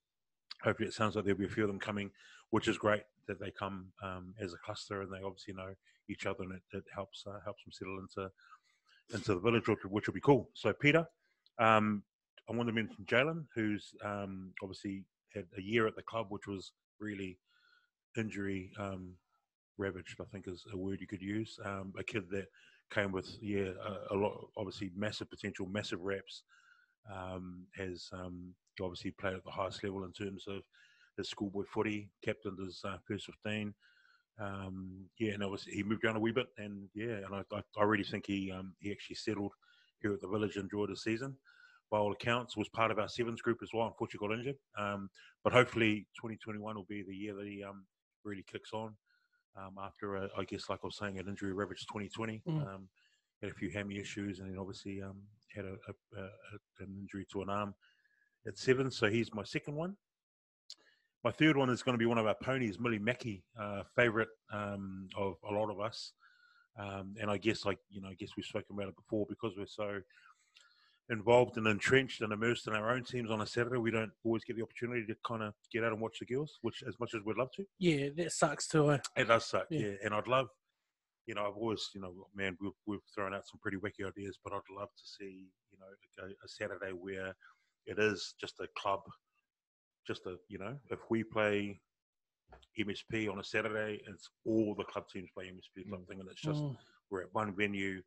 hopefully 0.63 0.87
it 0.87 0.93
sounds 0.93 1.15
like 1.15 1.25
there'll 1.25 1.39
be 1.39 1.45
a 1.45 1.49
few 1.49 1.63
of 1.63 1.69
them 1.69 1.79
coming, 1.79 2.11
which 2.49 2.67
is 2.67 2.77
great 2.77 3.03
that 3.27 3.39
they 3.39 3.51
come 3.51 3.87
um, 4.01 4.33
as 4.39 4.53
a 4.53 4.57
cluster 4.57 5.01
and 5.01 5.11
they 5.11 5.23
obviously 5.23 5.53
know 5.53 5.73
each 6.09 6.25
other 6.25 6.43
and 6.43 6.53
it, 6.53 6.61
it 6.77 6.83
helps 6.93 7.23
uh, 7.27 7.39
helps 7.43 7.63
them 7.63 7.71
settle 7.71 7.99
into 7.99 8.29
into 9.13 9.33
the 9.33 9.39
village, 9.39 9.67
which, 9.67 10.07
will 10.07 10.13
be 10.13 10.21
cool. 10.21 10.49
So 10.53 10.73
Peter, 10.73 11.05
um, 11.59 12.03
I 12.49 12.55
want 12.55 12.67
to 12.67 12.73
mention 12.73 13.05
Jalen, 13.05 13.45
who's 13.53 13.93
um, 14.03 14.53
obviously 14.61 15.03
had 15.33 15.45
a 15.57 15.61
year 15.61 15.87
at 15.87 15.95
the 15.95 16.01
club, 16.01 16.27
which 16.29 16.47
was 16.47 16.71
really 16.99 17.37
injury 18.17 18.71
um, 18.79 19.13
ravaged. 19.77 20.19
I 20.21 20.25
think 20.31 20.47
is 20.47 20.65
a 20.71 20.77
word 20.77 21.01
you 21.01 21.07
could 21.07 21.21
use. 21.21 21.59
Um, 21.63 21.93
a 21.97 22.03
kid 22.03 22.29
that 22.31 22.47
came 22.91 23.11
with 23.11 23.29
yeah 23.41 23.71
a, 24.11 24.15
a 24.15 24.15
lot, 24.15 24.47
obviously 24.57 24.91
massive 24.95 25.29
potential, 25.29 25.65
massive 25.65 26.01
reps. 26.01 26.43
Has 27.77 28.09
um, 28.13 28.53
obviously 28.81 29.11
played 29.11 29.35
at 29.35 29.43
the 29.43 29.51
highest 29.51 29.83
level 29.83 30.03
in 30.05 30.11
terms 30.11 30.45
of 30.47 30.61
his 31.17 31.29
schoolboy 31.29 31.63
footy, 31.71 32.09
captained 32.23 32.57
his 32.59 32.81
uh, 32.85 32.97
first 33.07 33.25
15. 33.27 33.73
Um, 34.39 35.05
yeah, 35.19 35.33
and 35.33 35.43
obviously 35.43 35.73
he 35.73 35.83
moved 35.83 36.03
around 36.03 36.15
a 36.15 36.19
wee 36.19 36.31
bit, 36.31 36.47
and 36.57 36.89
yeah, 36.95 37.17
and 37.25 37.35
I, 37.35 37.43
I, 37.55 37.61
I 37.77 37.83
really 37.83 38.03
think 38.03 38.25
he 38.25 38.51
um, 38.51 38.73
he 38.79 38.91
actually 38.91 39.15
settled 39.17 39.51
here 40.01 40.13
at 40.13 40.21
the 40.21 40.27
village, 40.27 40.55
and 40.55 40.63
enjoyed 40.63 40.89
his 40.89 41.03
season. 41.03 41.37
By 41.91 41.99
all 41.99 42.11
accounts, 42.11 42.57
was 42.57 42.67
part 42.69 42.89
of 42.89 42.97
our 42.97 43.07
sevens 43.07 43.41
group 43.43 43.59
as 43.61 43.69
well. 43.73 43.85
Unfortunately, 43.85 44.27
got 44.27 44.37
injured, 44.39 44.55
um, 44.77 45.09
but 45.43 45.53
hopefully 45.53 46.07
2021 46.17 46.75
will 46.75 46.85
be 46.89 47.03
the 47.03 47.13
year 47.15 47.35
that 47.35 47.45
he 47.45 47.63
um, 47.63 47.85
really 48.23 48.43
kicks 48.51 48.71
on. 48.73 48.95
Um, 49.55 49.75
after, 49.79 50.15
a, 50.15 50.29
I 50.35 50.45
guess, 50.45 50.67
like 50.67 50.79
I 50.83 50.87
was 50.87 50.97
saying, 50.97 51.19
an 51.19 51.27
injury 51.27 51.53
ravaged 51.53 51.87
2020, 51.89 52.41
Mm. 52.47 52.67
um, 52.73 52.89
had 53.43 53.51
a 53.51 53.53
few 53.53 53.69
hammy 53.69 53.99
issues, 53.99 54.39
and 54.39 54.49
then 54.49 54.57
obviously 54.57 55.03
um, 55.03 55.21
had 55.53 55.65
a, 55.65 55.73
a- 56.17 56.83
an 56.83 56.97
injury 56.99 57.27
to 57.31 57.43
an 57.43 57.49
arm 57.49 57.75
at 58.47 58.57
seven. 58.57 58.91
So 58.91 59.09
he's 59.09 59.33
my 59.33 59.43
second 59.43 59.75
one. 59.75 59.95
My 61.23 61.31
third 61.31 61.55
one 61.55 61.69
is 61.69 61.81
going 61.83 61.93
to 61.93 61.99
be 61.99 62.05
one 62.05 62.17
of 62.17 62.27
our 62.27 62.35
ponies, 62.35 62.79
Millie 62.79 62.99
Mackey, 62.99 63.43
uh, 63.57 63.83
favourite 63.95 64.27
um, 64.51 65.07
of 65.17 65.35
a 65.49 65.53
lot 65.53 65.69
of 65.71 65.79
us. 65.79 66.11
Um, 66.77 67.15
and 67.21 67.29
I 67.29 67.37
guess, 67.37 67.65
like 67.65 67.77
you 67.89 68.01
know, 68.01 68.09
I 68.09 68.15
guess 68.15 68.31
we've 68.35 68.45
spoken 68.45 68.75
about 68.75 68.89
it 68.89 68.95
before 68.95 69.25
because 69.29 69.53
we're 69.57 69.67
so 69.67 70.01
involved 71.09 71.57
and 71.57 71.67
entrenched 71.67 72.21
and 72.21 72.33
immersed 72.33 72.67
in 72.67 72.73
our 72.73 72.91
own 72.91 73.03
teams 73.03 73.29
on 73.29 73.41
a 73.41 73.45
Saturday. 73.47 73.77
We 73.77 73.91
don't 73.91 74.11
always 74.23 74.43
get 74.43 74.55
the 74.55 74.63
opportunity 74.63 75.05
to 75.05 75.15
kind 75.25 75.43
of 75.43 75.53
get 75.71 75.83
out 75.83 75.91
and 75.91 76.01
watch 76.01 76.17
the 76.19 76.25
girls, 76.25 76.57
which 76.61 76.83
as 76.87 76.99
much 76.99 77.13
as 77.13 77.21
we'd 77.23 77.37
love 77.37 77.51
to. 77.57 77.65
Yeah, 77.79 78.09
that 78.17 78.31
sucks 78.31 78.67
too. 78.67 78.91
Eh? 78.91 78.97
It 79.17 79.27
does 79.27 79.45
suck, 79.45 79.67
Yeah. 79.69 79.79
yeah. 79.79 79.93
And 80.05 80.13
I'd 80.13 80.27
love, 80.27 80.47
you 81.27 81.35
know, 81.35 81.45
I've 81.45 81.55
always, 81.57 81.89
you 81.93 82.01
know, 82.01 82.27
man, 82.35 82.57
we've, 82.59 82.71
we've 82.85 82.99
thrown 83.13 83.33
out 83.33 83.47
some 83.47 83.59
pretty 83.61 83.77
wacky 83.77 84.07
ideas, 84.07 84.39
but 84.43 84.53
I'd 84.53 84.61
love 84.75 84.89
to 84.89 85.03
see, 85.05 85.47
you 85.71 85.77
know, 85.79 86.23
a, 86.25 86.27
a 86.27 86.47
Saturday 86.47 86.91
where 86.93 87.35
it 87.85 87.99
is 87.99 88.33
just 88.39 88.59
a 88.59 88.67
club, 88.77 89.01
just 90.07 90.25
a, 90.25 90.37
you 90.47 90.57
know, 90.57 90.77
if 90.89 90.99
we 91.09 91.23
play 91.23 91.79
MSP 92.79 93.29
on 93.31 93.39
a 93.39 93.43
Saturday, 93.43 94.01
it's 94.07 94.29
all 94.45 94.73
the 94.75 94.83
club 94.85 95.07
teams 95.07 95.29
play 95.33 95.45
MSP 95.45 95.87
club 95.89 96.07
thing, 96.07 96.19
and 96.19 96.29
it's 96.29 96.41
just 96.41 96.61
Mm. 96.61 96.77
we're 97.09 97.21
at 97.23 97.33
one 97.33 97.55
venue. 97.55 98.01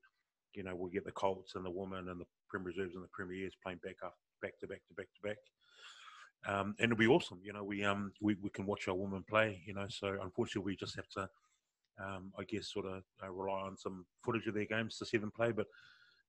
You 0.54 0.62
know, 0.62 0.74
we'll 0.74 0.90
get 0.90 1.04
the 1.04 1.12
Colts 1.12 1.54
and 1.54 1.64
the 1.64 1.70
women 1.70 2.08
and 2.08 2.20
the 2.20 2.26
Prem 2.48 2.64
Reserves 2.64 2.94
and 2.94 3.04
the 3.04 3.08
Premiers 3.08 3.54
playing 3.62 3.78
back 3.84 3.96
up, 4.02 4.16
back 4.40 4.58
to 4.60 4.66
back 4.66 4.80
to 4.88 4.94
back 4.94 5.08
to 5.14 5.22
back. 5.22 5.38
Um, 6.46 6.74
and 6.78 6.90
it'll 6.92 6.96
be 6.96 7.06
awesome. 7.06 7.40
You 7.42 7.52
know, 7.52 7.64
we 7.64 7.84
um 7.84 8.12
we, 8.20 8.34
we 8.36 8.50
can 8.50 8.66
watch 8.66 8.88
our 8.88 8.94
women 8.94 9.24
play. 9.28 9.62
You 9.66 9.74
know, 9.74 9.86
so 9.88 10.18
unfortunately 10.22 10.72
we 10.72 10.76
just 10.76 10.96
have 10.96 11.08
to, 11.10 11.28
um, 11.98 12.32
I 12.38 12.44
guess, 12.44 12.72
sort 12.72 12.86
of 12.86 13.04
uh, 13.22 13.30
rely 13.30 13.60
on 13.60 13.76
some 13.76 14.06
footage 14.22 14.46
of 14.46 14.54
their 14.54 14.64
games 14.64 14.96
to 14.98 15.06
see 15.06 15.18
them 15.18 15.30
play. 15.30 15.52
But 15.52 15.66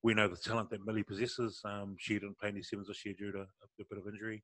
we 0.07 0.13
know 0.13 0.29
the 0.29 0.37
talent 0.37 0.69
that 0.69 0.85
Millie 0.85 1.03
possesses. 1.03 1.59
Um, 1.65 1.97
she 1.99 2.13
didn't 2.13 2.39
play 2.39 2.47
any 2.47 2.61
sevens 2.63 2.87
this 2.87 3.05
year 3.05 3.13
due 3.19 3.33
to 3.33 3.39
a, 3.39 3.41
a 3.41 3.85
bit 3.89 3.99
of 3.99 4.07
injury. 4.07 4.41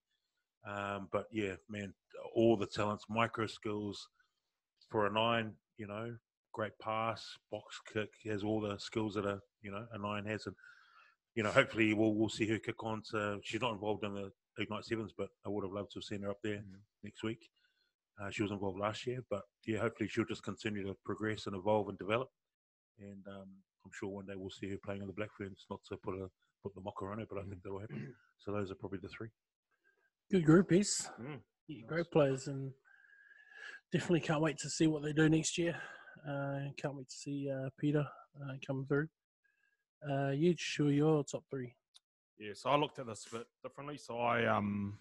Um, 0.67 1.07
but 1.09 1.27
yeah, 1.31 1.53
man, 1.69 1.93
all 2.35 2.57
the 2.57 2.67
talents, 2.67 3.05
micro 3.09 3.47
skills 3.47 4.09
for 4.91 5.07
a 5.07 5.13
nine. 5.13 5.53
You 5.77 5.87
know, 5.87 6.17
great 6.51 6.77
pass, 6.81 7.23
box 7.49 7.79
kick. 7.93 8.09
Has 8.25 8.43
all 8.43 8.59
the 8.59 8.77
skills 8.77 9.13
that 9.13 9.25
a 9.25 9.39
you 9.61 9.71
know 9.71 9.85
a 9.93 9.97
nine 9.97 10.25
has, 10.25 10.47
and 10.47 10.55
you 11.33 11.43
know, 11.43 11.51
hopefully 11.51 11.93
we'll 11.93 12.13
we'll 12.13 12.27
see 12.27 12.45
her 12.47 12.59
kick 12.59 12.83
on. 12.83 13.01
To, 13.11 13.39
she's 13.41 13.61
not 13.61 13.71
involved 13.71 14.03
in 14.03 14.13
the 14.13 14.31
Ignite 14.59 14.83
Sevens, 14.83 15.13
but 15.17 15.29
I 15.45 15.49
would 15.49 15.63
have 15.63 15.71
loved 15.71 15.91
to 15.93 15.99
have 15.99 16.03
seen 16.03 16.23
her 16.23 16.29
up 16.31 16.41
there 16.43 16.57
Mhm. 16.57 16.81
next 17.03 17.23
week. 17.23 17.39
Uh, 18.19 18.29
she 18.31 18.43
was 18.43 18.51
involved 18.51 18.79
last 18.79 19.07
year, 19.07 19.23
but 19.29 19.43
yeah, 19.65 19.79
hopefully 19.79 20.09
she'll 20.09 20.25
just 20.25 20.43
continue 20.43 20.83
to 20.85 20.93
progress 21.05 21.47
and 21.47 21.55
evolve 21.55 21.87
and 21.87 21.97
develop. 21.97 22.29
And 22.99 23.25
um, 23.29 23.63
I'm 23.85 23.91
sure 23.93 24.09
one 24.09 24.25
day 24.25 24.33
we'll 24.35 24.49
see 24.49 24.69
her 24.69 24.77
playing 24.83 25.01
on 25.01 25.07
the 25.07 25.13
Black 25.13 25.29
Ferns. 25.37 25.65
Not 25.69 25.81
to 25.89 25.97
put 25.97 26.15
a 26.15 26.27
put 26.63 26.73
the 26.75 26.81
mocker 26.81 27.11
on 27.11 27.19
it, 27.19 27.27
but 27.29 27.39
I 27.39 27.43
think 27.43 27.61
that'll 27.63 27.79
happen. 27.79 28.13
So 28.39 28.51
those 28.51 28.69
are 28.71 28.75
probably 28.75 28.99
the 29.01 29.07
three. 29.07 29.29
Good 30.29 30.43
groupies. 30.43 31.09
Mm, 31.21 31.39
Yeah, 31.69 31.85
great 31.87 32.11
players, 32.11 32.47
and 32.47 32.73
definitely 33.93 34.19
can't 34.19 34.41
wait 34.41 34.57
to 34.57 34.69
see 34.69 34.85
what 34.87 35.01
they 35.01 35.13
do 35.13 35.29
next 35.29 35.57
year. 35.57 35.79
Uh, 36.27 36.59
can't 36.75 36.95
wait 36.95 37.07
to 37.07 37.15
see 37.15 37.49
uh, 37.49 37.69
Peter 37.79 38.05
uh, 38.41 38.53
come 38.67 38.85
through. 38.85 39.07
Uh, 40.11 40.31
you 40.31 40.53
sure 40.57 40.91
your 40.91 41.23
top 41.23 41.45
three? 41.49 41.73
Yeah, 42.37 42.51
so 42.53 42.69
I 42.71 42.75
looked 42.75 42.99
at 42.99 43.07
this 43.07 43.25
a 43.31 43.37
bit 43.37 43.47
differently. 43.63 43.97
So 43.97 44.17
I 44.17 44.45
um, 44.45 44.97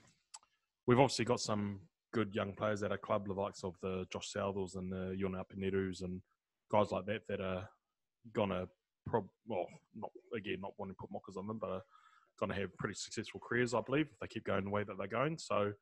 we've 0.86 1.00
obviously 1.00 1.24
got 1.24 1.40
some 1.40 1.80
good 2.12 2.32
young 2.34 2.52
players 2.52 2.84
at 2.84 2.92
our 2.92 2.98
club, 2.98 3.26
the 3.26 3.32
likes 3.32 3.64
of 3.64 3.74
the 3.82 4.06
Josh 4.12 4.30
Southels 4.30 4.76
and 4.76 4.92
the 4.92 5.16
Yona 5.20 5.42
Pinetus 5.52 6.02
and 6.02 6.20
guys 6.70 6.92
like 6.92 7.06
that 7.06 7.26
that 7.28 7.40
are 7.40 7.68
gonna 8.32 8.66
prob 9.06 9.26
well, 9.46 9.66
not 9.94 10.10
again, 10.36 10.60
not 10.60 10.72
wanting 10.78 10.94
to 10.94 11.00
put 11.00 11.12
mockers 11.12 11.36
on 11.36 11.46
them, 11.46 11.58
but 11.58 11.70
are 11.70 11.82
gonna 12.38 12.54
have 12.54 12.76
pretty 12.76 12.94
successful 12.94 13.40
careers, 13.40 13.74
I 13.74 13.80
believe, 13.80 14.08
if 14.12 14.18
they 14.18 14.26
keep 14.26 14.44
going 14.44 14.64
the 14.64 14.70
way 14.70 14.84
that 14.84 14.96
they're 14.98 15.06
going. 15.06 15.38
So 15.38 15.72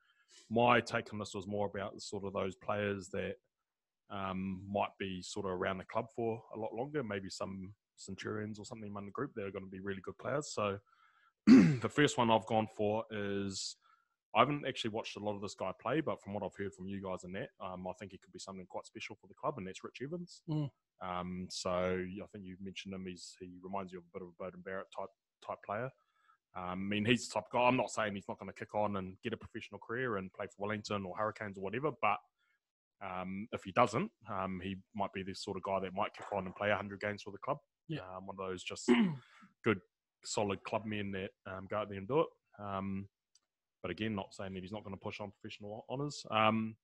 my 0.49 0.79
take 0.79 1.13
on 1.13 1.19
this 1.19 1.33
was 1.33 1.47
more 1.47 1.67
about 1.67 2.01
sort 2.01 2.23
of 2.25 2.33
those 2.33 2.55
players 2.55 3.09
that 3.09 3.35
um, 4.09 4.61
might 4.69 4.91
be 4.99 5.21
sort 5.21 5.45
of 5.45 5.53
around 5.53 5.77
the 5.77 5.85
club 5.85 6.07
for 6.15 6.41
a 6.53 6.59
lot 6.59 6.73
longer, 6.73 7.03
maybe 7.03 7.29
some 7.29 7.73
Centurions 7.95 8.59
or 8.59 8.65
something 8.65 8.93
in 8.95 9.05
the 9.05 9.11
group 9.11 9.33
that 9.35 9.45
are 9.45 9.51
going 9.51 9.65
to 9.65 9.71
be 9.71 9.79
really 9.79 10.01
good 10.01 10.17
players. 10.17 10.51
So 10.53 10.77
the 11.47 11.89
first 11.89 12.17
one 12.17 12.29
I've 12.29 12.45
gone 12.45 12.67
for 12.75 13.05
is 13.11 13.75
I 14.35 14.39
haven't 14.39 14.65
actually 14.67 14.91
watched 14.91 15.17
a 15.17 15.19
lot 15.19 15.35
of 15.35 15.41
this 15.41 15.55
guy 15.55 15.71
play, 15.81 15.99
but 16.01 16.21
from 16.21 16.33
what 16.33 16.43
I've 16.43 16.55
heard 16.57 16.73
from 16.73 16.87
you 16.87 17.01
guys 17.03 17.23
and 17.23 17.35
that, 17.35 17.49
um, 17.59 17.85
I 17.87 17.93
think 17.99 18.11
he 18.11 18.17
could 18.17 18.31
be 18.31 18.39
something 18.39 18.65
quite 18.69 18.85
special 18.85 19.15
for 19.19 19.27
the 19.27 19.33
club, 19.33 19.55
and 19.57 19.67
that's 19.67 19.83
Rich 19.83 19.99
Evans. 20.03 20.41
Mm. 20.49 20.69
Um, 21.03 21.47
so 21.49 21.69
I 21.69 22.27
think 22.31 22.45
you 22.45 22.55
mentioned 22.61 22.93
him. 22.93 23.05
He's 23.05 23.35
he 23.39 23.57
reminds 23.61 23.91
you 23.91 23.99
of 23.99 24.05
a 24.05 24.17
bit 24.17 24.25
of 24.25 24.29
a 24.29 24.43
Beauden 24.43 24.63
Barrett 24.63 24.87
type 24.97 25.09
type 25.45 25.57
player. 25.65 25.89
Um, 26.55 26.63
I 26.65 26.75
mean, 26.75 27.05
he's 27.05 27.27
the 27.27 27.35
type 27.35 27.45
of 27.45 27.51
guy. 27.51 27.67
I'm 27.67 27.77
not 27.77 27.91
saying 27.91 28.15
he's 28.15 28.27
not 28.27 28.39
going 28.39 28.51
to 28.51 28.59
kick 28.59 28.75
on 28.75 28.97
and 28.97 29.15
get 29.23 29.33
a 29.33 29.37
professional 29.37 29.79
career 29.79 30.17
and 30.17 30.31
play 30.33 30.47
for 30.47 30.67
Wellington 30.67 31.05
or 31.05 31.15
Hurricanes 31.17 31.57
or 31.57 31.61
whatever, 31.61 31.91
but 32.01 32.17
um, 33.01 33.47
if 33.51 33.63
he 33.63 33.71
doesn't, 33.71 34.11
um, 34.29 34.59
he 34.61 34.75
might 34.93 35.13
be 35.13 35.23
this 35.23 35.43
sort 35.43 35.57
of 35.57 35.63
guy 35.63 35.79
that 35.79 35.93
might 35.93 36.13
kick 36.13 36.25
on 36.33 36.45
and 36.45 36.55
play 36.55 36.69
100 36.69 36.99
games 36.99 37.23
for 37.23 37.31
the 37.31 37.37
club. 37.37 37.57
Yeah. 37.87 37.99
Um, 38.15 38.27
one 38.27 38.35
of 38.39 38.49
those 38.49 38.63
just 38.63 38.89
good, 39.63 39.79
solid 40.23 40.61
club 40.63 40.85
men 40.85 41.11
that 41.11 41.29
um, 41.49 41.67
go 41.69 41.77
out 41.77 41.89
there 41.89 41.97
and 41.97 42.07
do 42.07 42.21
it. 42.21 42.27
But 43.81 43.91
again, 43.91 44.15
not 44.15 44.33
saying 44.33 44.53
that 44.53 44.61
he's 44.61 44.71
not 44.71 44.83
going 44.83 44.95
to 44.95 45.01
push 45.01 45.19
on 45.19 45.31
professional 45.31 45.85
honours. 45.89 46.25
Um, 46.29 46.75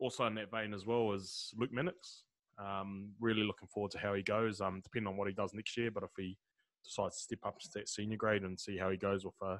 also 0.00 0.26
in 0.26 0.34
that 0.36 0.50
vein 0.50 0.74
as 0.74 0.86
well 0.86 1.12
is 1.12 1.52
Luke 1.56 1.72
Mannix. 1.72 2.24
Um, 2.58 3.10
really 3.20 3.42
looking 3.42 3.68
forward 3.68 3.90
to 3.92 3.98
how 3.98 4.14
he 4.14 4.22
goes, 4.22 4.60
um, 4.60 4.80
depending 4.82 5.08
on 5.08 5.16
what 5.16 5.28
he 5.28 5.34
does 5.34 5.52
next 5.54 5.76
year. 5.76 5.90
But 5.90 6.04
if 6.04 6.10
he 6.16 6.36
decides 6.84 7.16
to 7.16 7.22
step 7.22 7.38
up 7.44 7.58
to 7.60 7.68
that 7.74 7.88
senior 7.88 8.16
grade 8.16 8.42
and 8.42 8.58
see 8.58 8.76
how 8.78 8.90
he 8.90 8.96
goes 8.96 9.24
with 9.24 9.34
a 9.42 9.58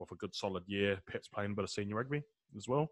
with 0.00 0.10
a 0.10 0.16
good 0.16 0.34
solid 0.34 0.64
year, 0.66 0.98
perhaps 1.06 1.28
playing 1.28 1.52
a 1.52 1.54
bit 1.54 1.62
of 1.64 1.70
senior 1.70 1.94
rugby 1.96 2.22
as 2.56 2.66
well. 2.66 2.88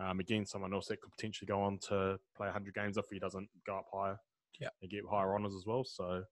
Um, 0.00 0.20
again, 0.20 0.46
someone 0.46 0.72
else 0.72 0.86
that 0.86 1.00
could 1.00 1.10
potentially 1.10 1.46
go 1.46 1.60
on 1.60 1.78
to 1.88 2.16
play 2.36 2.46
100 2.46 2.72
games 2.72 2.96
if 2.96 3.06
he 3.10 3.18
doesn't 3.18 3.48
go 3.66 3.78
up 3.78 3.86
higher 3.92 4.16
Yeah. 4.60 4.68
and 4.80 4.88
get 4.90 5.02
higher 5.10 5.34
honours 5.34 5.56
as 5.56 5.64
well. 5.66 5.82
So 5.84 6.22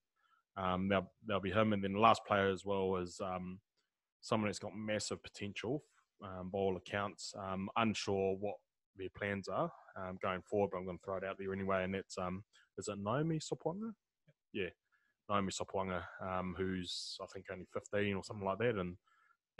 um, 0.56 0.88
there'll, 0.88 1.10
there'll 1.26 1.42
be 1.42 1.50
him. 1.50 1.72
And 1.72 1.82
then 1.82 1.94
the 1.94 1.98
last 1.98 2.20
player 2.24 2.48
as 2.48 2.64
well 2.64 2.94
is 2.98 3.20
um, 3.20 3.58
someone 4.20 4.46
that's 4.48 4.60
got 4.60 4.76
massive 4.76 5.20
potential 5.24 5.82
um, 6.22 6.50
by 6.52 6.58
all 6.58 6.76
accounts. 6.76 7.34
Um, 7.38 7.68
unsure 7.76 8.36
what 8.36 8.56
their 8.96 9.08
plans 9.16 9.48
are 9.48 9.70
um, 9.96 10.18
going 10.22 10.42
forward, 10.42 10.70
but 10.72 10.78
I'm 10.78 10.84
going 10.84 10.98
to 10.98 11.04
throw 11.04 11.16
it 11.16 11.24
out 11.24 11.36
there 11.38 11.52
anyway. 11.52 11.84
And 11.84 11.94
it's 11.94 12.18
um, 12.18 12.44
is 12.78 12.88
it 12.88 12.98
Naomi 12.98 13.38
Sopwanga? 13.38 13.92
Yeah, 14.52 14.68
Naomi 15.28 15.50
Sopwanga, 15.50 16.02
um, 16.20 16.54
who's 16.56 17.16
I 17.22 17.26
think 17.32 17.46
only 17.52 17.66
15 17.72 18.14
or 18.14 18.24
something 18.24 18.46
like 18.46 18.58
that, 18.58 18.76
and 18.76 18.96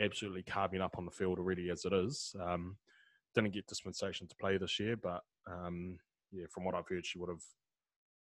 absolutely 0.01 0.43
carving 0.43 0.81
up 0.81 0.97
on 0.99 1.05
the 1.05 1.11
field 1.11 1.39
already 1.39 1.71
as 1.71 1.85
it 1.85 1.93
is. 1.93 2.35
Um, 2.41 2.77
didn't 3.35 3.53
get 3.53 3.67
dispensation 3.67 4.27
to 4.29 4.37
play 4.37 4.57
this 4.57 4.79
year, 4.81 4.97
but 4.97 5.23
um, 5.51 5.99
yeah, 6.33 6.47
from 6.51 6.65
what 6.65 6.75
I've 6.75 6.89
heard, 6.89 7.05
she 7.05 7.19
would 7.19 7.29
have 7.29 7.43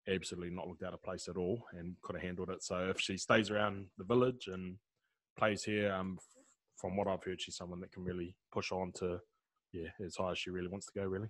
absolutely 0.08 0.50
not 0.50 0.66
looked 0.66 0.82
out 0.82 0.94
of 0.94 1.02
place 1.02 1.28
at 1.28 1.36
all 1.36 1.64
and 1.72 1.94
could 2.02 2.16
have 2.16 2.24
handled 2.24 2.50
it. 2.50 2.62
So 2.62 2.88
if 2.90 3.00
she 3.00 3.16
stays 3.16 3.50
around 3.50 3.86
the 3.98 4.04
village 4.04 4.48
and 4.48 4.76
plays 5.38 5.64
here, 5.64 5.92
um, 5.92 6.18
from 6.76 6.96
what 6.96 7.08
I've 7.08 7.22
heard, 7.22 7.40
she's 7.40 7.56
someone 7.56 7.80
that 7.80 7.92
can 7.92 8.04
really 8.04 8.34
push 8.52 8.72
on 8.72 8.92
to 8.96 9.18
yeah 9.72 9.88
as 10.04 10.16
high 10.16 10.32
as 10.32 10.38
she 10.38 10.50
really 10.50 10.68
wants 10.68 10.86
to 10.86 10.92
go. 10.98 11.06
Really, 11.06 11.28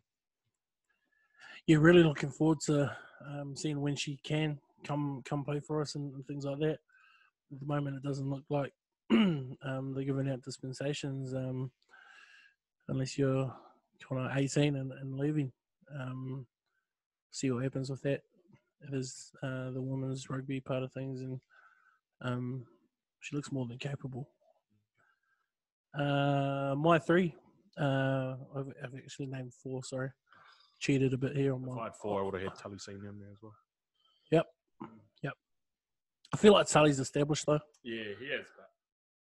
Yeah, 1.66 1.78
really 1.78 2.02
looking 2.02 2.30
forward 2.30 2.60
to 2.66 2.96
um, 3.26 3.56
seeing 3.56 3.80
when 3.80 3.96
she 3.96 4.18
can 4.24 4.58
come 4.84 5.22
come 5.24 5.44
play 5.44 5.60
for 5.60 5.80
us 5.80 5.94
and, 5.94 6.12
and 6.14 6.26
things 6.26 6.44
like 6.44 6.58
that. 6.58 6.78
At 7.52 7.60
the 7.60 7.66
moment, 7.66 7.96
it 7.96 8.02
doesn't 8.02 8.28
look 8.28 8.44
like 8.48 8.72
um, 9.10 9.92
they're 9.94 10.04
giving 10.04 10.30
out 10.30 10.42
dispensations 10.42 11.34
um, 11.34 11.70
unless 12.88 13.18
you're 13.18 13.54
kind 14.08 14.26
of 14.26 14.36
18 14.36 14.76
and, 14.76 14.92
and 14.92 15.18
leaving. 15.18 15.52
Um, 15.94 16.46
see 17.30 17.50
what 17.50 17.62
happens 17.62 17.90
with 17.90 18.02
that. 18.02 18.22
It 18.80 18.94
is 18.94 19.32
uh, 19.42 19.70
the 19.70 19.82
women's 19.82 20.28
rugby 20.28 20.60
part 20.60 20.82
of 20.82 20.92
things, 20.92 21.20
and 21.20 21.40
um, 22.22 22.64
she 23.20 23.36
looks 23.36 23.52
more 23.52 23.66
than 23.66 23.78
capable. 23.78 24.28
Uh, 25.98 26.74
my 26.76 26.98
three, 26.98 27.34
uh, 27.78 28.36
I've, 28.56 28.68
I've 28.82 28.94
actually 28.96 29.26
named 29.26 29.52
four. 29.54 29.82
Sorry, 29.84 30.10
cheated 30.80 31.12
a 31.12 31.18
bit 31.18 31.36
here 31.36 31.54
on 31.54 31.62
if 31.62 31.68
my. 31.68 31.90
Four, 31.90 32.20
I 32.20 32.24
would 32.24 32.34
have 32.34 32.42
had 32.42 32.58
Tully 32.58 32.78
Senior 32.78 33.10
in 33.10 33.18
there 33.18 33.30
as 33.30 33.38
well. 33.42 33.54
Yep, 34.30 34.46
yep. 35.22 35.32
I 36.32 36.36
feel 36.38 36.54
like 36.54 36.66
Tully's 36.66 36.98
established 36.98 37.44
though, 37.46 37.60
Yeah, 37.82 38.04
he 38.18 38.24
is, 38.26 38.46
but 38.56 38.66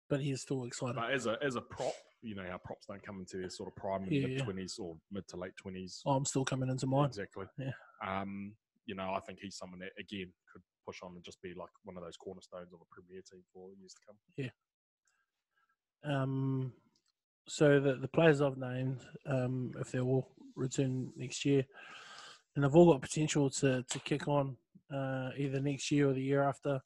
but 0.10 0.20
he 0.22 0.32
is 0.32 0.42
still 0.42 0.66
excited. 0.66 0.96
But 0.96 1.12
as 1.12 1.26
a 1.26 1.38
as 1.42 1.56
a 1.56 1.62
prop, 1.62 1.94
you 2.22 2.36
know 2.36 2.46
how 2.50 2.58
props 2.58 2.86
don't 2.88 3.02
come 3.02 3.20
into 3.20 3.38
their 3.38 3.50
sort 3.50 3.70
of 3.70 3.76
prime 3.76 4.04
in 4.04 4.12
Yeah, 4.14 4.22
mid 4.28 4.32
yeah. 4.40 4.44
twenties 4.44 4.78
or 4.80 4.98
mid 5.12 5.28
to 5.30 5.38
late 5.38 5.56
twenties. 5.56 6.02
Oh, 6.06 6.12
I'm 6.12 6.26
still 6.26 6.44
coming 6.44 6.70
into 6.70 6.88
mine. 6.88 7.06
Exactly. 7.08 7.46
Yeah. 7.58 7.72
Um, 8.06 8.54
you 8.86 8.96
know, 8.96 9.14
I 9.14 9.20
think 9.22 9.40
he's 9.42 9.56
someone 9.58 9.80
that 9.80 9.92
again 10.00 10.32
could 10.52 10.62
push 10.86 11.00
on 11.04 11.12
and 11.16 11.24
just 11.24 11.42
be 11.42 11.54
like 11.58 11.70
one 11.84 11.98
of 11.98 12.04
those 12.04 12.18
cornerstones 12.18 12.72
of 12.74 12.80
a 12.82 12.86
premier 12.94 13.22
team 13.30 13.42
for 13.54 13.70
years 13.80 13.94
to 13.94 14.00
come. 14.06 14.16
Um, 16.08 16.74
so 17.48 17.80
the 17.80 17.96
the 17.96 18.08
players 18.08 18.42
I've 18.42 18.58
named, 18.58 19.00
um, 19.26 19.72
if 19.80 19.92
they 19.92 20.00
all 20.00 20.28
return 20.56 21.12
next 21.16 21.46
year, 21.46 21.66
and 22.56 22.64
they've 22.64 22.76
all 22.76 22.92
got 22.92 23.02
potential 23.02 23.50
to 23.50 23.84
to 23.84 24.00
kick 24.00 24.28
on 24.28 24.58
uh, 24.94 25.30
either 25.38 25.60
next 25.60 25.92
year 25.92 26.10
or 26.10 26.14
the 26.14 26.22
year 26.22 26.44
after. 26.44 26.80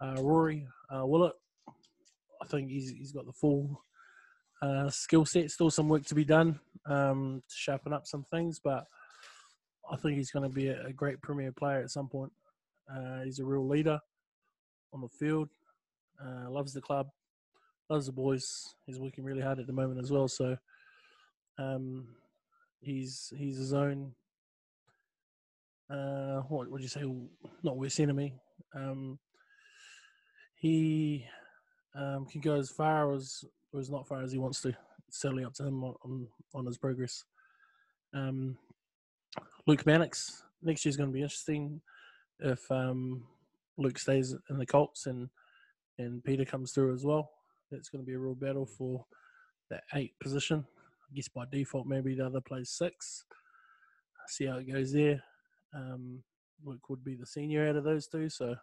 Uh, 0.00 0.16
Rory 0.20 0.66
uh, 0.94 1.06
Willett, 1.06 1.34
I 2.42 2.46
think 2.46 2.68
he's 2.68 2.90
he's 2.90 3.12
got 3.12 3.26
the 3.26 3.32
full 3.32 3.82
uh, 4.60 4.90
skill 4.90 5.24
set. 5.24 5.50
Still 5.50 5.70
some 5.70 5.88
work 5.88 6.04
to 6.06 6.14
be 6.14 6.24
done 6.24 6.58
um, 6.86 7.42
to 7.48 7.54
sharpen 7.54 7.92
up 7.92 8.06
some 8.06 8.24
things, 8.30 8.58
but 8.62 8.84
I 9.90 9.96
think 9.96 10.16
he's 10.16 10.30
going 10.30 10.48
to 10.48 10.54
be 10.54 10.68
a, 10.68 10.86
a 10.86 10.92
great 10.92 11.20
premier 11.22 11.52
player 11.52 11.80
at 11.80 11.90
some 11.90 12.08
point. 12.08 12.32
Uh, 12.92 13.22
he's 13.22 13.38
a 13.38 13.44
real 13.44 13.66
leader 13.66 13.98
on 14.92 15.00
the 15.00 15.08
field. 15.08 15.48
Uh, 16.22 16.50
loves 16.50 16.72
the 16.72 16.80
club, 16.80 17.08
loves 17.90 18.06
the 18.06 18.12
boys. 18.12 18.74
He's 18.86 18.98
working 18.98 19.24
really 19.24 19.42
hard 19.42 19.58
at 19.58 19.66
the 19.66 19.72
moment 19.72 20.00
as 20.00 20.10
well. 20.10 20.28
So 20.28 20.56
um, 21.58 22.08
he's 22.80 23.32
he's 23.36 23.56
his 23.56 23.72
own. 23.72 24.12
Uh, 25.90 26.40
what 26.48 26.70
would 26.70 26.82
you 26.82 26.88
say? 26.88 27.02
Not 27.62 27.76
worst 27.76 28.00
enemy. 28.00 28.34
Um, 28.74 29.18
he 30.56 31.26
um, 31.94 32.26
can 32.26 32.40
go 32.40 32.54
as 32.54 32.70
far 32.70 33.12
as 33.12 33.44
or 33.72 33.80
as 33.80 33.90
not 33.90 34.08
far 34.08 34.22
as 34.22 34.32
he 34.32 34.38
wants 34.38 34.60
to. 34.62 34.74
It's 35.08 35.20
totally 35.20 35.44
up 35.44 35.54
to 35.54 35.66
him 35.66 35.84
on 35.84 35.94
on, 36.04 36.26
on 36.54 36.66
his 36.66 36.78
progress. 36.78 37.24
Um, 38.14 38.56
Luke 39.66 39.86
Mannix 39.86 40.42
next 40.62 40.84
year's 40.84 40.96
going 40.96 41.10
to 41.10 41.14
be 41.14 41.22
interesting 41.22 41.80
if 42.40 42.70
um, 42.70 43.24
Luke 43.76 43.98
stays 43.98 44.34
in 44.50 44.58
the 44.58 44.66
Colts 44.66 45.06
and 45.06 45.28
and 45.98 46.24
Peter 46.24 46.44
comes 46.44 46.72
through 46.72 46.92
as 46.92 47.04
well. 47.04 47.30
It's 47.70 47.88
going 47.88 48.04
to 48.04 48.06
be 48.06 48.14
a 48.14 48.18
real 48.18 48.34
battle 48.34 48.66
for 48.66 49.04
that 49.70 49.84
eight 49.94 50.12
position. 50.20 50.64
I 51.10 51.14
guess 51.14 51.28
by 51.28 51.44
default, 51.50 51.86
maybe 51.86 52.14
the 52.14 52.26
other 52.26 52.40
plays 52.40 52.70
six. 52.70 53.24
See 54.28 54.46
how 54.46 54.58
it 54.58 54.70
goes 54.70 54.92
there. 54.92 55.22
Um, 55.74 56.22
Luke 56.64 56.88
would 56.88 57.04
be 57.04 57.14
the 57.14 57.26
senior 57.26 57.68
out 57.68 57.76
of 57.76 57.84
those 57.84 58.06
two, 58.06 58.28
so 58.28 58.54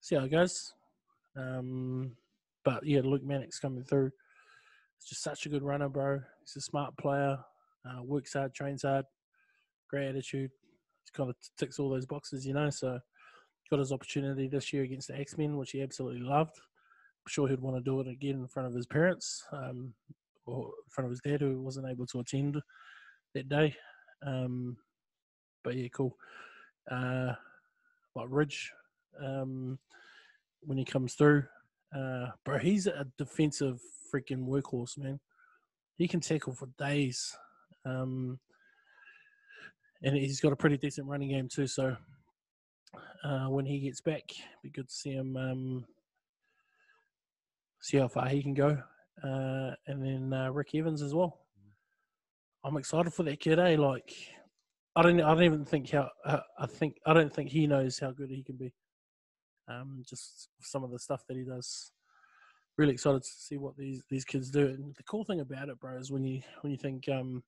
see 0.00 0.16
how 0.16 0.24
it 0.24 0.30
goes. 0.30 0.74
Um, 1.36 2.12
but 2.64 2.84
yeah, 2.84 3.00
Luke 3.04 3.24
Mannix 3.24 3.58
coming 3.58 3.84
through. 3.84 4.10
He's 4.98 5.08
just 5.08 5.22
such 5.22 5.46
a 5.46 5.48
good 5.48 5.62
runner, 5.62 5.88
bro. 5.88 6.20
He's 6.40 6.56
a 6.56 6.60
smart 6.60 6.96
player. 6.98 7.38
Uh, 7.88 8.02
works 8.02 8.32
hard, 8.32 8.52
trains 8.52 8.82
hard, 8.82 9.04
great 9.88 10.08
attitude. 10.08 10.50
He's 11.02 11.10
kind 11.10 11.30
of 11.30 11.36
ticks 11.56 11.78
all 11.78 11.88
those 11.88 12.06
boxes, 12.06 12.46
you 12.46 12.54
know. 12.54 12.70
So 12.70 12.98
got 13.70 13.78
his 13.78 13.92
opportunity 13.92 14.48
this 14.48 14.72
year 14.72 14.82
against 14.82 15.08
the 15.08 15.16
X 15.16 15.38
Men, 15.38 15.56
which 15.56 15.70
he 15.70 15.82
absolutely 15.82 16.20
loved. 16.20 16.56
Sure 17.28 17.48
he'd 17.48 17.60
want 17.60 17.76
to 17.76 17.82
do 17.82 18.00
it 18.00 18.08
again 18.08 18.36
in 18.36 18.48
front 18.48 18.68
of 18.68 18.74
his 18.74 18.86
parents 18.86 19.44
um, 19.52 19.92
or 20.46 20.66
in 20.66 20.90
front 20.90 21.06
of 21.06 21.10
his 21.10 21.20
dad, 21.20 21.40
who 21.40 21.60
wasn't 21.60 21.88
able 21.88 22.06
to 22.06 22.20
attend 22.20 22.60
that 23.34 23.48
day. 23.48 23.74
Um, 24.24 24.76
but 25.64 25.76
yeah, 25.76 25.88
cool. 25.92 26.16
Uh, 26.90 27.32
like 28.14 28.26
Ridge, 28.28 28.72
um, 29.22 29.78
when 30.62 30.78
he 30.78 30.84
comes 30.84 31.14
through, 31.14 31.44
uh, 31.94 32.26
bro, 32.44 32.58
he's 32.58 32.86
a 32.86 33.06
defensive 33.18 33.80
freaking 34.12 34.46
workhorse, 34.46 34.96
man. 34.96 35.18
He 35.98 36.06
can 36.06 36.20
tackle 36.20 36.54
for 36.54 36.68
days. 36.78 37.36
Um, 37.84 38.38
and 40.02 40.16
he's 40.16 40.40
got 40.40 40.52
a 40.52 40.56
pretty 40.56 40.76
decent 40.76 41.08
running 41.08 41.30
game 41.30 41.48
too. 41.48 41.66
So 41.66 41.96
uh, 43.24 43.46
when 43.46 43.66
he 43.66 43.80
gets 43.80 44.00
back, 44.00 44.22
be 44.62 44.70
good 44.70 44.88
to 44.88 44.94
see 44.94 45.12
him 45.12 45.36
um, 45.36 45.84
see 47.86 47.98
how 47.98 48.08
far 48.08 48.28
he 48.28 48.42
can 48.42 48.54
go. 48.54 48.76
Uh, 49.22 49.70
and 49.86 50.02
then 50.02 50.32
uh, 50.32 50.50
Rick 50.50 50.74
Evans 50.74 51.02
as 51.02 51.14
well. 51.14 51.38
I'm 52.64 52.76
excited 52.76 53.14
for 53.14 53.22
that 53.22 53.38
kid. 53.38 53.60
Eh? 53.60 53.76
Like, 53.78 54.12
I 54.96 55.02
don't, 55.02 55.20
I 55.20 55.34
don't 55.34 55.44
even 55.44 55.64
think 55.64 55.90
how. 55.90 56.10
Uh, 56.24 56.40
I 56.58 56.66
think 56.66 56.96
I 57.06 57.14
don't 57.14 57.32
think 57.32 57.50
he 57.50 57.66
knows 57.66 57.98
how 57.98 58.10
good 58.10 58.30
he 58.30 58.42
can 58.42 58.56
be. 58.56 58.72
Um, 59.68 60.02
just 60.08 60.48
some 60.60 60.82
of 60.82 60.90
the 60.90 60.98
stuff 60.98 61.22
that 61.28 61.36
he 61.36 61.44
does. 61.44 61.92
Really 62.76 62.92
excited 62.92 63.22
to 63.22 63.28
see 63.28 63.56
what 63.56 63.76
these 63.76 64.02
these 64.10 64.24
kids 64.24 64.50
do. 64.50 64.66
And 64.66 64.94
the 64.96 65.02
cool 65.04 65.24
thing 65.24 65.40
about 65.40 65.68
it, 65.68 65.78
bro, 65.78 65.96
is 65.96 66.10
when 66.10 66.24
you 66.24 66.42
when 66.62 66.72
you 66.72 66.76
think 66.76 67.08
um, 67.08 67.44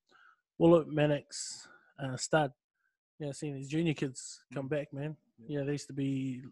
Willett, 0.58 0.88
Mannix, 0.88 1.66
uh, 2.02 2.16
Stud, 2.16 2.52
you 3.18 3.26
know, 3.26 3.32
seeing 3.32 3.54
these 3.54 3.68
junior 3.68 3.94
kids 3.94 4.40
come 4.54 4.68
back, 4.68 4.92
man. 4.92 5.16
Yeah, 5.48 5.64
they 5.64 5.72
used 5.72 5.88
to 5.88 5.92
be 5.92 6.42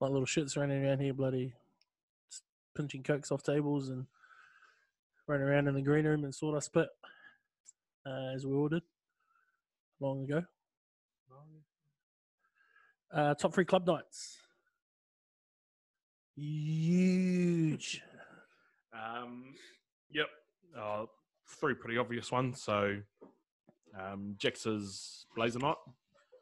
like 0.00 0.10
little 0.10 0.26
shits 0.26 0.56
running 0.56 0.84
around 0.84 1.00
here, 1.00 1.14
bloody 1.14 1.54
pinching 2.74 3.02
cokes 3.02 3.30
off 3.30 3.42
tables 3.42 3.88
and 3.88 4.06
running 5.26 5.46
around 5.46 5.68
in 5.68 5.74
the 5.74 5.82
green 5.82 6.04
room 6.06 6.24
and 6.24 6.34
sawdust 6.34 6.72
pit, 6.72 6.88
uh, 8.06 8.32
as 8.34 8.44
we 8.46 8.54
all 8.54 8.68
did 8.68 8.82
long 10.00 10.24
ago. 10.24 10.42
Uh, 13.12 13.34
top 13.34 13.52
three 13.52 13.64
club 13.64 13.86
nights. 13.86 14.38
Huge. 16.34 18.02
Um, 18.92 19.54
yep. 20.10 20.26
Uh, 20.78 21.04
three 21.60 21.74
pretty 21.74 21.98
obvious 21.98 22.32
ones. 22.32 22.62
So, 22.62 22.96
um, 23.98 24.34
Jax's 24.38 25.26
Blazer 25.36 25.58
Night 25.58 25.76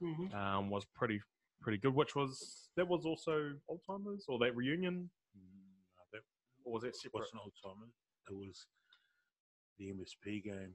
Mm-hmm. 0.02 0.34
um, 0.34 0.70
was 0.70 0.86
pretty 0.94 1.20
pretty 1.60 1.76
good. 1.76 1.94
Which 1.94 2.16
was 2.16 2.70
that 2.74 2.88
was 2.88 3.04
also 3.04 3.52
old 3.68 3.80
timers 3.86 4.24
or 4.28 4.38
that 4.38 4.56
reunion, 4.56 4.94
no, 4.94 5.00
that 5.00 5.10
or 6.64 6.72
was 6.74 6.82
that 6.82 6.96
separate? 6.96 7.20
wasn't 7.20 7.40
old 7.42 7.52
timer. 7.62 7.86
It 8.28 8.34
was 8.34 8.66
the 9.78 9.90
MSP 9.92 10.44
game. 10.44 10.74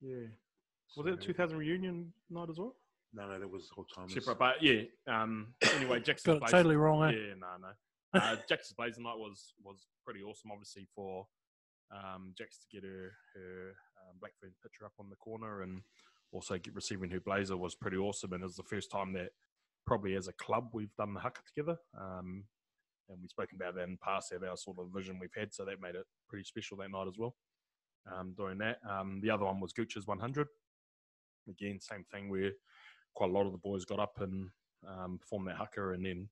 Yeah. 0.00 0.26
Was 0.96 1.06
So- 1.06 1.06
it 1.06 1.20
2000 1.20 1.56
reunion 1.58 2.12
night 2.30 2.48
as 2.50 2.58
well? 2.58 2.76
No, 3.14 3.28
no, 3.28 3.38
that 3.38 3.48
was 3.48 3.70
old 3.76 3.90
timers. 3.94 4.14
Separate, 4.14 4.38
but 4.38 4.62
yeah. 4.62 4.82
Um, 5.06 5.54
anyway, 5.74 6.00
Jackson's 6.04 6.24
Got 6.26 6.36
it 6.36 6.40
Blazer- 6.40 6.56
totally 6.56 6.76
wrong, 6.76 7.04
eh? 7.04 7.10
Yeah, 7.16 7.34
no, 7.34 7.56
no. 7.60 7.72
Uh, 8.20 8.36
Jax's 8.48 8.72
Blazer 8.72 9.00
Night 9.02 9.18
was 9.18 9.54
was 9.62 9.86
pretty 10.04 10.22
awesome, 10.22 10.50
obviously 10.50 10.86
for 10.94 11.26
um, 11.90 12.32
Jax 12.36 12.58
to 12.58 12.66
get 12.70 12.84
her 12.84 13.12
her 13.34 13.74
um, 14.00 14.16
Blackfern 14.18 14.52
picture 14.62 14.86
up 14.86 14.92
on 14.98 15.10
the 15.10 15.16
corner 15.16 15.62
and 15.62 15.82
also 16.32 16.56
get 16.58 16.74
receiving 16.74 17.10
her 17.10 17.20
blazer 17.20 17.56
was 17.58 17.74
pretty 17.74 17.98
awesome. 17.98 18.32
And 18.32 18.42
it 18.42 18.46
was 18.46 18.56
the 18.56 18.62
first 18.62 18.90
time 18.90 19.12
that 19.12 19.32
probably 19.86 20.14
as 20.14 20.28
a 20.28 20.32
club 20.32 20.70
we've 20.72 20.94
done 20.96 21.12
the 21.12 21.20
haka 21.20 21.42
together. 21.46 21.76
Um, 21.98 22.44
and 23.12 23.20
we've 23.20 23.30
spoken 23.30 23.56
about 23.56 23.74
that 23.74 23.84
in 23.84 23.92
the 23.92 23.98
past, 23.98 24.32
have 24.32 24.42
our 24.42 24.56
sort 24.56 24.78
of 24.78 24.88
vision 24.94 25.18
we've 25.20 25.30
had, 25.36 25.52
so 25.52 25.64
that 25.64 25.80
made 25.80 25.94
it 25.94 26.06
pretty 26.28 26.44
special 26.44 26.76
that 26.78 26.90
night 26.90 27.08
as 27.08 27.18
well. 27.18 27.34
Um, 28.12 28.34
doing 28.36 28.58
that, 28.58 28.78
um, 28.88 29.20
the 29.22 29.30
other 29.30 29.44
one 29.44 29.60
was 29.60 29.72
Gooch's 29.72 30.06
100. 30.06 30.48
Again, 31.48 31.78
same 31.80 32.04
thing 32.12 32.28
where 32.28 32.52
quite 33.14 33.30
a 33.30 33.32
lot 33.32 33.46
of 33.46 33.52
the 33.52 33.58
boys 33.58 33.84
got 33.84 34.00
up 34.00 34.20
and 34.20 34.48
um, 34.88 35.18
performed 35.18 35.48
that 35.48 35.56
haka, 35.56 35.90
and 35.90 36.04
then 36.04 36.28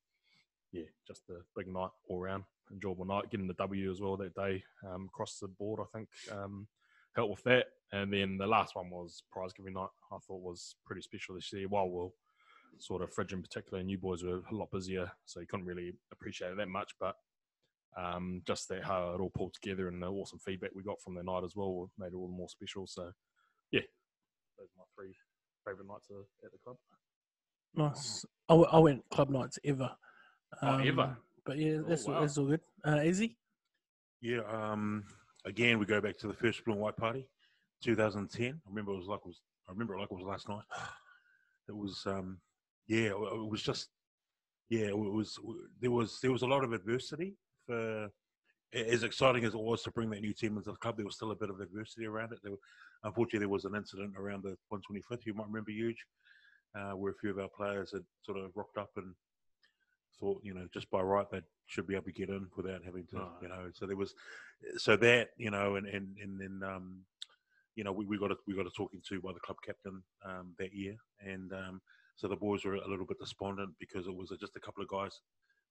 yeah, 0.73 0.85
just 1.07 1.23
a 1.31 1.39
big 1.57 1.69
night 1.69 1.91
all 2.09 2.21
round, 2.21 2.45
enjoyable 2.73 3.05
night. 3.05 3.31
Getting 3.31 3.49
the 3.49 3.55
W 3.55 3.91
as 3.91 4.01
well 4.01 4.17
that 4.17 4.35
day 4.35 4.63
um, 4.89 5.07
across 5.07 5.39
the 5.39 5.49
board, 5.49 5.81
I 5.81 5.97
think, 5.97 6.09
um, 6.33 6.67
helped 7.15 7.31
with 7.31 7.43
that. 7.45 7.67
And 7.93 8.13
then 8.13 8.39
the 8.39 8.47
last 8.47 8.77
one 8.77 8.91
was 8.91 9.25
prize 9.33 9.53
giving 9.53 9.75
night. 9.75 9.89
I 10.13 10.19
thought 10.19 10.43
was 10.43 10.77
pretty 10.87 11.03
special 11.03 11.35
this 11.35 11.53
year. 11.53 11.69
While 11.69 11.91
we'll 11.91 12.15
sort 12.79 13.03
of 13.03 13.13
Fridge 13.13 13.33
in 13.33 13.43
particular, 13.43 13.79
and 13.81 13.91
you 13.91 13.99
boys 13.99 14.23
were 14.25 14.41
a 14.51 14.55
lot 14.55 14.71
busier, 14.71 15.11
so 15.25 15.41
you 15.41 15.47
couldn't 15.47 15.67
really 15.67 15.93
appreciate 16.13 16.53
it 16.53 16.57
that 16.57 16.69
much. 16.69 16.93
But 16.99 17.15
um, 17.97 18.43
just 18.47 18.69
that 18.69 18.85
how 18.85 19.13
it 19.15 19.21
all 19.21 19.31
pulled 19.35 19.55
together 19.55 19.89
and 19.89 20.03
the 20.03 20.07
awesome 20.07 20.39
feedback 20.39 20.71
we 20.75 20.83
got 20.83 21.01
from 21.03 21.15
the 21.15 21.23
night 21.23 21.45
as 21.45 21.57
well 21.57 21.91
made 21.99 22.13
it 22.13 22.15
all 22.15 22.29
the 22.29 22.37
more 22.37 22.49
special. 22.49 22.87
So 22.87 23.11
yeah, 23.73 23.81
those 24.59 24.69
are 24.77 24.79
my 24.79 24.85
three 24.97 25.15
favorite 25.67 25.89
nights 25.89 26.09
at 26.45 26.53
the 26.53 26.59
club. 26.65 26.77
Nice. 27.75 28.25
I, 28.49 28.55
w- 28.55 28.69
I 28.71 28.79
went 28.79 29.05
club 29.11 29.31
nights 29.31 29.59
ever. 29.65 29.91
Oh, 30.63 30.79
ever? 30.79 31.17
But 31.45 31.59
yeah, 31.59 31.79
Oh, 31.79 31.85
that's, 31.89 32.07
all, 32.07 32.21
that's 32.21 32.39
all 32.39 32.47
good. 32.47 32.61
Uh, 32.85 33.01
easy? 33.05 33.37
Yeah. 34.21 34.41
Um, 34.51 35.05
again, 35.45 35.79
we 35.79 35.87
go 35.87 36.01
back 36.01 36.19
to 36.19 36.27
the 36.27 36.35
first 36.35 36.65
blue 36.65 36.75
and 36.75 36.83
white 36.83 36.97
party, 36.97 37.27
2010. 37.83 38.47
I 38.49 38.69
remember 38.69 38.93
it 38.93 38.97
was 38.99 39.07
like 39.07 39.21
it 39.21 39.27
was. 39.27 39.41
I 39.69 39.73
remember 39.73 39.95
it 39.95 40.01
like 40.01 40.11
it 40.11 40.17
was 40.17 40.27
last 40.27 40.49
night. 40.49 40.65
It 41.69 41.77
was. 41.77 42.03
Um, 42.05 42.39
yeah. 42.91 43.11
It 43.11 43.51
was 43.51 43.63
just. 43.63 43.89
Yeah. 44.69 44.89
It 44.89 44.99
was. 44.99 45.39
There 45.81 45.91
was. 45.91 46.19
There 46.21 46.33
was 46.33 46.43
a 46.43 46.47
lot 46.47 46.65
of 46.65 46.73
adversity 46.73 47.37
for. 47.67 48.11
As 48.73 49.03
exciting 49.03 49.45
as 49.45 49.55
it 49.55 49.61
was 49.61 49.83
to 49.83 49.91
bring 49.91 50.11
that 50.11 50.21
new 50.21 50.33
team 50.33 50.57
into 50.57 50.71
the 50.71 50.77
club, 50.77 50.97
there 50.97 51.05
was 51.05 51.17
still 51.17 51.33
a 51.33 51.35
bit 51.37 51.51
of 51.51 51.59
adversity 51.61 52.07
around 52.07 52.33
it. 52.33 52.39
There, 52.45 52.53
unfortunately, 53.03 53.41
there 53.41 53.49
was 53.49 53.65
an 53.65 53.75
incident 53.75 54.15
around 54.17 54.45
the 54.45 54.57
125th. 54.73 55.27
You 55.27 55.35
might 55.35 55.49
remember, 55.49 55.73
huge, 55.73 55.97
uh, 56.77 56.93
where 56.93 57.11
a 57.11 57.15
few 57.17 57.31
of 57.31 57.41
our 57.41 57.49
players 57.49 57.91
had 57.91 58.03
sort 58.23 58.39
of 58.39 58.53
rocked 58.55 58.79
up 58.79 58.91
and 58.97 59.13
thought, 60.21 60.41
you 60.45 60.55
know, 60.55 60.69
just 60.73 60.89
by 60.89 61.01
right 61.01 61.27
they 61.33 61.41
should 61.67 61.89
be 61.89 61.95
able 61.97 62.05
to 62.05 62.13
get 62.13 62.29
in 62.29 62.47
without 62.57 62.85
having 62.85 63.07
to, 63.09 63.17
Oh. 63.19 63.33
you 63.43 63.49
know. 63.49 63.71
So 63.73 63.87
there 63.87 63.97
was, 63.97 64.15
so 64.77 64.95
that 64.99 65.31
you 65.37 65.51
know, 65.51 65.75
and 65.75 65.89
and 65.89 66.17
and 66.23 66.41
then 66.41 66.63
um, 66.63 67.01
you 67.75 67.83
know, 67.83 67.91
we, 67.91 68.05
we 68.05 68.19
got 68.19 68.31
a, 68.31 68.37
we 68.47 68.55
got 68.55 68.67
a 68.69 68.71
talking 68.71 69.01
to 69.09 69.21
by 69.21 69.33
the 69.33 69.41
club 69.41 69.57
captain 69.67 70.01
um, 70.25 70.55
that 70.61 70.73
year, 70.73 70.95
and 71.27 71.53
um, 71.53 71.81
so 72.21 72.29
the 72.29 72.37
boys 72.37 72.67
were 72.67 72.75
a 72.75 72.89
little 72.89 73.07
bit 73.07 73.19
despondent 73.19 73.71
because 73.81 74.07
it 74.07 74.15
was 74.15 74.31
just 74.39 74.55
a 74.57 74.61
couple 74.61 74.83
of 74.83 74.91
guys 74.91 75.21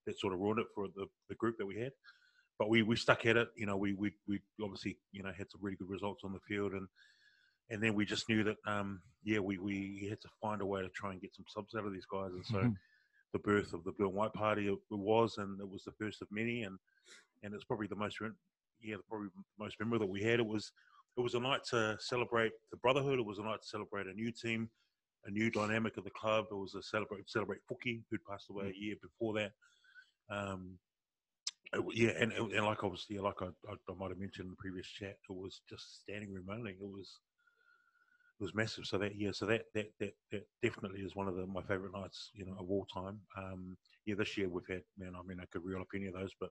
that 0.04 0.18
sort 0.18 0.32
of 0.32 0.40
ruined 0.40 0.58
it 0.58 0.66
for 0.74 0.88
the, 0.96 1.06
the 1.28 1.34
group 1.36 1.56
that 1.58 1.66
we 1.66 1.78
had. 1.78 1.92
But 2.58 2.68
we, 2.68 2.82
we 2.82 2.96
stuck 2.96 3.24
at 3.24 3.36
it, 3.36 3.48
you 3.56 3.66
know. 3.66 3.76
We, 3.76 3.94
we 3.94 4.12
we 4.26 4.40
obviously 4.60 4.98
you 5.12 5.22
know 5.22 5.30
had 5.36 5.48
some 5.50 5.60
really 5.62 5.76
good 5.76 5.88
results 5.88 6.22
on 6.24 6.32
the 6.32 6.40
field, 6.40 6.72
and 6.72 6.88
and 7.70 7.80
then 7.80 7.94
we 7.94 8.04
just 8.04 8.28
knew 8.28 8.42
that 8.42 8.56
um, 8.66 9.00
yeah 9.22 9.38
we, 9.38 9.58
we 9.58 10.06
had 10.10 10.20
to 10.22 10.28
find 10.42 10.60
a 10.60 10.66
way 10.66 10.82
to 10.82 10.88
try 10.88 11.12
and 11.12 11.20
get 11.20 11.34
some 11.34 11.44
subs 11.48 11.74
out 11.76 11.86
of 11.86 11.92
these 11.92 12.04
guys, 12.12 12.32
and 12.32 12.44
so 12.44 12.58
Mhm. 12.58 12.76
the 13.32 13.38
birth 13.38 13.72
of 13.72 13.84
the 13.84 13.92
blue 13.92 14.08
and 14.08 14.16
white 14.16 14.32
party 14.32 14.66
it, 14.66 14.78
was, 14.90 15.38
and 15.38 15.60
it 15.60 15.68
was 15.70 15.84
the 15.84 15.92
first 15.92 16.20
of 16.20 16.28
many, 16.32 16.64
and 16.64 16.76
and 17.44 17.54
it's 17.54 17.64
probably 17.64 17.86
the 17.86 17.94
most 17.96 18.18
yeah 18.82 18.96
probably 19.08 19.28
the 19.28 19.64
most 19.64 19.76
memorable 19.78 20.04
that 20.06 20.12
we 20.12 20.22
had. 20.22 20.40
It 20.40 20.46
was 20.46 20.72
it 21.16 21.20
was 21.20 21.34
a 21.34 21.40
night 21.40 21.60
to 21.70 21.96
celebrate 22.00 22.52
the 22.72 22.76
brotherhood. 22.78 23.20
It 23.20 23.24
was 23.24 23.38
a 23.38 23.44
night 23.44 23.62
to 23.62 23.68
celebrate 23.68 24.08
a 24.08 24.12
new 24.12 24.32
team, 24.32 24.68
a 25.26 25.30
new 25.30 25.50
dynamic 25.50 25.96
of 25.96 26.04
the 26.04 26.10
club. 26.10 26.46
It 26.50 26.54
was 26.54 26.74
a 26.74 26.82
celebrate 26.82 27.28
celebrate 27.28 27.60
Fuki 27.70 28.02
who'd 28.10 28.24
passed 28.24 28.50
away 28.50 28.72
a 28.74 28.78
year 28.78 28.96
before 29.00 29.34
that. 29.34 29.52
Um, 30.30 30.78
it 31.72 31.84
yeah, 31.94 32.10
and, 32.18 32.32
and 32.32 32.52
and 32.52 32.66
like 32.66 32.82
obviously, 32.82 33.18
like 33.18 33.42
I, 33.42 33.46
I, 33.68 33.74
I 33.88 33.94
might 33.98 34.10
have 34.10 34.18
mentioned 34.18 34.46
in 34.46 34.50
the 34.50 34.56
previous 34.56 34.86
chat, 34.86 35.18
it 35.28 35.32
was 35.32 35.60
just 35.68 36.02
standing 36.02 36.32
room 36.32 36.48
only. 36.50 36.72
It 36.72 36.78
was 36.80 37.20
it 38.40 38.42
was 38.42 38.54
massive. 38.54 38.86
So 38.86 38.98
that 38.98 39.16
yeah, 39.16 39.30
so 39.32 39.46
that 39.46 39.66
that 39.74 39.92
that, 40.00 40.14
that 40.32 40.46
definitely 40.62 41.00
is 41.00 41.14
one 41.14 41.28
of 41.28 41.36
the, 41.36 41.46
my 41.46 41.62
favourite 41.62 41.92
nights, 41.92 42.30
you 42.34 42.44
know, 42.44 42.56
of 42.58 42.70
all 42.70 42.86
time. 42.92 43.20
Um, 43.36 43.76
yeah, 44.06 44.14
this 44.16 44.36
year 44.36 44.48
we've 44.48 44.66
had 44.68 44.82
man, 44.98 45.14
I 45.16 45.22
mean, 45.22 45.38
I 45.40 45.46
could 45.46 45.64
reel 45.64 45.80
up 45.80 45.88
any 45.94 46.06
of 46.06 46.14
those, 46.14 46.34
but 46.40 46.50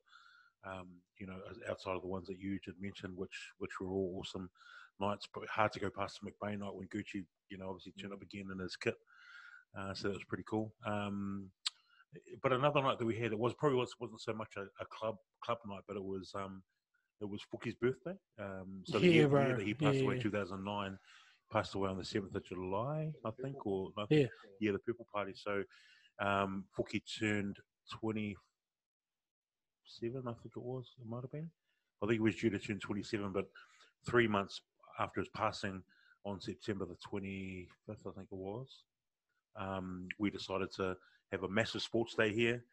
um, 0.65 0.87
you 1.19 1.27
know, 1.27 1.37
outside 1.69 1.95
of 1.95 2.01
the 2.01 2.07
ones 2.07 2.27
that 2.27 2.39
you 2.39 2.59
had 2.65 2.75
mentioned, 2.79 3.15
which 3.15 3.51
which 3.57 3.79
were 3.79 3.87
all 3.89 4.15
awesome 4.19 4.49
nights, 4.99 5.27
but 5.33 5.47
hard 5.47 5.71
to 5.73 5.79
go 5.79 5.89
past 5.89 6.19
the 6.21 6.29
McBain 6.29 6.59
night 6.59 6.73
when 6.75 6.87
Gucci, 6.87 7.25
you 7.49 7.57
know, 7.57 7.69
obviously 7.69 7.93
turned 7.99 8.13
up 8.13 8.21
again 8.21 8.45
in 8.51 8.59
his 8.59 8.75
kit. 8.75 8.95
Uh, 9.77 9.93
so 9.93 10.07
that 10.07 10.15
was 10.15 10.23
pretty 10.27 10.43
cool. 10.49 10.73
Um, 10.85 11.49
but 12.41 12.51
another 12.53 12.81
night 12.81 12.97
that 12.99 13.05
we 13.05 13.17
had, 13.17 13.31
it 13.31 13.39
was 13.39 13.53
probably 13.53 13.77
was, 13.77 13.93
wasn't 13.99 14.21
so 14.21 14.33
much 14.33 14.53
a, 14.57 14.61
a 14.81 14.85
club 14.89 15.15
club 15.43 15.59
night, 15.67 15.83
but 15.87 15.95
it 15.95 16.03
was 16.03 16.31
um, 16.35 16.63
it 17.21 17.29
was 17.29 17.41
Fuki's 17.53 17.75
birthday. 17.75 18.15
Um, 18.39 18.81
so 18.85 18.97
the 18.99 19.05
Yeah, 19.05 19.11
year, 19.11 19.27
the 19.27 19.35
year 19.45 19.55
that 19.57 19.65
he 19.65 19.73
passed 19.73 19.97
Yeah, 19.99 20.05
away, 20.05 20.15
yeah. 20.15 20.21
2009, 20.23 20.97
passed 21.51 21.75
away 21.75 21.89
on 21.89 21.97
the 21.97 22.03
7th 22.03 22.33
of 22.33 22.43
July, 22.45 23.11
I 23.25 23.31
think, 23.41 23.65
or 23.65 23.89
I 23.97 24.05
Yeah. 24.09 24.17
think, 24.19 24.29
yeah, 24.59 24.71
the 24.71 24.79
Purple 24.79 25.05
Party. 25.13 25.33
So 25.35 25.63
um, 26.19 26.65
Fuki 26.77 27.01
turned 27.19 27.57
27, 27.99 28.37
I 30.27 30.33
think 30.41 30.53
it 30.55 30.61
was, 30.61 30.95
it 30.99 31.07
might 31.07 31.21
have 31.21 31.31
been. 31.31 31.49
I 32.01 32.05
think 32.05 32.13
he 32.13 32.19
was 32.21 32.35
due 32.37 32.49
to 32.49 32.59
turn 32.59 32.79
27, 32.79 33.31
but 33.33 33.45
three 34.07 34.27
months 34.27 34.61
after 34.99 35.21
his 35.21 35.29
passing 35.29 35.81
on 36.25 36.39
September 36.39 36.85
the 36.85 36.95
25th, 36.95 37.67
I 37.89 38.11
think 38.15 38.27
it 38.31 38.37
was, 38.37 38.83
um, 39.55 40.07
we 40.19 40.29
decided 40.29 40.71
to 40.73 40.95
have 41.31 41.43
a 41.43 41.49
massive 41.49 41.81
sports 41.81 42.15
day 42.15 42.31
here. 42.33 42.63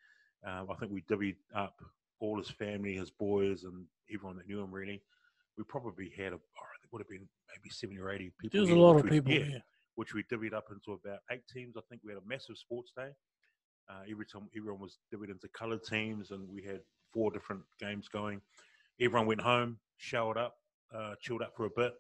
Um, 0.45 0.69
I 0.71 0.75
think 0.75 0.93
we 0.93 1.03
divvied 1.03 1.37
up 1.55 1.81
all 2.21 2.39
his 2.39 2.51
family, 2.51 2.97
his 2.97 3.11
boys, 3.11 3.65
and 3.65 3.85
everyone 4.13 4.37
that 4.37 4.47
knew 4.49 4.61
him 4.61 4.73
really. 4.73 5.03
We 5.57 5.65
probably 5.65 6.13
had, 6.17 6.33
a, 6.33 6.37
it 6.37 6.93
would 6.93 7.01
have 7.01 7.09
been 7.09 7.29
maybe 7.49 7.71
70 7.71 7.99
or 7.99 8.11
80 8.11 8.33
people. 8.41 8.51
There 8.53 8.61
was 8.61 8.71
a 8.71 8.75
lot 8.75 8.97
of 8.97 9.05
we- 9.05 9.11
people 9.11 9.33
yeah, 9.33 9.45
here. 9.45 9.63
which 9.95 10.13
we 10.15 10.23
divvied 10.25 10.53
up 10.53 10.67
into 10.71 10.93
about 10.93 11.21
eight 11.31 11.47
teams. 11.53 11.77
I 11.77 11.81
think 11.89 12.03
we 12.05 12.13
had 12.13 12.23
a 12.23 12.29
massive 12.29 12.59
sports 12.59 12.93
day. 12.97 13.11
Uh, 13.89 14.03
every 14.11 14.27
time 14.27 14.49
everyone 14.57 14.81
was 14.81 14.99
divvied 15.15 15.31
into 15.31 15.49
coloured 15.49 15.85
teams, 15.85 16.33
and 16.33 16.49
we 16.49 16.63
had 16.63 16.81
four 17.13 17.31
different 17.31 17.63
games 17.79 18.09
going. 18.09 18.41
Everyone 19.01 19.27
went 19.27 19.41
home, 19.41 19.79
showered 19.97 20.37
up, 20.37 20.57
uh, 20.95 21.15
chilled 21.21 21.43
up 21.43 21.55
for 21.57 21.67
a 21.67 21.71
bit. 21.71 21.95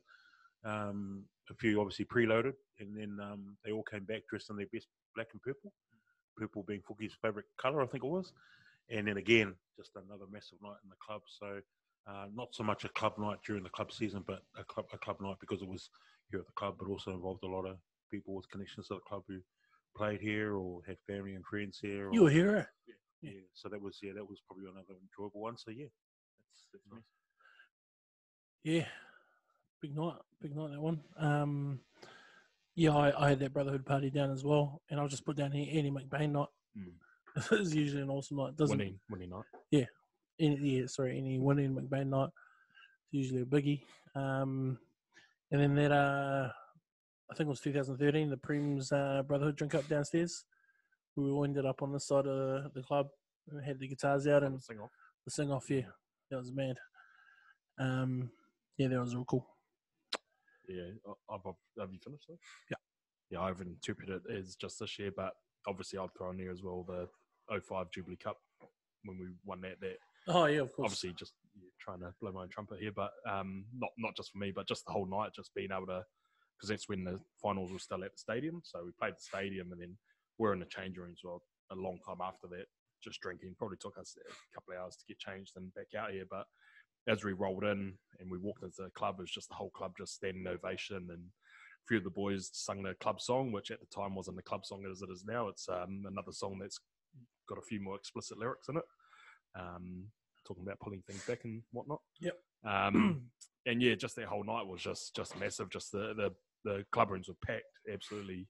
Um, 0.66 1.24
a 1.51 1.55
few 1.55 1.80
obviously 1.80 2.05
preloaded, 2.05 2.55
and 2.80 2.97
then 2.97 3.18
um, 3.22 3.56
they 3.64 3.70
all 3.70 3.84
came 3.84 4.05
back 4.05 4.22
dressed 4.28 4.51
in 4.51 4.56
their 4.56 4.66
best 4.72 4.88
black 5.14 5.28
and 5.32 5.40
purple. 5.43 5.72
Purple 6.36 6.64
being 6.66 6.82
Fuki's 6.82 7.14
favourite 7.22 7.47
colour, 7.60 7.82
I 7.82 7.86
think 7.86 8.05
it 8.05 8.09
was. 8.09 8.32
And 8.90 9.06
then 9.06 9.16
again, 9.16 9.55
just 9.76 9.93
another 9.94 10.26
massive 10.30 10.59
night 10.62 10.78
in 10.82 10.90
the 10.90 10.97
club. 11.05 11.22
So 11.26 11.60
uh, 12.09 12.26
not 12.34 12.48
so 12.52 12.62
much 12.62 12.84
a 12.84 12.88
club 12.90 13.14
night 13.18 13.38
during 13.47 13.62
the 13.62 13.70
club 13.70 13.93
season, 13.93 14.24
but 14.26 14.43
a 14.59 14.64
club 14.64 14.86
a 14.93 14.98
club 14.98 15.20
night 15.20 15.36
because 15.40 15.62
it 15.62 15.68
was 15.68 15.90
here 16.30 16.40
at 16.40 16.47
the 16.47 16.52
club, 16.52 16.76
but 16.78 16.88
also 16.88 17.12
involved 17.12 17.44
a 17.44 17.48
lot 17.48 17.64
of 17.64 17.76
people 18.10 18.34
with 18.34 18.51
connections 18.51 18.88
to 18.88 18.94
the 18.94 19.01
club 19.01 19.22
who 19.28 19.38
played 19.97 20.20
here 20.20 20.55
or 20.55 20.80
had 20.86 20.97
family 21.06 21.34
and 21.34 21.44
friends 21.44 21.78
here. 21.80 22.10
You 22.12 22.22
were 22.22 22.28
or, 22.28 22.32
here, 22.32 22.56
eh? 22.56 22.93
yeah. 23.22 23.40
So 23.55 23.68
that 23.68 23.80
was 23.80 23.98
yeah, 24.02 24.12
that 24.14 24.28
was 24.28 24.40
probably 24.47 24.66
another 24.66 24.98
enjoyable 25.01 25.40
one. 25.40 25.56
So 25.56 25.70
yeah, 25.70 25.86
that's, 26.38 26.66
that's 26.72 26.84
nice. 26.93 27.02
Yeah, 28.62 28.86
big 29.80 29.96
night, 29.96 30.14
big 30.40 30.54
night 30.56 30.70
that 30.70 30.80
one. 30.80 31.00
Um, 31.18 31.80
yeah, 32.74 32.94
I, 32.94 33.24
I 33.26 33.28
had 33.30 33.38
that 33.40 33.52
brotherhood 33.52 33.86
party 33.86 34.10
down 34.10 34.30
as 34.30 34.44
well, 34.44 34.82
and 34.90 35.00
I'll 35.00 35.08
just 35.08 35.24
put 35.24 35.36
down 35.36 35.52
here 35.52 35.66
Andy 35.72 35.90
McBain 35.90 36.32
night. 36.32 36.48
Mm. 36.78 37.52
it's 37.60 37.74
usually 37.74 38.02
an 38.02 38.10
awesome 38.10 38.36
night. 38.36 38.54
Doesn't 38.56 38.76
winning, 38.76 38.98
winning 39.10 39.30
night. 39.30 39.44
any 40.40 40.56
yeah, 40.60 40.86
sorry, 40.86 41.16
any 41.18 41.38
winning 41.38 41.74
McBain 41.74 42.08
night. 42.08 42.28
It's 42.28 43.12
usually 43.12 43.42
a 43.42 43.44
biggie. 43.46 43.80
Um, 44.14 44.78
and 45.50 45.60
then 45.60 45.74
that 45.76 45.90
uh, 45.92 46.50
I 47.30 47.34
think 47.34 47.46
it 47.46 47.50
was 47.50 47.60
2013, 47.60 48.28
the 48.30 48.36
Prems 48.36 48.92
uh, 48.92 49.22
Brotherhood 49.22 49.56
drink 49.56 49.74
up 49.74 49.88
downstairs. 49.88 50.44
We 51.16 51.30
all 51.30 51.44
ended 51.44 51.64
up 51.64 51.82
on 51.82 51.92
the 51.92 52.00
side 52.00 52.26
of 52.26 52.72
the 52.74 52.82
club. 52.82 53.08
We 53.50 53.62
had 53.64 53.78
the 53.78 53.88
guitars 53.88 54.26
out 54.26 54.42
and 54.42 54.62
Sing 54.62 54.78
off. 54.80 54.90
the 55.24 55.30
sing 55.30 55.50
off. 55.50 55.70
Yeah, 55.70 55.82
that 56.30 56.36
was 56.36 56.52
mad. 56.52 56.76
Um, 57.78 58.30
yeah, 58.76 58.88
that 58.88 59.00
was 59.00 59.14
real 59.14 59.24
cool. 59.24 59.46
Yeah, 60.68 61.12
I've, 61.30 61.40
I've, 61.47 61.93
you 61.93 61.98
finished 62.02 62.24
though? 62.28 62.38
Yeah. 62.70 62.76
Yeah, 63.30 63.40
I've 63.40 63.60
interpreted 63.60 64.22
it 64.28 64.32
as 64.36 64.55
just 64.56 64.78
this 64.78 64.98
year, 64.98 65.10
but 65.14 65.32
obviously 65.66 65.98
I'd 65.98 66.14
throw 66.16 66.30
in 66.30 66.36
there 66.38 66.52
as 66.52 66.62
well 66.62 66.84
the 66.86 67.09
05 67.60 67.90
Jubilee 67.90 68.16
Cup 68.16 68.38
when 69.05 69.18
we 69.18 69.26
won 69.44 69.60
that. 69.62 69.80
That 69.80 69.97
Oh 70.28 70.47
yeah, 70.47 70.60
of 70.60 70.72
course. 70.72 70.86
obviously 70.86 71.12
just 71.12 71.34
yeah, 71.55 71.68
trying 71.80 72.01
to 72.01 72.12
blow 72.20 72.32
my 72.32 72.43
own 72.43 72.48
trumpet 72.48 72.80
here, 72.80 72.93
but 72.94 73.10
um, 73.28 73.64
not 73.76 73.90
not 73.98 74.16
just 74.16 74.32
for 74.32 74.38
me, 74.38 74.52
but 74.55 74.68
just 74.68 74.84
the 74.86 74.93
whole 74.93 75.06
night, 75.06 75.30
just 75.34 75.55
being 75.55 75.70
able 75.72 75.86
to, 75.86 76.02
because 76.56 76.68
that's 76.68 76.88
when 76.88 77.05
the 77.05 77.18
finals 77.43 77.72
were 77.72 77.78
still 77.78 78.05
at 78.05 78.12
the 78.12 78.18
stadium. 78.18 78.60
So 78.64 78.82
we 78.84 78.90
played 78.98 79.14
the 79.14 79.20
stadium, 79.20 79.72
and 79.72 79.80
then 79.80 79.97
we're 80.38 80.52
in 80.52 80.60
the 80.60 80.66
change 80.66 80.98
rooms 80.98 81.20
well 81.24 81.43
a 81.70 81.74
long 81.74 81.98
time 82.06 82.20
after 82.22 82.47
that, 82.48 82.66
just 83.02 83.20
drinking. 83.20 83.55
Probably 83.59 83.76
took 83.80 83.98
us 83.98 84.16
a 84.18 84.55
couple 84.55 84.74
of 84.74 84.80
hours 84.80 84.97
to 84.97 85.05
get 85.06 85.18
changed 85.18 85.52
and 85.56 85.72
back 85.74 85.94
out 85.98 86.10
here, 86.10 86.24
but 86.28 86.47
as 87.08 87.24
we 87.24 87.32
rolled 87.32 87.64
in 87.64 87.94
and 88.18 88.30
we 88.30 88.38
walked 88.38 88.62
into 88.62 88.82
the 88.82 88.90
club, 88.90 89.16
it 89.18 89.22
was 89.22 89.30
just 89.30 89.48
the 89.48 89.54
whole 89.54 89.70
club 89.70 89.92
just 89.98 90.14
standing 90.14 90.46
ovation 90.46 91.08
and. 91.10 91.22
A 91.78 91.86
few 91.86 91.98
of 91.98 92.02
the 92.02 92.10
boys 92.10 92.50
sung 92.52 92.82
the 92.82 92.94
club 92.94 93.20
song, 93.20 93.52
which 93.52 93.70
at 93.70 93.78
the 93.78 93.86
time 93.94 94.16
wasn't 94.16 94.34
the 94.34 94.42
club 94.42 94.66
song 94.66 94.84
as 94.90 95.02
it 95.02 95.08
is 95.08 95.24
now. 95.24 95.46
It's 95.46 95.68
um, 95.68 96.02
another 96.08 96.32
song 96.32 96.58
that's 96.60 96.80
got 97.48 97.58
a 97.58 97.62
few 97.62 97.80
more 97.80 97.94
explicit 97.94 98.38
lyrics 98.38 98.68
in 98.68 98.76
it. 98.76 98.82
Um, 99.56 100.06
talking 100.46 100.62
about 100.62 100.80
pulling 100.80 101.02
things 101.06 101.24
back 101.24 101.44
and 101.44 101.62
whatnot. 101.72 102.00
Yep. 102.20 102.34
Um, 102.66 103.22
and 103.66 103.82
yeah, 103.82 103.94
just 103.94 104.16
that 104.16 104.26
whole 104.26 104.44
night 104.44 104.66
was 104.66 104.82
just 104.82 105.14
just 105.14 105.38
massive. 105.38 105.70
Just 105.70 105.92
the 105.92 106.14
the 106.16 106.30
the 106.64 106.84
club 106.92 107.10
rooms 107.10 107.28
were 107.28 107.34
packed, 107.44 107.64
absolutely, 107.92 108.46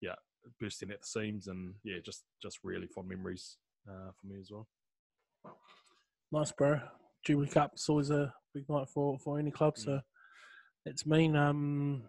yeah, 0.00 0.14
bursting 0.60 0.90
at 0.90 1.00
the 1.00 1.06
seams, 1.06 1.48
and 1.48 1.74
yeah, 1.84 1.98
just 2.04 2.24
just 2.42 2.58
really 2.62 2.86
fond 2.86 3.08
memories 3.08 3.56
uh, 3.88 4.10
for 4.20 4.26
me 4.26 4.40
as 4.40 4.50
well. 4.50 4.68
Nice, 6.32 6.52
bro. 6.52 6.80
Jubilee 7.24 7.48
Cup 7.48 7.72
is 7.76 7.88
always 7.88 8.10
a 8.10 8.32
big 8.54 8.68
night 8.68 8.88
for, 8.88 9.18
for 9.18 9.38
any 9.38 9.50
club, 9.50 9.76
so 9.76 10.00
it's 10.86 11.06
mean. 11.06 11.36
Um, 11.36 12.02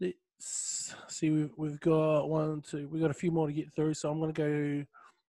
let's 0.00 0.94
see. 1.08 1.30
We've, 1.30 1.52
we've 1.56 1.80
got 1.80 2.28
one, 2.28 2.62
two. 2.62 2.88
We've 2.88 3.02
got 3.02 3.10
a 3.10 3.14
few 3.14 3.30
more 3.30 3.46
to 3.46 3.52
get 3.52 3.72
through, 3.72 3.94
so 3.94 4.10
I'm 4.10 4.18
going 4.18 4.32
to 4.32 4.42
go 4.42 4.84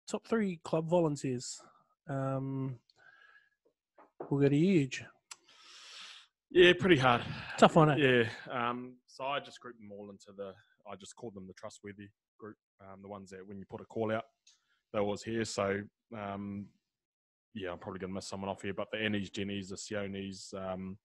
top 0.09 0.27
three 0.27 0.61
club 0.65 0.89
volunteers. 0.89 1.61
Um, 2.09 2.79
we'll 4.31 4.41
go 4.41 4.49
to 4.49 4.57
Huge. 4.57 5.05
Yeah, 6.51 6.73
pretty 6.79 6.97
hard. 6.97 7.23
Tough 7.59 7.77
one, 7.77 7.91
eh? 7.91 7.97
Yeah. 7.97 8.71
Um, 8.71 8.95
so 9.07 9.25
I 9.25 9.39
just 9.39 9.61
grouped 9.61 9.81
them 9.81 9.93
all 9.93 10.09
into 10.11 10.33
the. 10.35 10.53
I 10.91 10.97
just 10.97 11.15
called 11.15 11.35
them 11.35 11.47
the 11.47 11.53
trustworthy 11.53 12.09
group. 12.39 12.57
Um, 12.81 13.03
the 13.03 13.09
ones 13.09 13.31
that 13.31 13.47
when 13.47 13.59
you 13.59 13.67
put 13.69 13.83
a 13.83 13.85
call 13.85 14.11
out, 14.13 14.25
they 14.95 15.01
was 15.01 15.23
here. 15.23 15.45
So 15.45 15.83
um, 16.17 16.67
yeah, 17.55 17.73
I'm 17.73 17.79
probably 17.79 18.01
going 18.01 18.11
to 18.11 18.15
miss 18.15 18.27
someone 18.27 18.51
off 18.51 18.63
here, 18.63 18.75
but 18.75 18.89
the 18.93 18.99
Annies, 18.99 19.31
Jennies, 19.31 19.69
the 19.69 19.77
Sionis, 19.77 20.55
um, 20.55 20.99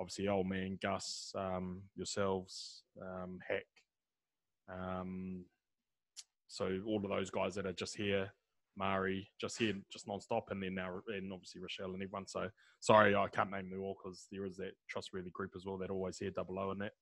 obviously 0.00 0.28
old 0.28 0.48
man 0.48 0.78
Gus, 0.82 1.32
um, 1.36 1.82
yourselves, 1.94 2.82
um, 3.00 3.38
Hack. 3.46 3.66
Um, 4.68 5.44
so 6.48 6.80
all 6.86 7.02
of 7.04 7.10
those 7.10 7.30
guys 7.30 7.54
that 7.54 7.66
are 7.66 7.72
just 7.72 7.96
here, 7.96 8.30
Mari, 8.76 9.28
just 9.40 9.58
here, 9.58 9.74
just 9.90 10.06
non-stop, 10.06 10.50
and 10.50 10.62
then 10.62 10.74
now 10.74 11.00
and 11.08 11.32
obviously 11.32 11.60
Rochelle 11.60 11.94
and 11.94 12.02
everyone. 12.02 12.26
So 12.26 12.48
sorry, 12.80 13.14
I 13.14 13.28
can't 13.28 13.50
name 13.50 13.70
them 13.70 13.82
all 13.82 13.96
because 14.02 14.26
there 14.30 14.44
is 14.44 14.56
that 14.56 14.72
trustworthy 14.88 15.30
group 15.30 15.52
as 15.56 15.64
well 15.64 15.78
that 15.78 15.90
always 15.90 16.18
hear 16.18 16.30
double 16.30 16.58
O 16.58 16.72
in 16.72 16.78
that. 16.78 16.92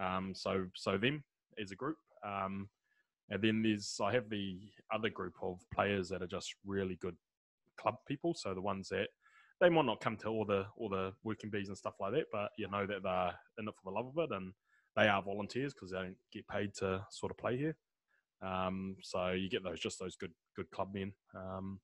Um, 0.00 0.32
so 0.34 0.66
so 0.74 0.96
them 0.96 1.24
as 1.60 1.72
a 1.72 1.76
group, 1.76 1.96
um, 2.24 2.68
and 3.30 3.42
then 3.42 3.62
there's 3.62 3.98
I 4.02 4.12
have 4.12 4.30
the 4.30 4.60
other 4.92 5.10
group 5.10 5.34
of 5.42 5.60
players 5.74 6.08
that 6.10 6.22
are 6.22 6.28
just 6.28 6.54
really 6.64 6.96
good 7.00 7.16
club 7.80 7.96
people. 8.06 8.34
So 8.34 8.54
the 8.54 8.60
ones 8.60 8.88
that 8.90 9.08
they 9.60 9.68
might 9.68 9.86
not 9.86 10.00
come 10.00 10.16
to 10.18 10.28
all 10.28 10.44
the 10.44 10.66
all 10.76 10.88
the 10.88 11.12
working 11.24 11.50
bees 11.50 11.68
and 11.68 11.78
stuff 11.78 11.94
like 12.00 12.12
that, 12.12 12.26
but 12.32 12.50
you 12.58 12.68
know 12.70 12.86
that 12.86 13.02
they're 13.02 13.34
in 13.58 13.68
it 13.68 13.74
for 13.82 13.90
the 13.90 13.96
love 13.96 14.06
of 14.16 14.30
it, 14.30 14.34
and 14.36 14.52
they 14.96 15.08
are 15.08 15.22
volunteers 15.22 15.74
because 15.74 15.90
they 15.90 15.98
don't 15.98 16.16
get 16.32 16.46
paid 16.48 16.74
to 16.78 17.04
sort 17.10 17.32
of 17.32 17.38
play 17.38 17.56
here. 17.56 17.76
Um, 18.42 18.96
so 19.02 19.30
you 19.30 19.50
get 19.50 19.64
those 19.64 19.80
just 19.80 19.98
those 19.98 20.16
good 20.16 20.32
good 20.56 20.70
club 20.70 20.90
men 20.94 21.12
um, 21.34 21.80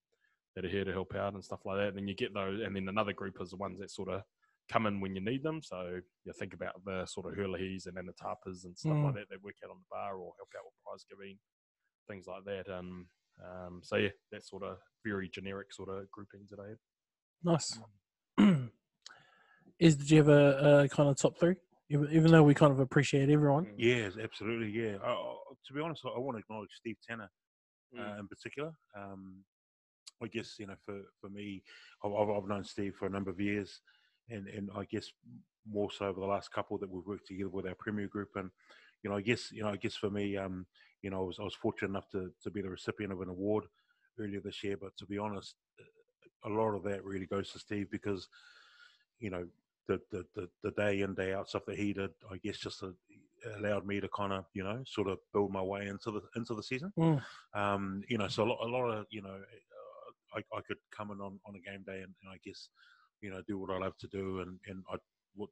that 0.55 0.65
are 0.65 0.69
here 0.69 0.85
to 0.85 0.93
help 0.93 1.15
out 1.15 1.35
and 1.35 1.45
stuff 1.45 1.61
like 1.65 1.79
that. 1.79 1.89
And 1.89 1.97
then 1.99 2.09
you 2.09 2.15
get 2.15 2.33
those, 2.35 2.61
and 2.61 2.77
then 2.77 2.89
another 2.89 3.13
group 3.13 3.39
is 3.41 3.51
the 3.51 3.57
ones 3.57 3.79
that 3.81 3.91
sort 3.91 4.09
of 4.09 4.23
come 4.71 4.87
in 4.87 5.01
when 5.01 5.15
you 5.15 5.21
need 5.21 5.43
them. 5.43 5.61
So 5.63 5.99
you 6.25 6.33
think 6.39 6.55
about 6.55 6.85
the 6.85 7.07
sort 7.07 7.27
of 7.27 7.35
hurleys 7.39 7.87
and 7.87 7.97
then 7.97 8.07
the 8.07 8.13
tarpers 8.15 8.65
and 8.65 8.77
stuff 8.79 8.95
Mm. 8.95 9.05
like 9.05 9.15
that 9.15 9.29
that 9.31 9.43
work 9.43 9.57
out 9.65 9.71
on 9.71 9.79
the 9.79 9.91
bar 9.91 10.17
or 10.17 10.33
help 10.39 10.49
out 10.57 10.65
with 10.65 10.75
prize 10.85 11.05
giving, 11.11 11.39
things 12.09 12.27
like 12.27 12.45
that. 12.45 12.73
Um, 13.43 13.81
so 13.83 13.97
yeah, 13.97 14.11
that 14.33 14.45
sort 14.45 14.63
of 14.63 14.79
very 15.05 15.29
generic 15.29 15.73
sort 15.73 15.89
of 15.89 16.11
groupings 16.11 16.51
that 16.51 16.61
I 16.61 16.69
had. 16.69 16.79
Nice. 17.43 17.79
Is 19.79 19.97
did 19.97 20.11
you 20.11 20.19
have 20.19 20.29
a, 20.29 20.85
a 20.85 20.89
kind 20.89 21.09
of 21.09 21.17
top 21.17 21.39
three? 21.39 21.57
Even, 21.91 22.09
even 22.13 22.31
though 22.31 22.43
we 22.43 22.55
kind 22.55 22.73
of 22.73 22.81
appreciate 22.81 23.29
everyone. 23.29 23.67
Yes, 23.77 24.15
absolutely. 24.23 24.71
Yeah. 24.71 24.97
Uh, 25.05 25.13
uh, 25.13 25.35
to 25.67 25.75
be 25.75 25.81
honest, 25.81 26.03
I, 26.07 26.11
I 26.11 26.19
want 26.19 26.37
to 26.37 26.41
acknowledge 26.41 26.71
Steve 26.77 26.97
Tanner 27.07 27.31
Mm. 27.95 28.17
uh, 28.17 28.19
in 28.21 28.29
particular. 28.29 28.73
Um, 28.97 29.45
I 30.23 30.27
guess 30.29 30.57
you 30.59 30.67
know, 30.67 30.75
for 30.85 31.03
for 31.21 31.29
me, 31.29 31.63
I've, 32.05 32.13
I've 32.13 32.31
I've 32.31 32.49
known 32.49 32.65
Steve 32.65 32.95
for 32.99 33.07
a 33.07 33.11
number 33.11 33.31
of 33.31 33.41
years, 33.41 33.81
and 34.31 34.49
and 34.49 34.71
I 34.77 34.85
guess 34.85 35.07
more 35.69 35.91
so 35.91 36.07
over 36.07 36.21
the 36.21 36.27
last 36.27 36.51
couple 36.51 36.79
that 36.79 36.91
we've 36.91 37.07
worked 37.07 37.27
together 37.27 37.51
with 37.51 37.67
our 37.67 37.75
Premier 37.79 38.09
Group, 38.09 38.31
and 38.37 38.51
you 39.03 39.11
know, 39.11 39.17
I 39.17 39.21
guess 39.21 39.53
you 39.53 39.63
know, 39.63 39.69
I 39.69 39.77
guess 39.77 39.95
for 39.95 40.11
me, 40.11 40.37
um, 40.37 40.67
you 41.05 41.11
know, 41.11 41.21
I 41.21 41.27
was 41.27 41.39
I 41.39 41.45
was 41.45 41.55
fortunate 41.55 41.91
enough 41.91 42.09
to 42.13 42.33
to 42.43 42.51
be 42.51 42.63
the 42.63 42.71
recipient 42.71 43.13
of 43.13 43.21
an 43.21 43.29
award 43.29 43.65
earlier 44.19 44.41
this 44.41 44.65
year, 44.65 44.79
but 44.81 44.97
to 44.97 45.05
be 45.05 45.19
honest, 45.19 45.55
a 46.45 46.49
lot 46.49 46.75
of 46.75 46.83
that 46.85 47.05
really 47.05 47.27
goes 47.27 47.51
to 47.53 47.59
Steve 47.59 47.89
because, 47.91 48.27
you 49.21 49.29
know, 49.29 49.47
the 49.87 50.01
the 50.11 50.25
the, 50.35 50.49
the 50.63 50.71
day 50.71 51.03
in 51.03 51.15
day 51.15 51.35
out 51.35 51.51
stuff 51.51 51.67
that 51.67 51.77
he 51.77 51.93
did, 51.93 52.11
I 52.33 52.39
guess, 52.43 52.57
just 52.57 52.83
uh 52.83 52.89
allowed 53.59 53.87
me 53.87 54.01
to 54.01 54.09
kind 54.09 54.33
of 54.33 54.47
you 54.55 54.65
know 54.65 54.83
sort 54.87 55.09
of 55.09 55.19
build 55.35 55.53
my 55.53 55.61
way 55.61 55.89
into 55.89 56.11
the 56.11 56.23
into 56.37 56.55
the 56.55 56.63
season. 56.63 56.91
Mm. 56.99 57.23
Um, 57.55 58.03
you 58.09 58.17
know, 58.17 58.29
so 58.29 58.45
a 58.45 58.49
lot, 58.49 58.59
a 58.63 58.71
lot 58.71 58.89
of 58.89 59.05
you 59.11 59.21
know, 59.21 59.35
uh, 59.35 60.39
I, 60.39 60.57
I 60.57 60.61
could 60.67 60.79
come 60.97 61.11
in 61.11 61.21
on, 61.21 61.39
on 61.47 61.55
a 61.55 61.71
game 61.71 61.85
day 61.87 62.01
and, 62.01 62.15
and 62.23 62.33
I 62.33 62.39
guess 62.43 62.71
you 63.21 63.31
know 63.31 63.43
do 63.47 63.59
what 63.59 63.71
I 63.71 63.79
love 63.79 63.99
to 63.99 64.09
do, 64.09 64.41
and 64.41 64.59
and 64.67 64.83
I 64.91 64.97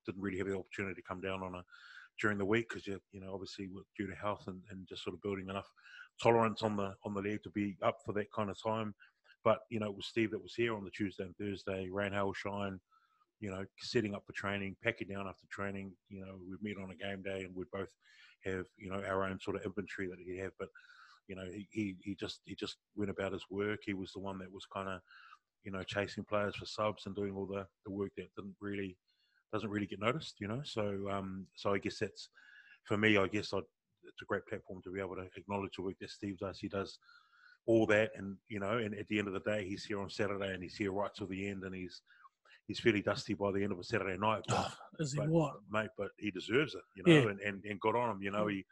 didn't 0.06 0.22
really 0.22 0.38
have 0.38 0.46
the 0.46 0.56
opportunity 0.56 0.94
to 0.94 1.06
come 1.06 1.20
down 1.20 1.42
on 1.42 1.56
a 1.56 1.64
during 2.20 2.38
the 2.38 2.44
week 2.44 2.68
because 2.68 2.86
you 2.86 3.00
you 3.12 3.20
know 3.20 3.32
obviously 3.32 3.68
due 3.96 4.06
to 4.06 4.14
health 4.14 4.44
and, 4.46 4.60
and 4.70 4.86
just 4.88 5.02
sort 5.02 5.14
of 5.14 5.22
building 5.22 5.48
enough 5.48 5.70
tolerance 6.22 6.62
on 6.62 6.76
the 6.76 6.94
on 7.04 7.14
the 7.14 7.22
leg 7.22 7.42
to 7.42 7.50
be 7.50 7.76
up 7.82 7.98
for 8.04 8.12
that 8.12 8.32
kind 8.32 8.50
of 8.50 8.62
time. 8.62 8.94
But 9.44 9.60
you 9.70 9.80
know, 9.80 9.86
it 9.86 9.96
was 9.96 10.06
Steve 10.06 10.30
that 10.30 10.42
was 10.42 10.54
here 10.54 10.74
on 10.74 10.84
the 10.84 10.90
Tuesday 10.90 11.24
and 11.24 11.36
Thursday, 11.36 11.88
rain, 11.90 12.12
hail, 12.12 12.32
shine. 12.32 12.80
You 13.40 13.50
know, 13.50 13.64
setting 13.78 14.14
up 14.14 14.22
for 14.24 14.32
training, 14.32 14.76
packing 14.84 15.08
down 15.08 15.26
after 15.26 15.46
training. 15.50 15.92
You 16.08 16.20
know, 16.20 16.38
we'd 16.48 16.62
meet 16.62 16.76
on 16.80 16.92
a 16.92 16.94
game 16.94 17.22
day, 17.22 17.42
and 17.42 17.54
we'd 17.56 17.70
both 17.72 17.90
have 18.44 18.66
you 18.76 18.90
know 18.90 19.02
our 19.04 19.24
own 19.24 19.40
sort 19.40 19.56
of 19.56 19.64
inventory 19.64 20.08
that 20.08 20.18
he'd 20.24 20.40
have. 20.40 20.52
But 20.58 20.68
you 21.26 21.34
know, 21.34 21.44
he, 21.44 21.66
he, 21.70 21.96
he 22.02 22.14
just 22.14 22.40
he 22.44 22.54
just 22.54 22.76
went 22.94 23.10
about 23.10 23.32
his 23.32 23.44
work. 23.50 23.80
He 23.84 23.94
was 23.94 24.12
the 24.12 24.20
one 24.20 24.38
that 24.38 24.52
was 24.52 24.64
kind 24.72 24.88
of 24.88 25.00
you 25.64 25.72
know 25.72 25.82
chasing 25.82 26.24
players 26.24 26.54
for 26.54 26.66
subs 26.66 27.06
and 27.06 27.16
doing 27.16 27.34
all 27.34 27.46
the, 27.46 27.66
the 27.84 27.90
work 27.90 28.12
that 28.16 28.34
didn't 28.36 28.54
really 28.60 28.96
doesn't 29.52 29.70
really 29.70 29.86
get 29.86 30.00
noticed. 30.00 30.36
You 30.40 30.48
know, 30.48 30.62
so 30.64 31.08
um, 31.10 31.46
so 31.56 31.74
I 31.74 31.78
guess 31.78 31.98
that's 31.98 32.28
for 32.84 32.96
me. 32.96 33.16
I 33.16 33.26
guess 33.28 33.52
I'd, 33.52 33.62
it's 34.04 34.22
a 34.22 34.26
great 34.26 34.46
platform 34.46 34.80
to 34.82 34.92
be 34.92 35.00
able 35.00 35.16
to 35.16 35.28
acknowledge 35.36 35.76
the 35.76 35.82
work 35.82 35.96
that 36.00 36.10
Steve 36.10 36.38
does. 36.38 36.58
He 36.58 36.68
does 36.68 36.98
all 37.66 37.86
that, 37.86 38.10
and 38.16 38.36
you 38.48 38.58
know, 38.60 38.78
and 38.78 38.94
at 38.94 39.06
the 39.08 39.18
end 39.18 39.28
of 39.28 39.34
the 39.34 39.40
day, 39.40 39.64
he's 39.66 39.84
here 39.84 40.00
on 40.00 40.10
Saturday 40.10 40.52
and 40.52 40.62
he's 40.62 40.76
here 40.76 40.92
right 40.92 41.10
till 41.16 41.28
the 41.28 41.48
end, 41.48 41.62
and 41.64 41.74
he's 41.74 42.02
he's 42.66 42.80
fairly 42.80 43.02
dusty 43.02 43.34
by 43.34 43.52
the 43.52 43.62
end 43.62 43.72
of 43.72 43.78
a 43.78 43.84
Saturday 43.84 44.16
night. 44.18 44.42
But, 44.48 44.58
Oh, 44.58 44.72
is 44.98 45.12
he 45.12 45.18
but, 45.18 45.28
what? 45.28 45.54
mate? 45.70 45.90
But 45.96 46.08
he 46.18 46.30
deserves 46.30 46.74
it, 46.74 46.82
you 46.96 47.02
know, 47.04 47.12
Yeah. 47.12 47.28
and, 47.30 47.40
and 47.40 47.64
and 47.64 47.80
good 47.80 47.96
on 47.96 48.10
him. 48.10 48.22
You 48.22 48.30
know, 48.32 48.46
he 48.48 48.64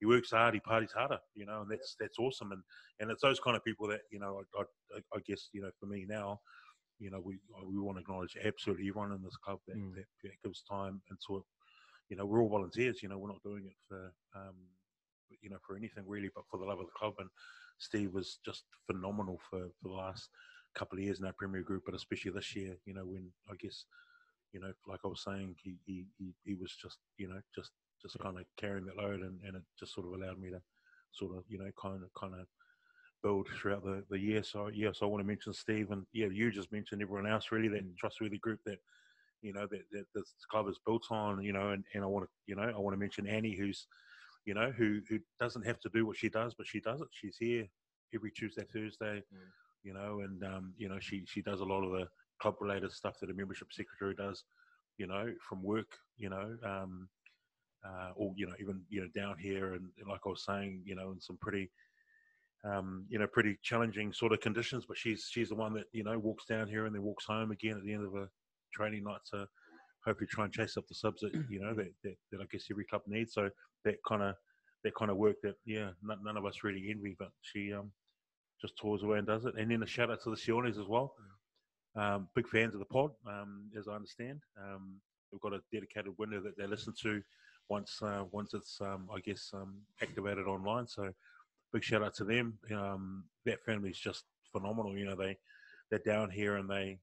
he 0.00 0.06
works 0.06 0.30
hard, 0.30 0.54
he 0.54 0.60
parties 0.60 0.92
harder, 0.92 1.18
you 1.34 1.44
know, 1.44 1.62
and 1.62 1.70
that's 1.70 1.96
that's 2.00 2.18
awesome. 2.18 2.52
And 2.52 2.62
and 3.00 3.10
it's 3.10 3.22
those 3.22 3.40
kind 3.40 3.56
of 3.56 3.64
people 3.64 3.88
that 3.88 4.00
you 4.10 4.20
know, 4.20 4.40
I, 4.58 4.62
I, 4.96 5.00
I 5.16 5.20
guess 5.26 5.48
you 5.52 5.60
know, 5.60 5.70
for 5.78 5.86
me 5.86 6.06
now, 6.08 6.40
you 6.98 7.10
know, 7.10 7.20
we 7.20 7.38
we 7.66 7.78
want 7.78 7.98
to 7.98 8.02
acknowledge 8.02 8.36
absolutely 8.44 8.88
everyone 8.88 9.12
in 9.12 9.22
this 9.22 9.36
club 9.36 9.60
that, 9.66 9.76
Mm. 9.76 9.94
that, 9.94 10.06
that 10.24 10.32
gives 10.44 10.62
time 10.62 11.00
into 11.10 11.38
it. 11.40 11.44
You 12.08 12.16
know, 12.16 12.26
we're 12.26 12.42
all 12.42 12.48
volunteers. 12.48 13.02
You 13.02 13.08
know, 13.08 13.18
we're 13.18 13.28
not 13.32 13.42
doing 13.42 13.66
it 13.66 13.76
for 13.88 14.12
um, 14.34 14.56
you 15.42 15.50
know, 15.50 15.58
for 15.66 15.76
anything 15.76 16.04
really, 16.06 16.30
but 16.34 16.44
for 16.50 16.58
the 16.58 16.64
love 16.66 16.80
of 16.80 16.86
the 16.86 16.98
club. 16.98 17.14
And 17.18 17.28
Steve 17.78 18.12
was 18.12 18.38
just 18.44 18.64
phenomenal 18.86 19.40
for 19.50 19.68
for 19.82 19.88
the 19.88 19.94
last 19.94 20.28
couple 20.74 20.98
of 20.98 21.04
years 21.04 21.20
in 21.20 21.26
our 21.26 21.32
Premier 21.34 21.62
Group, 21.62 21.82
but 21.86 21.94
especially 21.94 22.32
this 22.32 22.54
year. 22.56 22.76
You 22.86 22.94
know, 22.94 23.04
when 23.06 23.30
I 23.50 23.54
guess 23.60 23.84
you 24.52 24.60
know, 24.60 24.72
like 24.86 25.00
I 25.04 25.08
was 25.08 25.22
saying, 25.24 25.56
he 25.62 25.76
he 25.84 26.06
he, 26.18 26.32
he 26.44 26.54
was 26.54 26.74
just 26.80 26.98
you 27.18 27.28
know 27.28 27.40
just 27.54 27.70
just 28.02 28.18
kind 28.20 28.38
of 28.38 28.44
carrying 28.56 28.86
that 28.86 28.96
load, 28.96 29.20
and, 29.20 29.40
and 29.44 29.56
it 29.56 29.62
just 29.78 29.94
sort 29.94 30.06
of 30.06 30.12
allowed 30.14 30.38
me 30.38 30.50
to 30.50 30.60
sort 31.12 31.36
of 31.36 31.44
you 31.48 31.58
know 31.58 31.70
kind 31.80 32.02
of 32.02 32.10
kind 32.18 32.34
of 32.34 32.46
build 33.22 33.48
throughout 33.48 33.84
the, 33.84 34.04
the 34.10 34.18
year. 34.18 34.42
So 34.42 34.68
yeah, 34.68 34.90
so 34.92 35.06
I 35.06 35.08
want 35.08 35.22
to 35.22 35.26
mention 35.26 35.52
Steve, 35.52 35.90
and 35.90 36.04
yeah, 36.12 36.28
you 36.30 36.50
just 36.50 36.72
mentioned 36.72 37.02
everyone 37.02 37.26
else 37.26 37.50
really 37.50 37.68
that 37.68 37.96
trustworthy 37.96 38.38
group 38.38 38.60
that 38.66 38.78
you 39.42 39.52
know 39.52 39.66
that, 39.70 39.82
that 39.92 40.04
this 40.14 40.34
club 40.50 40.68
is 40.68 40.78
built 40.84 41.06
on. 41.10 41.42
You 41.42 41.52
know, 41.52 41.70
and, 41.70 41.84
and 41.94 42.02
I 42.02 42.06
want 42.06 42.24
to 42.26 42.30
you 42.46 42.56
know 42.56 42.62
I 42.62 42.78
want 42.78 42.94
to 42.94 43.00
mention 43.00 43.26
Annie, 43.26 43.56
who's 43.56 43.86
you 44.44 44.54
know 44.54 44.72
who 44.76 45.00
who 45.08 45.18
doesn't 45.40 45.66
have 45.66 45.80
to 45.80 45.90
do 45.92 46.06
what 46.06 46.16
she 46.16 46.28
does, 46.28 46.54
but 46.54 46.66
she 46.66 46.80
does 46.80 47.00
it. 47.00 47.08
She's 47.10 47.36
here 47.38 47.66
every 48.14 48.30
Tuesday, 48.30 48.64
Thursday. 48.72 49.22
Mm. 49.34 49.48
You 49.84 49.94
know, 49.94 50.20
and 50.20 50.42
um, 50.44 50.74
you 50.76 50.88
know 50.88 50.98
she 51.00 51.24
she 51.26 51.42
does 51.42 51.60
a 51.60 51.64
lot 51.64 51.84
of 51.84 51.92
the 51.92 52.06
club 52.40 52.56
related 52.60 52.92
stuff 52.92 53.18
that 53.20 53.30
a 53.30 53.34
membership 53.34 53.68
secretary 53.72 54.14
does. 54.14 54.44
You 54.98 55.06
know, 55.06 55.32
from 55.48 55.62
work. 55.62 55.90
You 56.16 56.30
know. 56.30 56.56
Um, 56.64 57.08
uh, 57.86 58.10
or 58.16 58.32
you 58.36 58.44
know 58.44 58.54
even 58.60 58.80
you 58.88 59.00
know 59.00 59.08
down 59.14 59.38
here 59.38 59.74
and, 59.74 59.86
and 59.98 60.08
like 60.08 60.20
I 60.26 60.30
was 60.30 60.44
saying 60.44 60.82
you 60.84 60.96
know 60.96 61.12
in 61.12 61.20
some 61.20 61.38
pretty 61.40 61.70
um, 62.64 63.04
you 63.08 63.18
know 63.18 63.26
pretty 63.26 63.56
challenging 63.62 64.12
sort 64.12 64.32
of 64.32 64.40
conditions 64.40 64.84
but 64.86 64.96
she's 64.96 65.28
she's 65.30 65.50
the 65.50 65.54
one 65.54 65.72
that 65.72 65.84
you 65.92 66.02
know 66.02 66.18
walks 66.18 66.44
down 66.44 66.66
here 66.66 66.86
and 66.86 66.94
then 66.94 67.02
walks 67.02 67.24
home 67.24 67.50
again 67.50 67.76
at 67.76 67.84
the 67.84 67.92
end 67.92 68.04
of 68.04 68.14
a 68.14 68.28
training 68.72 69.04
night. 69.04 69.20
To 69.32 69.46
hopefully 70.04 70.28
try 70.30 70.44
and 70.44 70.52
chase 70.52 70.76
up 70.76 70.86
the 70.88 70.94
subs 70.94 71.20
that 71.20 71.32
you 71.50 71.60
know 71.60 71.74
that, 71.74 71.92
that, 72.04 72.16
that 72.32 72.40
I 72.40 72.44
guess 72.50 72.66
every 72.70 72.84
club 72.84 73.02
needs. 73.06 73.34
So 73.34 73.50
that 73.84 73.96
kind 74.06 74.22
of 74.22 74.34
that 74.84 74.94
kind 74.94 75.10
of 75.10 75.16
work 75.16 75.36
that 75.42 75.56
yeah 75.64 75.90
none, 76.02 76.18
none 76.24 76.36
of 76.36 76.46
us 76.46 76.62
really 76.64 76.88
envy 76.90 77.16
but 77.18 77.30
she 77.42 77.72
um 77.72 77.90
just 78.60 78.76
tours 78.76 79.02
away 79.02 79.18
and 79.18 79.26
does 79.26 79.44
it. 79.44 79.54
And 79.56 79.70
then 79.70 79.82
a 79.82 79.86
shout 79.86 80.10
out 80.10 80.22
to 80.24 80.30
the 80.30 80.36
Sionis 80.36 80.80
as 80.80 80.88
well. 80.88 81.14
Um, 81.96 82.28
big 82.34 82.48
fans 82.48 82.74
of 82.74 82.80
the 82.80 82.86
pod 82.86 83.10
um, 83.26 83.70
as 83.78 83.88
I 83.88 83.92
understand. 83.92 84.40
Um, 84.60 85.00
we've 85.32 85.40
got 85.40 85.52
a 85.52 85.60
dedicated 85.72 86.12
window 86.18 86.40
that 86.40 86.56
they 86.56 86.66
listen 86.66 86.94
to 87.02 87.22
once 87.68 88.00
uh, 88.02 88.24
once 88.32 88.54
it's 88.54 88.80
um, 88.80 89.08
I 89.14 89.20
guess 89.20 89.50
um, 89.54 89.76
activated 90.02 90.46
online. 90.46 90.86
So 90.86 91.12
big 91.72 91.84
shout 91.84 92.02
out 92.02 92.14
to 92.16 92.24
them. 92.24 92.58
Um, 92.74 93.24
that 93.44 93.62
family 93.64 93.90
is 93.90 93.98
just 93.98 94.24
phenomenal. 94.52 94.96
You 94.96 95.06
know 95.06 95.16
they 95.16 95.38
they're 95.90 96.00
down 96.04 96.30
here 96.30 96.56
and 96.56 96.68
they 96.68 96.98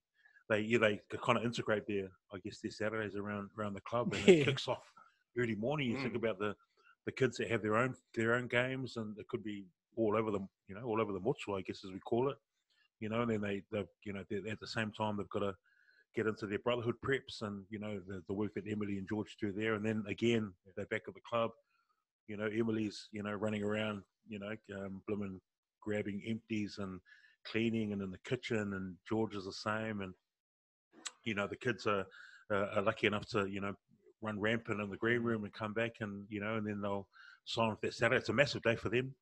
they 0.49 0.59
yeah, 0.61 0.77
they 0.79 1.01
kind 1.23 1.37
of 1.37 1.45
integrate 1.45 1.87
their 1.87 2.09
I 2.33 2.37
guess 2.43 2.59
their 2.61 2.71
Saturdays 2.71 3.15
around 3.15 3.49
around 3.57 3.73
the 3.73 3.81
club 3.81 4.13
and 4.13 4.27
Yeah. 4.27 4.33
it 4.35 4.45
kicks 4.45 4.67
off 4.67 4.83
early 5.37 5.55
morning. 5.55 5.91
You 5.91 5.97
think 5.97 6.15
about 6.15 6.39
the 6.39 6.55
the 7.05 7.11
kids 7.11 7.37
that 7.37 7.49
have 7.51 7.61
their 7.61 7.77
own 7.77 7.95
their 8.15 8.33
own 8.35 8.47
games 8.47 8.97
and 8.97 9.17
it 9.17 9.27
could 9.27 9.43
be 9.43 9.65
all 9.95 10.15
over 10.17 10.31
them. 10.31 10.47
You 10.67 10.75
know 10.75 10.83
all 10.83 11.01
over 11.01 11.13
the 11.13 11.19
mutual 11.19 11.55
I 11.55 11.61
guess 11.61 11.83
as 11.85 11.91
we 11.91 11.99
call 11.99 12.29
it. 12.29 12.37
You 12.99 13.09
know 13.09 13.21
and 13.21 13.31
then 13.31 13.41
they 13.41 13.63
they 13.71 13.85
you 14.03 14.13
know 14.13 14.21
at 14.21 14.59
the 14.59 14.67
same 14.67 14.91
time 14.91 15.17
they've 15.17 15.29
got 15.29 15.39
to 15.39 15.55
get 16.15 16.27
into 16.27 16.47
their 16.47 16.59
brotherhood 16.59 16.95
preps 17.05 17.41
and 17.41 17.65
you 17.69 17.77
know 17.77 17.99
the, 18.07 18.23
the 18.27 18.33
work 18.33 18.53
that 18.53 18.63
Emily 18.71 18.97
and 18.97 19.07
George 19.07 19.35
do 19.39 19.51
there, 19.51 19.73
and 19.73 19.85
then 19.85 20.03
again 20.07 20.53
they're 20.75 20.85
back 20.85 21.01
at 21.07 21.13
the 21.13 21.19
club. 21.29 21.51
You 22.27 22.37
know, 22.37 22.45
Emily's 22.45 23.09
you 23.11 23.21
know 23.21 23.33
running 23.33 23.63
around, 23.63 24.01
you 24.27 24.39
know, 24.39 24.55
um, 24.77 25.01
blooming 25.07 25.39
grabbing 25.81 26.21
empties 26.27 26.77
and 26.79 26.99
cleaning 27.45 27.93
and 27.93 28.01
in 28.01 28.11
the 28.11 28.17
kitchen, 28.19 28.73
and 28.73 28.95
George 29.07 29.35
is 29.35 29.45
the 29.45 29.53
same, 29.53 30.01
and 30.01 30.13
you 31.23 31.35
know 31.35 31.47
the 31.47 31.55
kids 31.55 31.85
are, 31.87 32.05
uh, 32.51 32.67
are 32.75 32.81
lucky 32.81 33.07
enough 33.07 33.25
to 33.27 33.45
you 33.47 33.61
know 33.61 33.73
run 34.21 34.39
rampant 34.39 34.81
in 34.81 34.89
the 34.89 34.97
green 34.97 35.21
room 35.21 35.43
and 35.43 35.53
come 35.53 35.73
back 35.73 35.91
and 35.99 36.25
you 36.29 36.39
know 36.39 36.55
and 36.55 36.65
then 36.67 36.81
they'll 36.81 37.07
sign 37.45 37.69
off 37.71 37.81
that 37.81 37.93
Saturday. 37.93 38.17
It's 38.19 38.29
a 38.29 38.33
massive 38.33 38.63
day 38.63 38.75
for 38.75 38.89
them. 38.89 39.13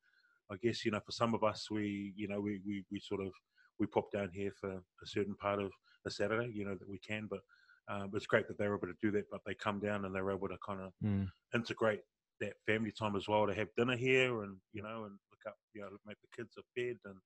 I 0.50 0.56
guess 0.62 0.84
you 0.84 0.90
know 0.90 1.00
for 1.04 1.12
some 1.12 1.34
of 1.34 1.42
us 1.44 1.70
we 1.70 2.12
you 2.16 2.28
know 2.28 2.40
we 2.40 2.60
we, 2.66 2.84
we 2.90 3.00
sort 3.00 3.20
of 3.20 3.32
we 3.78 3.86
pop 3.86 4.10
down 4.12 4.30
here 4.32 4.52
for 4.60 4.70
a 4.72 5.06
certain 5.06 5.34
part 5.36 5.60
of 5.60 5.72
a 6.06 6.10
Saturday, 6.10 6.52
you 6.54 6.64
know, 6.64 6.74
that 6.74 6.88
we 6.88 6.98
can. 6.98 7.26
But 7.28 7.40
um, 7.88 8.10
it's 8.14 8.26
great 8.26 8.46
that 8.48 8.56
they're 8.58 8.74
able 8.76 8.86
to 8.86 8.94
do 9.02 9.10
that. 9.12 9.24
But 9.30 9.40
they 9.44 9.54
come 9.54 9.80
down 9.80 10.04
and 10.04 10.14
they're 10.14 10.30
able 10.30 10.48
to 10.48 10.58
kind 10.66 10.80
of 10.80 10.92
Mm. 11.02 11.28
integrate 11.54 12.00
that 12.40 12.54
family 12.66 12.92
time 12.92 13.16
as 13.16 13.28
well 13.28 13.46
to 13.46 13.54
have 13.54 13.68
dinner 13.76 13.96
here 13.96 14.42
and 14.42 14.56
you 14.72 14.82
know 14.82 15.04
and 15.04 15.12
look 15.30 15.40
up, 15.46 15.56
you 15.74 15.80
know, 15.82 15.88
make 16.06 16.16
the 16.20 16.36
kids 16.42 16.54
a 16.58 16.62
bed 16.76 16.96
and. 17.04 17.16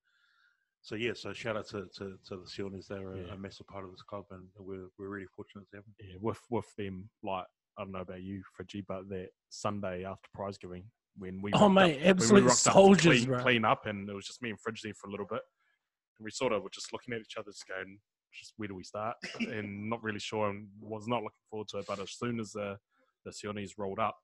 So 0.81 0.95
yeah, 0.95 1.13
so 1.15 1.33
shout 1.33 1.57
out 1.57 1.67
to 1.71 1.87
to, 1.97 2.17
to 2.29 2.37
the 2.37 2.45
Sionis. 2.47 2.87
They're 2.87 3.13
a, 3.13 3.19
Yeah. 3.19 3.33
a 3.33 3.37
massive 3.37 3.67
part 3.67 3.85
of 3.85 3.91
this 3.91 4.01
club, 4.03 4.27
and 4.31 4.45
we're 4.57 4.87
we're 4.97 5.09
really 5.09 5.27
fortunate 5.35 5.69
to 5.73 5.79
have 5.79 5.85
them. 5.85 5.95
yeah, 6.09 6.17
with 6.21 6.39
with 6.51 6.73
them, 6.79 7.11
like 7.25 7.47
I 7.77 7.83
don't 7.83 7.91
know 7.93 7.99
about 8.01 8.23
you, 8.23 8.43
Fridgie, 8.57 8.85
but 8.87 9.09
that 9.09 9.31
Sunday 9.49 10.05
after 10.05 10.29
prize 10.33 10.57
giving, 10.57 10.85
when 11.17 11.43
we 11.43 11.51
Oh, 11.53 11.63
rocked 11.63 11.75
mate, 11.75 11.83
up, 11.83 11.97
when 11.99 12.05
we 12.05 12.11
absolute 12.11 12.43
rocked 12.45 12.51
up 12.53 12.63
to 12.65 12.71
soldiers, 12.73 13.03
clean, 13.19 13.25
bro. 13.27 13.43
clean 13.43 13.65
up, 13.65 13.87
and 13.87 14.09
it 14.09 14.15
was 14.15 14.25
just 14.27 14.41
me 14.41 14.51
and 14.51 14.61
Fridge 14.61 14.83
there 14.83 14.95
for 14.95 15.09
a 15.09 15.11
little 15.11 15.27
bit, 15.27 15.43
and 16.19 16.25
we 16.25 16.31
sort 16.31 16.53
of 16.53 16.63
were 16.63 16.71
just 16.73 16.93
looking 16.93 17.13
at 17.13 17.21
each 17.23 17.37
other, 17.37 17.51
just 17.51 17.67
going, 17.67 17.99
just 18.33 18.53
where 18.57 18.69
do 18.69 18.77
we 18.77 18.85
start? 18.85 19.17
and 19.41 19.91
not 19.91 20.01
really 20.05 20.21
sure, 20.21 20.49
and 20.49 20.69
was 20.81 21.09
not 21.09 21.25
looking 21.25 21.45
forward 21.51 21.67
to 21.71 21.79
it. 21.79 21.87
But 21.89 21.99
as 21.99 22.13
soon 22.13 22.39
as 22.39 22.53
the 22.53 22.79
the 23.25 23.33
Sionis 23.33 23.73
rolled 23.79 23.99
up, 23.99 24.17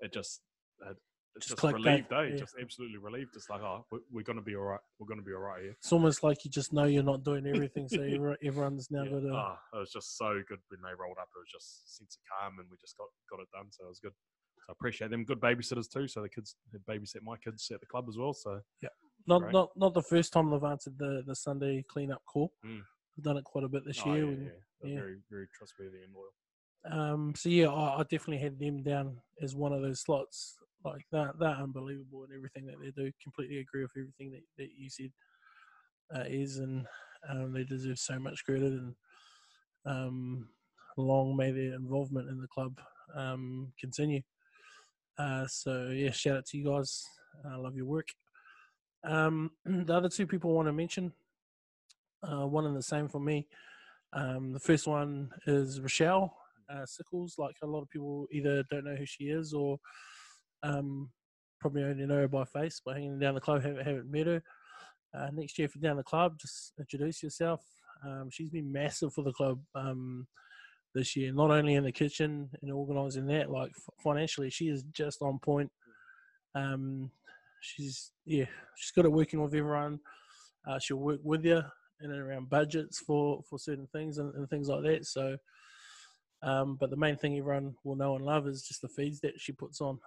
it 0.00 0.12
just 0.12 0.40
it, 0.88 0.96
it's 1.36 1.46
Just 1.46 1.60
just, 1.62 1.72
relieved, 1.74 2.12
eh? 2.12 2.22
Yeah. 2.22 2.36
Just 2.36 2.56
absolutely 2.60 2.98
relieved. 2.98 3.30
It's 3.36 3.48
like, 3.48 3.60
oh, 3.60 3.86
we're, 3.92 4.00
we're 4.10 4.22
gonna 4.24 4.42
be 4.42 4.56
all 4.56 4.64
right. 4.64 4.80
We're 4.98 5.06
gonna 5.06 5.22
be 5.22 5.32
all 5.32 5.40
right 5.40 5.62
here. 5.62 5.76
It's 5.78 5.92
almost 5.92 6.22
like 6.24 6.44
you 6.44 6.50
just 6.50 6.72
know 6.72 6.84
you're 6.84 7.04
not 7.04 7.22
doing 7.22 7.46
everything, 7.46 7.88
so 7.88 8.00
everyone- 8.02 8.36
everyone's 8.42 8.90
now 8.90 9.04
Yeah. 9.04 9.10
got 9.10 9.20
to. 9.20 9.32
Ah, 9.34 9.58
it 9.74 9.78
was 9.78 9.92
just 9.92 10.18
so 10.18 10.42
good 10.48 10.58
when 10.68 10.80
they 10.82 10.94
rolled 10.98 11.18
up. 11.18 11.28
It 11.34 11.38
was 11.38 11.52
just 11.52 11.84
a 11.86 11.90
sense 11.98 12.18
of 12.18 12.22
calm, 12.28 12.58
and 12.58 12.68
we 12.70 12.76
just 12.80 12.96
got 12.96 13.06
got 13.30 13.40
it 13.40 13.48
done. 13.52 13.70
So 13.70 13.84
it 13.84 13.88
was 13.88 14.00
good. 14.00 14.12
So 14.58 14.64
I 14.70 14.72
appreciate 14.72 15.10
them. 15.10 15.24
Good 15.24 15.40
babysitters 15.40 15.88
too. 15.88 16.08
So 16.08 16.20
the 16.22 16.28
kids 16.28 16.56
had 16.72 16.84
babysit 16.84 17.22
my 17.22 17.36
kids 17.36 17.70
at 17.72 17.80
the 17.80 17.86
club 17.86 18.06
as 18.08 18.18
well. 18.18 18.34
So 18.34 18.60
yeah 18.82 18.88
not 19.26 19.42
Right. 19.42 19.52
not 19.52 19.70
not 19.76 19.94
the 19.94 20.02
first 20.02 20.32
time 20.32 20.50
they've 20.50 20.64
answered 20.64 20.98
the 20.98 21.22
the 21.26 21.34
Sunday 21.34 21.84
cleanup 21.88 22.22
call. 22.26 22.52
Mm. 22.64 22.80
We've 23.16 23.24
done 23.24 23.36
it 23.36 23.44
quite 23.44 23.64
a 23.64 23.68
bit 23.68 23.84
this 23.84 24.00
oh, 24.04 24.14
year. 24.14 24.24
yeah, 24.24 24.30
and, 24.30 24.44
yeah. 24.46 24.88
Yeah. 24.88 24.94
very 25.00 25.18
very 25.30 25.46
trustworthy 25.56 26.02
and 26.02 26.12
loyal. 26.14 26.34
Um, 26.88 27.34
so 27.36 27.48
yeah, 27.48 27.68
I, 27.68 27.98
I 27.98 28.02
definitely 28.02 28.38
had 28.38 28.58
them 28.58 28.82
down 28.82 29.18
as 29.42 29.54
one 29.54 29.72
of 29.72 29.82
those 29.82 30.00
slots. 30.00 30.56
Like 30.84 31.04
that, 31.12 31.38
they're 31.38 31.50
unbelievable 31.50 32.24
and 32.24 32.34
everything 32.34 32.66
that 32.66 32.76
they 32.80 32.90
do. 32.90 33.12
Completely 33.22 33.58
agree 33.58 33.82
with 33.82 33.92
everything 33.96 34.30
that, 34.32 34.42
that 34.56 34.70
you 34.76 34.88
said 34.88 35.10
uh, 36.14 36.24
is, 36.26 36.58
and 36.58 36.86
um, 37.28 37.52
they 37.52 37.64
deserve 37.64 37.98
so 37.98 38.18
much 38.18 38.44
credit. 38.44 38.72
And 38.72 38.94
um, 39.84 40.48
long 40.96 41.36
may 41.36 41.50
their 41.50 41.74
involvement 41.74 42.30
in 42.30 42.40
the 42.40 42.48
club 42.48 42.80
um, 43.14 43.72
continue. 43.78 44.22
Uh, 45.18 45.46
so 45.46 45.88
yeah, 45.88 46.10
shout 46.12 46.38
out 46.38 46.46
to 46.46 46.56
you 46.56 46.64
guys. 46.64 47.04
I 47.44 47.56
love 47.56 47.76
your 47.76 47.86
work. 47.86 48.08
Um, 49.04 49.50
the 49.64 49.94
other 49.94 50.08
two 50.08 50.26
people 50.26 50.50
I 50.50 50.54
want 50.54 50.68
to 50.68 50.72
mention, 50.72 51.12
uh, 52.22 52.46
one 52.46 52.64
and 52.64 52.76
the 52.76 52.82
same 52.82 53.08
for 53.08 53.20
me. 53.20 53.48
Um, 54.14 54.52
the 54.52 54.60
first 54.60 54.86
one 54.86 55.30
is 55.46 55.80
Rochelle 55.80 56.39
uh, 56.72 56.86
Sickles. 56.86 57.34
Like 57.38 57.56
a 57.62 57.66
lot 57.66 57.82
of 57.82 57.90
people 57.90 58.26
either 58.32 58.62
don't 58.70 58.84
know 58.84 58.96
who 58.96 59.06
she 59.06 59.24
is 59.24 59.52
or 59.52 59.78
um, 60.62 61.10
probably 61.60 61.84
only 61.84 62.06
know 62.06 62.16
her 62.16 62.28
by 62.28 62.44
face 62.44 62.80
by 62.84 62.94
hanging 62.94 63.18
down 63.18 63.34
the 63.34 63.40
club, 63.40 63.62
haven't, 63.62 63.84
haven't 63.84 64.10
met 64.10 64.26
her. 64.26 64.42
Uh, 65.12 65.28
next 65.32 65.58
year, 65.58 65.66
if 65.66 65.74
you're 65.74 65.82
down 65.82 65.96
the 65.96 66.02
club, 66.02 66.38
just 66.40 66.72
introduce 66.78 67.22
yourself. 67.22 67.64
Um, 68.06 68.28
she's 68.30 68.50
been 68.50 68.70
massive 68.70 69.12
for 69.12 69.24
the 69.24 69.32
club 69.32 69.60
um, 69.74 70.26
this 70.94 71.16
year, 71.16 71.32
not 71.32 71.50
only 71.50 71.74
in 71.74 71.84
the 71.84 71.92
kitchen 71.92 72.48
and 72.62 72.72
organising 72.72 73.26
that, 73.26 73.50
like 73.50 73.72
financially, 74.02 74.50
she 74.50 74.68
is 74.68 74.84
just 74.92 75.20
on 75.22 75.38
point. 75.38 75.70
Um, 76.54 77.10
she's 77.60 78.12
yeah, 78.24 78.46
she's 78.76 78.92
good 78.92 79.04
at 79.04 79.12
working 79.12 79.42
with 79.42 79.54
everyone. 79.54 80.00
Uh, 80.66 80.78
she'll 80.78 80.96
work 80.96 81.20
with 81.22 81.44
you 81.44 81.62
in 82.02 82.10
and 82.10 82.20
around 82.20 82.48
budgets 82.48 82.98
for 83.00 83.42
for 83.48 83.58
certain 83.58 83.88
things 83.92 84.18
and, 84.18 84.34
and 84.34 84.48
things 84.48 84.68
like 84.68 84.82
that. 84.82 85.06
So, 85.06 85.36
um, 86.42 86.76
but 86.80 86.90
the 86.90 86.96
main 86.96 87.16
thing 87.16 87.36
everyone 87.38 87.74
will 87.84 87.96
know 87.96 88.16
and 88.16 88.24
love 88.24 88.46
is 88.46 88.62
just 88.62 88.82
the 88.82 88.88
feeds 88.88 89.20
that 89.20 89.38
she 89.38 89.52
puts 89.52 89.80
on. 89.80 89.98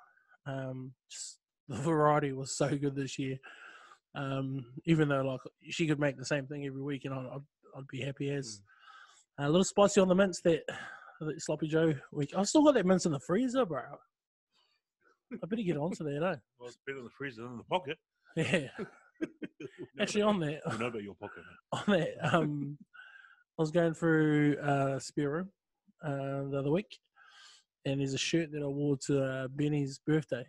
Um, 0.45 0.93
just 1.10 1.39
the 1.68 1.77
variety 1.77 2.31
was 2.31 2.55
so 2.55 2.76
good 2.76 2.95
this 2.95 3.19
year. 3.19 3.38
Um, 4.15 4.65
even 4.85 5.07
though 5.07 5.22
like 5.22 5.39
she 5.69 5.88
could 5.88 5.99
make 5.99 6.18
the 6.18 6.26
same 6.26 6.45
thing 6.45 6.65
every 6.65 6.81
week, 6.81 7.05
and 7.05 7.14
I'd, 7.14 7.41
I'd, 7.77 7.88
be 7.88 8.01
happy 8.01 8.30
as. 8.30 8.61
A 9.39 9.47
little 9.47 9.64
spicy 9.64 9.99
on 9.99 10.07
the 10.07 10.14
mince 10.14 10.41
that, 10.41 10.61
that 11.19 11.41
sloppy 11.41 11.68
Joe 11.68 11.95
week. 12.11 12.34
I've 12.38 12.47
still 12.47 12.64
got 12.64 12.76
that 12.76 12.85
mince 12.85 13.07
in 13.07 13.11
the 13.11 13.19
freezer, 13.19 13.65
bro. 13.65 13.81
I 15.31 15.47
better 15.47 15.64
get 15.64 15.77
onto 15.77 16.03
that, 16.03 16.18
eh? 16.18 16.35
Well, 16.60 16.68
it's 16.68 16.77
better 16.85 16.99
in 16.99 17.05
the 17.05 17.10
freezer 17.10 17.41
than 17.41 17.53
in 17.53 17.57
the 17.57 17.64
pocket. 17.64 17.97
Yeah. 18.35 18.68
Actually, 19.99 20.23
on 20.23 20.39
that, 20.39 20.61
I 20.65 20.76
know 20.77 20.88
about 20.88 21.03
your 21.03 21.14
pocket. 21.15 21.43
mate. 21.88 22.10
on 22.23 22.30
that, 22.30 22.35
um, 22.35 22.77
I 23.57 23.61
was 23.61 23.72
going 23.72 23.93
through 23.93 24.57
uh, 24.57 24.99
spare 24.99 25.30
room 25.30 25.49
uh, 26.04 26.44
the 26.50 26.58
other 26.60 26.72
week, 26.72 27.00
and 27.86 28.00
there's 28.00 28.14
a 28.14 28.18
shirt 28.18 28.52
that 28.52 28.64
I 28.64 28.68
wore 28.68 28.98
to 29.08 29.24
uh, 29.24 29.48
Benny's 29.50 30.00
birthday. 30.06 30.46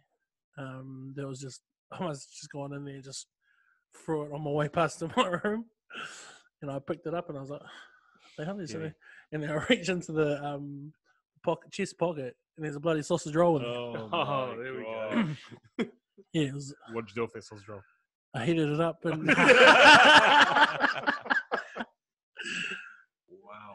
Um, 0.59 1.13
that 1.17 1.27
was 1.27 1.41
just 1.41 1.63
I 1.93 2.05
was 2.07 2.27
just 2.27 2.51
going 2.53 2.73
in 2.73 2.85
there, 2.85 2.95
and 2.97 3.05
just 3.05 3.27
threw 4.05 4.25
it 4.25 4.33
on 4.33 4.43
my 4.43 4.51
way 4.51 4.69
past 4.69 4.99
to 5.01 5.09
my 5.17 5.29
room, 5.45 5.67
and 6.63 6.71
I 6.71 6.79
picked 6.79 7.07
it 7.07 7.15
up, 7.15 7.29
and 7.29 7.39
I 7.39 7.41
was 7.41 7.51
like, 7.51 7.63
"They 8.39 8.45
have 8.45 8.59
this," 8.59 8.73
in 8.73 8.83
Yeah. 8.83 8.89
and 9.33 9.43
then 9.43 9.51
I 9.51 9.65
reached 9.71 9.89
into 9.89 10.13
the 10.13 10.43
um, 10.45 10.93
pocket 11.45 11.71
chest 11.73 11.99
pocket, 11.99 12.37
and 12.57 12.65
there's 12.65 12.77
a 12.77 12.81
bloody 12.81 13.03
sausage 13.03 13.35
roll 13.35 13.57
in 13.59 13.63
there. 13.63 13.73
Oh, 13.73 14.09
Oh, 14.13 14.57
my 14.57 14.57
there 14.63 14.75
we 14.75 14.83
go. 14.83 15.25
Yeah, 16.33 16.43
it 16.49 16.55
was, 16.55 16.75
What'd 16.93 17.11
you 17.11 17.15
do 17.17 17.23
with 17.23 17.33
that 17.35 17.45
sausage 17.45 17.69
roll? 17.69 17.81
I 18.35 18.45
heated 18.47 18.69
it 18.71 18.81
up, 18.81 19.05
and 19.05 19.27
Wow. 19.29 20.79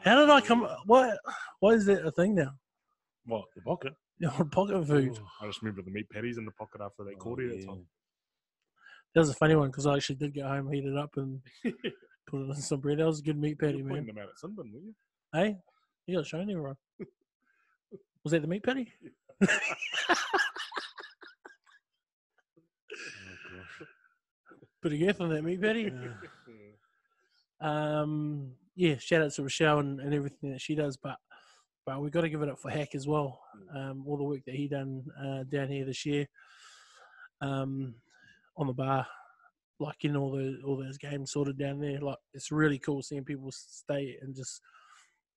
How 0.04 0.20
did 0.20 0.30
I 0.30 0.40
come? 0.40 0.66
What? 0.86 1.18
Why 1.60 1.70
is 1.70 1.86
that 1.86 2.04
a 2.06 2.10
thing 2.10 2.34
now? 2.34 2.52
What, 3.26 3.44
the 3.54 3.62
pocket? 3.62 3.94
Yeah, 4.20 4.28
pocket 4.52 4.86
food. 4.86 5.18
I 5.40 5.46
just 5.46 5.62
remember 5.62 5.80
the 5.80 5.90
meat 5.90 6.06
patties 6.10 6.36
in 6.36 6.44
the 6.44 6.50
pocket 6.50 6.82
after 6.82 7.04
that 7.04 7.14
Oh, 7.14 7.18
cordy 7.18 7.46
that 7.48 7.60
yeah. 7.60 7.66
time. 7.68 7.86
That 9.14 9.20
was 9.20 9.30
a 9.30 9.34
funny 9.34 9.54
one 9.56 9.70
because 9.70 9.86
I 9.86 9.96
actually 9.96 10.16
did 10.16 10.34
get 10.34 10.44
home, 10.44 10.70
heat 10.70 10.84
it 10.84 10.94
up, 10.94 11.16
and 11.16 11.40
put 12.26 12.42
it 12.42 12.50
in 12.50 12.54
some 12.56 12.80
bread. 12.80 12.98
That 12.98 13.06
was 13.06 13.20
a 13.20 13.22
good 13.22 13.38
meat 13.38 13.58
patty, 13.58 13.78
You 13.78 13.84
were 13.84 13.88
man. 13.88 13.96
pointing 14.00 14.14
them 14.14 14.22
out 14.22 14.28
at 14.28 14.38
Sunburn, 14.38 14.70
were 14.74 14.80
you? 14.80 14.94
Hey, 15.32 15.56
you 16.06 16.16
got 16.18 16.26
showing 16.26 16.50
everyone. 16.50 16.76
Was 18.24 18.32
that 18.32 18.42
the 18.42 18.48
meat 18.48 18.62
patty? 18.62 18.92
Oh, 19.42 19.46
gosh. 23.48 23.88
Bit 24.82 25.20
on 25.20 25.30
that 25.30 25.42
meat 25.42 25.62
patty. 25.62 25.92
Um, 27.60 28.52
yeah, 28.80 28.96
shout 28.98 29.20
out 29.20 29.30
to 29.32 29.42
Rochelle 29.42 29.80
and, 29.80 30.00
and 30.00 30.14
everything 30.14 30.50
that 30.52 30.60
she 30.60 30.74
does, 30.74 30.96
but 30.96 31.16
but 31.84 32.00
we've 32.00 32.12
got 32.12 32.22
to 32.22 32.30
give 32.30 32.40
it 32.40 32.48
up 32.48 32.58
for 32.58 32.70
Hack 32.70 32.94
as 32.94 33.06
well. 33.06 33.40
Um, 33.74 34.04
all 34.06 34.16
the 34.16 34.24
work 34.24 34.40
that 34.46 34.54
he 34.54 34.68
done 34.68 35.04
uh, 35.22 35.42
down 35.44 35.68
here 35.68 35.84
this 35.84 36.06
year, 36.06 36.26
um, 37.42 37.94
on 38.56 38.68
the 38.68 38.72
bar, 38.72 39.06
like 39.80 39.98
getting 39.98 40.16
all 40.16 40.32
the 40.32 40.62
all 40.64 40.78
those 40.78 40.96
games 40.96 41.32
sorted 41.32 41.58
down 41.58 41.78
there. 41.78 42.00
Like 42.00 42.16
it's 42.32 42.50
really 42.50 42.78
cool 42.78 43.02
seeing 43.02 43.22
people 43.22 43.50
stay 43.52 44.16
and 44.22 44.34
just 44.34 44.62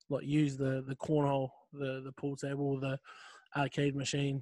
like 0.10 0.24
use 0.26 0.56
the 0.56 0.82
the 0.88 0.96
cornhole, 0.96 1.50
the 1.74 2.02
the 2.06 2.14
pool 2.14 2.38
table, 2.38 2.80
the 2.80 2.98
arcade 3.58 3.96
machine, 3.96 4.42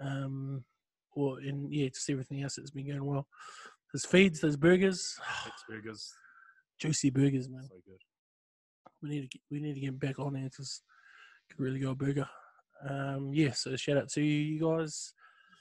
um, 0.00 0.64
or 1.12 1.40
in 1.40 1.70
yeah, 1.70 1.88
just 1.90 2.10
everything 2.10 2.42
else 2.42 2.56
that's 2.56 2.72
been 2.72 2.88
going 2.88 3.04
well. 3.04 3.28
There's 3.92 4.04
feeds, 4.04 4.40
there's 4.40 4.56
burgers, 4.56 5.16
Six 5.44 5.64
burgers. 5.68 6.12
juicy 6.80 7.10
burgers, 7.10 7.48
man. 7.48 7.68
So 7.68 7.76
good. 7.86 8.00
We 9.02 9.08
need 9.10 9.22
to 9.22 9.28
get, 9.28 9.42
we 9.50 9.60
need 9.60 9.74
to 9.74 9.80
get 9.80 9.98
back 9.98 10.18
on 10.18 10.34
there 10.34 10.44
because 10.44 10.82
could 11.50 11.60
really 11.60 11.80
go 11.80 11.90
a 11.90 11.94
burger. 11.94 12.28
Um, 12.88 13.32
yeah, 13.32 13.52
so 13.52 13.74
shout 13.76 13.96
out 13.96 14.08
to 14.10 14.22
you 14.22 14.60
guys. 14.60 15.12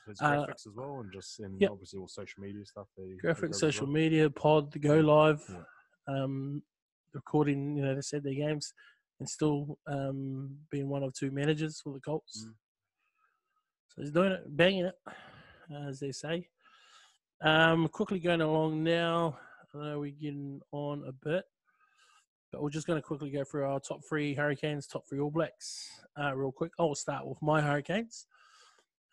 There's 0.06 0.22
Uh, 0.22 0.46
graphics 0.46 0.68
as 0.68 0.74
well, 0.76 1.00
and 1.02 1.12
just 1.14 1.40
and 1.40 1.60
yep. 1.62 1.72
obviously 1.72 2.00
all 2.00 2.08
social 2.08 2.42
media 2.42 2.66
stuff. 2.66 2.88
They, 2.98 3.04
they 3.10 3.16
Graphic, 3.18 3.44
go 3.44 3.50
as 3.50 3.60
social 3.60 3.86
well. 3.88 3.94
media, 3.94 4.30
pod, 4.30 4.72
the 4.72 4.80
go 4.80 5.00
live, 5.00 5.44
Yeah. 5.50 5.64
um, 6.08 6.64
recording. 7.14 7.76
You 7.78 7.84
know, 7.84 7.96
they 7.96 8.02
said 8.02 8.24
their 8.24 8.34
games 8.34 8.74
and 9.20 9.30
still 9.30 9.78
um, 9.88 10.58
being 10.72 10.90
one 10.90 11.04
of 11.04 11.14
two 11.14 11.30
managers 11.32 11.80
for 11.82 11.94
the 11.94 12.00
Colts. 12.00 12.46
Mm. 12.48 12.54
So 13.90 14.02
he's 14.02 14.12
doing 14.12 14.32
it, 14.32 14.58
banging 14.58 14.86
it, 14.86 14.96
as 15.88 16.00
they 16.00 16.12
say. 16.12 16.48
Um, 17.42 17.88
quickly 17.88 18.20
going 18.20 18.42
along 18.42 18.84
now. 18.84 19.38
I 19.76 19.78
know 19.78 20.00
we're 20.00 20.12
getting 20.12 20.60
on 20.72 21.04
a 21.08 21.12
bit, 21.12 21.44
but 22.52 22.62
we're 22.62 22.70
just 22.70 22.88
going 22.88 23.02
to 23.02 23.06
quickly 23.06 23.30
go 23.30 23.44
through 23.44 23.66
our 23.66 23.80
top 23.80 24.02
three 24.08 24.34
Hurricanes, 24.34 24.88
top 24.88 25.08
three 25.08 25.20
All 25.20 25.32
Blacks, 25.32 25.90
uh, 26.20 26.36
real 26.36 26.52
quick. 26.52 26.72
I'll 26.80 26.96
start 26.96 27.26
with 27.26 27.42
my 27.42 27.62
Hurricanes, 27.62 28.28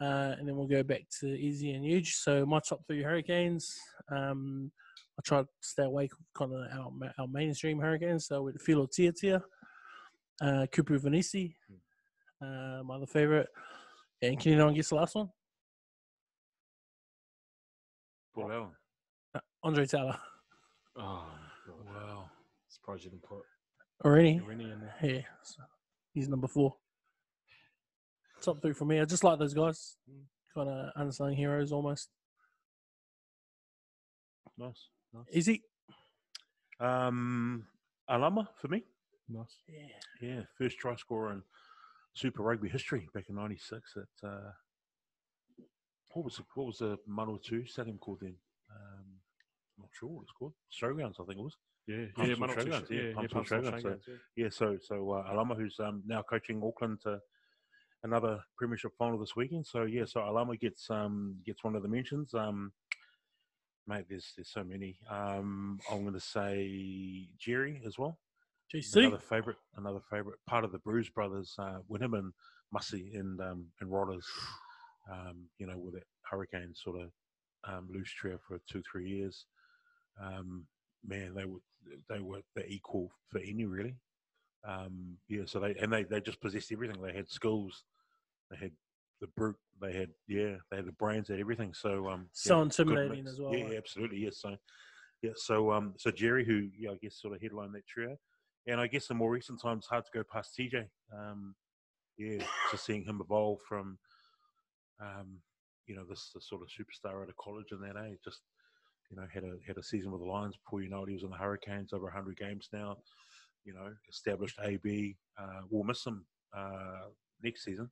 uh, 0.00 0.34
and 0.38 0.48
then 0.48 0.56
we'll 0.56 0.66
go 0.66 0.82
back 0.82 1.02
to 1.20 1.26
Easy 1.28 1.72
and 1.72 1.84
Huge. 1.84 2.14
So 2.16 2.44
my 2.44 2.60
top 2.60 2.84
three 2.86 3.02
Hurricanes. 3.02 3.78
Um, 4.10 4.72
I 5.18 5.20
try 5.24 5.42
to 5.42 5.48
stay 5.60 5.82
away 5.82 6.08
from 6.08 6.24
kind 6.36 6.52
of 6.52 6.78
our, 6.78 7.12
our 7.18 7.26
mainstream 7.26 7.80
Hurricanes. 7.80 8.26
So 8.26 8.42
with 8.42 8.60
Filo 8.62 8.86
Tiatia, 8.86 9.42
uh, 10.40 10.66
Kupu 10.72 11.00
Vanisi, 11.00 11.54
uh, 12.40 12.82
my 12.84 12.96
other 12.96 13.06
favorite, 13.06 13.48
and 14.22 14.38
can 14.38 14.52
you 14.52 14.58
not 14.58 14.74
guess 14.74 14.90
the 14.90 14.94
last 14.94 15.14
one? 15.14 15.28
Paul 18.34 18.52
Allen. 18.52 18.68
Uh, 19.34 19.40
Andre 19.64 19.86
Taylor. 19.86 20.16
Oh. 20.96 21.26
Surprised 22.88 23.04
you 23.04 23.10
didn't 23.10 23.22
put 23.24 23.42
Already? 24.02 24.40
Rennie 24.40 24.64
in 24.64 24.80
there. 24.80 24.94
Yeah, 25.02 25.20
so 25.42 25.62
he's 26.14 26.26
number 26.26 26.48
four. 26.48 26.74
Top 28.40 28.62
three 28.62 28.72
for 28.72 28.86
me. 28.86 28.98
I 28.98 29.04
just 29.04 29.22
like 29.22 29.38
those 29.38 29.52
guys. 29.52 29.98
Kind 30.54 30.70
of 30.70 30.92
unsung 30.96 31.34
heroes 31.34 31.70
almost. 31.70 32.08
Nice. 34.56 34.88
nice. 35.12 35.44
he 35.46 35.62
Um, 36.80 37.66
Alama 38.08 38.48
for 38.56 38.68
me. 38.68 38.84
Nice. 39.28 39.58
Yeah. 39.68 40.26
Yeah, 40.26 40.40
first 40.56 40.78
try 40.78 40.96
scorer 40.96 41.32
in 41.32 41.42
Super 42.14 42.42
Rugby 42.42 42.70
history 42.70 43.06
back 43.12 43.24
in 43.28 43.34
'96. 43.34 43.98
At 43.98 44.26
uh, 44.26 44.50
what 46.14 46.24
was 46.24 46.36
the, 46.36 46.44
what 46.54 46.68
was 46.68 46.78
the 46.78 46.96
Manawatu 47.06 47.68
Stadium 47.68 47.98
called 47.98 48.20
then? 48.22 48.36
Um, 48.70 49.04
I'm 49.76 49.82
not 49.82 49.90
sure 49.92 50.08
what 50.08 50.22
it's 50.22 50.32
called. 50.32 50.54
Showgrounds, 50.72 51.20
I 51.20 51.26
think 51.26 51.38
it 51.38 51.44
was. 51.44 51.58
Yeah, 51.88 52.04
Pumps 52.14 52.28
yeah, 52.28 52.32
and 52.32 52.40
man, 52.40 52.48
Showgrounds, 52.50 52.66
Showgrounds, 52.66 52.90
yeah, 52.90 52.96
yeah, 52.96 53.08
yeah, 53.08 53.14
Pumps 53.14 53.50
and 53.50 53.64
Pumps 53.64 53.82
so- 53.82 54.12
yeah. 54.36 54.48
So 54.50 54.78
so 54.80 55.10
uh, 55.12 55.32
Alama, 55.32 55.54
who's 55.54 55.76
um, 55.80 56.02
now 56.06 56.22
coaching 56.22 56.62
Auckland 56.62 57.00
to 57.04 57.18
another 58.02 58.40
Premiership 58.56 58.92
final 58.98 59.18
this 59.18 59.34
weekend. 59.34 59.66
So 59.66 59.84
yeah, 59.84 60.04
so 60.04 60.20
Alama 60.20 60.56
gets 60.56 60.90
um 60.90 61.36
gets 61.46 61.64
one 61.64 61.74
of 61.74 61.82
the 61.82 61.88
mentions. 61.88 62.34
Um, 62.34 62.72
mate, 63.86 64.04
there's 64.08 64.32
there's 64.36 64.52
so 64.52 64.62
many. 64.62 64.98
Um, 65.10 65.78
I'm 65.90 66.02
going 66.02 66.12
to 66.12 66.20
say 66.20 67.28
Jerry 67.38 67.80
as 67.86 67.98
well. 67.98 68.18
GC. 68.74 68.96
Another 68.96 69.18
favorite, 69.18 69.56
another 69.76 70.00
favorite 70.10 70.38
part 70.46 70.64
of 70.64 70.72
the 70.72 70.78
Bruise 70.78 71.08
brothers. 71.08 71.54
Uh, 71.58 71.78
with 71.88 72.02
him 72.02 72.12
and 72.12 72.32
Mussy 72.70 73.12
and 73.14 73.40
um, 73.40 73.66
and 73.80 73.90
Rodders. 73.90 74.26
Um, 75.10 75.46
you 75.58 75.66
know, 75.66 75.78
with 75.78 75.94
that 75.94 76.04
Hurricane 76.30 76.74
sort 76.74 77.00
of 77.00 77.10
um, 77.66 77.88
loose 77.90 78.12
trio 78.12 78.38
for 78.46 78.60
two 78.70 78.82
three 78.92 79.08
years. 79.08 79.46
Um, 80.22 80.66
man, 81.06 81.34
they 81.34 81.44
were 81.44 81.60
they 82.08 82.20
were 82.20 82.40
the 82.54 82.66
equal 82.66 83.10
for 83.28 83.38
any 83.38 83.64
really. 83.64 83.96
Um, 84.66 85.16
yeah, 85.28 85.42
so 85.46 85.60
they 85.60 85.74
and 85.76 85.92
they, 85.92 86.04
they 86.04 86.20
just 86.20 86.40
possessed 86.40 86.72
everything. 86.72 87.00
They 87.00 87.14
had 87.14 87.30
skills, 87.30 87.84
they 88.50 88.56
had 88.56 88.72
the 89.20 89.28
brute, 89.28 89.56
they 89.80 89.92
had 89.92 90.10
yeah, 90.26 90.56
they 90.70 90.78
had 90.78 90.86
the 90.86 90.92
brains, 90.92 91.28
they 91.28 91.34
had 91.34 91.40
everything. 91.40 91.72
So 91.74 92.08
um, 92.08 92.28
So 92.32 92.56
yeah, 92.56 92.62
intimidating 92.62 93.26
as 93.26 93.40
well, 93.40 93.52
Yeah, 93.52 93.74
eh? 93.74 93.76
absolutely. 93.78 94.18
Yes. 94.18 94.38
So 94.40 94.56
yeah, 95.22 95.32
so 95.36 95.72
um, 95.72 95.94
so 95.96 96.10
Jerry, 96.10 96.44
who 96.44 96.68
yeah, 96.76 96.90
I 96.90 96.96
guess 97.00 97.20
sort 97.20 97.34
of 97.34 97.42
headlined 97.42 97.74
that 97.74 97.86
trio, 97.86 98.16
and 98.66 98.80
I 98.80 98.86
guess 98.86 99.10
in 99.10 99.16
more 99.16 99.30
recent 99.30 99.60
times, 99.60 99.86
hard 99.86 100.04
to 100.04 100.10
go 100.12 100.24
past 100.30 100.56
TJ. 100.58 100.88
Um, 101.16 101.54
yeah, 102.18 102.42
just 102.70 102.84
seeing 102.84 103.04
him 103.04 103.20
evolve 103.22 103.60
from, 103.68 103.96
um, 105.00 105.38
you 105.86 105.94
know, 105.94 106.04
this, 106.04 106.30
this 106.34 106.48
sort 106.48 106.62
of 106.62 106.68
superstar 106.68 107.22
out 107.22 107.28
of 107.28 107.36
college 107.36 107.70
in 107.70 107.80
that 107.80 107.94
age, 108.08 108.18
just 108.24 108.40
you 109.10 109.16
know, 109.16 109.26
had 109.32 109.44
a 109.44 109.54
had 109.66 109.78
a 109.78 109.82
season 109.82 110.10
with 110.10 110.20
the 110.20 110.26
Lions 110.26 110.56
before 110.56 110.82
you 110.82 110.88
know 110.88 111.02
it. 111.02 111.08
He 111.08 111.14
was 111.14 111.22
in 111.22 111.30
the 111.30 111.36
Hurricanes 111.36 111.92
over 111.92 112.04
100 112.04 112.36
games 112.36 112.68
now. 112.72 112.98
You 113.64 113.74
know, 113.74 113.92
established 114.08 114.58
AB. 114.62 115.16
Uh, 115.38 115.60
we'll 115.70 115.84
miss 115.84 116.06
him 116.06 116.24
uh, 116.56 117.08
next 117.42 117.64
season 117.64 117.90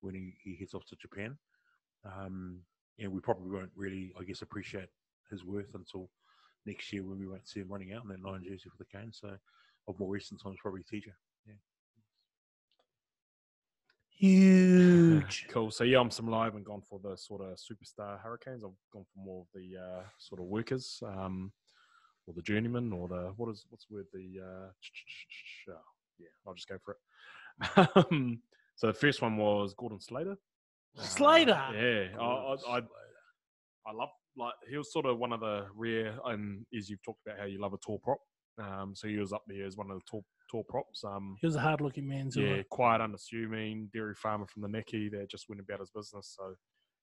when 0.00 0.14
he, 0.14 0.34
he 0.42 0.56
heads 0.58 0.74
off 0.74 0.86
to 0.86 0.96
Japan. 0.96 1.36
Um, 2.04 2.60
and 2.98 3.12
we 3.12 3.20
probably 3.20 3.50
won't 3.50 3.70
really, 3.76 4.12
I 4.18 4.24
guess, 4.24 4.42
appreciate 4.42 4.88
his 5.30 5.44
worth 5.44 5.74
until 5.74 6.10
next 6.66 6.92
year 6.92 7.04
when 7.04 7.18
we 7.18 7.26
won't 7.26 7.48
see 7.48 7.60
him 7.60 7.68
running 7.68 7.92
out 7.92 8.02
in 8.04 8.08
that 8.08 8.22
nine 8.22 8.42
jersey 8.44 8.70
for 8.70 8.78
the 8.78 8.98
Canes. 8.98 9.18
So, 9.20 9.36
of 9.88 9.98
more 9.98 10.10
recent 10.10 10.40
times, 10.42 10.56
probably 10.62 10.82
TJ. 10.82 11.06
Huge. 14.22 15.46
Cool. 15.50 15.70
So 15.70 15.84
yeah, 15.84 15.98
I'm 15.98 16.10
some 16.10 16.28
live 16.28 16.54
and 16.54 16.64
gone 16.64 16.82
for 16.88 17.00
the 17.02 17.16
sort 17.16 17.42
of 17.42 17.58
superstar 17.58 18.20
Hurricanes. 18.22 18.64
I've 18.64 18.70
gone 18.92 19.04
for 19.12 19.24
more 19.24 19.42
of 19.42 19.46
the 19.54 19.78
uh, 19.78 20.02
sort 20.18 20.40
of 20.40 20.46
workers. 20.46 21.02
Um, 21.04 21.52
or 22.26 22.34
the 22.34 22.42
journeyman 22.42 22.92
or 22.92 23.08
the 23.08 23.32
what 23.36 23.50
is 23.50 23.64
what's 23.68 23.86
the 23.86 23.96
word 23.96 24.06
the 24.12 24.40
uh, 24.40 24.68
oh, 25.70 25.80
yeah 26.18 26.28
I'll 26.46 26.54
just 26.54 26.68
go 26.68 26.78
for 26.84 26.92
it. 26.92 26.98
Um, 28.10 28.40
so 28.76 28.86
the 28.86 28.94
first 28.94 29.20
one 29.20 29.36
was 29.36 29.74
Gordon 29.74 30.00
Slater. 30.00 30.36
Uh, 30.98 31.02
Slater? 31.02 31.60
yeah, 31.74 32.18
I, 32.18 32.24
I, 32.24 32.76
I 32.76 32.80
I 33.86 33.92
love 33.92 34.08
like 34.36 34.54
he 34.68 34.76
was 34.76 34.92
sort 34.92 35.06
of 35.06 35.18
one 35.18 35.32
of 35.32 35.40
the 35.40 35.66
rare 35.74 36.16
and 36.26 36.64
as 36.76 36.88
you've 36.88 37.02
talked 37.02 37.20
about 37.26 37.38
how 37.38 37.44
you 37.44 37.60
love 37.60 37.74
a 37.74 37.78
tall 37.78 37.98
prop. 37.98 38.18
Um, 38.58 38.94
so 38.94 39.08
he 39.08 39.16
was 39.16 39.32
up 39.32 39.42
there 39.46 39.66
as 39.66 39.76
one 39.76 39.90
of 39.90 39.98
the 39.98 40.04
tall 40.08 40.24
tall 40.52 40.64
props. 40.68 41.02
Um, 41.04 41.36
He 41.40 41.46
was 41.46 41.56
a 41.56 41.60
hard 41.60 41.80
looking 41.80 42.06
man 42.06 42.30
too. 42.30 42.42
yeah, 42.42 42.62
quiet, 42.70 43.00
unassuming, 43.00 43.88
dairy 43.92 44.14
farmer 44.14 44.46
from 44.46 44.62
the 44.62 44.68
Necky 44.68 45.10
that 45.10 45.30
just 45.30 45.48
went 45.48 45.60
about 45.60 45.80
his 45.80 45.90
business. 45.90 46.36
So 46.38 46.54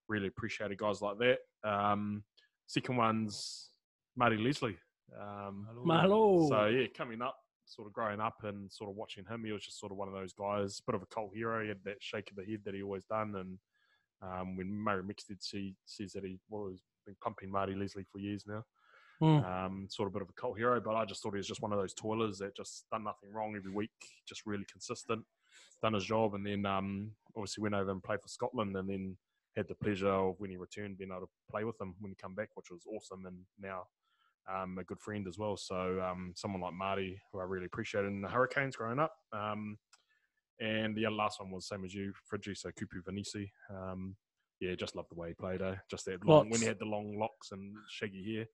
really 0.07 0.27
appreciated 0.27 0.77
guys 0.77 1.01
like 1.01 1.17
that. 1.17 1.39
Um, 1.69 2.23
second 2.67 2.95
one's 2.97 3.69
Marty 4.15 4.37
Leslie. 4.37 4.77
Um, 5.19 5.67
Mahalo. 5.85 6.47
so 6.47 6.65
yeah, 6.67 6.87
coming 6.95 7.21
up, 7.21 7.35
sort 7.65 7.87
of 7.87 7.93
growing 7.93 8.19
up 8.19 8.37
and 8.43 8.71
sort 8.71 8.89
of 8.89 8.95
watching 8.95 9.25
him, 9.25 9.43
he 9.43 9.51
was 9.51 9.65
just 9.65 9.79
sort 9.79 9.91
of 9.91 9.97
one 9.97 10.07
of 10.07 10.13
those 10.13 10.33
guys, 10.33 10.81
bit 10.85 10.95
of 10.95 11.01
a 11.01 11.07
cult 11.07 11.31
hero. 11.33 11.61
He 11.63 11.69
had 11.69 11.83
that 11.85 11.97
shake 11.99 12.29
of 12.29 12.37
the 12.37 12.45
head 12.45 12.61
that 12.65 12.75
he 12.75 12.83
always 12.83 13.05
done. 13.05 13.35
And 13.35 13.57
um, 14.21 14.55
when 14.55 14.71
Murray 14.71 15.03
Mexted 15.03 15.41
see, 15.41 15.75
says 15.85 16.13
that 16.13 16.23
he 16.23 16.39
well, 16.49 16.69
he's 16.69 16.83
been 17.05 17.15
pumping 17.23 17.51
Marty 17.51 17.73
Leslie 17.75 18.05
for 18.11 18.19
years 18.19 18.43
now 18.47 18.63
Mm. 19.21 19.45
um, 19.45 19.87
sort 19.89 20.07
of 20.07 20.13
bit 20.13 20.21
of 20.21 20.29
a 20.29 20.33
cult 20.39 20.57
hero, 20.57 20.79
but 20.79 20.95
I 20.95 21.03
just 21.03 21.21
thought 21.21 21.33
he 21.33 21.37
was 21.37 21.47
just 21.47 21.61
one 21.61 21.73
of 21.73 21.79
those 21.79 21.93
toilers 21.93 22.37
that 22.37 22.55
just 22.55 22.85
done 22.89 23.03
nothing 23.03 23.33
wrong 23.33 23.53
every 23.57 23.71
week, 23.71 23.91
just 24.27 24.45
really 24.45 24.65
consistent, 24.71 25.25
done 25.81 25.93
his 25.93 26.05
job, 26.05 26.35
and 26.35 26.45
then 26.45 26.65
um, 26.65 27.11
obviously 27.35 27.61
went 27.61 27.75
over 27.75 27.91
and 27.91 28.01
played 28.01 28.21
for 28.21 28.29
Scotland, 28.29 28.77
and 28.77 28.89
then 28.89 29.17
had 29.57 29.67
the 29.67 29.75
pleasure 29.75 30.07
of 30.07 30.35
when 30.37 30.51
he 30.51 30.57
returned 30.57 30.97
being 30.97 31.11
able 31.11 31.21
to 31.21 31.29
play 31.51 31.63
with 31.65 31.79
him 31.81 31.95
when 31.99 32.11
he 32.11 32.15
come 32.15 32.33
back, 32.33 32.49
which 32.55 32.71
was 32.71 32.85
awesome, 32.87 33.25
and 33.25 33.37
now 33.59 33.83
um, 34.53 34.77
a 34.77 34.83
good 34.83 34.99
friend 34.99 35.27
as 35.27 35.37
well. 35.37 35.57
So 35.57 35.99
um, 36.01 36.33
someone 36.35 36.61
like 36.61 36.73
Marty, 36.73 37.21
who 37.31 37.39
I 37.39 37.43
really 37.43 37.65
appreciated 37.65 38.07
in 38.07 38.21
the 38.21 38.29
Hurricanes 38.29 38.75
growing 38.75 38.99
up. 38.99 39.13
Um, 39.33 39.77
and 40.59 40.95
the 40.95 41.07
last 41.07 41.39
one 41.39 41.51
was 41.51 41.67
same 41.67 41.85
as 41.85 41.93
you, 41.93 42.13
Fridgie, 42.31 42.57
so 42.57 42.69
Kupu 42.69 43.01
Vanisi. 43.07 43.49
Um, 43.69 44.15
yeah, 44.59 44.75
just 44.75 44.95
loved 44.95 45.09
the 45.09 45.15
way 45.15 45.29
he 45.29 45.33
played. 45.33 45.61
Eh? 45.61 45.75
Just 45.89 46.05
that 46.05 46.25
long, 46.25 46.49
when 46.49 46.59
he 46.59 46.67
had 46.67 46.79
the 46.79 46.85
long 46.85 47.17
locks 47.17 47.51
and 47.51 47.75
shaggy 47.89 48.35
hair. 48.35 48.45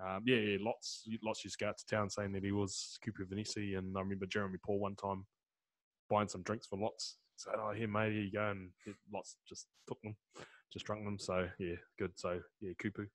Um, 0.00 0.22
yeah, 0.24 0.36
yeah, 0.36 0.58
lots, 0.60 1.04
lots 1.24 1.44
used 1.44 1.58
to 1.58 1.64
go 1.64 1.68
out 1.70 1.78
to 1.78 1.86
town 1.86 2.08
saying 2.08 2.32
that 2.32 2.44
he 2.44 2.52
was 2.52 2.98
Kupu 3.04 3.26
Vanisi, 3.26 3.76
and 3.76 3.96
I 3.96 4.00
remember 4.00 4.26
Jeremy 4.26 4.58
Paul 4.64 4.78
one 4.78 4.94
time 4.94 5.26
buying 6.08 6.28
some 6.28 6.42
drinks 6.42 6.66
for 6.66 6.78
lots. 6.78 7.16
Said, 7.36 7.54
"Oh, 7.58 7.72
here, 7.72 7.88
mate, 7.88 8.12
here 8.12 8.22
you 8.22 8.32
go," 8.32 8.50
and 8.50 8.70
it- 8.86 8.96
lots 9.12 9.36
just 9.48 9.66
took 9.86 10.00
them, 10.02 10.16
just 10.72 10.86
drunk 10.86 11.04
them. 11.04 11.18
So 11.18 11.48
yeah, 11.58 11.76
good. 11.98 12.12
So 12.16 12.40
yeah, 12.60 12.72
Kupu. 12.82 13.08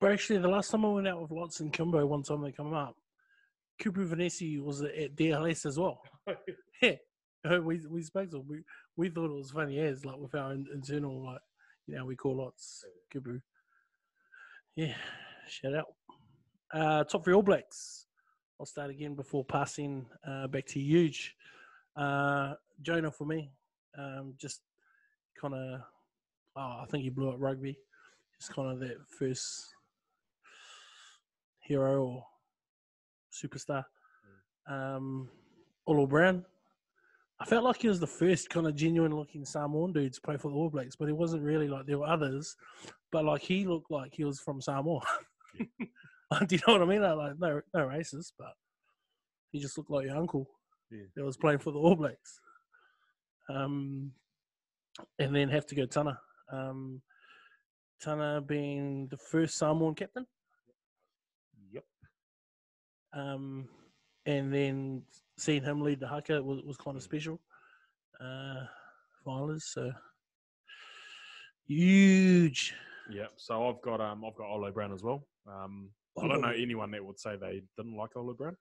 But 0.00 0.12
actually, 0.12 0.38
the 0.38 0.48
last 0.48 0.70
time 0.70 0.84
I 0.84 0.88
went 0.88 1.08
out 1.08 1.20
with 1.20 1.30
Lots 1.30 1.60
and 1.60 1.72
Kimbo, 1.72 2.04
one 2.06 2.22
time 2.22 2.40
they 2.42 2.52
come 2.52 2.72
up, 2.72 2.96
Kupu 3.82 4.06
Vanisi 4.08 4.58
was 4.62 4.82
at 4.82 5.16
DLS 5.16 5.66
as 5.66 5.78
well. 5.78 6.02
yeah, 6.82 6.96
we 7.58 7.80
we 7.86 8.02
spoke 8.02 8.30
to 8.30 8.38
him. 8.38 8.48
We 8.48 8.64
we 8.96 9.08
thought 9.10 9.30
it 9.30 9.36
was 9.36 9.50
funny 9.50 9.78
as 9.80 10.04
like 10.04 10.18
with 10.18 10.34
our 10.34 10.52
internal 10.52 11.24
like 11.24 11.40
you 11.86 11.96
know 11.96 12.04
we 12.06 12.16
call 12.16 12.36
Lots 12.36 12.84
Cooper. 13.12 13.42
Yeah, 14.76 14.94
shout 15.50 15.74
out. 15.74 15.86
Uh, 16.72 17.04
top 17.04 17.24
three 17.24 17.34
All 17.34 17.42
Blacks. 17.42 18.06
I'll 18.58 18.66
start 18.66 18.90
again 18.90 19.14
before 19.14 19.44
passing 19.44 20.06
uh, 20.26 20.46
back 20.46 20.66
to 20.66 20.80
Huge. 20.80 21.34
Uh, 21.96 22.54
Jonah 22.82 23.10
for 23.10 23.24
me, 23.24 23.50
um, 23.98 24.34
just 24.38 24.62
kind 25.40 25.54
of. 25.54 25.80
Oh, 26.56 26.80
I 26.82 26.86
think 26.90 27.04
he 27.04 27.10
blew 27.10 27.30
up 27.30 27.36
rugby. 27.38 27.78
Just 28.38 28.54
kind 28.54 28.70
of 28.70 28.80
that 28.80 28.96
first 29.18 29.74
hero 31.60 32.04
or 32.04 32.24
superstar. 33.32 33.84
Um, 34.68 35.28
Olo 35.86 36.06
Brown. 36.06 36.44
I 37.40 37.46
felt 37.46 37.64
like 37.64 37.80
he 37.80 37.88
was 37.88 38.00
the 38.00 38.06
first 38.06 38.50
kind 38.50 38.66
of 38.66 38.76
genuine 38.76 39.16
looking 39.16 39.46
Samoan 39.46 39.92
dude 39.92 40.12
to 40.12 40.20
play 40.20 40.36
for 40.36 40.50
the 40.50 40.56
All 40.56 40.68
Blacks, 40.68 40.96
but 40.96 41.06
he 41.06 41.12
wasn't 41.12 41.42
really 41.42 41.68
like 41.68 41.86
there 41.86 41.98
were 41.98 42.06
others. 42.06 42.56
But 43.10 43.24
like 43.24 43.40
he 43.40 43.66
looked 43.66 43.90
like 43.90 44.12
he 44.14 44.24
was 44.24 44.40
from 44.40 44.60
Samoa. 44.60 45.00
Do 46.46 46.54
you 46.56 46.60
know 46.66 46.74
what 46.74 46.82
I 46.82 46.86
mean? 46.86 47.02
Like, 47.02 47.38
no, 47.38 47.60
no 47.74 47.80
racist, 47.88 48.32
but 48.38 48.52
he 49.50 49.58
just 49.58 49.76
looked 49.76 49.90
like 49.90 50.06
your 50.06 50.16
uncle 50.16 50.46
Yeah. 50.90 51.04
that 51.16 51.24
was 51.24 51.36
playing 51.36 51.58
for 51.58 51.72
the 51.72 51.78
All 51.78 51.96
Blacks. 51.96 52.40
Um, 53.48 54.12
and 55.18 55.34
then 55.34 55.48
have 55.48 55.66
to 55.66 55.74
go 55.74 55.86
Tana. 55.86 56.18
Um, 56.52 57.02
Tana 58.00 58.40
being 58.40 59.08
the 59.08 59.16
first 59.16 59.58
Samoan 59.58 59.94
captain. 59.94 60.26
Yep. 61.72 61.84
Um, 63.12 63.68
and 64.26 64.52
then 64.54 65.02
seeing 65.36 65.64
him 65.64 65.80
lead 65.80 66.00
the 66.00 66.06
haka 66.06 66.42
was, 66.42 66.62
was 66.62 66.76
kind 66.76 66.96
of 66.96 67.02
special. 67.02 67.40
Uh, 68.20 68.66
finalists, 69.26 69.72
so 69.72 69.90
huge. 71.66 72.74
Yeah. 73.10 73.26
So 73.36 73.68
I've 73.68 73.80
got 73.82 74.00
um 74.00 74.24
I've 74.24 74.36
got 74.36 74.48
Olo 74.50 74.70
Brown 74.70 74.92
as 74.92 75.02
well. 75.02 75.26
Um, 75.48 75.90
I 76.20 76.28
don't 76.28 76.40
know 76.40 76.52
anyone 76.56 76.90
that 76.92 77.04
would 77.04 77.18
say 77.18 77.36
they 77.36 77.62
didn't 77.76 77.96
like 77.96 78.16
Olo 78.16 78.34
Brown. 78.34 78.56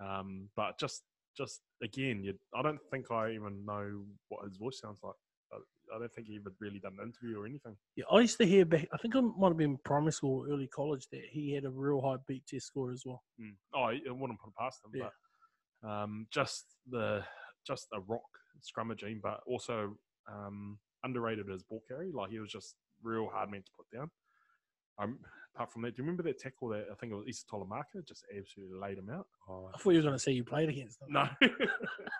Um, 0.00 0.48
but 0.56 0.78
just 0.78 1.02
just 1.36 1.60
again, 1.82 2.22
you, 2.24 2.34
I 2.54 2.62
don't 2.62 2.80
think 2.90 3.10
I 3.10 3.32
even 3.32 3.64
know 3.64 4.04
what 4.28 4.44
his 4.46 4.56
voice 4.56 4.80
sounds 4.80 4.98
like. 5.02 5.14
I, 5.52 5.56
I 5.94 5.98
don't 5.98 6.12
think 6.12 6.28
he 6.28 6.34
even 6.34 6.52
really 6.60 6.78
done 6.78 6.96
an 6.98 7.06
interview 7.12 7.40
or 7.40 7.46
anything. 7.46 7.76
Yeah, 7.96 8.04
I 8.10 8.20
used 8.20 8.38
to 8.38 8.46
hear 8.46 8.64
back. 8.64 8.88
I 8.92 8.96
think 8.98 9.14
it 9.14 9.22
might 9.22 9.48
have 9.48 9.56
been 9.56 9.78
primary 9.84 10.12
school, 10.12 10.46
or 10.46 10.52
early 10.52 10.68
college 10.68 11.06
that 11.12 11.22
he 11.30 11.52
had 11.52 11.64
a 11.64 11.70
real 11.70 12.00
high 12.00 12.16
beep 12.26 12.44
test 12.46 12.66
score 12.66 12.92
as 12.92 13.02
well. 13.04 13.22
Mm. 13.40 13.54
Oh, 13.74 13.82
I 13.82 13.92
I 14.08 14.12
wouldn't 14.12 14.40
put 14.40 14.48
it 14.48 14.56
past 14.58 14.80
him, 14.84 14.92
Yeah. 14.94 15.08
but 15.82 15.88
um, 15.88 16.26
just 16.32 16.64
the 16.88 17.22
just 17.66 17.88
a 17.92 18.00
rock 18.00 18.22
scrummaging, 18.62 19.20
but 19.22 19.40
also 19.46 19.96
um, 20.30 20.78
underrated 21.04 21.50
as 21.52 21.62
ball 21.62 21.82
carry. 21.88 22.10
Like 22.12 22.30
he 22.30 22.38
was 22.38 22.50
just 22.50 22.74
real 23.02 23.28
hard 23.28 23.50
man 23.50 23.62
to 23.62 23.70
put 23.76 23.96
down. 23.96 24.10
Um, 24.98 25.18
apart 25.54 25.72
from 25.72 25.82
that, 25.82 25.96
do 25.96 26.02
you 26.02 26.04
remember 26.04 26.22
that 26.24 26.38
tackle 26.38 26.68
that 26.68 26.86
I 26.90 26.94
think 26.94 27.12
it 27.12 27.16
was 27.16 27.26
Isitolo 27.26 27.68
Maka 27.68 28.02
just 28.06 28.24
absolutely 28.36 28.78
laid 28.78 28.98
him 28.98 29.10
out? 29.10 29.26
Oh, 29.48 29.70
I 29.74 29.78
thought 29.78 29.90
you 29.90 29.98
were 29.98 30.02
going 30.02 30.14
to 30.14 30.18
say 30.18 30.32
you 30.32 30.44
played 30.44 30.68
against 30.68 31.00
them. 31.00 31.08
No, 31.12 31.28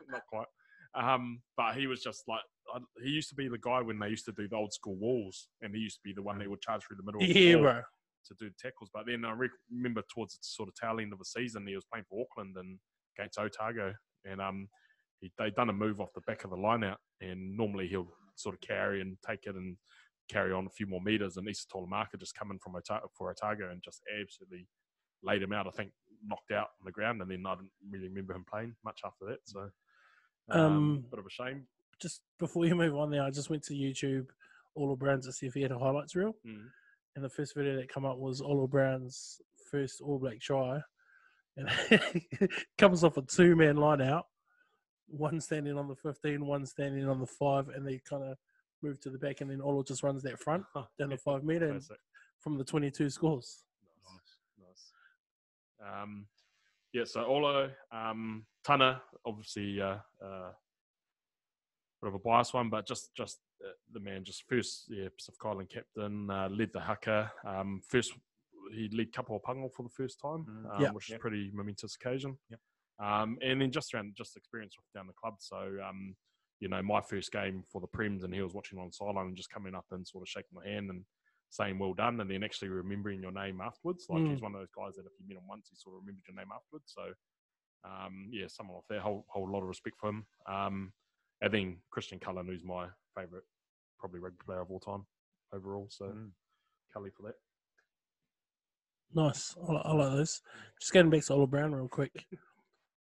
not 0.08 0.22
quite. 0.28 0.46
Um, 0.94 1.40
but 1.56 1.76
he 1.76 1.86
was 1.86 2.02
just 2.02 2.24
like 2.26 2.40
I, 2.74 2.78
he 3.02 3.10
used 3.10 3.28
to 3.28 3.34
be 3.34 3.48
the 3.48 3.58
guy 3.58 3.80
when 3.80 3.98
they 3.98 4.08
used 4.08 4.24
to 4.26 4.32
do 4.32 4.48
the 4.48 4.56
old 4.56 4.72
school 4.72 4.96
walls, 4.96 5.48
and 5.62 5.74
he 5.74 5.80
used 5.80 5.96
to 5.96 6.02
be 6.04 6.12
the 6.12 6.22
one 6.22 6.38
that 6.38 6.50
would 6.50 6.60
charge 6.60 6.82
through 6.82 6.96
the 6.96 7.04
middle. 7.04 7.22
Of 7.22 7.28
the 7.28 7.54
bro. 7.56 7.82
to 8.26 8.34
do 8.38 8.50
tackles. 8.58 8.90
But 8.92 9.06
then 9.06 9.24
I 9.24 9.32
rec- 9.32 9.50
remember 9.70 10.02
towards 10.12 10.34
the 10.34 10.40
sort 10.42 10.68
of 10.68 10.74
tail 10.74 11.00
end 11.00 11.12
of 11.12 11.18
the 11.18 11.24
season, 11.24 11.66
he 11.66 11.74
was 11.74 11.84
playing 11.84 12.06
for 12.08 12.20
Auckland 12.20 12.56
and 12.56 12.78
against 13.16 13.38
Otago, 13.38 13.94
and 14.24 14.40
um, 14.40 14.68
he, 15.20 15.30
they 15.38 15.50
done 15.50 15.70
a 15.70 15.72
move 15.72 16.00
off 16.00 16.12
the 16.14 16.20
back 16.22 16.44
of 16.44 16.50
the 16.50 16.56
line 16.56 16.84
out, 16.84 16.98
and 17.20 17.56
normally 17.56 17.86
he'll 17.86 18.08
sort 18.34 18.54
of 18.54 18.60
carry 18.60 19.00
and 19.00 19.16
take 19.26 19.44
it 19.44 19.54
and 19.54 19.76
carry 20.30 20.52
on 20.52 20.66
a 20.66 20.70
few 20.70 20.86
more 20.86 21.00
meters, 21.00 21.36
and 21.36 21.46
Isitolo 21.46 21.88
Maka 21.88 22.16
just 22.16 22.34
coming 22.34 22.58
from 22.58 22.76
Otago 22.76 23.10
for 23.16 23.30
Otago 23.30 23.70
and 23.70 23.82
just 23.82 24.02
absolutely 24.20 24.68
laid 25.22 25.42
him 25.42 25.52
out. 25.52 25.66
I 25.66 25.70
think 25.70 25.92
knocked 26.26 26.52
out 26.52 26.68
on 26.80 26.84
the 26.84 26.92
ground, 26.92 27.22
and 27.22 27.30
then 27.30 27.44
I 27.46 27.54
didn't 27.54 27.70
really 27.88 28.08
remember 28.08 28.34
him 28.34 28.44
playing 28.50 28.74
much 28.84 29.00
after 29.04 29.26
that. 29.26 29.38
So, 29.44 29.70
um, 30.50 30.60
Um, 30.60 31.06
bit 31.10 31.18
of 31.18 31.26
a 31.26 31.30
shame. 31.30 31.66
Just 32.00 32.22
before 32.38 32.66
you 32.66 32.74
move 32.74 32.96
on 32.96 33.10
there, 33.10 33.22
I 33.22 33.30
just 33.30 33.50
went 33.50 33.62
to 33.64 33.74
YouTube, 33.74 34.28
Olo 34.76 34.96
Brown, 34.96 35.20
to 35.22 35.32
see 35.32 35.46
if 35.46 35.54
he 35.54 35.62
had 35.62 35.72
a 35.72 35.78
highlights 35.78 36.14
reel. 36.14 36.34
Mm. 36.46 36.70
And 37.16 37.24
the 37.24 37.28
first 37.28 37.54
video 37.54 37.76
that 37.76 37.88
come 37.88 38.04
up 38.04 38.18
was 38.18 38.40
Olo 38.40 38.66
Brown's 38.66 39.40
first 39.70 40.00
All 40.00 40.18
Black 40.18 40.40
try. 40.40 40.80
And 41.56 41.68
comes 42.78 43.04
off 43.04 43.16
a 43.16 43.22
two 43.22 43.56
man 43.56 43.76
line 43.76 44.00
out, 44.00 44.26
one 45.08 45.40
standing 45.40 45.76
on 45.76 45.88
the 45.88 45.96
15, 45.96 46.46
one 46.46 46.64
standing 46.64 47.08
on 47.08 47.20
the 47.20 47.26
five, 47.26 47.68
and 47.68 47.86
they 47.86 48.00
kind 48.08 48.22
of 48.22 48.38
move 48.82 49.00
to 49.00 49.10
the 49.10 49.18
back. 49.18 49.40
And 49.40 49.50
then 49.50 49.60
Olo 49.60 49.82
just 49.82 50.02
runs 50.02 50.22
that 50.22 50.38
front 50.38 50.64
down 50.98 51.10
the 51.10 51.16
five 51.16 51.44
meter 51.44 51.66
and 51.70 51.80
Classic. 51.80 51.98
from 52.40 52.58
the 52.58 52.64
22 52.64 53.10
scores. 53.10 53.64
Nice, 54.04 54.92
nice. 55.80 56.02
Um, 56.02 56.26
yeah, 56.92 57.04
so 57.04 57.24
Olo, 57.24 57.70
um, 57.92 58.46
Tana, 58.64 59.02
obviously, 59.24 59.80
uh, 59.80 59.96
uh, 60.24 60.50
bit 62.02 62.08
of 62.08 62.14
a 62.14 62.18
biased 62.18 62.54
one, 62.54 62.70
but 62.70 62.86
just 62.86 63.14
just 63.14 63.38
uh, 63.64 63.70
the 63.92 64.00
man, 64.00 64.24
just 64.24 64.44
first, 64.48 64.86
yeah, 64.88 65.08
Pacific 65.16 65.40
Island 65.44 65.68
captain, 65.68 66.30
uh, 66.30 66.48
led 66.50 66.70
the 66.72 66.80
haka. 66.80 67.30
Um, 67.44 67.80
first, 67.86 68.12
he 68.72 68.88
led 68.92 69.12
Kapa 69.12 69.32
o 69.32 69.38
Pango 69.38 69.68
for 69.68 69.82
the 69.82 69.90
first 69.90 70.18
time, 70.20 70.44
Mm. 70.46 70.74
um, 70.76 70.80
Yeah. 70.82 70.90
which 70.92 71.06
is 71.06 71.10
a 71.10 71.12
Yep. 71.14 71.20
pretty 71.20 71.50
momentous 71.52 71.94
occasion. 71.96 72.38
Yep. 72.48 72.60
Um, 72.98 73.38
and 73.42 73.60
then 73.60 73.70
just 73.70 73.92
around 73.94 74.14
just 74.16 74.36
experience 74.36 74.76
with 74.78 74.90
down 74.94 75.06
the 75.06 75.12
club. 75.12 75.36
So, 75.40 75.78
um, 75.82 76.16
you 76.60 76.68
know, 76.68 76.82
my 76.82 77.00
first 77.00 77.32
game 77.32 77.64
for 77.72 77.80
the 77.80 77.88
Prems, 77.88 78.22
and 78.22 78.32
he 78.34 78.42
was 78.42 78.54
watching 78.54 78.78
on 78.78 78.92
sideline 78.92 79.28
and 79.28 79.36
just 79.36 79.50
coming 79.50 79.74
up 79.74 79.86
and 79.90 80.06
sort 80.06 80.22
of 80.22 80.28
shaking 80.28 80.50
my 80.54 80.66
hand 80.66 80.90
and 80.90 81.04
saying 81.48 81.78
well 81.78 81.94
done, 81.94 82.20
and 82.20 82.30
then 82.30 82.44
actually 82.44 82.68
remembering 82.68 83.20
your 83.22 83.32
name 83.32 83.60
afterwards. 83.60 84.06
Like 84.08 84.20
Mm. 84.22 84.30
he's 84.32 84.40
one 84.42 84.54
of 84.54 84.60
those 84.60 84.70
guys 84.76 84.94
that 84.96 85.06
if 85.06 85.12
you 85.18 85.26
met 85.26 85.38
him 85.38 85.48
once, 85.48 85.68
he 85.70 85.76
sort 85.76 85.96
of 85.96 86.02
remembered 86.02 86.24
your 86.28 86.36
name 86.36 86.52
afterwards. 86.54 86.92
So, 86.94 87.12
um, 87.84 88.28
yeah, 88.30 88.46
someone 88.46 88.76
off 88.76 88.84
there, 88.88 89.00
whole 89.00 89.24
whole 89.28 89.50
lot 89.50 89.62
of 89.62 89.68
respect 89.68 89.96
for 89.98 90.10
him. 90.10 90.26
Um, 90.46 90.92
and 91.40 91.52
then 91.52 91.78
Christian 91.90 92.20
Cullen, 92.20 92.46
who's 92.46 92.62
my 92.62 92.88
favourite, 93.16 93.44
probably 93.98 94.20
rugby 94.20 94.44
player 94.44 94.60
of 94.60 94.70
all 94.70 94.80
time 94.80 95.06
overall. 95.52 95.88
So, 95.90 96.04
Mm. 96.06 96.30
Cully 96.92 97.10
for 97.10 97.22
that. 97.22 97.36
Nice. 99.14 99.56
I, 99.68 99.72
I 99.72 99.92
like 99.92 100.12
those. 100.12 100.40
Just 100.80 100.92
getting 100.92 101.10
back 101.10 101.24
to 101.24 101.32
Oliver 101.34 101.50
Brown 101.50 101.72
real 101.74 101.88
quick. 101.88 102.26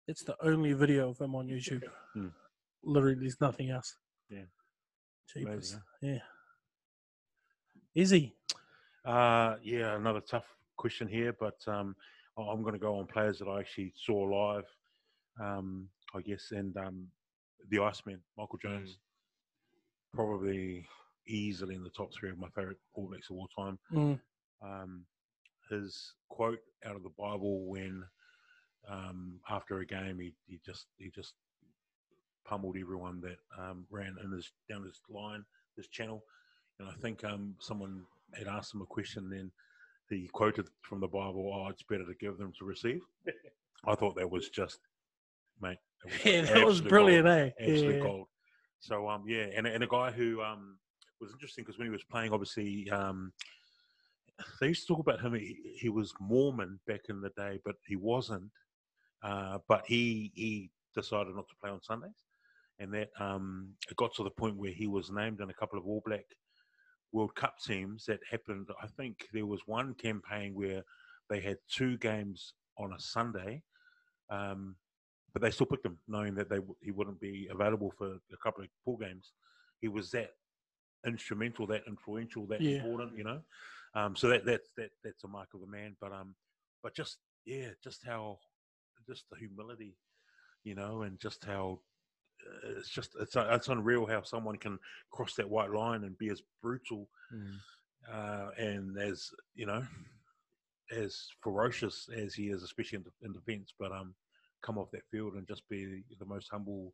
It's 0.09 0.25
the 0.25 0.37
only 0.43 0.73
video 0.73 1.11
of 1.11 1.19
him 1.21 1.35
on 1.35 1.47
YouTube. 1.49 1.83
Hmm. 2.15 2.29
Literally, 2.85 3.17
there's 3.21 3.41
nothing 3.41 3.71
else. 3.71 3.97
Yeah. 4.29 4.43
Jeepers. 5.33 5.73
Amazing, 5.73 5.83
Yeah. 6.03 6.19
Easy. 7.95 8.35
Uh, 9.05 9.57
yeah, 9.63 9.97
another 9.97 10.21
tough 10.21 10.47
question 10.77 11.07
here, 11.09 11.33
but 11.39 11.57
um, 11.67 11.95
I- 12.39 12.43
I'm 12.43 12.63
going 12.63 12.75
to 12.75 12.79
go 12.79 12.99
on 12.99 13.07
players 13.07 13.39
that 13.39 13.49
I 13.49 13.61
actually 13.61 13.93
saw 13.97 14.17
live, 14.23 14.65
um, 15.41 15.89
I 16.15 16.21
guess, 16.23 16.53
and 16.53 16.77
um, 16.77 17.07
the 17.71 17.81
Iceman, 17.81 18.21
Michael 18.39 18.59
Jones, 18.63 18.99
probably 20.15 20.87
easily 21.27 21.75
in 21.75 21.83
the 21.83 21.91
top 21.91 22.13
three 22.15 22.31
of 22.31 22.39
my 22.39 22.49
favorite 22.55 22.79
All 22.95 23.09
Blacks 23.09 23.31
of 23.31 23.37
all 23.37 23.49
time. 23.57 23.79
Mm. 23.93 24.21
Um, 24.63 25.05
his 25.71 26.15
quote 26.29 26.61
out 26.85 26.97
of 26.97 27.03
the 27.03 27.13
Bible 27.19 27.65
when 27.67 28.03
um, 28.89 29.35
after 29.49 29.79
a 29.81 29.87
game 29.87 30.19
he, 30.19 30.35
he 30.47 30.61
just 30.65 30.87
he 30.99 31.11
just 31.11 31.35
pummeled 32.45 32.77
everyone 32.81 33.21
that 33.21 33.39
um, 33.59 33.87
ran 33.91 34.17
in 34.23 34.33
his 34.33 34.53
down 34.69 34.85
his 34.85 35.01
line, 35.09 35.45
this 35.77 35.89
channel. 35.89 36.25
And 36.79 36.89
I 36.89 36.93
think 36.95 37.25
um, 37.25 37.55
someone 37.61 38.03
had 38.35 38.49
asked 38.49 38.75
him 38.75 38.83
a 38.83 38.87
question, 38.87 39.29
then 39.31 39.51
he 40.09 40.29
quoted 40.33 40.69
from 40.83 41.01
the 41.01 41.09
Bible, 41.09 41.53
"Oh, 41.55 41.69
it's 41.69 41.83
better 41.83 42.05
to 42.05 42.15
give 42.15 42.39
than 42.39 42.53
to 42.59 42.65
receive." 42.65 43.01
I 43.87 43.95
thought 43.95 44.17
that 44.17 44.31
was 44.31 44.49
just, 44.49 44.79
mate. 45.61 45.79
was 46.05 46.25
Yeah, 46.25 46.43
that 46.43 46.65
was 46.65 46.81
brilliant, 46.81 47.27
gold, 47.27 47.39
eh? 47.39 47.51
Absolute 47.61 47.97
Yeah. 47.97 48.03
gold. 48.03 48.29
So 48.81 49.09
um, 49.09 49.25
yeah, 49.27 49.47
and 49.55 49.67
and 49.67 49.83
a 49.85 49.87
guy 49.87 50.11
who 50.11 50.43
um 50.43 50.79
was 51.21 51.33
interesting 51.33 51.65
because 51.65 51.79
when 51.79 51.87
he 51.87 51.93
was 51.93 52.05
playing, 52.05 52.33
obviously 52.33 52.91
um, 52.91 53.33
they 54.61 54.69
used 54.69 54.87
to 54.87 54.95
talk 54.95 55.01
about 55.01 55.21
him. 55.21 55.35
He, 55.35 55.57
he 55.79 55.89
was 55.89 56.13
Mormon 56.21 56.81
back 56.87 57.03
in 57.09 57.21
the 57.21 57.31
day, 57.31 57.61
but 57.65 57.77
he 57.87 57.97
wasn't. 57.97 58.51
Uh, 59.23 59.59
but 59.69 59.85
he 59.87 60.33
he 60.35 60.71
decided 60.95 61.35
not 61.35 61.49
to 61.49 61.55
play 61.61 61.71
on 61.71 61.81
Sundays, 61.81 62.11
and 62.83 62.93
that 62.93 63.11
um, 63.21 63.69
it 63.89 63.97
got 63.97 64.15
to 64.15 64.25
the 64.25 64.31
point 64.31 64.57
where 64.57 64.73
he 64.73 64.87
was 64.87 65.11
named 65.11 65.41
in 65.41 65.51
a 65.51 65.55
couple 65.55 65.79
of 65.79 65.87
All 65.87 66.03
Black 66.05 66.25
World 67.13 67.35
Cup 67.35 67.55
teams. 67.65 68.05
That 68.07 68.21
happened. 68.29 68.69
I 68.83 68.89
think 68.89 69.29
there 69.33 69.47
was 69.47 69.61
one 69.67 69.95
campaign 69.95 70.55
where 70.55 70.83
they 71.31 71.41
had 71.41 71.59
two 71.69 71.97
games 71.99 72.55
on 72.79 72.93
a 72.93 72.99
Sunday, 72.99 73.63
um, 74.31 74.77
but 75.33 75.43
they 75.43 75.51
still 75.51 75.67
picked 75.67 75.87
him, 75.87 75.99
knowing 76.09 76.35
that 76.35 76.51
they 76.51 76.59
he 76.81 76.91
wouldn't 76.91 77.21
be 77.21 77.49
available 77.51 77.93
for 77.97 78.15
a 78.33 78.37
couple 78.43 78.65
of 78.65 78.71
pool 78.85 78.97
games. 78.97 79.33
He 79.81 79.89
was 79.89 80.11
that 80.11 80.31
instrumental, 81.07 81.67
that 81.69 81.85
influential, 81.87 82.47
that 82.47 82.61
Yeah. 82.61 82.77
important, 82.83 83.17
you 83.17 83.25
know. 83.25 83.41
Um, 83.95 84.17
so 84.17 84.29
that 84.29 84.45
that's 84.45 84.71
that 84.77 84.91
that's 85.05 85.25
a 85.25 85.29
mark 85.29 85.49
of 85.55 85.63
a 85.63 85.67
man. 85.67 85.97
But 86.01 86.13
um, 86.13 86.35
but 86.83 86.95
just 86.95 87.19
yeah, 87.45 87.69
just 87.83 88.05
how 88.05 88.39
just 89.07 89.25
the 89.31 89.37
humility, 89.37 89.97
you 90.65 90.75
know, 90.75 91.03
and 91.03 91.19
just 91.21 91.45
how 91.45 91.81
it's 92.65 92.89
just 92.89 93.15
it's 93.21 93.37
uh, 93.37 93.49
it's 93.53 93.69
unreal 93.69 94.07
how 94.07 94.23
someone 94.23 94.57
can 94.57 94.79
cross 95.11 95.35
that 95.35 95.49
white 95.49 95.71
line 95.71 96.05
and 96.05 96.17
be 96.19 96.29
as 96.29 96.43
brutal 96.63 97.09
Mm. 97.35 97.59
uh, 98.13 98.51
and 98.59 98.99
as 98.99 99.31
you 99.55 99.65
know 99.67 99.83
as 100.91 101.29
ferocious 101.41 102.09
as 102.15 102.35
he 102.35 102.51
is, 102.51 102.63
especially 102.63 102.97
in, 102.99 103.05
in 103.27 103.33
defence, 103.33 103.73
but 103.79 103.93
um, 103.93 104.15
come 104.63 104.77
off 104.77 104.91
that 104.91 105.09
field 105.11 105.35
and 105.35 105.47
just 105.49 105.67
be 105.71 106.03
the 106.19 106.27
most 106.27 106.49
humble 106.51 106.93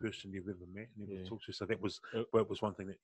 person 0.00 0.32
you've 0.32 0.48
ever 0.48 0.66
met 0.72 0.88
and 0.96 1.06
ever 1.08 1.20
Yeah. 1.20 1.28
talked 1.28 1.44
to. 1.44 1.52
So 1.52 1.66
that 1.66 1.80
was 1.80 2.00
Uh, 2.14 2.22
that 2.32 2.48
was 2.48 2.62
one 2.62 2.74
thing 2.74 2.86
that 2.86 2.98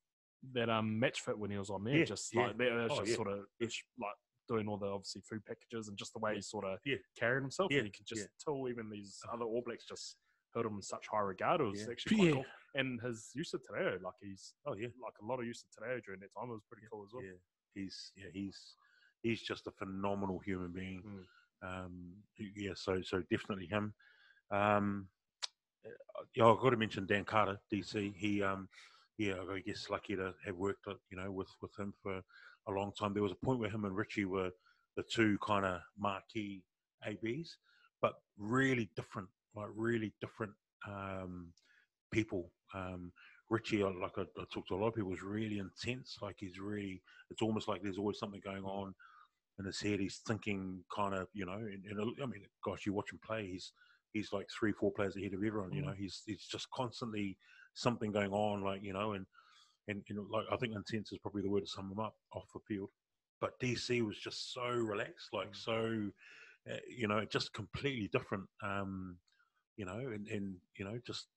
That 0.54 0.70
um 0.70 0.98
match 0.98 1.20
fit 1.20 1.38
when 1.38 1.50
he 1.50 1.58
was 1.58 1.68
on 1.70 1.84
there, 1.84 1.98
Yeah, 1.98 2.04
just 2.04 2.34
yeah. 2.34 2.46
like 2.46 2.56
that 2.58 2.88
Oh, 2.90 3.00
just 3.04 3.14
sort 3.16 3.28
of 3.28 3.40
like 3.60 4.16
doing 4.48 4.66
all 4.68 4.78
the 4.78 4.86
obviously 4.86 5.20
food 5.28 5.44
packages 5.44 5.88
and 5.88 5.98
just 5.98 6.12
the 6.14 6.18
way 6.18 6.36
he 6.36 6.40
sort 6.42 6.64
of 6.64 6.78
Yeah. 6.84 6.96
carried 7.18 7.42
himself. 7.42 7.70
Yeah, 7.70 7.78
And 7.78 7.86
you 7.88 7.92
could 7.92 8.06
just 8.06 8.28
tell 8.42 8.66
even 8.68 8.88
these 8.88 9.20
Oh. 9.28 9.34
other 9.34 9.44
All 9.44 9.62
Blacks 9.64 9.84
just 9.84 10.16
held 10.54 10.66
him 10.66 10.76
in 10.76 10.82
such 10.82 11.06
high 11.10 11.20
regard. 11.20 11.60
It 11.60 11.64
was 11.64 11.80
Yeah. 11.86 11.92
actually 11.92 12.16
quite 12.16 12.26
Yeah. 12.28 12.34
cool. 12.34 12.46
And 12.74 13.00
his 13.00 13.30
use 13.34 13.52
of 13.54 13.62
te 13.62 13.72
reo, 13.72 13.98
like 14.02 14.14
he's 14.20 14.54
oh 14.66 14.74
yeah 14.74 14.88
like 15.02 15.14
a 15.20 15.24
lot 15.24 15.40
of 15.40 15.46
use 15.46 15.64
of 15.64 15.70
te 15.70 15.88
reo 15.88 16.00
during 16.04 16.20
that 16.20 16.32
time 16.38 16.50
It 16.50 16.52
was 16.52 16.62
pretty 16.70 16.86
cool 16.90 17.04
as 17.04 17.12
well. 17.12 17.24
yeah 17.24 17.38
he's 17.74 18.12
yeah 18.16 18.30
he's 18.32 18.76
he's 19.22 19.42
just 19.42 19.66
a 19.66 19.70
phenomenal 19.72 20.38
human 20.38 20.72
being. 20.72 21.02
Mm. 21.02 21.26
Um, 21.62 22.12
yeah, 22.56 22.72
so 22.74 23.02
so 23.02 23.22
definitely 23.30 23.66
him. 23.66 23.92
Um, 24.50 25.08
yeah, 26.34 26.46
I've 26.46 26.58
got 26.60 26.70
to 26.70 26.76
mention 26.76 27.06
Dan 27.06 27.24
Carter, 27.24 27.58
DC. 27.72 28.14
He 28.16 28.42
um, 28.42 28.68
yeah, 29.18 29.34
I 29.50 29.60
guess 29.60 29.90
lucky 29.90 30.16
to 30.16 30.34
have 30.44 30.56
worked 30.56 30.86
uh, 30.86 30.94
you 31.10 31.16
know 31.18 31.30
with 31.30 31.50
with 31.60 31.78
him 31.78 31.92
for 32.02 32.22
a 32.68 32.70
long 32.72 32.92
time. 32.98 33.12
There 33.14 33.22
was 33.22 33.32
a 33.32 33.46
point 33.46 33.58
where 33.58 33.70
him 33.70 33.84
and 33.84 33.96
Richie 33.96 34.24
were 34.24 34.50
the 34.96 35.02
two 35.02 35.38
kind 35.38 35.64
of 35.64 35.80
marquee 35.98 36.62
ABs, 37.06 37.56
but 38.00 38.14
really 38.38 38.90
different, 38.96 39.28
like 39.54 39.68
really 39.74 40.12
different 40.20 40.52
um, 40.88 41.52
people. 42.12 42.50
Um, 42.74 43.12
Richie, 43.48 43.82
like 43.82 44.16
I, 44.16 44.22
I 44.22 44.44
talked 44.52 44.68
to 44.68 44.74
a 44.74 44.76
lot 44.76 44.88
of 44.88 44.94
people, 44.94 45.12
is 45.12 45.22
really 45.22 45.58
intense. 45.58 46.16
Like 46.22 46.36
he's 46.38 46.58
really, 46.60 47.02
it's 47.30 47.42
almost 47.42 47.68
like 47.68 47.82
there's 47.82 47.98
always 47.98 48.18
something 48.18 48.40
going 48.44 48.64
on 48.64 48.94
in 49.58 49.64
his 49.64 49.80
head. 49.80 50.00
He's 50.00 50.20
thinking 50.26 50.84
kind 50.94 51.14
of, 51.14 51.26
you 51.32 51.46
know, 51.46 51.54
and, 51.54 51.84
and 51.88 52.00
I 52.22 52.26
mean, 52.26 52.42
gosh, 52.64 52.86
you 52.86 52.92
watch 52.92 53.12
him 53.12 53.20
play. 53.26 53.48
He's 53.50 53.72
he's 54.12 54.32
like 54.32 54.46
three, 54.58 54.72
four 54.72 54.92
players 54.92 55.16
ahead 55.16 55.34
of 55.34 55.42
everyone. 55.44 55.72
You 55.72 55.82
know, 55.82 55.94
he's 55.96 56.22
he's 56.26 56.46
just 56.46 56.70
constantly 56.70 57.36
something 57.74 58.12
going 58.12 58.32
on, 58.32 58.62
like 58.62 58.82
you 58.82 58.92
know, 58.92 59.12
and 59.12 59.26
and 59.88 60.02
you 60.08 60.14
know, 60.16 60.26
like 60.30 60.46
I 60.52 60.56
think 60.56 60.74
intense 60.74 61.12
is 61.12 61.18
probably 61.18 61.42
the 61.42 61.50
word 61.50 61.64
to 61.64 61.66
sum 61.66 61.90
him 61.90 62.00
up 62.00 62.14
off 62.32 62.46
the 62.54 62.60
field. 62.68 62.90
But 63.40 63.58
DC 63.60 64.04
was 64.04 64.18
just 64.18 64.52
so 64.52 64.68
relaxed, 64.68 65.28
like 65.32 65.54
so, 65.54 66.10
uh, 66.70 66.76
you 66.88 67.08
know, 67.08 67.24
just 67.24 67.52
completely 67.54 68.08
different. 68.12 68.44
Um, 68.62 69.16
you 69.80 69.86
know, 69.86 69.98
and 69.98 70.28
and 70.28 70.56
you 70.78 70.84
know, 70.84 71.00
just 71.06 71.28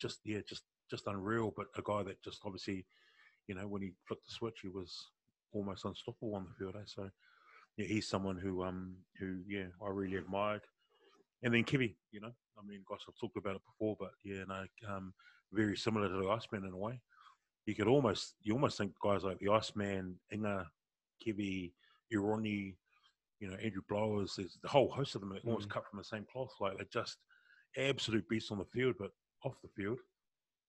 just 0.00 0.20
yeah, 0.24 0.38
just 0.48 0.62
just 0.90 1.06
unreal. 1.08 1.52
But 1.54 1.66
a 1.76 1.82
guy 1.84 2.02
that 2.04 2.22
just 2.22 2.40
obviously, 2.42 2.86
you 3.48 3.54
know, 3.54 3.68
when 3.68 3.82
he 3.82 3.92
flicked 4.08 4.24
the 4.24 4.32
switch, 4.32 4.60
he 4.62 4.68
was 4.68 4.96
almost 5.52 5.84
unstoppable 5.84 6.34
on 6.36 6.46
the 6.46 6.54
field. 6.58 6.74
Eh? 6.74 6.84
So 6.86 7.10
yeah, 7.76 7.86
he's 7.86 8.08
someone 8.08 8.38
who 8.38 8.64
um 8.64 8.94
who 9.20 9.40
yeah 9.46 9.66
I 9.84 9.90
really 9.90 10.16
admired. 10.16 10.62
And 11.42 11.52
then 11.52 11.64
Kibby, 11.64 11.96
you 12.12 12.22
know, 12.22 12.32
I 12.58 12.66
mean, 12.66 12.82
gosh, 12.88 13.02
I've 13.06 13.20
talked 13.20 13.36
about 13.36 13.56
it 13.56 13.62
before, 13.66 13.94
but 14.00 14.12
yeah, 14.24 14.44
no, 14.48 14.64
um, 14.88 15.12
very 15.52 15.76
similar 15.76 16.08
to 16.08 16.16
the 16.16 16.30
Iceman 16.30 16.64
in 16.64 16.72
a 16.72 16.78
way. 16.78 16.98
You 17.66 17.74
could 17.74 17.88
almost 17.88 18.36
you 18.42 18.54
almost 18.54 18.78
think 18.78 18.92
guys 19.04 19.22
like 19.22 19.38
the 19.38 19.50
Iceman, 19.52 20.18
Inga, 20.32 20.66
Kibby, 21.22 21.72
Ironi, 22.10 22.74
you 23.38 23.48
know, 23.50 23.56
Andrew 23.56 23.82
Blowers, 23.86 24.36
there's 24.36 24.56
the 24.62 24.68
whole 24.68 24.90
host 24.90 25.14
of 25.14 25.20
them 25.20 25.38
almost 25.44 25.68
Mm. 25.68 25.72
cut 25.72 25.86
from 25.90 25.98
the 25.98 26.04
same 26.04 26.24
cloth. 26.32 26.54
Like 26.58 26.78
they're 26.78 26.86
just 27.02 27.18
absolute 27.76 28.28
beasts 28.28 28.50
on 28.50 28.58
the 28.58 28.64
field, 28.66 28.94
but 28.98 29.10
off 29.44 29.54
the 29.62 29.68
field, 29.76 29.98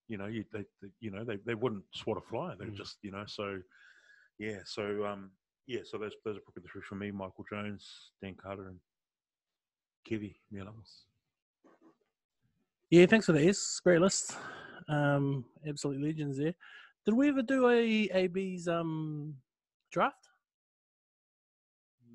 you 0.08 0.18
know, 0.18 0.28
you 0.28 0.44
they, 0.54 0.64
they 0.82 0.90
you 1.00 1.12
know 1.12 1.24
they, 1.24 1.38
they 1.46 1.56
wouldn't 1.56 1.84
swat 1.94 2.18
a 2.18 2.22
fly. 2.22 2.54
They're 2.58 2.68
Mm. 2.68 2.76
just 2.78 2.98
you 3.02 3.12
know 3.12 3.24
so 3.28 3.60
yeah. 4.40 4.60
So 4.66 5.06
um 5.06 5.32
yeah. 5.68 5.82
So 5.84 5.98
those 5.98 6.14
those 6.24 6.38
are 6.38 6.42
probably 6.42 6.64
the 6.64 6.70
three 6.70 6.82
for 6.88 6.96
me: 6.96 7.12
Michael 7.12 7.46
Jones, 7.50 8.12
Dan 8.22 8.36
Carter, 8.36 8.68
and 8.70 8.80
Kevy 10.10 10.36
Mealamu. 10.54 10.84
Yeah, 12.90 13.06
thanks 13.06 13.26
for 13.26 13.34
that. 13.34 13.44
Yes, 13.44 13.80
great 13.84 14.00
list. 14.00 14.38
Um, 14.88 15.44
absolute 15.68 16.02
legends 16.02 16.38
there. 16.38 16.54
Did 17.06 17.16
we 17.16 17.28
ever 17.28 17.42
do 17.42 17.68
a 17.70 18.10
AB's 18.14 18.68
um 18.70 19.36
draft? 19.92 20.30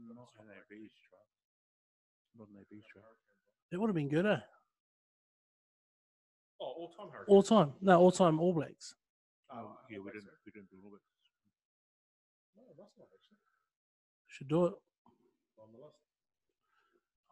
Not 0.08 0.28
an 0.40 0.46
AB's 0.48 0.92
draft. 1.10 2.38
Not 2.38 2.48
an 2.48 2.56
AB's 2.60 2.86
draft. 2.92 3.08
It 3.70 3.78
would 3.78 3.88
have 3.88 3.94
been 3.94 4.08
good, 4.08 4.24
eh? 4.26 4.38
Oh, 6.62 6.74
all 6.78 6.88
time 6.96 7.08
Hurricane. 7.12 7.34
All 7.34 7.42
time. 7.42 7.72
No, 7.80 7.98
all 8.00 8.12
time 8.12 8.38
All 8.40 8.52
Blacks. 8.52 8.94
Oh, 9.52 9.76
yeah, 9.90 9.98
we 9.98 10.10
didn't 10.12 10.28
we 10.46 10.52
didn't 10.52 10.70
do 10.70 10.76
all 10.82 10.88
of 10.88 10.94
it. 10.94 11.00
No, 12.56 12.62
that's 12.78 12.96
not 12.96 13.08
actually 13.12 13.36
Should 14.28 14.48
do 14.48 14.66
it. 14.66 14.74
on 15.58 15.72
the 15.72 15.78
list. 15.78 15.98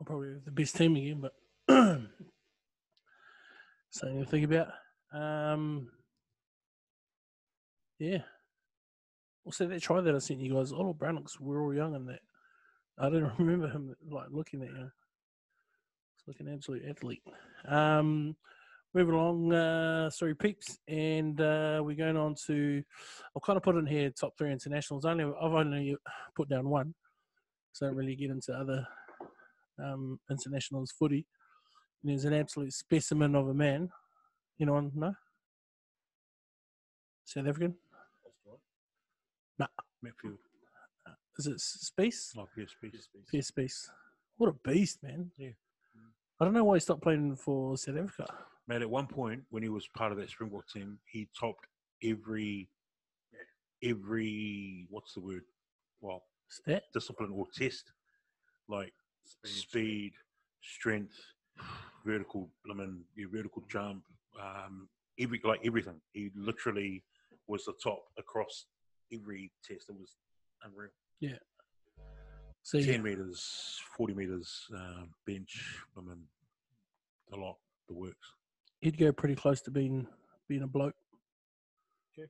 I'll 0.00 0.04
probably 0.06 0.32
have 0.34 0.44
the 0.44 0.50
best 0.50 0.76
team 0.76 0.96
again, 0.96 1.20
but 1.20 1.32
something 3.90 4.18
to 4.18 4.26
think 4.26 4.44
about. 4.50 4.68
Um, 5.12 5.88
yeah. 7.98 8.22
Also, 9.44 9.66
that 9.66 9.82
try 9.82 10.00
that 10.00 10.14
I 10.14 10.18
sent 10.18 10.40
you 10.40 10.54
guys, 10.54 10.72
Olo 10.72 10.92
Brown 10.92 11.16
looks 11.16 11.36
real 11.40 11.72
young 11.74 11.94
in 11.94 12.06
that. 12.06 12.20
I 12.98 13.08
don't 13.08 13.32
remember 13.38 13.68
him 13.68 13.94
like 14.10 14.28
looking 14.30 14.60
that 14.60 14.70
young. 14.70 14.90
He's 16.16 16.28
like 16.28 16.40
an 16.40 16.52
absolute 16.52 16.84
athlete. 16.88 17.22
Um, 17.66 18.36
moving 18.94 19.14
along, 19.14 19.52
uh, 19.52 20.10
sorry, 20.10 20.34
peeps, 20.34 20.78
and 20.88 21.40
uh, 21.40 21.80
we're 21.84 21.96
going 21.96 22.16
on 22.16 22.34
to. 22.46 22.82
I'll 23.34 23.40
kind 23.40 23.56
of 23.56 23.62
put 23.62 23.76
in 23.76 23.86
here 23.86 24.10
top 24.10 24.36
three 24.36 24.52
internationals. 24.52 25.04
Only 25.04 25.24
I've 25.24 25.52
only 25.52 25.96
put 26.34 26.48
down 26.48 26.68
one, 26.68 26.94
so 27.72 27.86
I 27.86 27.88
don't 27.88 27.96
really 27.96 28.16
get 28.16 28.30
into 28.30 28.52
other 28.52 28.86
um, 29.82 30.18
internationals 30.30 30.92
footy. 30.92 31.26
And 32.02 32.12
he's 32.12 32.24
an 32.24 32.34
absolute 32.34 32.72
specimen 32.72 33.34
of 33.34 33.48
a 33.48 33.54
man. 33.54 33.90
You 34.58 34.66
know? 34.66 34.90
no. 34.94 35.14
South 37.24 37.46
African? 37.46 37.74
Matfield. 40.04 40.38
is 41.38 41.46
it 41.46 41.60
Spies? 41.60 42.32
Oh, 42.36 42.48
PSP. 42.56 42.90
Pierre 43.30 43.42
Spies. 43.42 43.90
What 44.38 44.48
a 44.48 44.68
beast, 44.68 45.02
man. 45.02 45.30
Yeah. 45.36 45.50
I 46.40 46.44
don't 46.44 46.54
know 46.54 46.64
why 46.64 46.76
he 46.76 46.80
stopped 46.80 47.02
playing 47.02 47.36
for 47.36 47.76
South 47.76 47.98
Africa. 47.98 48.26
Mate, 48.70 48.82
at 48.82 48.90
one 48.90 49.08
point 49.08 49.42
when 49.50 49.64
he 49.64 49.68
was 49.68 49.88
part 49.96 50.12
of 50.12 50.18
that 50.18 50.30
Springbok 50.30 50.68
team, 50.68 50.96
he 51.04 51.28
topped 51.38 51.66
every 52.04 52.68
every 53.82 54.86
what's 54.90 55.12
the 55.14 55.20
word? 55.20 55.42
Well, 56.00 56.22
Stat? 56.48 56.84
discipline 56.94 57.32
or 57.34 57.46
test, 57.52 57.90
like 58.68 58.92
speed, 59.44 60.12
strength, 60.62 61.16
vertical, 62.06 62.48
I 62.70 62.74
mean, 62.74 63.00
your 63.16 63.28
vertical 63.28 63.64
jump, 63.68 64.04
um, 64.40 64.88
every 65.18 65.40
like 65.42 65.62
everything. 65.64 66.00
He 66.12 66.30
literally 66.36 67.02
was 67.48 67.64
the 67.64 67.74
top 67.82 68.04
across 68.18 68.66
every 69.12 69.50
test. 69.64 69.86
It 69.88 69.96
was 69.98 70.14
unreal. 70.62 70.90
Yeah. 71.18 71.38
So 72.62 72.78
yeah, 72.78 72.92
Ten 72.92 73.02
meters, 73.02 73.80
forty 73.96 74.14
meters, 74.14 74.68
uh, 74.72 75.06
bench. 75.26 75.60
I 75.98 76.02
mean, 76.02 76.22
a 77.32 77.36
lot. 77.36 77.56
The 77.88 77.94
works. 77.94 78.34
He'd 78.80 78.98
go 78.98 79.12
pretty 79.12 79.34
close 79.34 79.60
to 79.62 79.70
being 79.70 80.06
being 80.48 80.62
a 80.62 80.66
bloke. 80.66 80.94
Yeah, 82.16 82.24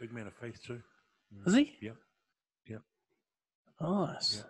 big 0.00 0.12
man 0.12 0.26
of 0.26 0.34
faith 0.34 0.60
too. 0.64 0.80
Is 1.46 1.54
he? 1.54 1.76
Yep. 1.80 1.96
Yep. 2.66 2.82
Nice. 3.80 4.44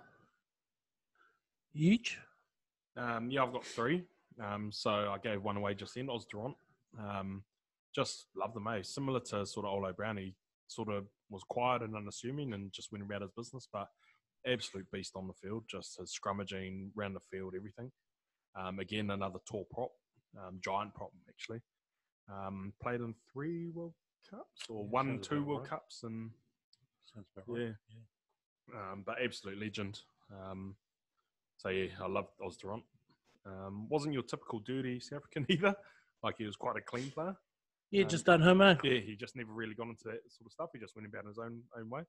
Huge. 1.72 2.18
Um, 2.96 3.30
yeah, 3.30 3.42
I've 3.42 3.52
got 3.52 3.64
three. 3.64 4.04
Um, 4.42 4.70
so 4.72 4.90
I 4.90 5.18
gave 5.22 5.42
one 5.42 5.56
away 5.56 5.74
just 5.74 5.94
then, 5.94 6.08
Os 6.10 6.26
du 6.26 6.38
Randt. 6.38 6.56
Um, 6.98 7.42
just 7.94 8.26
love 8.36 8.54
the 8.54 8.60
mate. 8.60 8.86
Similar 8.86 9.20
to 9.20 9.46
sort 9.46 9.66
of 9.66 9.72
Olo 9.72 9.92
Brown, 9.92 10.16
he 10.16 10.34
sort 10.68 10.88
of 10.88 11.06
was 11.30 11.42
quiet 11.48 11.82
and 11.82 11.94
unassuming 11.96 12.52
and 12.54 12.72
just 12.72 12.92
went 12.92 13.04
about 13.04 13.22
his 13.22 13.30
business, 13.36 13.68
but 13.70 13.88
absolute 14.46 14.90
beast 14.90 15.12
on 15.16 15.26
the 15.26 15.34
field, 15.34 15.64
just 15.68 15.98
his 15.98 16.18
scrummaging, 16.18 16.90
round 16.94 17.14
the 17.14 17.20
field, 17.20 17.54
everything. 17.56 17.90
Um, 18.54 18.78
again, 18.78 19.10
another 19.10 19.38
tall 19.48 19.66
prop, 19.70 19.90
um, 20.38 20.60
giant 20.62 20.94
prop 20.94 21.12
actually. 21.28 21.60
Um, 22.30 22.72
played 22.82 23.00
in 23.00 23.14
three 23.32 23.68
World 23.70 23.94
Cups 24.28 24.64
or 24.68 24.84
Yeah, 24.84 24.90
one, 24.90 25.18
two 25.20 25.44
World 25.44 25.62
right. 25.62 25.70
Cups, 25.70 26.02
and 26.04 26.30
Sounds 27.12 27.26
about 27.36 27.44
right. 27.48 27.74
yeah, 28.72 28.92
um, 28.92 29.02
but 29.04 29.16
absolute 29.22 29.58
legend. 29.58 30.00
Um, 30.32 30.76
so 31.56 31.68
yeah, 31.68 31.88
I 32.00 32.06
love 32.08 32.28
Os 32.44 32.56
du 32.56 32.68
Randt. 32.68 32.84
Um, 33.44 33.88
wasn't 33.88 34.14
your 34.14 34.22
typical 34.22 34.60
dirty 34.60 35.00
South 35.00 35.18
African 35.18 35.46
either. 35.50 35.74
Like 36.22 36.36
he 36.38 36.44
was 36.44 36.56
quite 36.56 36.76
a 36.76 36.80
clean 36.80 37.10
player. 37.10 37.36
Yeah, 37.90 38.04
just 38.04 38.24
done 38.24 38.40
homo. 38.40 38.78
Yeah, 38.82 39.00
he 39.00 39.16
just 39.16 39.36
never 39.36 39.52
really 39.52 39.74
got 39.74 39.88
into 39.88 40.04
that 40.04 40.20
sort 40.30 40.46
of 40.46 40.52
stuff. 40.52 40.70
He 40.72 40.78
just 40.78 40.96
went 40.96 41.06
about 41.06 41.26
his 41.26 41.38
own 41.38 41.60
own 41.76 41.90
way. 41.90 42.02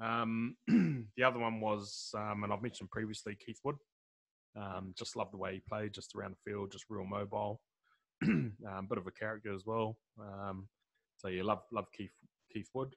Um, 0.00 0.56
the 1.16 1.22
other 1.24 1.38
one 1.38 1.60
was, 1.60 2.12
um, 2.16 2.44
and 2.44 2.52
I've 2.52 2.62
mentioned 2.62 2.90
previously, 2.90 3.36
Keith 3.44 3.60
Wood. 3.64 3.76
Um, 4.58 4.94
just 4.98 5.14
love 5.16 5.30
the 5.30 5.36
way 5.36 5.54
he 5.54 5.60
played, 5.60 5.92
just 5.92 6.14
around 6.14 6.32
the 6.34 6.50
field, 6.50 6.72
just 6.72 6.86
real 6.88 7.04
mobile. 7.04 7.60
um, 8.24 8.86
bit 8.88 8.98
of 8.98 9.06
a 9.06 9.12
character 9.12 9.54
as 9.54 9.64
well. 9.64 9.96
Um, 10.20 10.68
so 11.16 11.28
yeah, 11.28 11.42
love 11.44 11.62
love 11.72 11.86
Keith 11.96 12.12
Keith 12.52 12.68
Wood. 12.74 12.94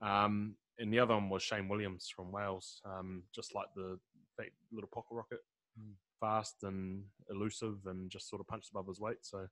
Um, 0.00 0.56
and 0.78 0.92
the 0.92 0.98
other 1.00 1.14
one 1.14 1.28
was 1.30 1.42
Shane 1.42 1.68
Williams 1.68 2.08
from 2.14 2.30
Wales. 2.32 2.80
Um, 2.84 3.24
just 3.34 3.54
like 3.54 3.66
the 3.74 3.98
that 4.38 4.46
little 4.72 4.90
pocket 4.92 5.14
rocket, 5.14 5.40
Mm. 5.80 5.94
fast 6.20 6.62
and 6.62 7.04
elusive, 7.28 7.78
and 7.86 8.08
just 8.08 8.28
sort 8.28 8.40
of 8.40 8.46
punched 8.46 8.70
above 8.70 8.86
his 8.86 9.00
weight. 9.00 9.18
So 9.22 9.48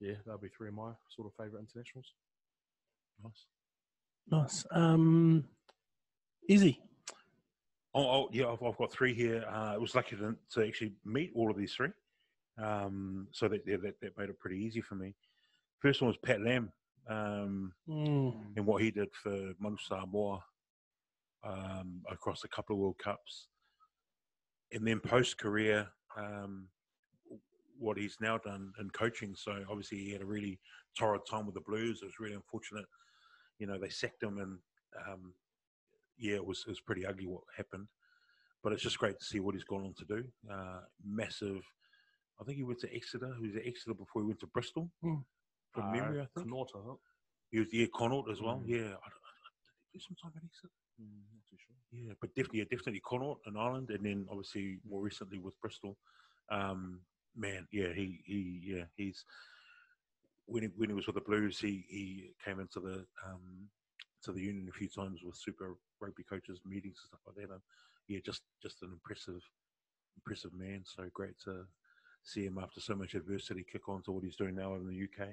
yeah, 0.00 0.14
that'll 0.26 0.40
be 0.40 0.48
three 0.48 0.68
of 0.68 0.74
my 0.74 0.92
sort 1.08 1.28
of 1.28 1.34
favourite 1.36 1.62
internationals. 1.62 2.12
Nice. 3.22 3.46
Nice. 4.28 4.66
Um, 4.72 5.44
easy. 6.48 6.80
Oh, 7.94 8.02
oh 8.02 8.28
yeah, 8.32 8.46
I've, 8.48 8.62
I've 8.62 8.76
got 8.76 8.92
three 8.92 9.14
here. 9.14 9.44
Uh, 9.48 9.74
I 9.74 9.76
was 9.78 9.94
lucky 9.94 10.16
to, 10.16 10.34
to 10.52 10.66
actually 10.66 10.94
meet 11.04 11.30
all 11.34 11.50
of 11.50 11.56
these 11.56 11.74
three, 11.74 11.90
um, 12.62 13.28
so 13.30 13.46
that, 13.48 13.64
that 13.66 13.94
that 14.00 14.18
made 14.18 14.30
it 14.30 14.38
pretty 14.40 14.58
easy 14.58 14.80
for 14.80 14.96
me. 14.96 15.14
First 15.80 16.00
one 16.02 16.08
was 16.08 16.16
Pat 16.18 16.40
Lam, 16.40 16.72
um, 17.08 17.72
Mm. 17.88 18.56
and 18.56 18.64
what 18.66 18.80
he 18.82 18.90
did 18.90 19.08
for 19.22 19.52
Manu 19.60 19.76
Samoa 19.76 20.42
um, 21.46 22.00
across 22.10 22.42
a 22.44 22.48
couple 22.48 22.74
of 22.74 22.80
World 22.80 22.98
Cups, 22.98 23.48
and 24.72 24.86
then 24.86 25.00
post 25.00 25.36
career, 25.38 25.86
um, 26.16 26.66
what 27.78 27.98
he's 27.98 28.16
now 28.20 28.38
done 28.38 28.72
in 28.80 28.88
coaching. 28.90 29.34
So 29.36 29.62
obviously 29.68 29.98
he 29.98 30.12
had 30.12 30.22
a 30.22 30.26
really 30.26 30.58
torrid 30.98 31.22
time 31.28 31.44
with 31.44 31.54
the 31.54 31.60
Blues. 31.60 32.00
It 32.00 32.06
was 32.06 32.18
really 32.20 32.34
unfortunate. 32.34 32.86
You 33.58 33.66
know 33.66 33.78
they 33.78 33.90
sacked 33.90 34.22
him, 34.22 34.38
and 34.38 34.58
um, 35.06 35.34
yeah, 36.18 36.34
it 36.34 36.46
was 36.46 36.64
it 36.66 36.70
was 36.70 36.80
pretty 36.80 37.06
ugly 37.06 37.26
what 37.26 37.42
happened. 37.56 37.88
But 38.62 38.72
it's 38.72 38.82
just 38.82 38.98
great 38.98 39.18
to 39.18 39.24
see 39.24 39.40
what 39.40 39.54
he's 39.54 39.64
gone 39.64 39.84
on 39.84 39.94
to 39.94 40.04
do. 40.04 40.24
Uh, 40.50 40.80
massive. 41.04 41.62
I 42.40 42.44
think 42.44 42.56
he 42.56 42.64
went 42.64 42.80
to 42.80 42.94
Exeter. 42.94 43.34
He 43.38 43.46
was 43.48 43.56
at 43.56 43.66
Exeter 43.66 43.94
before 43.94 44.22
he 44.22 44.26
went 44.26 44.40
to 44.40 44.46
Bristol. 44.46 44.90
Hmm. 45.02 45.16
From 45.72 45.88
Uh, 45.88 45.92
memory, 45.92 46.20
I 46.20 46.26
think. 46.34 46.48
Connacht, 46.48 46.72
I. 46.74 46.94
He 47.50 47.58
was 47.58 47.68
yeah, 47.72 47.86
Connacht 47.94 48.30
as 48.30 48.40
well. 48.40 48.62
Mm. 48.64 48.68
Yeah, 48.68 48.76
I, 48.78 49.06
I, 49.06 49.10
did 49.70 49.92
he 49.92 49.98
do 49.98 50.00
some 50.00 50.16
time 50.20 50.32
at 50.36 50.42
Exeter? 50.44 50.72
not 50.98 51.42
too 51.50 51.56
sure. 51.58 51.76
Yeah, 51.92 52.14
but 52.20 52.30
definitely, 52.34 52.60
yeah, 52.60 52.64
definitely 52.70 53.00
Connacht 53.00 53.46
in 53.46 53.56
Ireland, 53.56 53.90
and 53.90 54.04
then 54.04 54.26
obviously 54.30 54.78
more 54.88 55.02
recently 55.02 55.38
with 55.38 55.60
Bristol. 55.60 55.96
Um, 56.50 57.00
man, 57.36 57.66
yeah, 57.72 57.92
he 57.94 58.22
he 58.24 58.60
yeah 58.64 58.84
he's 58.96 59.24
when 60.46 60.62
he, 60.64 60.68
when 60.76 60.88
he 60.88 60.94
was 60.94 61.06
with 61.06 61.16
the 61.16 61.20
Blues, 61.20 61.58
he 61.58 61.84
he 61.88 62.30
came 62.44 62.60
into 62.60 62.80
the 62.80 63.06
um, 63.26 63.68
to 64.24 64.32
the 64.32 64.40
union 64.42 64.68
a 64.68 64.72
few 64.72 64.88
times 64.88 65.22
with 65.22 65.36
super 65.36 65.76
rugby 66.00 66.22
coaches 66.24 66.60
meetings 66.64 66.98
and 67.02 67.08
stuff 67.08 67.20
like 67.26 67.36
that. 67.36 67.52
And 67.52 67.62
yeah, 68.08 68.20
just 68.24 68.42
just 68.62 68.82
an 68.82 68.90
impressive 68.92 69.42
impressive 70.16 70.52
man. 70.54 70.82
So 70.84 71.08
great 71.12 71.38
to 71.44 71.64
see 72.22 72.44
him 72.46 72.58
after 72.58 72.80
so 72.80 72.94
much 72.94 73.14
adversity 73.14 73.64
kick 73.70 73.88
on 73.88 74.02
to 74.04 74.12
what 74.12 74.24
he's 74.24 74.36
doing 74.36 74.54
now 74.54 74.74
in 74.74 74.86
the 74.86 75.04
UK. 75.04 75.28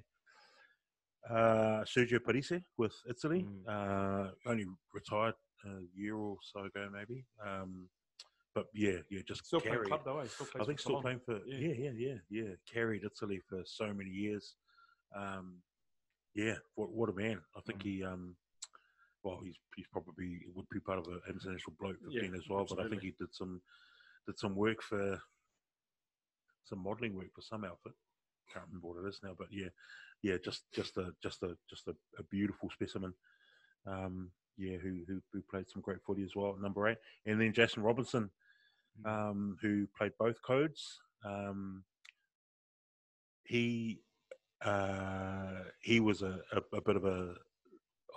Uh, 1.30 1.84
Sergio 1.86 2.20
Parisse 2.24 2.62
with 2.78 2.94
Italy, 3.08 3.46
Mm. 3.48 3.64
uh, 3.68 4.32
only 4.48 4.66
retired 4.92 5.36
a 5.66 5.82
year 5.96 6.16
or 6.16 6.38
so 6.42 6.62
ago, 6.66 6.90
maybe. 6.92 7.26
Um, 7.46 7.88
but 8.56 8.66
yeah, 8.74 8.98
yeah, 9.10 9.22
just 9.26 9.46
Still 9.46 9.62
playing 9.62 9.76
carried. 9.76 9.88
club 9.90 10.02
though, 10.04 10.20
eh? 10.20 10.26
Still 10.28 10.48
I 10.60 10.66
think 10.66 10.80
still 10.80 11.02
playing 11.02 11.20
for 11.20 11.40
Yeah. 11.46 11.60
yeah, 11.60 11.74
yeah, 11.74 11.92
yeah, 11.96 12.18
yeah. 12.30 12.56
Carried 12.66 13.04
Italy 13.04 13.40
for 13.48 13.62
so 13.66 13.94
many 13.94 14.10
years. 14.10 14.56
Um, 15.16 15.62
yeah, 16.34 16.56
what 16.76 16.92
what 16.92 17.10
a 17.10 17.14
man! 17.14 17.42
I 17.56 17.62
think 17.62 17.80
Mm. 17.80 17.84
he 17.84 18.04
um, 18.04 18.36
well, 19.24 19.40
he's 19.44 19.56
he's 19.76 19.88
probably 19.92 20.40
would 20.56 20.70
be 20.70 20.80
part 20.80 21.00
of 21.00 21.08
an 21.08 21.22
international 21.28 21.76
bloke 21.80 21.98
for 22.04 22.10
Yeah, 22.12 22.22
being 22.22 22.36
as 22.36 22.48
well. 22.50 22.66
But 22.70 22.86
I 22.86 22.90
think 22.90 23.02
he 23.02 23.14
did 23.20 23.34
some 23.34 23.62
did 24.26 24.40
some 24.40 24.56
work 24.56 24.82
for 24.82 25.20
some 26.64 26.84
modelling 26.84 27.16
work 27.16 27.34
for 27.34 27.42
some 27.42 27.64
outfit. 27.66 27.94
Can't 28.52 28.66
remember 28.68 28.88
what 28.88 29.06
it 29.06 29.10
is 29.10 29.20
now, 29.24 29.34
but 29.38 29.48
yeah, 29.52 29.70
yeah, 30.22 30.38
just 30.44 30.64
just 30.74 30.98
a 30.98 31.14
just 31.22 31.44
a 31.44 31.58
just 31.70 31.88
a, 31.88 31.96
a 32.18 32.24
beautiful 32.24 32.70
specimen. 32.70 33.14
Um, 33.86 34.32
yeah, 34.58 34.78
who, 34.78 35.02
who 35.08 35.22
who 35.32 35.42
played 35.50 35.70
some 35.70 35.82
great 35.82 36.02
footy 36.06 36.24
as 36.24 36.36
well, 36.36 36.54
at 36.54 36.62
number 36.62 36.88
eight, 36.88 36.98
and 37.26 37.40
then 37.40 37.54
Jason 37.54 37.84
Robinson, 37.84 38.30
Mm. 39.06 39.30
um, 39.30 39.58
who 39.62 39.88
played 39.98 40.12
both 40.20 40.42
codes. 40.42 41.00
Um, 41.24 41.86
he 43.46 44.02
uh, 44.64 45.64
he 45.82 46.00
was 46.02 46.22
a, 46.22 46.40
a, 46.52 46.78
a 46.78 46.82
bit 46.82 46.98
of 46.98 47.06
a 47.06 47.36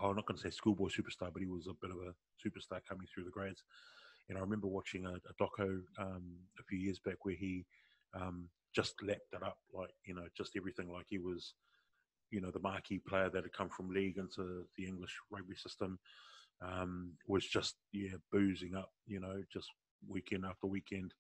oh, 0.01 0.09
I'm 0.09 0.17
not 0.17 0.27
going 0.27 0.37
to 0.37 0.43
say 0.43 0.51
schoolboy 0.51 0.89
superstar, 0.89 1.33
but 1.33 1.41
he 1.41 1.47
was 1.47 1.67
a 1.67 1.75
bit 1.81 1.91
of 1.91 1.97
a 1.97 2.15
superstar 2.43 2.81
coming 2.89 3.07
through 3.13 3.25
the 3.25 3.31
grades. 3.31 3.63
And 4.29 4.39
I 4.39 4.41
remember 4.41 4.67
watching 4.67 5.07
a, 5.07 5.13
a 5.13 5.35
doco 5.43 5.81
um, 5.99 6.37
a 6.59 6.63
few 6.69 6.79
years 6.79 6.99
back 6.99 7.25
where 7.25 7.35
he 7.35 7.65
um, 8.15 8.49
just 8.75 8.95
lapped 9.03 9.33
it 9.33 9.43
up, 9.43 9.59
like 9.73 9.91
you 10.05 10.15
know, 10.15 10.27
just 10.37 10.53
everything. 10.57 10.91
Like 10.91 11.07
he 11.09 11.19
was, 11.19 11.55
you 12.31 12.41
know, 12.41 12.51
the 12.51 12.61
marquee 12.61 13.01
player 13.07 13.29
that 13.31 13.43
had 13.45 13.53
come 13.53 13.69
from 13.69 13.91
league 13.91 14.17
into 14.19 14.65
the 14.77 14.87
English 14.87 15.15
rugby 15.31 15.57
system 15.57 15.99
um, 16.63 17.13
was 17.27 17.47
just 17.47 17.77
yeah 17.93 18.17
boozing 18.33 18.75
up, 18.75 18.91
you 19.07 19.21
know, 19.21 19.43
just 19.53 19.69
weekend 20.09 20.45
after 20.45 20.67
weekend, 20.67 21.13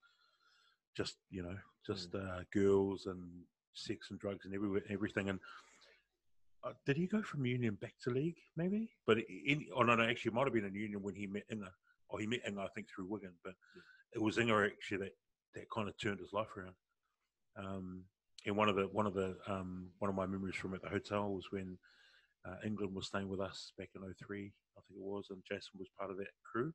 just 0.96 1.16
you 1.30 1.42
know, 1.42 1.56
just 1.86 2.14
uh, 2.14 2.40
girls 2.52 3.06
and 3.06 3.22
sex 3.74 4.08
and 4.10 4.18
drugs 4.18 4.44
and 4.44 4.54
everywhere, 4.54 4.82
everything. 4.88 5.28
And 5.28 5.40
uh, 6.64 6.72
did 6.86 6.96
he 6.96 7.06
go 7.06 7.22
from 7.22 7.44
Union 7.44 7.76
back 7.80 7.94
to 8.02 8.10
league? 8.10 8.38
Maybe, 8.56 8.88
but 9.06 9.18
in, 9.18 9.66
oh 9.76 9.82
no, 9.82 9.94
no, 9.94 10.04
actually, 10.04 10.30
it 10.30 10.34
might 10.34 10.46
have 10.46 10.54
been 10.54 10.64
in 10.64 10.74
Union 10.74 11.02
when 11.02 11.14
he 11.14 11.26
met 11.26 11.44
Inga. 11.52 11.70
Or 12.08 12.20
he 12.20 12.26
met 12.26 12.40
Inga, 12.46 12.60
I 12.60 12.68
think, 12.74 12.88
through 12.88 13.06
Wigan. 13.08 13.32
But 13.42 13.54
it 14.14 14.22
was 14.22 14.38
Inga 14.38 14.66
actually 14.66 14.98
that 14.98 15.14
that 15.54 15.70
kind 15.70 15.88
of 15.88 15.98
turned 15.98 16.20
his 16.20 16.32
life 16.32 16.48
around. 16.56 16.74
Um, 17.56 18.02
and 18.46 18.56
one 18.56 18.68
of 18.68 18.76
the 18.76 18.84
one 18.84 19.06
of 19.06 19.14
the 19.14 19.36
um, 19.46 19.88
one 19.98 20.08
of 20.08 20.14
my 20.14 20.26
memories 20.26 20.56
from 20.56 20.74
at 20.74 20.82
the 20.82 20.88
hotel 20.88 21.30
was 21.30 21.44
when 21.50 21.78
uh, 22.46 22.56
England 22.64 22.94
was 22.94 23.06
staying 23.06 23.28
with 23.28 23.40
us 23.40 23.72
back 23.78 23.90
in 23.94 24.02
03, 24.02 24.08
I 24.76 24.80
think 24.86 24.98
it 24.98 25.04
was, 25.04 25.26
and 25.30 25.42
Jason 25.48 25.78
was 25.78 25.88
part 25.98 26.10
of 26.10 26.18
that 26.18 26.28
crew. 26.50 26.72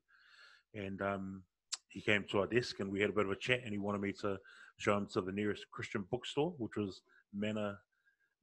And 0.74 1.00
um, 1.02 1.42
he 1.88 2.00
came 2.00 2.24
to 2.30 2.40
our 2.40 2.46
desk 2.46 2.80
and 2.80 2.90
we 2.90 3.00
had 3.00 3.10
a 3.10 3.12
bit 3.12 3.26
of 3.26 3.30
a 3.30 3.36
chat, 3.36 3.60
and 3.64 3.72
he 3.72 3.78
wanted 3.78 4.00
me 4.00 4.12
to 4.20 4.38
show 4.78 4.96
him 4.96 5.06
to 5.12 5.20
the 5.20 5.32
nearest 5.32 5.66
Christian 5.70 6.04
bookstore, 6.10 6.54
which 6.58 6.76
was 6.76 7.02
Manor 7.34 7.60
Man- 7.62 7.76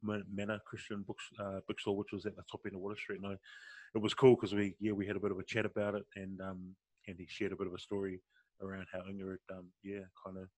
Manor 0.01 0.59
Christian 0.65 1.03
Books, 1.03 1.23
uh, 1.39 1.59
Bookstore, 1.67 1.97
which 1.97 2.11
was 2.11 2.25
at 2.25 2.35
the 2.35 2.43
top 2.49 2.61
end 2.65 2.75
of 2.75 2.81
Water 2.81 2.97
Street. 2.97 3.21
And 3.21 3.33
I, 3.33 3.37
it 3.95 4.01
was 4.01 4.13
cool 4.13 4.35
because 4.35 4.53
we 4.53 4.75
yeah 4.79 4.91
we 4.91 5.07
had 5.07 5.15
a 5.15 5.19
bit 5.19 5.31
of 5.31 5.39
a 5.39 5.43
chat 5.43 5.65
about 5.65 5.95
it, 5.95 6.03
and 6.15 6.39
um, 6.41 6.75
and 7.07 7.17
he 7.17 7.25
shared 7.27 7.51
a 7.51 7.55
bit 7.55 7.67
of 7.67 7.73
a 7.73 7.79
story 7.79 8.21
around 8.61 8.87
how 8.91 9.01
Inga 9.09 9.25
had 9.25 9.57
um, 9.57 9.65
yeah 9.83 10.05
kind 10.23 10.37
of 10.37 10.49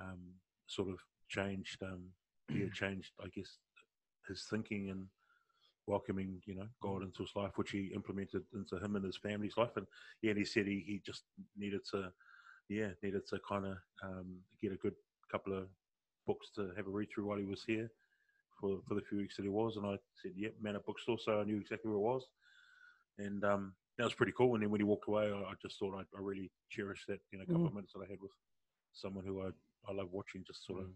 um, 0.00 0.20
sort 0.66 0.88
of 0.88 0.98
changed 1.28 1.82
um, 1.82 2.04
yeah 2.54 2.66
changed 2.72 3.12
I 3.22 3.28
guess 3.34 3.58
his 4.28 4.44
thinking 4.50 4.90
and 4.90 5.06
welcoming 5.86 6.40
you 6.46 6.54
know 6.54 6.68
God 6.82 7.02
into 7.02 7.22
his 7.22 7.32
life, 7.34 7.52
which 7.56 7.70
he 7.70 7.92
implemented 7.94 8.42
into 8.54 8.76
him 8.76 8.96
and 8.96 9.04
his 9.04 9.16
family's 9.16 9.56
life, 9.56 9.76
and 9.76 9.86
yeah, 10.22 10.30
and 10.30 10.38
he 10.38 10.44
said 10.44 10.66
he, 10.66 10.84
he 10.86 11.00
just 11.04 11.22
needed 11.56 11.80
to 11.92 12.12
yeah 12.68 12.88
needed 13.02 13.26
to 13.28 13.38
kind 13.48 13.66
of 13.66 13.76
um, 14.02 14.36
get 14.60 14.72
a 14.72 14.76
good 14.76 14.94
couple 15.30 15.56
of 15.56 15.66
books 16.26 16.50
to 16.54 16.70
have 16.76 16.86
a 16.86 16.90
read 16.90 17.08
through 17.12 17.26
while 17.26 17.38
he 17.38 17.44
was 17.44 17.64
here 17.66 17.90
for 18.60 18.80
for 18.86 18.94
the 18.94 19.02
few 19.02 19.18
weeks 19.18 19.36
that 19.36 19.42
he 19.42 19.48
was, 19.48 19.76
and 19.76 19.86
I 19.86 19.96
said 20.22 20.32
yep, 20.36 20.54
Manor 20.60 20.80
Bookstore, 20.80 21.18
so 21.18 21.40
I 21.40 21.44
knew 21.44 21.58
exactly 21.58 21.90
where 21.90 21.98
it 21.98 22.02
was, 22.02 22.22
and 23.18 23.44
um, 23.44 23.72
that 23.98 24.04
was 24.04 24.14
pretty 24.14 24.32
cool. 24.36 24.54
And 24.54 24.62
then 24.62 24.70
when 24.70 24.80
he 24.80 24.84
walked 24.84 25.08
away, 25.08 25.30
I, 25.32 25.50
I 25.50 25.52
just 25.60 25.78
thought 25.78 25.94
I, 25.94 26.00
I 26.16 26.20
really 26.20 26.50
cherished 26.70 27.06
that 27.08 27.20
you 27.32 27.38
know 27.38 27.44
couple 27.44 27.66
of 27.66 27.74
minutes 27.74 27.92
that 27.94 28.04
I 28.06 28.10
had 28.10 28.20
with 28.20 28.32
someone 28.92 29.24
who 29.24 29.42
I 29.42 29.50
I 29.88 29.92
love 29.94 30.08
watching 30.12 30.44
just 30.46 30.66
sort 30.66 30.80
of 30.80 30.88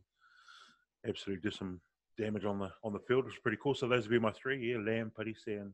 absolutely 1.07 1.49
do 1.49 1.55
some 1.55 1.81
damage 2.19 2.45
on 2.45 2.59
the 2.59 2.71
on 2.83 2.93
the 2.93 3.01
field, 3.01 3.25
which 3.25 3.35
was 3.35 3.43
pretty 3.43 3.59
cool. 3.63 3.75
So 3.75 3.89
those 3.89 4.05
would 4.05 4.11
be 4.11 4.19
my 4.19 4.33
three, 4.33 4.73
yeah, 4.73 4.79
Lam, 4.79 5.11
Parisse, 5.15 5.47
and 5.47 5.73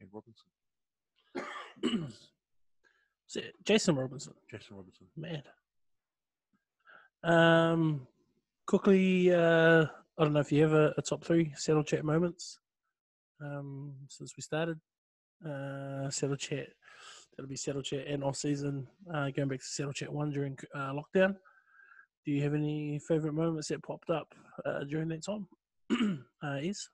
and 0.00 0.10
Robinson. 0.12 0.48
Jason 3.64 3.96
Robinson, 3.96 4.34
Jason 4.50 4.76
Robinson. 4.76 5.06
man. 5.16 5.42
Um, 7.24 8.06
quickly, 8.66 9.34
uh, 9.34 9.86
I 10.18 10.24
don't 10.24 10.32
know 10.32 10.40
if 10.40 10.50
you 10.50 10.62
have 10.62 10.72
a, 10.72 10.94
a 10.96 11.02
top 11.02 11.24
three 11.24 11.52
settle 11.56 11.84
chat 11.84 12.04
moments. 12.04 12.58
Um, 13.44 13.92
since 14.08 14.32
we 14.36 14.42
started, 14.42 14.78
uh, 15.46 16.08
settle 16.08 16.36
chat. 16.36 16.68
That'll 17.36 17.50
be 17.50 17.56
settle 17.56 17.82
chat 17.82 18.06
and 18.06 18.24
off 18.24 18.36
season. 18.36 18.86
Uh, 19.12 19.28
going 19.28 19.48
back 19.48 19.58
to 19.58 19.64
settle 19.66 19.92
chat 19.92 20.10
one 20.10 20.30
during 20.30 20.58
uh, 20.74 20.92
lockdown. 20.92 21.36
Do 22.24 22.32
you 22.32 22.42
have 22.42 22.54
any 22.54 22.98
favorite 22.98 23.34
moments 23.34 23.68
that 23.68 23.82
popped 23.82 24.08
up 24.08 24.34
uh, 24.64 24.84
during 24.84 25.08
that 25.08 25.22
time? 25.22 25.46
uh, 26.42 26.58
is 26.62 26.88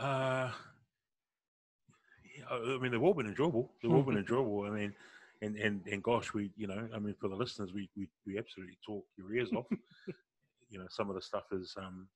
Uh, 0.00 0.50
yeah, 2.36 2.44
I 2.50 2.56
I 2.56 2.78
mean, 2.78 2.90
they've 2.90 3.02
all 3.02 3.14
been 3.14 3.26
enjoyable. 3.28 3.70
They've 3.80 3.92
all 3.92 4.02
been 4.02 4.18
enjoyable. 4.24 4.64
I 4.64 4.70
mean, 4.70 4.92
and, 5.42 5.56
and, 5.56 5.86
and 5.86 6.02
gosh, 6.02 6.34
we, 6.34 6.50
you 6.56 6.66
know, 6.66 6.88
I 6.92 6.98
mean, 6.98 7.14
for 7.20 7.28
the 7.28 7.36
listeners, 7.36 7.72
we, 7.72 7.88
we, 7.96 8.08
we 8.26 8.36
absolutely 8.36 8.78
talk 8.84 9.04
your 9.16 9.32
ears 9.32 9.52
off. 9.52 9.66
you 10.72 10.78
know, 10.78 10.86
some 10.88 11.08
of 11.08 11.14
the 11.14 11.22
stuff 11.22 11.44
is, 11.52 11.74
um, 11.78 12.08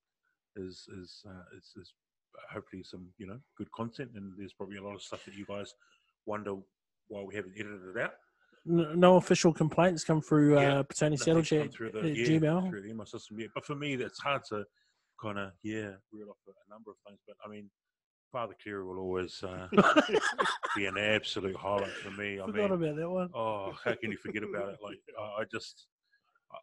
is, 0.57 0.89
is, 1.01 1.23
uh, 1.29 1.45
is, 1.57 1.73
is 1.81 1.93
hopefully 2.53 2.83
some, 2.83 3.07
you 3.19 3.27
know, 3.27 3.39
good 3.59 3.71
content. 3.73 4.11
And 4.17 4.33
there's 4.39 4.55
probably 4.55 4.79
a 4.79 4.83
lot 4.83 4.95
of 4.95 5.03
stuff 5.03 5.25
that 5.27 5.35
you 5.35 5.45
guys 5.47 5.73
wonder 6.25 6.55
why 7.09 7.23
we 7.23 7.35
haven't 7.35 7.55
edited 7.59 7.97
it 7.97 8.03
out. 8.03 8.15
no, 8.65 8.95
no 8.95 9.17
official 9.17 9.53
complaints 9.53 10.03
come 10.05 10.21
through 10.23 10.59
Yeah, 10.59 10.79
uh, 10.79 10.83
Petone 10.83 11.17
Settle 11.19 11.35
Nothing's 11.37 11.49
come 11.51 11.63
Chat 11.69 11.73
through 11.75 11.91
the, 11.93 11.99
at 12.01 12.17
yeah, 12.17 12.27
Gmail. 12.27 12.69
through 12.71 12.83
the 12.83 12.89
email 12.89 13.07
system 13.07 13.39
yet. 13.39 13.51
But 13.55 13.65
for 13.67 13.75
me, 13.77 13.95
it's 13.95 14.19
hard 14.19 14.43
to 14.51 14.65
kind 15.23 15.39
of 15.39 15.51
yeah 15.63 15.93
reel 16.13 16.31
off 16.31 16.37
a, 16.49 16.73
number 16.73 16.91
of 16.91 16.97
things. 17.07 17.21
But 17.27 17.37
I 17.45 17.49
mean, 17.49 17.71
Father 18.33 18.55
Cleary 18.63 18.85
will 18.85 18.99
always 18.99 19.43
uh, 19.45 19.69
be 20.77 20.87
an 20.87 20.99
absolute 20.99 21.57
highlight 21.57 21.93
for 21.93 22.11
me. 22.11 22.41
I 22.41 22.47
Forgot 22.47 22.71
mean, 22.71 22.89
about 22.89 22.97
that 22.97 23.09
one. 23.11 23.31
oh, 23.35 23.73
how 23.85 23.95
can 23.95 24.11
you 24.11 24.19
forget 24.19 24.43
about 24.43 24.71
it? 24.71 24.79
Like 24.83 24.99
I 25.39 25.45
just, 25.51 25.87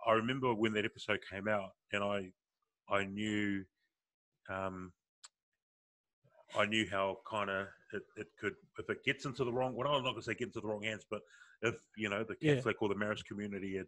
I- 0.08 0.14
remember 0.14 0.54
when 0.54 0.74
that 0.74 0.86
episode 0.86 1.20
came 1.30 1.48
out, 1.48 1.72
and 1.92 2.04
I, 2.04 2.32
I 2.90 3.06
knew, 3.06 3.64
um, 4.50 4.92
I 6.58 6.66
knew 6.66 6.88
how 6.90 7.18
kind 7.30 7.50
of 7.50 7.68
it, 7.94 8.04
it 8.16 8.28
could, 8.40 8.54
if 8.78 8.90
it 8.90 9.04
gets 9.04 9.26
into 9.26 9.44
the 9.44 9.52
wrong, 9.52 9.76
well, 9.76 9.88
I'm 9.88 10.04
not 10.04 10.12
going 10.12 10.22
to 10.22 10.24
say 10.24 10.36
get 10.36 10.48
into 10.48 10.62
the 10.62 10.68
wrong 10.68 10.84
hands, 10.84 11.06
but 11.10 11.22
if 11.62 11.76
you 11.98 12.10
know 12.10 12.24
the 12.24 12.36
Yeah. 12.42 12.56
Catholic 12.56 12.82
or 12.82 12.90
the 12.90 12.96
marriage 12.96 13.24
community 13.26 13.78
had 13.78 13.88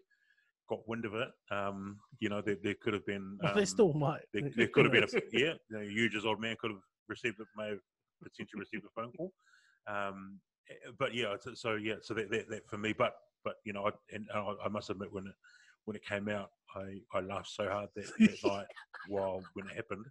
got 0.67 0.87
wind 0.87 1.05
of 1.05 1.13
it, 1.13 1.29
um, 1.51 1.99
you 2.19 2.29
know, 2.29 2.41
there, 2.41 2.57
there 2.63 2.75
could 2.75 2.93
have 2.93 3.05
been, 3.05 3.37
Well, 3.43 3.51
um, 3.51 3.57
they 3.57 3.65
still 3.65 3.93
might. 3.93 4.21
there, 4.33 4.49
there 4.55 4.67
could 4.67 4.85
have 4.85 4.91
been 4.91 5.03
a 5.03 5.21
yeah, 5.31 5.53
you 5.69 5.77
know, 5.77 5.81
huge 5.81 6.15
as 6.15 6.25
old 6.25 6.39
man 6.39 6.55
could 6.59 6.71
have 6.71 6.81
received 7.07 7.39
it, 7.39 7.47
may 7.55 7.69
have 7.69 7.79
potentially 8.23 8.59
received 8.61 8.85
a 8.85 8.89
phone 8.95 9.11
call. 9.11 9.31
Um, 9.87 10.39
eh, 10.69 10.91
but 10.97 11.13
yeah, 11.13 11.35
so, 11.39 11.53
so 11.53 11.75
yeah, 11.75 11.95
so 12.01 12.13
that, 12.15 12.31
that, 12.31 12.49
that 12.49 12.67
for 12.67 12.77
me, 12.77 12.93
but 12.93 13.13
but 13.43 13.57
you 13.63 13.73
know, 13.73 13.85
I, 13.85 13.91
and 14.11 14.27
I, 14.33 14.55
I 14.65 14.69
must 14.69 14.89
admit 14.89 15.13
when 15.13 15.27
it 15.27 15.35
when 15.85 15.95
it 15.95 16.05
came 16.05 16.29
out, 16.29 16.49
I, 16.75 16.99
I 17.13 17.21
laughed 17.21 17.49
so 17.49 17.69
hard 17.69 17.89
that, 17.95 18.11
that 18.19 18.43
night 18.43 18.65
while 19.07 19.41
when 19.53 19.67
it 19.67 19.75
happened. 19.75 20.05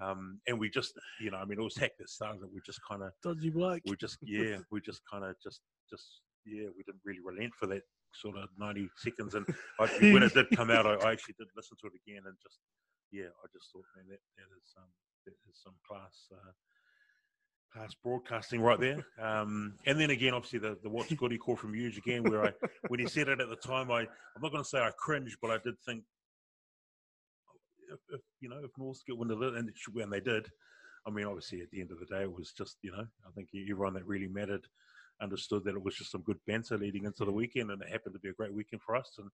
Um, 0.00 0.40
and 0.46 0.58
we 0.58 0.70
just, 0.70 0.92
you 1.20 1.30
know, 1.30 1.38
I 1.38 1.44
mean, 1.44 1.58
it 1.58 1.64
was 1.64 1.76
heck 1.76 1.98
that 1.98 2.08
started. 2.08 2.42
it. 2.42 2.50
We 2.54 2.60
just 2.64 2.80
kind 2.88 3.02
of, 3.02 3.10
dodgy 3.22 3.50
bloke. 3.50 3.82
we 3.86 3.96
just, 3.96 4.18
yeah, 4.22 4.58
we 4.70 4.80
just 4.80 5.02
kind 5.10 5.24
of 5.24 5.34
just, 5.42 5.60
just, 5.90 6.22
yeah, 6.46 6.68
we 6.76 6.84
didn't 6.86 7.02
really 7.04 7.20
relent 7.24 7.52
for 7.58 7.66
that 7.66 7.82
sort 8.14 8.38
of 8.38 8.48
90 8.56 8.88
seconds. 8.96 9.34
And 9.34 9.44
I, 9.78 9.86
when 10.14 10.22
it 10.22 10.32
did 10.32 10.46
come 10.54 10.70
out, 10.70 10.86
I, 10.86 10.94
I 10.94 11.12
actually 11.12 11.34
did 11.38 11.48
listen 11.56 11.76
to 11.80 11.88
it 11.88 11.98
again 12.06 12.22
and 12.26 12.36
just, 12.42 12.58
yeah, 13.10 13.34
I 13.42 13.46
just 13.52 13.66
thought, 13.74 13.84
man, 13.98 14.06
that, 14.08 14.22
that 14.38 14.50
is 14.54 14.70
um, 14.78 14.90
that 15.26 15.34
is 15.50 15.58
some 15.58 15.74
class, 15.86 16.30
uh, 16.32 16.52
class 17.72 17.94
broadcasting 18.02 18.60
right 18.60 18.80
there. 18.80 19.04
Um, 19.20 19.74
and 19.86 20.00
then 20.00 20.10
again, 20.10 20.34
obviously 20.34 20.58
the, 20.58 20.76
the 20.82 20.90
what's 20.90 21.12
goody 21.12 21.38
call 21.38 21.56
from 21.56 21.74
Huge 21.74 21.98
again, 21.98 22.24
where 22.24 22.46
I, 22.46 22.52
when 22.88 23.00
he 23.00 23.06
said 23.06 23.28
it 23.28 23.40
at 23.40 23.48
the 23.48 23.56
time, 23.56 23.90
I, 23.90 24.00
I'm 24.00 24.42
not 24.42 24.52
going 24.52 24.64
to 24.64 24.68
say 24.68 24.78
I 24.78 24.90
cringed, 24.98 25.36
but 25.40 25.50
I 25.50 25.58
did 25.58 25.74
think, 25.86 26.02
if, 27.92 27.98
if 28.12 28.20
you 28.40 28.48
know, 28.48 28.60
if 28.62 28.70
North 28.78 29.04
get 29.06 29.18
wind 29.18 29.32
of 29.32 29.42
it, 29.42 29.54
and, 29.54 29.68
it 29.68 29.74
should, 29.76 29.94
and 29.96 30.12
they 30.12 30.20
did, 30.20 30.48
I 31.06 31.10
mean, 31.10 31.26
obviously 31.26 31.60
at 31.60 31.70
the 31.70 31.80
end 31.80 31.90
of 31.90 31.98
the 31.98 32.06
day, 32.06 32.22
it 32.22 32.32
was 32.32 32.52
just, 32.52 32.76
you 32.82 32.92
know, 32.92 33.06
I 33.26 33.30
think 33.34 33.48
everyone 33.54 33.94
that 33.94 34.06
really 34.06 34.28
mattered 34.28 34.66
understood 35.22 35.64
that 35.64 35.74
it 35.74 35.82
was 35.82 35.94
just 35.94 36.12
some 36.12 36.22
good 36.22 36.38
banter 36.46 36.78
leading 36.78 37.04
into 37.04 37.24
the 37.24 37.32
weekend, 37.32 37.70
and 37.70 37.82
it 37.82 37.88
happened 37.88 38.14
to 38.14 38.20
be 38.20 38.30
a 38.30 38.34
great 38.34 38.54
weekend 38.54 38.82
for 38.82 38.96
us. 38.96 39.10
And 39.18 39.28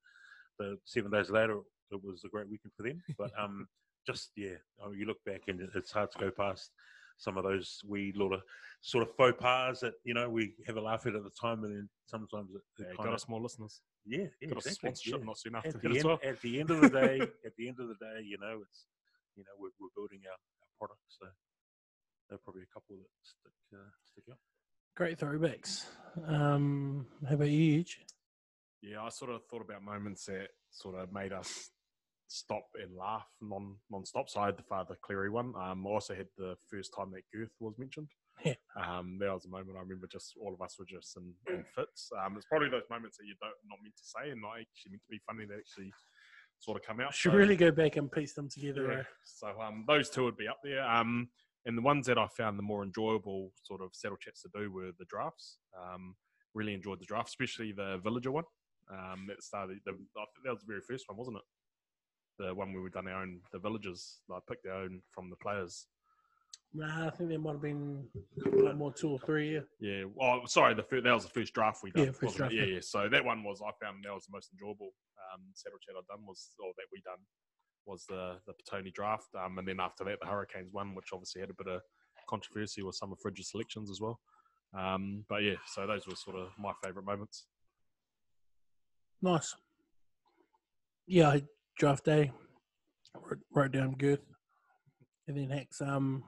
the 0.59 0.79
seven 0.85 1.11
days 1.11 1.31
later, 1.31 1.59
it 1.91 2.03
was 2.03 2.23
a 2.25 2.29
great 2.29 2.49
weekend 2.49 2.73
for 2.77 2.83
them. 2.83 3.03
But 3.19 3.31
um, 3.39 3.67
just 4.07 4.31
yeah, 4.37 4.57
I 4.85 4.89
mean, 4.89 4.99
you 4.99 5.07
look 5.07 5.23
back 5.25 5.43
and 5.49 5.61
it's 5.75 5.93
hard 5.93 6.11
to 6.13 6.19
go 6.19 6.31
past 6.31 6.71
some 7.17 7.37
of 7.39 7.45
those 7.45 7.81
wee 7.87 8.13
little 8.15 8.41
sort 8.83 9.03
of 9.09 9.15
faux 9.17 9.37
pas 9.41 9.81
that 9.81 9.95
you 10.05 10.15
know 10.15 10.29
we 10.29 10.53
have 10.67 10.77
a 10.77 10.81
laugh 10.81 11.07
at 11.07 11.15
at 11.15 11.25
the 11.25 11.31
time, 11.31 11.65
and 11.65 11.75
then 11.75 11.89
sometimes 12.07 12.51
it, 12.55 12.57
it 12.57 12.63
Yeah, 12.79 12.87
kind 12.89 12.97
got 12.99 13.09
of 13.09 13.15
us 13.15 13.29
more 13.29 13.41
listeners. 13.41 13.81
yeah, 14.05 14.27
yeah 14.41 14.49
Got 14.49 14.59
us 14.59 14.67
exactly, 14.67 14.89
sponsorship 14.89 15.21
yeah. 15.21 15.27
not 15.27 15.39
soon 15.39 15.55
after 15.57 15.69
At 15.69 15.75
that 15.75 15.83
the, 15.83 15.91
as 15.91 15.97
end, 15.97 16.05
well. 16.05 16.21
at 16.23 16.41
the 16.43 16.61
end 16.61 16.71
of 16.71 16.81
the 16.83 16.91
day, 16.91 17.21
at 17.47 17.57
the 17.57 17.69
end 17.69 17.81
of 17.81 17.89
the 17.89 17.95
day, 17.95 18.23
you 18.25 18.39
know, 18.39 18.61
it's 18.63 18.87
you 19.37 19.45
know 19.45 19.53
we're, 19.59 19.71
we're 19.81 19.95
building 19.97 20.21
our, 20.27 20.33
our 20.33 20.69
product, 20.79 21.01
so 21.09 21.27
there 22.29 22.37
are 22.37 22.41
probably 22.45 22.63
a 22.63 22.73
couple 22.73 22.97
that 22.97 23.11
stick 23.23 23.53
uh, 23.75 23.91
stick 24.05 24.25
out. 24.31 24.39
Great 24.97 25.19
throwbacks. 25.19 25.85
Um, 26.27 27.07
how 27.29 27.35
about 27.35 27.49
you, 27.51 27.73
Huge? 27.75 28.01
Yeah, 28.83 29.03
I 29.03 29.09
sort 29.11 29.31
of 29.31 29.43
thought 29.47 29.63
about 29.63 29.83
moments 29.83 30.27
that 30.27 30.49
sort 30.71 30.95
of 30.97 31.13
made 31.13 31.33
us 31.33 31.71
stop 32.29 32.65
and 32.83 32.97
laugh 32.97 33.27
non 33.41 33.77
non-stop. 33.91 34.29
So 34.29 34.41
I 34.41 34.47
had 34.47 34.57
the 34.57 34.63
Father 34.65 34.97
Cleary 35.03 35.31
one. 35.31 35.53
Um, 35.61 35.87
I 35.87 35.91
also 35.91 36.15
had 36.15 36.27
the 36.37 36.57
first 36.71 36.93
time 36.97 37.11
that 37.13 37.23
Girth 37.33 37.53
was 37.61 37.79
mentioned. 37.79 38.09
Yeah. 38.45 38.55
Um, 38.77 39.17
that 39.21 39.33
was 39.33 39.47
a 39.47 39.49
moment 39.49 39.77
I 39.79 39.81
remember. 39.81 40.07
Just 40.11 40.35
all 40.41 40.53
of 40.53 40.61
us 40.61 40.77
were 40.79 40.85
just 40.85 41.17
in, 41.17 41.33
in 41.49 41.65
fits. 41.75 42.11
Um, 42.23 42.37
it's 42.37 42.45
probably 42.47 42.69
those 42.69 42.83
moments 42.91 43.17
that 43.17 43.25
you 43.27 43.35
don't 43.41 43.55
not 43.69 43.79
meant 43.83 43.97
to 43.97 44.05
say 44.05 44.31
and 44.31 44.43
not 44.43 44.61
actually 44.61 44.91
meant 44.93 45.03
to 45.05 45.11
be 45.11 45.21
funny 45.27 45.47
that 45.47 45.57
actually 45.59 45.91
sort 46.59 46.77
of 46.79 46.87
come 46.87 47.01
out. 47.01 47.15
Should 47.15 47.33
So- 47.33 47.39
really 47.39 47.57
go 47.57 47.71
back 47.71 47.97
and 47.97 48.13
piece 48.13 48.35
them 48.35 48.49
together. 48.51 48.93
yeah. 48.93 48.99
eh? 49.01 49.03
So 49.25 49.49
um, 49.61 49.85
those 49.89 50.11
two 50.11 50.25
would 50.25 50.37
be 50.37 50.49
up 50.49 50.59
there. 50.63 50.85
Um, 50.87 51.29
and 51.65 51.77
the 51.79 51.83
ones 51.83 52.07
that 52.07 52.19
I 52.19 52.27
found 52.29 52.59
the 52.59 52.63
more 52.63 52.85
enjoyable 52.85 53.53
sort 53.63 53.81
of 53.81 53.91
settle 53.95 54.19
chats 54.19 54.43
to 54.43 54.51
do 54.55 54.71
were 54.71 54.91
the 54.99 55.07
drafts. 55.07 55.59
Um, 55.83 56.15
really 56.55 56.75
enjoyed 56.75 57.01
the 57.01 57.07
draft, 57.07 57.29
especially 57.29 57.73
the 57.73 57.99
villager 58.05 58.31
one. 58.33 58.45
Um, 58.93 59.25
that 59.29 59.43
started. 59.43 59.79
The, 59.85 59.93
I 59.93 59.95
think 59.97 60.45
that 60.45 60.53
was 60.53 60.61
the 60.61 60.69
very 60.69 60.81
first 60.89 61.05
one, 61.09 61.17
wasn't 61.19 61.39
it? 61.39 61.43
The 62.39 62.55
one 62.55 62.73
where 62.73 62.83
we 62.83 62.91
done 62.91 63.09
our 63.09 63.23
own 63.23 63.41
the 63.53 63.59
villagers. 63.59 64.21
I 64.31 64.39
picked 64.49 64.67
our 64.67 64.83
own 64.83 65.03
from 65.11 65.31
the 65.31 65.37
players. 65.37 65.87
Nah, 66.75 67.07
I 67.07 67.11
think 67.11 67.31
there 67.31 67.39
might 67.39 67.53
have 67.53 67.63
been 67.63 68.05
couple 68.45 68.75
more, 68.75 68.93
two 68.93 69.11
or 69.11 69.19
three. 69.19 69.55
Yeah. 69.55 69.61
Yeah. 69.81 70.05
Oh, 70.21 70.41
sorry. 70.47 70.75
The 70.75 70.83
fir- 70.83 71.01
that 71.01 71.15
was 71.15 71.25
the 71.25 71.31
first 71.31 71.55
draft 71.55 71.83
we 71.83 71.91
done. 71.91 72.07
Yeah, 72.07 72.11
first 72.13 72.35
it? 72.35 72.39
draft, 72.39 72.55
Yeah, 72.55 72.65
yeah. 72.65 72.81
So 72.83 73.09
that 73.09 73.25
one 73.25 73.43
was 73.43 73.63
I 73.63 73.71
found 73.83 74.05
that 74.05 74.13
was 74.13 74.27
the 74.27 74.33
most 74.33 74.51
enjoyable 74.53 74.91
um, 75.33 75.41
settle 75.55 75.79
chat 75.79 75.95
I've 75.99 76.07
done 76.07 76.27
was 76.27 76.51
or 76.59 76.73
that 76.77 76.85
we 76.93 77.01
done 77.01 77.25
was 77.87 78.05
the 78.09 78.37
the 78.47 78.53
Petone 78.53 78.93
draft. 78.93 79.29
Um, 79.35 79.59
and 79.59 79.67
then 79.67 79.81
after 79.81 80.05
that 80.05 80.19
the 80.21 80.27
Hurricanes 80.27 80.73
one, 80.73 80.95
which 80.95 81.07
obviously 81.15 81.41
had 81.41 81.51
a 81.51 81.55
bit 81.55 81.69
of 81.73 81.81
controversy 82.29 82.83
with 82.83 82.97
some 82.97 83.13
of 83.13 83.19
Fridge's 83.21 83.51
selections 83.51 83.91
as 83.91 84.01
well. 84.01 84.21
Um, 84.77 85.25
but 85.29 85.43
yeah, 85.43 85.55
so 85.67 85.87
those 85.87 86.07
were 86.07 86.17
sort 86.17 86.37
of 86.37 86.49
my 86.59 86.73
favourite 86.85 87.07
moments. 87.07 87.47
Nice. 89.23 89.55
Yeah, 91.07 91.31
I 91.31 91.43
draft 91.77 92.05
day. 92.05 92.33
Wrote, 93.15 93.39
wrote 93.55 93.73
down 93.73 93.93
Girth. 93.95 94.21
And 95.29 95.37
then 95.37 95.51
Hex 95.51 95.81
um, 95.81 96.23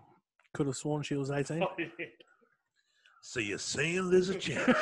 could 0.55 0.67
have 0.67 0.77
sworn 0.77 1.03
she 1.03 1.15
was 1.15 1.31
18. 1.31 1.63
So 3.23 3.41
you're 3.41 3.59
saying 3.59 4.11
there's 4.11 4.29
a 4.29 4.35
chance? 4.39 4.77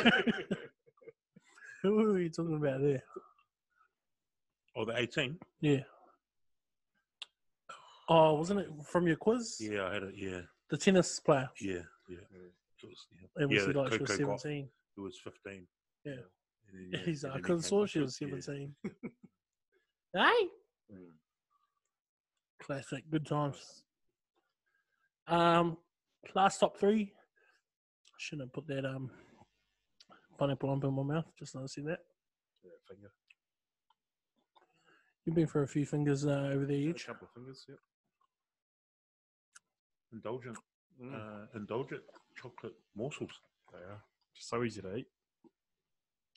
Who 1.83 1.99
are 2.15 2.19
you 2.21 2.31
talking 2.31 2.57
about 2.57 2.81
there? 2.81 3.03
oh, 4.77 4.85
the 4.85 4.97
18? 4.99 5.39
Yeah. 5.61 5.81
Oh, 8.09 8.35
wasn't 8.35 8.61
it 8.61 8.69
from 8.85 9.07
your 9.07 9.17
quiz? 9.17 9.57
Yeah, 9.61 9.87
I 9.87 9.95
had 9.95 10.03
it. 10.05 10.15
Yeah, 10.17 10.41
The 10.71 10.77
tennis 10.77 11.19
player. 11.21 11.49
yeah. 11.61 11.81
Yeah. 12.09 12.19
It 12.83 12.87
was, 12.87 13.07
yeah. 13.21 13.29
And 13.37 13.51
we 13.51 13.57
Yeah, 13.57 13.65
like 13.83 13.93
she 13.93 13.99
was 13.99 14.11
Coco 14.13 14.27
got- 14.27 14.41
17. 14.41 14.69
It 14.97 15.01
was 15.01 15.19
15. 15.25 15.67
Yeah. 16.05 16.13
Yeah, 16.93 16.99
He's 17.05 17.25
and 17.25 17.33
like, 17.33 17.41
I 17.43 17.43
couldn't 17.43 17.63
came 17.63 17.69
saw 17.69 17.87
she 17.87 17.99
with- 17.99 18.07
was 18.07 18.21
yeah. 18.21 18.29
17. 18.29 18.75
hey! 20.19 20.49
Mm. 20.93 21.11
Classic. 22.63 23.05
Good 23.11 23.27
times. 23.27 23.83
Um, 25.29 25.77
last 26.35 26.59
top 26.59 26.79
three. 26.79 27.13
I 27.13 28.15
Shouldn't 28.19 28.49
have 28.49 28.53
put 28.53 28.67
that 28.69 28.85
um 28.85 29.11
pineapple 30.39 30.69
lump 30.71 30.85
in 30.85 30.93
my 30.95 31.03
mouth. 31.03 31.27
Just 31.39 31.55
noticing 31.55 31.85
that. 31.85 32.01
Yeah, 32.65 32.71
finger. 32.89 33.11
You've 35.25 35.35
been 35.35 35.47
for 35.47 35.63
a 35.65 35.69
few 35.69 35.85
fingers 35.85 36.25
uh, 36.25 36.51
over 36.53 36.65
there, 36.67 36.91
A 36.91 36.95
couple 36.95 37.27
of 37.27 37.33
fingers. 37.35 37.65
Yep. 37.69 37.79
Indulgent, 40.13 40.57
Mm. 41.03 41.15
uh, 41.15 41.47
indulgent 41.55 42.01
chocolate 42.35 42.73
morsels. 42.95 43.33
They 43.73 43.79
are 43.81 44.01
just 44.35 44.49
so 44.49 44.63
easy 44.65 44.81
to 44.81 44.97
eat. 44.97 45.07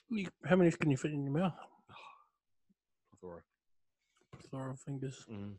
You- 0.10 0.27
How 0.43 0.56
many 0.57 0.69
can 0.72 0.91
you 0.91 0.97
fit 0.97 1.11
in 1.14 1.23
your 1.23 1.31
mouth? 1.31 1.53
Plethora. 3.22 3.41
Of 4.51 4.80
fingers. 4.80 5.26
Mm. 5.31 5.53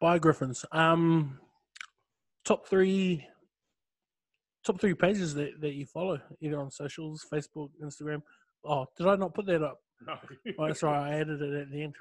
By 0.00 0.18
Griffins. 0.18 0.64
Um, 0.72 1.38
top 2.44 2.66
three. 2.66 3.26
Top 4.64 4.80
three 4.80 4.94
pages 4.94 5.34
that, 5.34 5.60
that 5.60 5.74
you 5.74 5.86
follow, 5.86 6.20
either 6.40 6.58
on 6.58 6.70
socials, 6.70 7.24
Facebook, 7.32 7.70
Instagram. 7.82 8.22
Oh, 8.64 8.86
did 8.96 9.06
I 9.06 9.16
not 9.16 9.34
put 9.34 9.46
that 9.46 9.62
up? 9.62 9.80
No. 10.06 10.14
Oh, 10.58 10.66
that's 10.66 10.82
right. 10.82 11.12
I 11.12 11.20
added 11.20 11.40
it 11.40 11.54
at 11.54 11.70
the 11.70 11.82
end. 11.82 11.94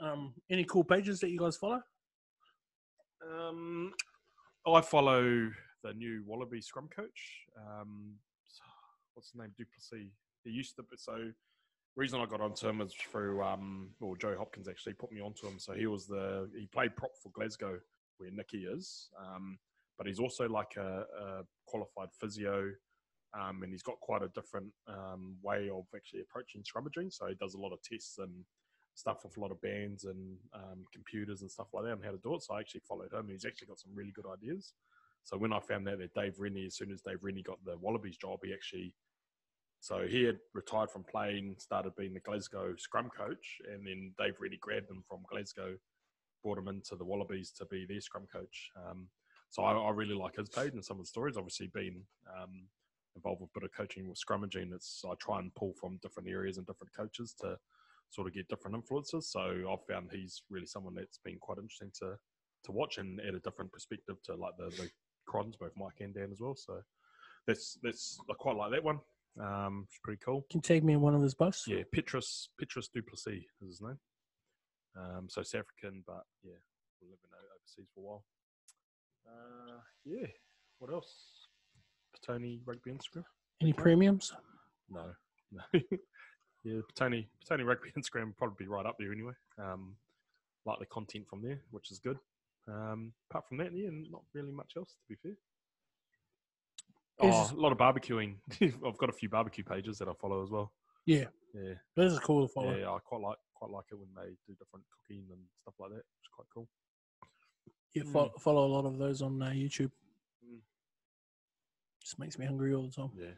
Um, 0.00 0.34
any 0.50 0.64
cool 0.64 0.84
pages 0.84 1.20
that 1.20 1.30
you 1.30 1.38
guys 1.38 1.56
follow? 1.56 1.80
Um, 3.28 3.92
I 4.66 4.80
follow 4.80 5.50
the 5.82 5.92
new 5.94 6.22
Wallaby 6.26 6.60
Scrum 6.60 6.88
coach. 6.94 7.46
Um, 7.56 8.14
what's 9.14 9.30
his 9.30 9.40
name? 9.40 9.52
du 9.58 9.64
Plessis. 9.64 10.08
He 10.44 10.50
used 10.50 10.76
to. 10.76 10.82
Be 10.82 10.96
so, 10.96 11.30
reason 12.00 12.20
I 12.20 12.26
got 12.26 12.40
onto 12.40 12.68
him 12.68 12.80
is 12.80 12.94
through. 12.94 13.42
Um, 13.42 13.90
well, 14.00 14.14
Joe 14.14 14.34
Hopkins 14.36 14.68
actually 14.68 14.94
put 14.94 15.12
me 15.12 15.20
onto 15.20 15.46
him. 15.46 15.58
So 15.58 15.74
he 15.74 15.86
was 15.86 16.06
the 16.06 16.50
he 16.58 16.66
played 16.66 16.96
prop 16.96 17.12
for 17.22 17.30
Glasgow, 17.30 17.78
where 18.18 18.30
Nicky 18.32 18.64
is. 18.64 19.10
Um, 19.18 19.58
but 19.98 20.06
he's 20.06 20.18
also 20.18 20.48
like 20.48 20.76
a, 20.78 21.04
a 21.24 21.42
qualified 21.66 22.08
physio. 22.18 22.70
Um, 23.38 23.62
and 23.62 23.70
he's 23.70 23.82
got 23.82 24.00
quite 24.00 24.22
a 24.22 24.28
different 24.28 24.72
um, 24.88 25.36
way 25.42 25.70
of 25.70 25.84
actually 25.94 26.22
approaching 26.22 26.62
scrummaging. 26.62 27.12
So 27.12 27.26
he 27.28 27.34
does 27.34 27.54
a 27.54 27.60
lot 27.60 27.72
of 27.72 27.80
tests 27.82 28.18
and 28.18 28.44
stuff 28.94 29.18
with 29.22 29.36
a 29.36 29.40
lot 29.40 29.52
of 29.52 29.60
bands 29.60 30.04
and 30.04 30.36
um, 30.54 30.84
computers 30.92 31.42
and 31.42 31.50
stuff 31.50 31.68
like 31.72 31.84
that 31.84 31.92
and 31.92 32.04
how 32.04 32.10
to 32.10 32.18
do 32.24 32.34
it. 32.34 32.42
So 32.42 32.54
I 32.54 32.60
actually 32.60 32.82
followed 32.88 33.12
him. 33.12 33.28
He's 33.28 33.44
actually 33.44 33.68
got 33.68 33.78
some 33.78 33.92
really 33.94 34.10
good 34.10 34.24
ideas. 34.26 34.72
So 35.22 35.36
when 35.36 35.52
I 35.52 35.60
found 35.60 35.88
out 35.88 35.98
that 35.98 36.14
Dave 36.14 36.34
Rennie, 36.38 36.66
as 36.66 36.76
soon 36.76 36.90
as 36.90 37.02
Dave 37.02 37.22
Rennie 37.22 37.42
got 37.42 37.62
the 37.64 37.76
Wallabies 37.78 38.16
job, 38.16 38.40
he 38.42 38.52
actually, 38.52 38.94
so 39.80 40.06
he 40.06 40.22
had 40.24 40.38
retired 40.52 40.90
from 40.90 41.04
playing, 41.04 41.56
started 41.58 41.96
being 41.96 42.12
the 42.14 42.20
Glasgow 42.20 42.74
scrum 42.76 43.08
coach, 43.16 43.58
and 43.72 43.86
then 43.86 44.12
Dave 44.18 44.34
really 44.38 44.58
grabbed 44.60 44.90
him 44.90 45.02
from 45.08 45.20
Glasgow, 45.30 45.74
brought 46.42 46.58
him 46.58 46.68
into 46.68 46.96
the 46.96 47.04
Wallabies 47.04 47.50
to 47.58 47.64
be 47.66 47.86
their 47.88 48.00
scrum 48.00 48.26
coach. 48.32 48.70
Um, 48.76 49.08
so 49.48 49.62
I, 49.62 49.72
I 49.72 49.90
really 49.90 50.14
like 50.14 50.36
his 50.36 50.50
page 50.50 50.74
and 50.74 50.84
some 50.84 50.98
of 50.98 51.04
the 51.04 51.08
stories. 51.08 51.36
Obviously, 51.36 51.68
been 51.68 52.02
um, 52.40 52.66
involved 53.16 53.40
with 53.40 53.50
a 53.56 53.60
bit 53.60 53.70
of 53.70 53.76
coaching 53.76 54.06
with 54.06 54.18
scrummaging. 54.18 54.72
It's 54.74 55.02
I 55.04 55.14
try 55.18 55.38
and 55.38 55.54
pull 55.54 55.72
from 55.80 55.98
different 56.02 56.28
areas 56.28 56.58
and 56.58 56.66
different 56.66 56.94
coaches 56.94 57.34
to 57.40 57.56
sort 58.10 58.28
of 58.28 58.34
get 58.34 58.48
different 58.48 58.76
influences. 58.76 59.30
So 59.30 59.40
I've 59.40 59.86
found 59.92 60.10
he's 60.12 60.42
really 60.50 60.66
someone 60.66 60.94
that's 60.94 61.18
been 61.24 61.38
quite 61.40 61.58
interesting 61.58 61.90
to 62.00 62.16
to 62.64 62.72
watch 62.72 62.98
and 62.98 63.18
add 63.26 63.34
a 63.34 63.40
different 63.40 63.72
perspective 63.72 64.16
to 64.24 64.34
like 64.34 64.56
the 64.58 64.68
the 64.76 64.90
Crons, 65.26 65.56
both 65.56 65.72
Mike 65.76 66.00
and 66.00 66.14
Dan 66.14 66.28
as 66.32 66.40
well. 66.40 66.54
So 66.54 66.80
that's 67.46 67.78
that's 67.82 68.18
I 68.30 68.34
quite 68.34 68.56
like 68.56 68.72
that 68.72 68.84
one. 68.84 69.00
Um, 69.38 69.86
it's 69.88 69.98
pretty 70.02 70.20
cool. 70.24 70.44
Can 70.50 70.58
you 70.58 70.62
tag 70.62 70.84
me 70.84 70.94
in 70.94 71.00
one 71.00 71.14
of 71.14 71.22
his 71.22 71.34
posts? 71.34 71.66
Yeah, 71.68 71.82
Petrus 71.92 72.48
Petrus 72.58 72.88
du 72.88 73.02
Plessis 73.02 73.44
is 73.62 73.68
his 73.68 73.80
name. 73.80 73.98
Um, 74.96 75.28
so 75.28 75.42
South 75.42 75.60
African, 75.60 76.02
but 76.06 76.24
yeah, 76.42 76.58
we're 77.00 77.08
living 77.08 77.30
overseas 77.56 77.90
for 77.94 78.00
a 78.00 78.02
while. 78.02 78.24
Uh, 79.26 79.80
yeah. 80.04 80.26
What 80.78 80.92
else? 80.92 81.46
Tony 82.24 82.60
Rugby 82.64 82.90
Instagram. 82.90 83.24
Any 83.60 83.72
premiums? 83.72 84.32
No, 84.90 85.04
no. 85.52 85.80
yeah, 86.64 86.80
Tony 86.94 87.28
Tony 87.48 87.62
Rugby 87.62 87.92
Instagram 87.98 88.36
probably 88.36 88.64
be 88.64 88.68
right 88.68 88.86
up 88.86 88.96
there 88.98 89.12
anyway. 89.12 89.32
Um, 89.58 89.94
like 90.66 90.78
the 90.78 90.86
content 90.86 91.26
from 91.28 91.42
there, 91.42 91.60
which 91.70 91.90
is 91.90 91.98
good. 91.98 92.18
Um, 92.68 93.12
apart 93.30 93.48
from 93.48 93.58
that, 93.58 93.72
yeah, 93.74 93.88
not 94.10 94.22
really 94.34 94.52
much 94.52 94.72
else 94.76 94.90
to 94.90 95.08
be 95.08 95.16
fair. 95.22 95.36
Oh, 97.22 97.50
a 97.52 97.60
lot 97.60 97.72
of 97.72 97.78
barbecuing. 97.78 98.36
I've 98.86 98.98
got 98.98 99.08
a 99.10 99.12
few 99.12 99.28
barbecue 99.28 99.64
pages 99.64 99.98
that 99.98 100.08
I 100.08 100.12
follow 100.20 100.42
as 100.42 100.50
well. 100.50 100.72
Yeah. 101.06 101.24
Yeah, 101.54 101.74
This 101.96 102.12
is 102.12 102.18
cool 102.20 102.46
to 102.46 102.52
follow. 102.52 102.76
yeah, 102.76 102.88
I 102.90 102.98
quite 103.04 103.20
like 103.20 103.36
quite 103.54 103.72
like 103.72 103.86
it 103.90 103.96
when 103.98 104.08
they 104.16 104.30
do 104.46 104.54
different 104.56 104.84
cooking 104.96 105.24
and 105.30 105.40
stuff 105.62 105.74
like 105.80 105.90
that. 105.90 105.96
It's 105.98 106.28
quite 106.32 106.46
cool. 106.54 106.68
Yeah, 107.92 108.04
fo- 108.04 108.32
follow 108.38 108.66
a 108.66 108.72
lot 108.72 108.84
of 108.86 108.98
those 108.98 109.20
on 109.20 109.42
uh, 109.42 109.46
YouTube. 109.46 109.90
Mm. 110.46 110.60
Just 112.00 112.20
makes 112.20 112.38
me 112.38 112.46
hungry 112.46 112.72
all 112.72 112.84
the 112.86 112.92
time. 112.92 113.10
Yeah. 113.18 113.34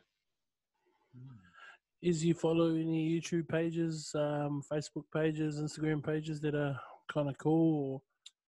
Is 2.02 2.24
you 2.24 2.34
follow 2.34 2.74
any 2.74 3.08
YouTube 3.18 3.48
pages, 3.48 4.10
um, 4.14 4.62
Facebook 4.70 5.04
pages, 5.14 5.58
Instagram 5.60 6.04
pages 6.04 6.40
that 6.40 6.54
are 6.54 6.78
kind 7.12 7.28
of 7.30 7.38
cool 7.38 7.92
or 7.92 8.02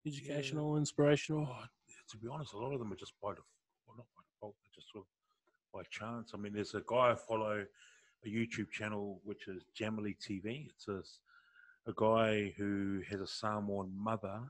educational, 0.06 0.76
inspirational? 0.76 1.48
Oh, 1.50 1.64
to 2.10 2.16
be 2.18 2.28
honest, 2.28 2.52
a 2.52 2.58
lot 2.58 2.72
of 2.72 2.78
them 2.78 2.92
are 2.92 2.96
just 2.96 3.14
by 3.22 3.30
default. 3.30 3.46
Well, 3.88 3.96
not 3.96 4.06
by 4.14 4.22
default, 4.34 4.54
but 4.62 4.72
just 4.74 4.92
sort 4.92 5.02
of 5.04 5.08
by 5.72 5.82
chance. 5.90 6.32
I 6.34 6.38
mean, 6.38 6.52
there's 6.52 6.74
a 6.74 6.82
guy 6.86 7.12
I 7.12 7.14
follow, 7.14 7.64
a 8.24 8.28
YouTube 8.28 8.70
channel 8.70 9.20
which 9.24 9.48
is 9.48 9.62
Jamily 9.78 10.16
TV. 10.18 10.68
It's 10.70 10.88
a 10.88 11.92
guy 11.96 12.52
who 12.56 13.00
has 13.10 13.20
a 13.20 13.26
Samoan 13.26 13.92
mother, 13.96 14.40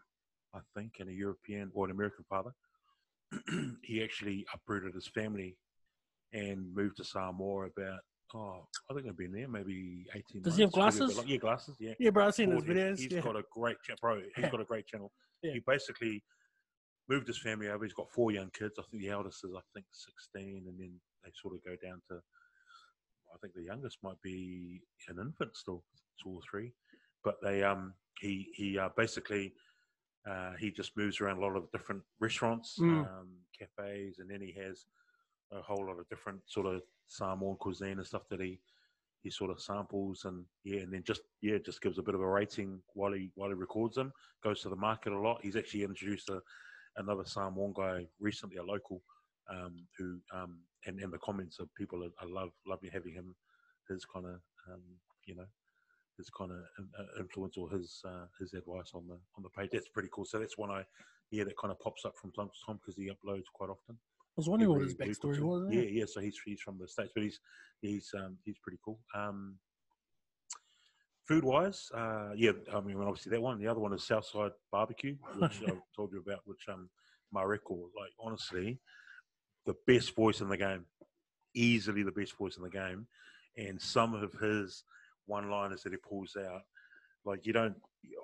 I 0.55 0.61
think, 0.75 0.95
and 1.01 1.09
a 1.09 1.13
European 1.13 1.71
or 1.75 1.85
an 1.87 1.91
American 1.91 2.25
father. 2.29 2.51
he 3.83 4.03
actually 4.03 4.47
uprooted 4.55 4.95
his 4.95 5.07
family 5.07 5.57
and 6.33 6.75
moved 6.75 6.97
to 6.97 7.05
Samoa 7.05 7.67
about, 7.67 8.01
oh, 8.35 8.67
I 8.91 8.95
think 8.95 9.07
they've 9.07 9.17
been 9.17 9.33
there 9.33 9.49
maybe 9.49 10.07
18 10.15 10.43
Does 10.43 10.57
he 10.57 10.63
have 10.63 10.75
months, 10.75 10.99
maybe 10.99 11.05
a 11.05 11.07
bit 11.07 11.11
glasses? 11.11 11.17
long- 11.17 11.27
Yeah, 11.29 11.37
glasses, 11.37 11.77
yeah 11.79 11.93
Yeah, 11.99 12.11
bro, 12.11 12.27
I've 12.27 12.35
seen 12.35 12.51
his 12.51 12.63
board. 12.65 12.77
He- 12.77 12.83
videos. 12.83 12.99
He's 12.99 13.13
yeah. 13.13 13.21
got 13.21 13.37
a 13.37 13.43
great 13.53 13.77
bro. 14.01 14.23
He's 14.37 14.49
got 14.51 14.61
a 14.61 14.65
great 14.65 14.87
channel. 14.87 15.13
Yeah. 15.43 15.53
He 15.53 15.61
basically 15.67 16.23
moved 17.09 17.27
his 17.27 17.39
family 17.39 17.69
over. 17.69 17.85
He's 17.85 17.95
got 17.95 18.11
four 18.11 18.31
young 18.33 18.51
kids. 18.51 18.79
I 18.79 18.83
think 18.91 19.03
the 19.03 19.11
eldest 19.11 19.45
is 19.45 19.53
I 19.57 19.61
think 19.75 19.87
sixteen, 19.93 20.65
and 20.69 20.79
then 20.79 20.93
they 21.25 21.31
sort 21.41 21.55
of 21.55 21.65
go 21.65 21.77
down 21.83 22.01
to. 22.09 22.17
I 23.35 23.39
think 23.41 23.55
the 23.55 23.63
youngest 23.63 23.99
might 24.03 24.21
be 24.23 24.81
an 25.09 25.19
infant 25.19 25.57
still, 25.57 25.85
two 26.23 26.31
or 26.31 26.41
three, 26.51 26.73
but 27.25 27.37
they 27.43 27.63
um 27.63 27.95
he 28.21 28.49
he 28.55 28.79
uh, 28.79 28.91
basically. 28.97 29.55
Uh, 30.29 30.53
he 30.59 30.71
just 30.71 30.95
moves 30.95 31.21
around 31.21 31.39
a 31.39 31.41
lot 31.41 31.57
of 31.57 31.71
different 31.73 32.03
restaurants, 32.21 32.77
Mm. 32.79 33.07
um, 33.07 33.29
cafes, 33.59 34.19
and 34.19 34.29
then 34.29 34.43
he 34.43 34.53
has 34.53 34.85
a 35.53 35.63
whole 35.63 35.87
lot 35.87 35.99
of 35.99 36.07
different 36.11 36.41
sort 36.47 36.67
of 36.67 36.83
Samoan 37.07 37.57
cuisine 37.57 37.97
and 37.99 38.07
stuff 38.07 38.29
that 38.29 38.41
he 38.41 38.61
he 39.23 39.31
sort 39.31 39.51
of 39.51 39.61
samples 39.61 40.27
and 40.27 40.45
yeah, 40.65 40.81
and 40.81 40.93
then 40.93 41.03
just 41.03 41.23
yeah, 41.41 41.57
just 41.65 41.81
gives 41.81 41.99
a 41.99 42.03
bit 42.03 42.15
of 42.15 42.21
a 42.21 42.29
rating 42.29 42.83
while 42.95 43.13
he 43.13 43.31
while 43.37 43.49
he 43.49 43.55
records 43.55 43.95
them. 43.95 44.13
Goes 44.43 44.61
to 44.63 44.69
the 44.69 44.77
market 44.77 45.13
a 45.15 45.19
lot. 45.19 45.41
He's 45.43 45.57
actually 45.57 45.85
introduced 45.85 46.29
a, 46.29 46.43
another 46.97 47.25
Samoan 47.25 47.73
guy 47.75 48.07
recently, 48.19 48.57
a 48.57 48.63
local, 48.63 49.03
um, 49.51 49.87
who 49.97 50.21
um, 50.33 50.61
and 50.87 51.01
and 51.01 51.13
the 51.13 51.19
comments 51.19 51.59
of 51.59 51.73
people 51.75 52.09
I 52.21 52.25
love 52.27 52.51
loving 52.67 52.91
having 52.93 53.15
him, 53.15 53.35
his 53.89 54.05
kind 54.05 54.27
of 54.27 54.41
um, 54.71 54.83
you 55.27 55.35
know, 55.35 55.47
his 56.17 56.31
kind 56.31 56.53
of 56.53 56.59
influence 57.19 57.57
or 57.57 57.71
his 57.71 58.01
uh, 58.05 58.27
his 58.39 58.53
advice 58.55 58.93
on 58.95 59.07
the 59.07 59.19
on 59.37 59.43
the 59.43 59.51
page. 59.51 59.71
That's 59.73 59.89
pretty 59.89 60.09
cool. 60.13 60.25
So 60.25 60.39
that's 60.39 60.59
one 60.59 60.71
I 60.71 60.85
yeah 61.31 61.45
that 61.45 61.59
kind 61.59 61.73
of 61.73 61.79
pops 61.81 62.05
up 62.05 62.15
from 62.21 62.33
time 62.33 62.49
to 62.49 62.67
time 62.67 62.77
because 62.81 62.97
he 62.97 63.11
uploads 63.11 63.45
quite 63.53 63.71
often 63.71 63.99
I 64.39 64.41
was 64.41 64.49
wondering 64.49 64.71
what 64.71 64.83
his 64.83 64.95
backstory 64.95 65.41
was. 65.41 65.67
Yeah, 65.69 65.83
yeah. 65.83 66.05
So 66.07 66.21
he's 66.21 66.39
he's 66.45 66.61
from 66.61 66.79
the 66.79 66.87
states, 66.87 67.11
but 67.15 67.25
he's 67.25 67.41
he's 67.81 68.09
um, 68.17 68.39
he's 68.45 68.59
pretty 68.59 68.79
cool. 68.85 69.01
Um, 69.15 69.59
food 71.29 71.45
wise, 71.45 71.91
uh, 71.95 72.31
yeah. 72.35 72.53
I 72.75 72.81
mean, 72.81 72.97
obviously 72.97 73.31
that 73.31 73.43
one. 73.43 73.61
The 73.61 73.69
other 73.69 73.81
one 73.81 73.93
is 73.93 74.05
Southside 74.05 74.53
Barbecue, 74.73 75.17
which 75.37 75.61
I 75.67 75.73
told 75.95 76.13
you 76.13 76.25
about, 76.27 76.41
which 76.47 76.67
um, 76.69 76.89
my 77.31 77.43
record. 77.43 77.91
Like 77.97 78.13
honestly, 78.19 78.81
the 79.67 79.75
best 79.87 80.17
voice 80.17 80.41
in 80.41 80.49
the 80.49 80.57
game, 80.57 80.87
easily 81.55 82.03
the 82.03 82.11
best 82.11 82.37
voice 82.37 82.57
in 82.57 82.63
the 82.63 82.71
game, 82.71 83.07
and 83.57 83.81
some 83.81 84.15
of 84.15 84.33
his 84.41 84.85
one-liners 85.27 85.83
that 85.83 85.93
he 85.93 85.99
pulls 85.99 86.37
out, 86.37 86.63
like 87.25 87.47
you 87.47 87.53
don't. 87.53 87.77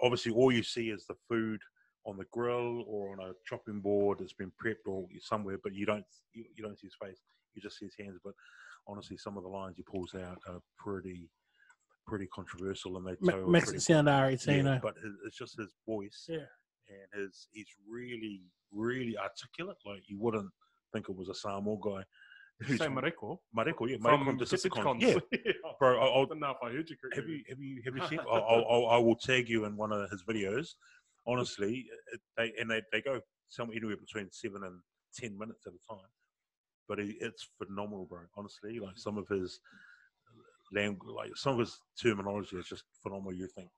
Obviously, 0.03 0.33
all 0.33 0.51
you 0.51 0.63
see 0.63 0.89
is 0.89 1.05
the 1.07 1.17
food 1.29 1.61
on 2.07 2.17
the 2.17 2.27
grill 2.33 2.85
or 2.87 3.13
on 3.13 3.31
a 3.31 3.33
chopping 3.47 3.81
board 3.81 4.19
that's 4.19 4.33
been 4.33 4.53
prepped 4.63 4.87
or 4.87 5.07
somewhere, 5.21 5.59
but 5.63 5.75
you 5.75 5.85
don't 5.85 6.05
you, 6.33 6.45
you 6.57 6.65
don't 6.65 6.79
see 6.79 6.87
his 6.87 6.97
face. 7.01 7.21
You 7.55 7.63
just 7.63 7.79
see 7.79 7.85
his 7.85 7.97
hands. 7.99 8.19
But 8.25 8.35
honestly, 8.89 9.19
some 9.19 9.37
of 9.37 9.43
the 9.43 9.49
lines 9.49 9.77
he 9.77 9.83
pulls 9.83 10.15
out 10.15 10.39
are 10.49 10.61
pretty 10.79 11.29
pretty 12.07 12.27
controversial, 12.35 12.97
and 12.97 13.07
they 13.07 13.17
Ma- 13.21 13.33
tell 13.33 13.45
a 13.45 13.51
makes 13.51 13.73
it 13.73 13.81
sound 13.83 14.09
R18. 14.09 14.65
yeah, 14.65 14.79
but 14.83 14.95
it's 15.27 15.37
just 15.37 15.59
his 15.59 15.75
voice 15.87 16.27
Yeah. 16.29 16.47
and 16.89 17.23
his 17.23 17.49
he's 17.53 17.67
really 17.89 18.43
really 18.73 19.17
articulate. 19.17 19.77
Like 19.87 20.03
you 20.09 20.19
wouldn't 20.19 20.51
think 20.93 21.09
it 21.09 21.17
was 21.17 21.29
a 21.29 21.35
Samoa 21.35 21.77
guy. 21.83 22.03
who's- 22.63 22.79
Say 22.79 22.87
Mareko. 22.87 23.39
Mareko, 23.57 23.89
yeah, 23.89 23.97
From 24.01 24.21
Mareko 24.21 24.25
from 24.25 24.39
Deceptikonz. 24.39 25.01
Deceptikonz. 25.01 25.23
Yeah, 25.45 25.53
bro. 25.79 25.99
I, 25.99 26.05
I 26.05 26.09
I'll, 26.09 26.27
don't 26.27 26.41
know 26.41 26.51
if 26.51 26.57
I 26.63 26.71
heard 26.71 26.89
you 26.89 26.97
correctly. 27.01 27.23
have 27.23 27.29
you 27.29 27.43
have 27.49 27.59
you 27.61 27.83
have 27.85 27.97
you 27.97 28.09
seen? 28.09 28.21
I'll, 28.31 28.45
I'll, 28.45 28.67
I'll, 28.71 28.87
I 28.91 28.99
will 28.99 29.17
tag 29.17 29.49
you 29.49 29.65
in 29.65 29.77
one 29.77 29.93
of 29.93 30.09
his 30.11 30.23
videos. 30.25 30.69
Honestly, 31.27 31.87
it, 32.13 32.21
they 32.37 32.53
and 32.61 32.71
they, 32.71 32.83
they 32.93 33.01
go 33.01 33.21
somewhere 33.49 33.77
anywhere 33.77 33.97
between 33.97 34.29
seven 34.31 34.63
and 34.65 34.79
ten 35.15 35.37
minutes 35.39 35.67
at 35.67 35.73
a 35.73 35.95
time. 35.95 36.07
But 36.89 36.99
it, 37.01 37.17
it's 37.21 37.49
phenomenal, 37.59 38.07
bro. 38.09 38.21
Honestly, 38.37 38.79
like 38.79 38.91
mm-hmm. 38.91 38.99
some 38.99 39.19
of 39.19 39.27
his 39.29 39.59
language, 40.75 41.15
like 41.15 41.37
some 41.37 41.55
of 41.55 41.61
his 41.61 41.79
terminology 42.01 42.57
is 42.57 42.67
just 42.67 42.85
phenomenal. 43.03 43.33
You 43.33 43.47
think, 43.47 43.69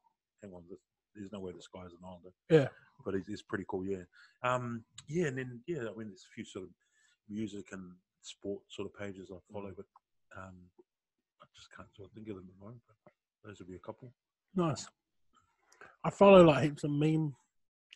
hang 0.42 0.52
on, 0.52 0.62
this, 0.68 0.78
there's 1.14 1.32
no 1.32 1.40
way 1.40 1.52
this 1.52 1.68
guy's 1.72 1.92
an 1.92 1.98
Islander. 2.04 2.30
Yeah. 2.50 2.68
but 3.04 3.14
he's, 3.14 3.26
he's 3.26 3.42
pretty 3.42 3.64
cool. 3.68 3.84
Yeah, 3.84 4.04
um, 4.42 4.84
yeah, 5.08 5.26
and 5.26 5.38
then 5.38 5.60
yeah, 5.66 5.80
I 5.80 5.96
mean, 5.96 6.08
there's 6.08 6.26
a 6.30 6.34
few 6.34 6.44
sort 6.44 6.64
of 6.64 6.70
music 7.28 7.66
and 7.72 7.92
sport 8.22 8.60
sort 8.68 8.88
of 8.88 8.98
pages 8.98 9.30
I 9.32 9.38
follow, 9.52 9.72
but 9.76 9.86
um, 10.36 10.54
I 11.42 11.46
just 11.54 11.68
can't 11.74 11.88
sort 11.96 12.08
of 12.08 12.14
think 12.14 12.28
of 12.28 12.36
them 12.36 12.46
at 12.48 12.58
the 12.58 12.64
moment. 12.64 12.82
But 13.04 13.12
those 13.44 13.58
would 13.58 13.68
be 13.68 13.76
a 13.76 13.78
couple. 13.80 14.12
Nice. 14.54 14.86
I 16.04 16.10
follow 16.10 16.44
like 16.44 16.64
heaps 16.64 16.84
of 16.84 16.90
meme 16.90 17.34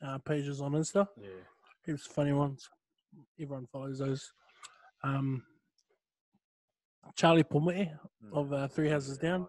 uh, 0.04 0.18
pages 0.18 0.60
on 0.60 0.72
Insta. 0.72 1.06
Yeah. 1.20 1.28
Heaps 1.86 2.06
of 2.06 2.12
funny 2.12 2.32
ones. 2.32 2.68
Everyone 3.40 3.66
follows 3.66 3.98
those. 3.98 4.32
Um, 5.02 5.42
Charlie 7.16 7.44
Pome'e 7.44 7.90
Mm. 8.24 8.34
of 8.38 8.52
uh, 8.52 8.68
Three 8.68 8.90
Houses 8.90 9.16
Down. 9.16 9.46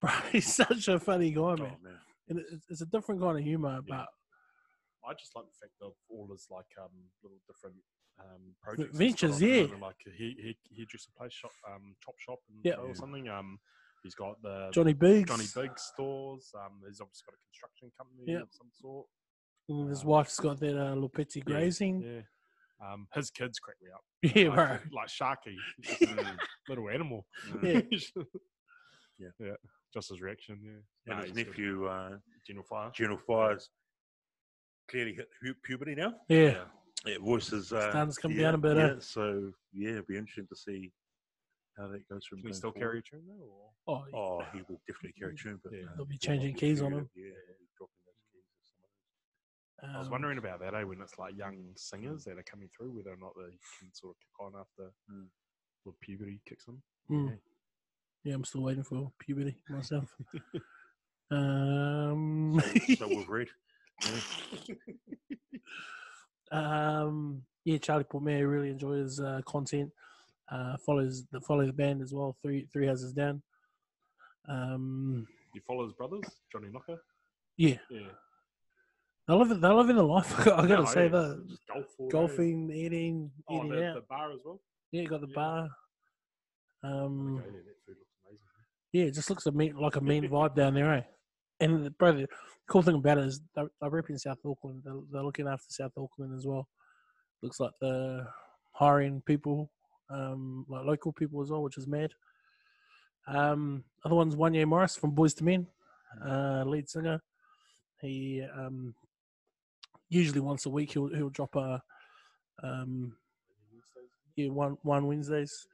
Bro, 0.00 0.10
he's 0.32 0.52
such 0.52 0.88
a 0.88 0.98
funny 0.98 1.30
guy, 1.30 1.40
Oh 1.40 1.56
man. 1.56 1.76
man, 1.82 1.98
And 2.28 2.38
it's, 2.40 2.66
it's 2.68 2.80
a 2.80 2.86
different 2.86 3.20
kind 3.20 3.38
of 3.38 3.44
humor, 3.44 3.80
Yeah. 3.86 3.98
but. 3.98 4.08
I 5.08 5.12
just 5.14 5.36
like 5.36 5.44
the 5.44 5.52
fact 5.60 5.74
of 5.82 5.92
all 6.08 6.26
his 6.32 6.46
like 6.50 6.64
um 6.82 6.90
little 7.22 7.38
different 7.46 7.76
um 8.18 8.54
projects. 8.62 8.96
ventures, 8.96 9.38
got 9.38 9.44
on 9.46 9.52
at 9.52 9.68
the 9.70 9.76
yeah. 9.76 9.82
Like 9.86 9.96
he 10.16 10.36
he 10.42 10.56
he 10.70 10.86
just 10.90 11.08
a 11.08 11.12
place 11.12 11.32
shop 11.32 11.50
um 11.70 11.94
chop 12.04 12.14
shop 12.18 12.38
and 12.48 12.58
Yeah. 12.64 12.76
or 12.82 12.94
something. 12.94 13.28
Um, 13.28 13.58
he's 14.02 14.14
got 14.14 14.40
the 14.42 14.70
Johnny 14.72 14.94
Biggs, 14.94 15.28
Johnny 15.30 15.44
Big 15.54 15.78
stores. 15.78 16.50
Um, 16.54 16.80
he's 16.86 17.00
obviously 17.02 17.26
got 17.26 17.34
a 17.34 17.42
construction 17.50 17.92
company 17.98 18.24
Yeah. 18.26 18.42
of 18.42 18.48
some 18.50 18.70
sort. 18.72 19.06
and 19.68 19.90
his 19.90 20.00
um, 20.02 20.06
wife's 20.08 20.40
got 20.40 20.58
that 20.60 20.74
uh, 20.76 20.94
little 20.94 21.08
petty 21.10 21.40
Yeah, 21.46 21.52
grazing. 21.52 22.00
Yeah. 22.00 22.20
Um, 22.80 23.06
his 23.14 23.30
kids 23.30 23.58
crack 23.58 23.76
me 23.82 23.88
up. 23.94 24.02
Yeah, 24.36 24.48
like, 24.48 24.56
bro. 24.56 24.78
Like 24.92 25.08
Sharky, 25.08 25.54
he's 25.76 25.86
just 25.98 26.02
a 26.02 26.14
little, 26.16 26.32
little 26.68 26.88
animal. 26.90 27.26
Mm. 27.50 27.86
Yeah. 27.90 28.22
Yeah. 29.16 29.28
yeah. 29.38 29.52
Just 29.94 30.08
his 30.08 30.20
reaction. 30.20 30.58
Yeah. 30.60 30.70
and 30.72 30.82
Nah, 31.06 31.16
his 31.18 31.26
he's 31.28 31.36
good. 31.44 31.46
nephew 31.50 31.86
uh, 31.86 32.10
General 32.44 32.64
Fire. 32.68 32.90
General 32.92 33.18
Fires 33.24 33.70
clearly 34.90 35.14
hit 35.14 35.28
pu- 35.40 35.54
puberty 35.62 35.94
now. 35.94 36.14
Yeah. 36.28 36.64
Yeah, 37.06 37.18
voice 37.20 37.52
is 37.52 37.72
uh, 37.72 37.90
Starting 37.90 38.12
to 38.12 38.20
come 38.20 38.32
yeah, 38.32 38.42
down 38.42 38.54
a 38.54 38.58
bit, 38.58 38.76
Yeah, 38.76 38.86
eh? 38.86 38.94
so 38.98 39.52
yeah, 39.72 39.90
it'd 39.90 40.08
be 40.08 40.16
interesting 40.16 40.48
to 40.48 40.56
see 40.56 40.90
how 41.78 41.86
that 41.88 42.08
goes 42.08 42.26
from. 42.26 42.40
Can 42.40 42.48
he 42.48 42.54
still 42.54 42.72
forward. 42.72 42.80
carry 42.80 42.98
a 42.98 43.02
tune 43.02 43.22
though? 43.28 43.46
Or? 43.86 44.04
Oh, 44.12 44.16
Oh, 44.18 44.42
he 44.52 44.62
will 44.68 44.80
definitely 44.88 45.12
carry 45.16 45.34
a 45.34 45.36
tune, 45.36 45.60
but 45.62 45.72
Yeah. 45.72 45.84
uh, 45.84 45.96
They'll 45.96 46.06
be 46.06 46.18
changing 46.18 46.54
keys 46.56 46.82
on 46.82 46.92
him. 46.92 47.08
Yeah, 47.14 47.30
dropping 47.30 47.36
those 47.36 47.38
keys. 47.38 47.78
or 47.80 48.03
those. 49.82 49.90
I 49.94 49.98
was 49.98 50.06
um, 50.06 50.12
wondering 50.12 50.38
about 50.38 50.60
that, 50.60 50.74
eh? 50.74 50.82
When 50.84 51.00
it's 51.00 51.18
like 51.18 51.36
young 51.36 51.72
singers 51.76 52.24
that 52.24 52.38
are 52.38 52.42
coming 52.44 52.68
through, 52.76 52.92
whether 52.96 53.10
or 53.12 53.16
not 53.20 53.32
they 53.36 53.56
can 53.78 53.92
sort 53.92 54.14
of 54.14 54.20
kick 54.20 54.40
on 54.40 54.52
after 54.60 54.90
Mm. 55.10 55.26
the 55.84 55.92
puberty 56.00 56.40
kicks 56.48 56.66
in. 56.68 56.82
mm. 57.10 57.38
Yeah, 58.24 58.34
I'm 58.34 58.44
still 58.44 58.62
waiting 58.62 58.84
for 58.84 59.12
puberty 59.18 59.56
myself. 59.68 60.14
um, 61.30 62.60
so 62.96 63.06
we've 63.08 63.28
read. 63.28 63.48
um, 66.52 67.42
yeah, 67.64 67.78
Charlie 67.78 68.04
Pome'e 68.04 68.48
really 68.50 68.70
enjoys 68.70 69.20
uh, 69.20 69.40
content. 69.46 69.90
Uh, 70.50 70.76
follows 70.84 71.24
the 71.32 71.40
follow 71.40 71.66
the 71.66 71.72
band 71.72 72.02
as 72.02 72.12
well. 72.12 72.36
Three 72.42 72.66
three 72.72 72.86
houses 72.86 73.12
down. 73.12 73.42
Um, 74.48 75.26
You 75.54 75.60
follow 75.66 75.84
his 75.84 75.94
brothers, 75.94 76.24
Johnny 76.52 76.68
Knocker. 76.70 76.98
yeah, 77.56 77.76
Yeah, 77.90 78.08
they 79.28 79.34
live 79.34 79.50
it. 79.50 79.60
They 79.60 79.68
live 79.68 79.90
in 79.90 79.96
the 79.96 80.02
life. 80.02 80.38
I 80.46 80.66
gotta 80.66 80.68
No, 80.68 80.84
say 80.84 81.04
yeah, 81.04 81.08
that 81.08 81.44
just 81.48 81.66
golf 81.72 81.86
all 81.98 82.08
day. 82.08 82.12
golfing, 82.12 82.70
eating, 82.70 83.30
Oh, 83.48 83.56
eating 83.58 83.70
the, 83.70 83.86
out. 83.88 83.94
the 83.96 84.00
bar 84.02 84.32
as 84.32 84.40
well. 84.44 84.60
yeah, 84.92 85.02
you 85.02 85.08
got 85.08 85.20
the 85.20 85.28
yeah. 85.28 85.34
bar. 85.34 85.68
Um, 86.82 87.40
think, 87.42 87.54
that 87.54 87.74
food 87.86 87.96
looks 87.98 88.14
amazing. 88.26 88.40
Yeah, 88.92 89.04
it 89.04 89.14
just 89.14 89.30
looks 89.30 89.46
a 89.46 89.52
mean, 89.52 89.76
like 89.76 89.96
a 89.96 90.00
mean 90.00 90.24
vibe 90.28 90.54
down 90.54 90.74
there, 90.74 90.92
eh? 90.94 91.02
And 91.60 91.86
the, 91.86 91.90
bro, 91.90 92.12
the 92.12 92.28
cool 92.68 92.82
thing 92.82 92.96
about 92.96 93.18
it 93.18 93.24
is 93.24 93.40
they're, 93.54 93.68
they're 93.80 93.90
repping 93.90 94.18
South 94.20 94.38
Auckland. 94.44 94.82
They're, 94.84 94.94
they're 95.10 95.22
looking 95.22 95.48
after 95.48 95.66
South 95.70 95.92
Auckland 95.96 96.34
as 96.36 96.46
well. 96.46 96.68
Looks 97.42 97.60
like 97.60 97.72
they're 97.80 98.26
hiring 98.72 99.22
people, 99.22 99.70
um, 100.10 100.66
like 100.68 100.84
local 100.84 101.12
people 101.12 101.40
as 101.42 101.50
well, 101.50 101.62
which 101.62 101.78
is 101.78 101.86
mad. 101.86 102.10
Um, 103.26 103.84
other 104.04 104.14
one's 104.16 104.36
Wanya 104.36 104.66
Morris 104.66 104.96
from 104.96 105.14
Boyz 105.14 105.40
II 105.40 105.44
Men, 105.46 105.66
uh, 106.26 106.64
lead 106.66 106.88
singer. 106.90 107.22
He 108.02 108.42
um, 108.54 108.94
usually 110.14 110.40
once 110.40 110.66
a 110.66 110.70
week 110.70 110.92
he'll 110.92 111.08
he'll 111.08 111.30
drop 111.30 111.54
a 111.56 111.82
um, 112.62 113.16
yeah 114.36 114.48
one 114.48 114.76
one 114.82 115.06
Wednesdays 115.06 115.66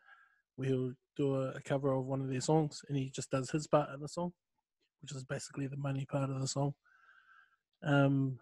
where 0.56 0.68
he'll 0.68 0.92
do 1.16 1.34
a, 1.36 1.50
a 1.50 1.60
cover 1.62 1.92
of 1.92 2.06
one 2.06 2.20
of 2.20 2.28
their 2.28 2.40
songs 2.40 2.82
and 2.88 2.96
he 2.96 3.10
just 3.10 3.30
does 3.30 3.50
his 3.50 3.66
part 3.66 3.90
of 3.90 4.00
the 4.00 4.08
song, 4.08 4.32
which 5.02 5.12
is 5.12 5.24
basically 5.24 5.66
the 5.66 5.76
money 5.76 6.06
part 6.10 6.30
of 6.30 6.40
the 6.40 6.48
song. 6.48 6.74
Um, 7.82 8.38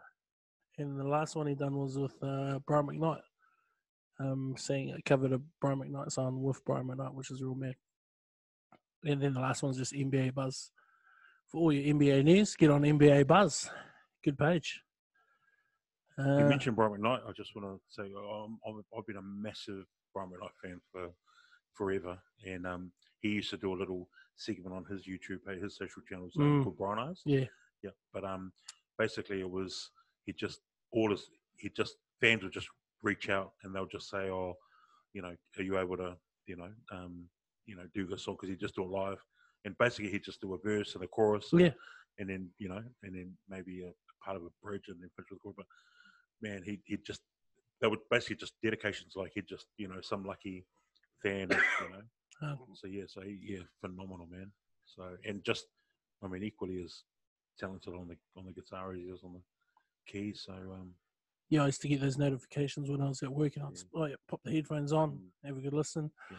and 0.78 0.98
the 0.98 1.04
last 1.04 1.34
one 1.34 1.46
he 1.46 1.54
done 1.54 1.76
was 1.76 1.98
with 1.98 2.14
uh, 2.22 2.60
Brian 2.66 2.86
McKnight, 2.86 3.20
um, 4.20 4.54
saying 4.56 4.90
a 4.90 5.02
covered 5.02 5.32
a 5.32 5.40
Brian 5.60 5.78
McKnight 5.78 6.12
song 6.12 6.42
with 6.42 6.64
Brian 6.64 6.86
McKnight, 6.86 7.14
which 7.14 7.30
is 7.30 7.42
real 7.42 7.54
mad. 7.54 7.74
And 9.04 9.22
then 9.22 9.34
the 9.34 9.40
last 9.40 9.62
one's 9.62 9.78
just 9.78 9.92
NBA 9.92 10.34
Buzz. 10.34 10.70
For 11.46 11.58
all 11.58 11.72
your 11.72 11.94
NBA 11.94 12.24
news, 12.24 12.56
get 12.56 12.70
on 12.70 12.82
NBA 12.82 13.26
Buzz. 13.26 13.70
Good 14.24 14.38
page. 14.38 14.82
You 16.18 16.24
Uh, 16.24 16.48
mentioned 16.48 16.76
Brian 16.76 16.92
McKnight. 16.92 17.28
I 17.28 17.32
just 17.32 17.54
want 17.54 17.68
to 17.68 17.80
say 17.88 18.12
um, 18.14 18.58
I've 18.96 19.06
been 19.06 19.16
a 19.16 19.22
massive 19.22 19.84
Brian 20.12 20.30
McKnight 20.30 20.50
fan 20.62 20.80
for 20.90 21.10
forever, 21.74 22.18
and 22.44 22.66
um, 22.66 22.92
he 23.20 23.28
used 23.28 23.50
to 23.50 23.56
do 23.56 23.72
a 23.72 23.78
little 23.78 24.08
segment 24.36 24.74
on 24.74 24.84
his 24.84 25.06
YouTube 25.06 25.44
page, 25.46 25.62
his 25.62 25.76
social 25.76 26.02
channels 26.08 26.34
um, 26.38 26.42
Mm. 26.44 26.62
called 26.64 26.76
Brian 26.78 26.98
Eyes. 26.98 27.22
yeah, 27.24 27.44
Yeah, 27.82 27.90
but 28.12 28.24
um, 28.24 28.52
basically 28.98 29.40
it 29.40 29.50
was 29.50 29.90
he 30.26 30.32
just 30.32 30.60
all 30.92 31.10
his 31.10 31.30
he 31.56 31.68
just 31.68 31.94
fans 32.20 32.42
would 32.42 32.52
just 32.52 32.68
reach 33.02 33.28
out 33.28 33.52
and 33.62 33.72
they'll 33.74 33.86
just 33.86 34.10
say, 34.10 34.28
oh, 34.28 34.54
you 35.12 35.22
know, 35.22 35.34
are 35.56 35.62
you 35.62 35.78
able 35.78 35.96
to, 35.96 36.16
you 36.46 36.56
know, 36.56 36.70
um, 36.90 37.28
you 37.66 37.76
know, 37.76 37.84
do 37.94 38.06
this 38.06 38.24
song 38.24 38.34
because 38.34 38.48
he 38.50 38.56
just 38.56 38.74
do 38.74 38.82
it 38.82 38.90
live, 38.90 39.18
and 39.64 39.78
basically 39.78 40.10
he'd 40.10 40.24
just 40.24 40.40
do 40.40 40.54
a 40.54 40.58
verse 40.58 40.94
and 40.96 41.04
a 41.04 41.06
chorus, 41.08 41.52
and, 41.52 41.60
Yeah. 41.62 41.70
and 42.18 42.28
then 42.28 42.50
you 42.58 42.68
know, 42.68 42.82
and 43.04 43.14
then 43.14 43.36
maybe 43.48 43.82
a 43.84 43.92
part 44.24 44.36
of 44.36 44.42
a 44.42 44.48
bridge 44.62 44.88
and 44.88 45.00
then 45.00 45.10
finish 45.14 45.30
with 45.30 45.38
the 45.38 45.42
chorus. 45.42 45.56
But 45.58 45.66
man, 46.42 46.62
he 46.64 46.80
he 46.84 46.96
just 47.06 47.20
they 47.80 47.88
would 47.88 48.00
basically 48.10 48.36
just 48.36 48.54
dedications 48.62 49.14
like 49.16 49.32
he'd 49.34 49.46
just 49.48 49.66
you 49.76 49.88
know 49.88 50.00
some 50.00 50.24
lucky 50.24 50.66
fan, 51.22 51.48
you 51.50 51.90
know. 51.90 52.02
Um, 52.40 52.58
So 52.74 52.86
yeah, 52.86 53.02
so 53.08 53.20
he, 53.22 53.36
yeah, 53.42 53.64
phenomenal 53.80 54.28
man. 54.30 54.52
So 54.86 55.16
and 55.24 55.42
just, 55.42 55.66
I 56.22 56.28
mean, 56.28 56.44
equally 56.44 56.80
as 56.84 57.02
talented 57.58 57.94
on 57.94 58.06
the 58.06 58.16
on 58.36 58.46
the 58.46 58.52
guitar 58.52 58.92
as 58.92 58.98
he 58.98 59.04
is 59.06 59.24
on 59.24 59.32
the 59.32 59.42
keys. 60.06 60.44
So 60.46 60.52
um, 60.52 60.94
yeah, 61.50 61.62
I 61.62 61.66
used 61.66 61.82
to 61.82 61.88
get 61.88 62.00
those 62.00 62.16
notifications 62.16 62.88
when 62.90 63.00
I 63.00 63.08
was 63.08 63.24
at 63.24 63.32
work, 63.32 63.56
and 63.56 63.64
I'd 63.64 63.72
just, 63.72 63.86
oh, 63.92 64.04
yeah, 64.04 64.14
pop 64.28 64.40
the 64.44 64.52
headphones 64.52 64.92
on, 64.92 65.10
Mm. 65.10 65.48
have 65.48 65.56
a 65.56 65.60
good 65.60 65.72
listen. 65.74 66.12
Yeah. 66.30 66.36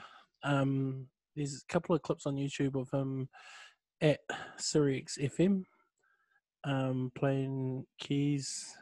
Um, 0.61 1.07
there's 1.35 1.63
a 1.67 1.73
couple 1.73 1.93
of 1.95 2.01
clips 2.01 2.25
on 2.25 2.37
YouTube 2.37 2.75
of 2.79 2.89
him 2.91 3.27
at 3.99 4.21
Sirius 4.57 5.17
FM, 5.19 5.63
um, 6.63 7.11
playing 7.15 7.85
keys 7.99 8.73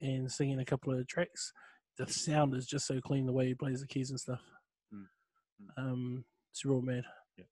and 0.00 0.30
singing 0.30 0.60
a 0.60 0.64
couple 0.64 0.92
of 0.92 1.06
tracks. 1.06 1.52
The 1.98 2.06
sound 2.06 2.54
is 2.54 2.66
just 2.66 2.86
so 2.86 3.00
clean 3.00 3.26
the 3.26 3.32
way 3.32 3.46
he 3.46 3.54
plays 3.54 3.80
the 3.80 3.86
keys 3.86 4.10
and 4.10 4.20
stuff. 4.20 4.40
Mm. 4.94 5.06
Um, 5.78 6.24
it's 6.52 6.64
real 6.64 6.82
mad. 6.82 7.04
Yeah. 7.38 7.44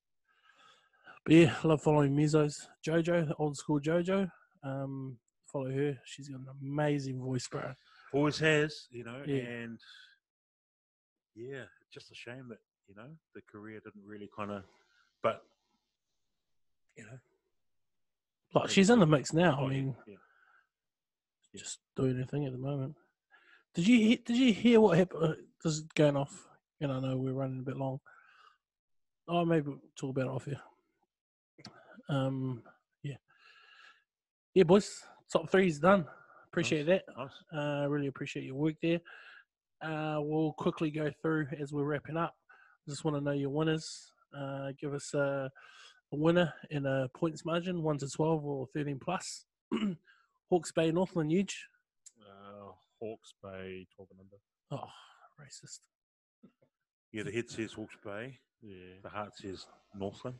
But 1.25 1.35
yeah, 1.35 1.55
I 1.63 1.67
love 1.67 1.83
following 1.83 2.15
Mizos. 2.15 2.67
Jojo, 2.87 3.27
the 3.27 3.35
old 3.37 3.57
school 3.57 3.81
Jojo. 3.81 4.31
Um, 4.63 5.17
follow 5.51 5.71
her. 5.71 5.99
She's 6.05 6.29
got 6.29 6.41
an 6.41 6.47
amazing 6.63 7.21
voice, 7.23 7.49
bro. 7.49 7.73
always 8.13 8.39
has, 8.39 8.87
you 8.91 9.05
know, 9.05 9.23
Yeah. 9.27 9.43
and 9.43 9.79
yeah, 11.35 11.65
just 11.93 12.11
a 12.11 12.15
shame 12.15 12.47
that 12.51 12.59
you 12.87 12.95
know 12.95 13.09
the 13.35 13.41
career 13.51 13.81
didn't 13.83 14.05
really 14.07 14.29
kind 14.37 14.51
of, 14.51 14.63
but 15.23 15.43
you 16.97 17.05
know, 17.05 17.19
Like 18.55 18.71
she's 18.71 18.91
in 18.91 19.01
the 19.01 19.07
mix 19.07 19.33
now. 19.33 19.59
oh, 19.61 19.67
I 19.67 19.69
mean, 19.71 19.97
yeah. 20.07 20.13
Yeah. 20.15 20.17
Just 21.57 21.79
doing 21.97 22.17
her 22.17 22.25
thing 22.25 22.47
at 22.47 22.53
the 22.53 22.59
moment. 22.59 22.95
Did 23.75 23.89
you 23.89 24.17
did 24.19 24.37
you 24.37 24.53
hear 24.53 24.81
what 24.81 24.99
happened? 24.99 25.23
Uh, 25.25 25.33
this 25.63 25.75
is 25.75 25.83
going 25.95 26.17
off, 26.17 26.47
and 26.81 26.93
I 26.93 27.01
know 27.01 27.17
we're 27.17 27.33
running 27.33 27.61
a 27.61 27.63
bit 27.63 27.77
long. 27.77 28.01
Oh, 29.29 29.45
maybe 29.45 29.69
we'll 29.69 29.81
talk 29.99 30.11
about 30.11 30.27
it 30.27 30.31
off 30.31 30.45
here. 30.45 30.61
Um, 32.09 32.63
yeah, 33.03 33.17
yeah, 34.55 34.65
boys. 34.65 35.03
Top 35.33 35.51
three's 35.51 35.79
done. 35.79 36.07
appreciate 36.49 36.87
that. 36.87 37.05
Nice. 37.17 37.31
Uh, 37.53 37.89
really 37.89 38.07
appreciate 38.07 38.45
your 38.45 38.55
work 38.55 38.75
there. 38.83 39.01
Uh, 39.83 40.19
we'll 40.21 40.53
quickly 40.53 40.91
go 40.91 41.11
through 41.21 41.47
as 41.59 41.73
we're 41.73 41.85
wrapping 41.85 42.17
up. 42.17 42.35
Just 42.89 43.05
want 43.05 43.17
to 43.17 43.21
know 43.21 43.33
your 43.33 43.51
winners. 43.51 44.13
Uh, 44.39 44.69
give 44.81 44.95
us 44.95 45.15
a, 45.15 45.51
a 46.13 46.17
winner 46.17 46.53
in 46.71 46.87
a 46.87 47.09
points 47.17 47.45
margin, 47.45 47.83
one 47.83 47.99
to 47.99 48.09
twelve 48.09 48.45
or 48.45 48.67
thirteen 48.75 49.01
plus. 49.03 49.47
Hawke's 50.51 50.73
Bay, 50.73 50.91
Northland, 50.93 51.31
huge. 51.31 51.67
Uh, 52.21 52.73
Hawke's 53.01 53.33
Bay, 53.43 53.87
12 53.97 54.09
and 54.11 54.21
under. 54.21 54.37
Oh, 54.71 54.89
racist. 55.41 55.81
Yeah, 57.13 57.23
the 57.23 57.33
head 57.33 57.49
says 57.51 57.73
Hawke's 57.73 57.97
Bay. 58.05 58.39
Yeah. 58.63 58.97
The 59.03 59.09
heart 59.09 59.33
says 59.37 59.67
Northland. 59.95 60.37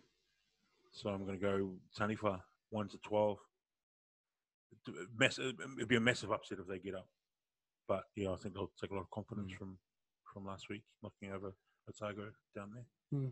So 0.93 1.11
I'm 1.11 1.25
going 1.25 1.39
to 1.39 1.43
go 1.45 1.71
Taniwha, 1.99 2.41
1 2.71 2.89
to 2.89 2.99
12. 2.99 3.39
D- 4.87 4.93
it'd 5.79 5.89
be 5.89 5.97
a 5.97 6.01
massive 6.01 6.31
upset 6.33 6.59
if 6.59 6.67
they 6.67 6.79
get 6.79 6.95
up. 6.95 7.09
But 7.89 8.05
yeah, 8.17 8.31
I 8.33 8.37
think 8.37 8.55
they'll 8.55 8.71
take 8.81 8.91
a 8.91 8.95
lot 8.95 9.03
of 9.03 9.11
confidence 9.11 9.53
Mm. 9.53 9.59
from, 9.59 9.79
from 10.33 10.47
last 10.47 10.69
week, 10.69 10.83
knocking 11.03 11.33
over 11.33 11.55
Otago 11.89 12.31
down 12.55 12.71
there. 12.75 13.31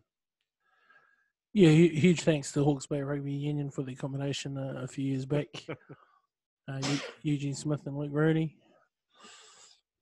Yeah, 1.54 1.68
huge 1.70 2.20
thanks 2.22 2.52
to 2.52 2.64
Hawke's 2.64 2.86
Bay 2.86 3.02
Rugby 3.02 3.32
Union 3.32 3.70
for 3.70 3.82
the 3.82 3.92
accommodation 3.92 4.56
uh, 4.56 4.80
a 4.82 4.86
few 4.88 5.04
years 5.06 5.26
back. 5.26 5.48
uh, 6.68 6.80
Eugene 7.22 7.54
Smith 7.54 7.86
and 7.86 7.96
Luke 7.96 8.10
Rooney. 8.12 8.56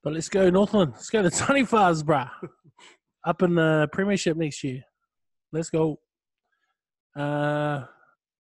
But 0.03 0.15
let's 0.15 0.29
go 0.29 0.49
Northland. 0.51 0.93
Let's 0.93 1.11
go 1.11 1.23
to 1.23 1.29
Taniwha's, 1.31 2.03
bruh. 2.03 2.31
Up 3.25 3.43
in 3.43 3.55
the 3.55 3.89
Premiership 3.93 4.37
next 4.37 4.65
year. 4.65 4.83
Let's 5.53 5.71
go. 5.71 5.99
Uh, 7.17 7.85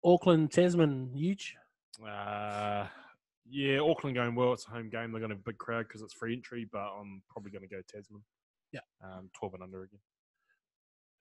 Auckland, 0.04 0.52
Tasman, 0.52 1.10
huge. 1.14 1.54
Uh, 2.02 2.86
yeah, 3.48 3.78
Auckland 3.80 4.16
going 4.16 4.34
well. 4.34 4.52
It's 4.52 4.66
a 4.66 4.70
home 4.70 4.88
game. 4.88 5.12
They're 5.12 5.20
going 5.20 5.30
to 5.30 5.36
have 5.36 5.44
a 5.46 5.50
big 5.50 5.58
crowd 5.58 5.86
because 5.88 6.02
it's 6.02 6.14
free 6.14 6.34
entry, 6.34 6.66
but 6.70 6.78
I'm 6.78 7.22
probably 7.28 7.50
going 7.50 7.62
to 7.62 7.74
go 7.74 7.82
Tasman. 7.88 8.22
Yeah. 8.72 8.80
Um, 9.02 9.30
12 9.38 9.54
and 9.54 9.62
under 9.62 9.82
again. 9.82 10.00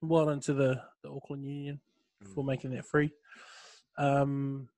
Well 0.01 0.25
done 0.25 0.39
to 0.41 0.53
the, 0.53 0.81
the 1.03 1.09
Auckland 1.09 1.45
Union 1.45 1.79
for 2.33 2.43
making 2.43 2.71
that 2.71 2.85
free. 2.85 3.11
Um, 3.97 4.69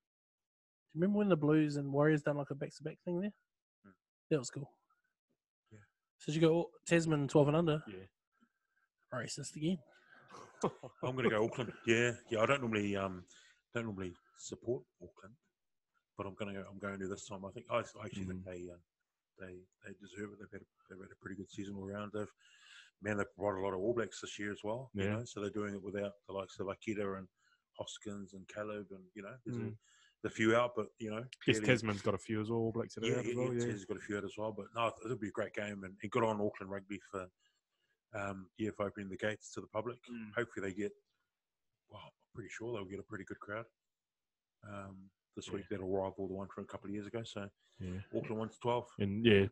remember 0.96 1.18
when 1.18 1.28
the 1.28 1.36
Blues 1.36 1.76
and 1.76 1.92
Warriors 1.92 2.22
done 2.22 2.36
like 2.36 2.50
a 2.50 2.54
back 2.54 2.74
to 2.76 2.82
back 2.82 2.98
thing 3.04 3.20
there? 3.20 3.30
Mm. 3.86 3.92
That 4.30 4.38
was 4.38 4.50
cool. 4.50 4.68
Yeah. 5.72 5.78
So 6.18 6.32
you 6.32 6.40
go 6.40 6.70
Tasman 6.86 7.28
12 7.28 7.48
and 7.48 7.56
under? 7.56 7.82
Yeah. 7.88 8.06
Racist 9.14 9.54
again. 9.56 9.78
I'm 11.04 11.12
going 11.12 11.24
to 11.24 11.30
go 11.30 11.44
Auckland. 11.44 11.72
Yeah, 11.86 12.12
yeah. 12.30 12.40
I 12.40 12.46
don't 12.46 12.60
normally 12.60 12.96
um 12.96 13.24
don't 13.74 13.84
normally 13.84 14.12
support 14.38 14.82
Auckland, 15.02 15.34
but 16.16 16.26
I'm 16.26 16.34
going 16.34 16.54
to 16.54 16.60
go. 16.62 16.66
I'm 16.70 16.78
going 16.78 16.98
to 16.98 17.06
this 17.08 17.26
time. 17.26 17.44
I 17.44 17.50
think 17.52 17.66
I, 17.70 17.76
I 17.76 18.06
actually 18.06 18.24
think 18.24 18.44
they 18.44 18.66
uh, 18.72 18.80
they 19.38 19.54
they 19.84 19.92
deserve 20.00 20.32
it. 20.32 20.38
They've 20.40 20.52
had 20.52 20.62
a, 20.62 20.66
they've 20.88 20.98
had 21.00 21.12
a 21.12 21.20
pretty 21.22 21.36
good 21.36 21.50
season 21.50 21.76
all 21.76 21.84
around. 21.86 22.12
They've 22.14 22.32
man, 23.02 23.18
they've 23.18 23.36
brought 23.38 23.58
a 23.58 23.62
lot 23.62 23.74
of 23.74 23.80
All 23.80 23.94
Blacks 23.94 24.20
this 24.22 24.38
year 24.38 24.50
as 24.50 24.60
well. 24.64 24.90
You 24.94 25.10
know, 25.10 25.22
so 25.24 25.40
they're 25.40 25.50
doing 25.50 25.74
it 25.74 25.82
without 25.82 26.12
the 26.26 26.32
likes 26.34 26.58
of 26.58 26.68
Akira 26.68 27.18
and 27.18 27.28
Hoskins 27.78 28.32
and 28.32 28.48
Caleb 28.48 28.86
and 28.90 29.04
you 29.14 29.22
know 29.22 29.34
there's 29.44 29.58
Mm. 29.58 29.68
a, 29.68 29.76
the 30.22 30.30
few 30.30 30.56
out, 30.56 30.72
but 30.74 30.86
you 30.98 31.10
know 31.10 31.24
Yes, 31.46 31.60
Tasman's 31.60 32.02
got 32.02 32.14
a 32.14 32.18
few 32.18 32.40
as 32.40 32.50
well. 32.50 32.60
All 32.60 32.72
Blacks 32.72 32.96
yeah, 33.00 33.10
yeah, 33.10 33.16
as 33.30 33.36
well. 33.36 33.46
yeah, 33.46 33.52
Yeah. 33.52 33.58
Tasman's 33.60 33.84
got 33.84 33.96
a 33.96 34.00
few 34.00 34.16
out 34.16 34.24
as 34.24 34.32
well. 34.36 34.52
But 34.52 34.66
no, 34.74 34.90
it'll 35.04 35.16
be 35.16 35.28
a 35.28 35.32
great 35.32 35.54
game, 35.54 35.84
and, 35.84 35.94
and 36.02 36.10
good 36.10 36.24
on 36.24 36.40
Auckland 36.40 36.70
Rugby 36.70 37.00
for 37.10 37.26
um, 38.14 38.46
yeah 38.58 38.70
for 38.76 38.86
opening 38.86 39.08
the 39.08 39.16
gates 39.16 39.52
to 39.52 39.60
the 39.60 39.66
public. 39.68 39.98
Mm. 40.10 40.34
Hopefully 40.36 40.68
they 40.68 40.74
get. 40.74 40.92
Well, 41.90 42.02
I'm 42.04 42.10
pretty 42.34 42.50
sure 42.50 42.72
they'll 42.72 42.84
get 42.84 42.98
a 42.98 43.02
pretty 43.04 43.24
good 43.24 43.38
crowd. 43.40 43.66
Um, 44.68 45.10
this 45.36 45.48
Yeah. 45.48 45.54
week 45.54 45.64
that'll 45.70 45.88
rival 45.88 46.26
the 46.28 46.34
one 46.34 46.48
from 46.48 46.64
a 46.64 46.66
couple 46.66 46.88
of 46.88 46.94
years 46.94 47.06
ago. 47.06 47.22
So 47.24 47.48
yeah. 47.78 48.00
Auckland 48.14 48.38
one 48.38 48.48
to 48.48 48.58
twelve. 48.58 48.86
And 48.98 49.24
yeah, 49.24 49.46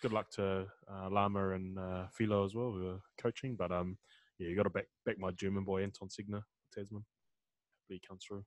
good 0.00 0.12
luck 0.12 0.30
to 0.32 0.66
uh, 0.90 1.10
Lama 1.10 1.50
and 1.50 1.78
uh, 1.78 2.06
Filo 2.12 2.44
as 2.44 2.54
well, 2.54 2.72
who 2.72 2.88
are 2.88 3.00
coaching. 3.20 3.54
But 3.54 3.70
um, 3.70 3.98
yeah, 4.38 4.48
you 4.48 4.56
got 4.56 4.62
to 4.64 4.70
back 4.70 4.86
back 5.04 5.18
my 5.18 5.30
German 5.32 5.64
boy 5.64 5.82
Anton 5.82 6.08
Segner, 6.08 6.42
Tasman. 6.74 7.04
Hopefully 7.04 8.00
he 8.02 8.08
comes 8.08 8.24
through. 8.26 8.44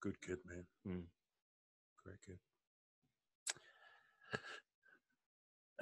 Good 0.00 0.20
kid, 0.22 0.38
man. 0.46 0.64
Mm. 0.86 1.02
Great 2.04 2.16
kid. 2.26 2.38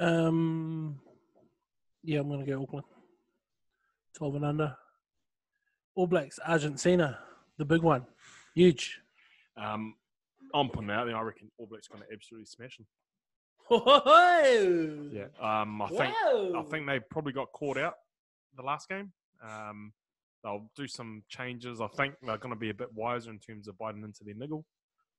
Um, 0.01 1.01
yeah, 2.03 2.21
I'm 2.21 2.29
going 2.29 2.45
to 2.45 2.51
go 2.51 2.63
Auckland. 2.63 2.87
12 4.17 4.35
and 4.37 4.45
under. 4.45 4.77
All 5.95 6.07
Blacks, 6.07 6.39
Argentina, 6.47 7.19
the 7.57 7.65
big 7.65 7.83
one. 7.83 8.07
Huge. 8.55 9.01
Um, 9.57 9.95
I'm 10.55 10.69
putting 10.69 10.91
it 10.91 10.93
out 10.93 11.07
there. 11.07 11.17
I 11.17 11.23
reckon 11.23 11.51
All 11.59 11.67
Blacks 11.67 11.89
going 11.89 12.03
to 12.03 12.13
absolutely 12.13 12.47
smash 12.47 12.77
them. 12.79 12.87
Yeah. 15.13 15.27
Um, 15.41 15.83
I 15.83 15.89
think 15.89 16.15
I 16.57 16.63
think 16.71 16.87
they 16.87 17.01
probably 17.01 17.33
got 17.33 17.53
caught 17.53 17.77
out 17.77 17.95
the 18.57 18.63
last 18.63 18.89
game. 18.89 19.13
Um, 19.43 19.93
they'll 20.43 20.71
do 20.77 20.87
some 20.87 21.23
changes. 21.29 21.81
I 21.81 21.89
think 21.89 22.15
they're 22.23 22.39
going 22.39 22.55
to 22.55 22.59
be 22.59 22.71
a 22.71 22.75
bit 22.75 22.93
wiser 22.95 23.31
in 23.31 23.39
terms 23.39 23.69
of 23.69 23.79
biting 23.79 24.05
into 24.05 24.25
their 24.25 24.35
niggle. 24.35 24.65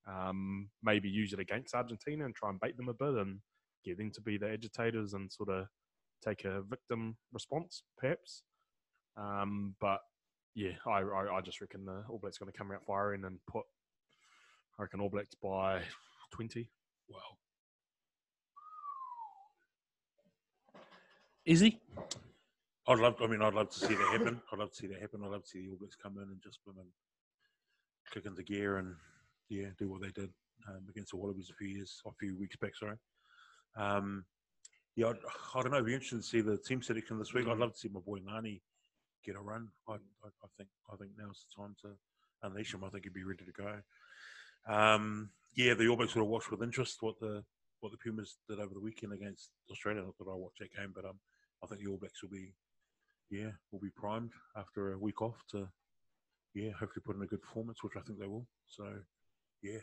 Um, 0.08 0.70
maybe 0.82 1.10
use 1.10 1.34
it 1.34 1.40
against 1.40 1.76
Argentina 1.76 2.26
and 2.26 2.36
try 2.36 2.50
and 2.50 2.60
bait 2.60 2.78
them 2.78 2.90
a 2.90 2.94
bit 2.94 3.14
and 3.16 3.40
get 3.86 3.98
them 3.98 4.12
to 4.12 4.22
be 4.22 4.38
the 4.38 4.50
agitators 4.50 5.14
and 5.14 5.32
sort 5.32 5.50
of 5.50 5.68
take 6.24 6.46
a 6.46 6.62
victim 6.62 7.18
response, 7.32 7.84
perhaps. 7.98 8.44
Um, 9.18 9.76
but 9.80 10.00
yeah, 10.56 10.72
I, 10.88 11.02
I, 11.02 11.38
I 11.38 11.42
just 11.42 11.62
reckon 11.62 11.86
the 11.86 12.04
All 12.10 12.20
Blacks 12.20 12.38
going 12.38 12.52
to 12.52 12.58
come 12.58 12.72
out 12.72 12.86
firing 12.86 13.26
and 13.26 13.40
put, 13.48 13.66
I 14.78 14.84
reckon 14.84 15.02
All 15.02 15.10
Blacks 15.10 15.36
by 15.42 15.82
20. 16.32 16.70
Wow. 17.10 17.20
Easy. 21.46 21.80
I'd 22.90 23.00
love. 23.00 23.16
I 23.22 23.28
mean, 23.28 23.42
I'd 23.42 23.54
love 23.54 23.70
to 23.70 23.80
see 23.80 23.94
that 23.94 24.10
happen. 24.12 24.42
I'd 24.52 24.60
love 24.60 24.72
to 24.72 24.76
see 24.76 24.88
that 24.88 25.00
happen. 25.00 25.22
I'd 25.24 25.32
love 25.32 25.44
to 25.44 25.50
see 25.50 25.62
the 25.62 25.70
All 25.70 25.78
Blacks 25.78 25.96
come 25.96 26.18
in 26.18 26.24
and 26.24 26.42
just 26.44 26.60
boom 26.66 26.76
and 26.80 26.90
kick 28.12 28.26
into 28.26 28.44
gear 28.44 28.78
and 28.78 28.96
yeah, 29.50 29.68
do 29.78 29.90
what 29.90 30.02
they 30.02 30.10
did 30.10 30.32
um, 30.68 30.82
against 30.90 31.12
the 31.12 31.18
Wallabies 31.18 31.52
a 31.52 31.54
few 31.54 31.68
years, 31.68 32.02
a 32.06 32.12
few 32.20 32.36
weeks 32.38 32.56
back. 32.58 32.76
Sorry. 32.76 32.98
Um, 33.78 34.26
yeah, 34.96 35.10
I'd, 35.10 35.18
I 35.56 35.62
don't 35.62 35.72
know. 35.72 35.78
It'd 35.78 35.86
be 35.86 35.94
interesting 35.94 36.20
to 36.20 36.26
see 36.26 36.42
the 36.42 36.58
team 36.58 36.82
selection 36.82 37.20
this 37.20 37.34
week. 37.34 37.48
I'd 37.48 37.58
love 37.58 37.74
to 37.74 37.80
see 37.80 37.90
my 37.90 38.00
boy 38.00 38.20
Ngani 38.20 38.60
get 39.24 39.36
a 39.36 39.40
run. 39.42 39.68
I, 39.88 39.94
I, 39.94 40.28
I 40.44 40.48
think. 40.58 40.70
I 40.92 40.96
think 40.98 41.12
now's 41.18 41.46
the 41.46 41.62
time 41.62 41.76
to 41.84 41.90
unleash 42.44 42.74
him. 42.74 42.84
I 42.84 42.90
think 42.90 43.04
he'd 43.04 43.14
be 43.14 43.24
ready 43.24 43.46
to 43.46 43.52
go. 43.52 43.82
Um, 44.68 45.30
yeah, 45.56 45.74
the 45.76 45.88
All 45.88 45.96
Blacks 45.96 46.16
would 46.16 46.22
have 46.22 46.30
watched 46.30 46.52
with 46.52 46.64
interest 46.64 46.98
what 47.02 47.20
the 47.20 47.44
what 47.82 47.92
the 47.92 47.98
Pumas 47.98 48.38
did 48.50 48.60
over 48.60 48.74
the 48.74 48.80
weekend 48.80 49.14
against 49.14 49.52
Australia. 49.72 50.02
Not 50.02 50.18
that 50.18 50.32
I 50.32 50.36
watched 50.36 50.60
that 50.60 50.76
game, 50.76 50.92
but 50.94 51.06
um, 51.06 51.20
I 51.64 51.68
think 51.68 51.82
the 51.82 51.88
All 51.88 51.98
Blacks 51.98 52.22
will 52.22 52.30
be, 52.30 52.54
yeah, 53.30 53.52
will 53.72 53.80
be 53.80 53.90
primed 53.90 54.32
after 54.56 54.94
a 54.94 54.98
week 54.98 55.22
off 55.22 55.44
to, 55.52 55.68
yeah, 56.54 56.72
hopefully 56.72 57.04
put 57.06 57.16
in 57.16 57.22
a 57.22 57.28
good 57.28 57.42
performance, 57.42 57.84
which 57.84 57.94
I 57.98 58.02
think 58.02 58.20
they 58.20 58.28
will. 58.28 58.48
So, 58.68 58.86
yeah, 59.62 59.80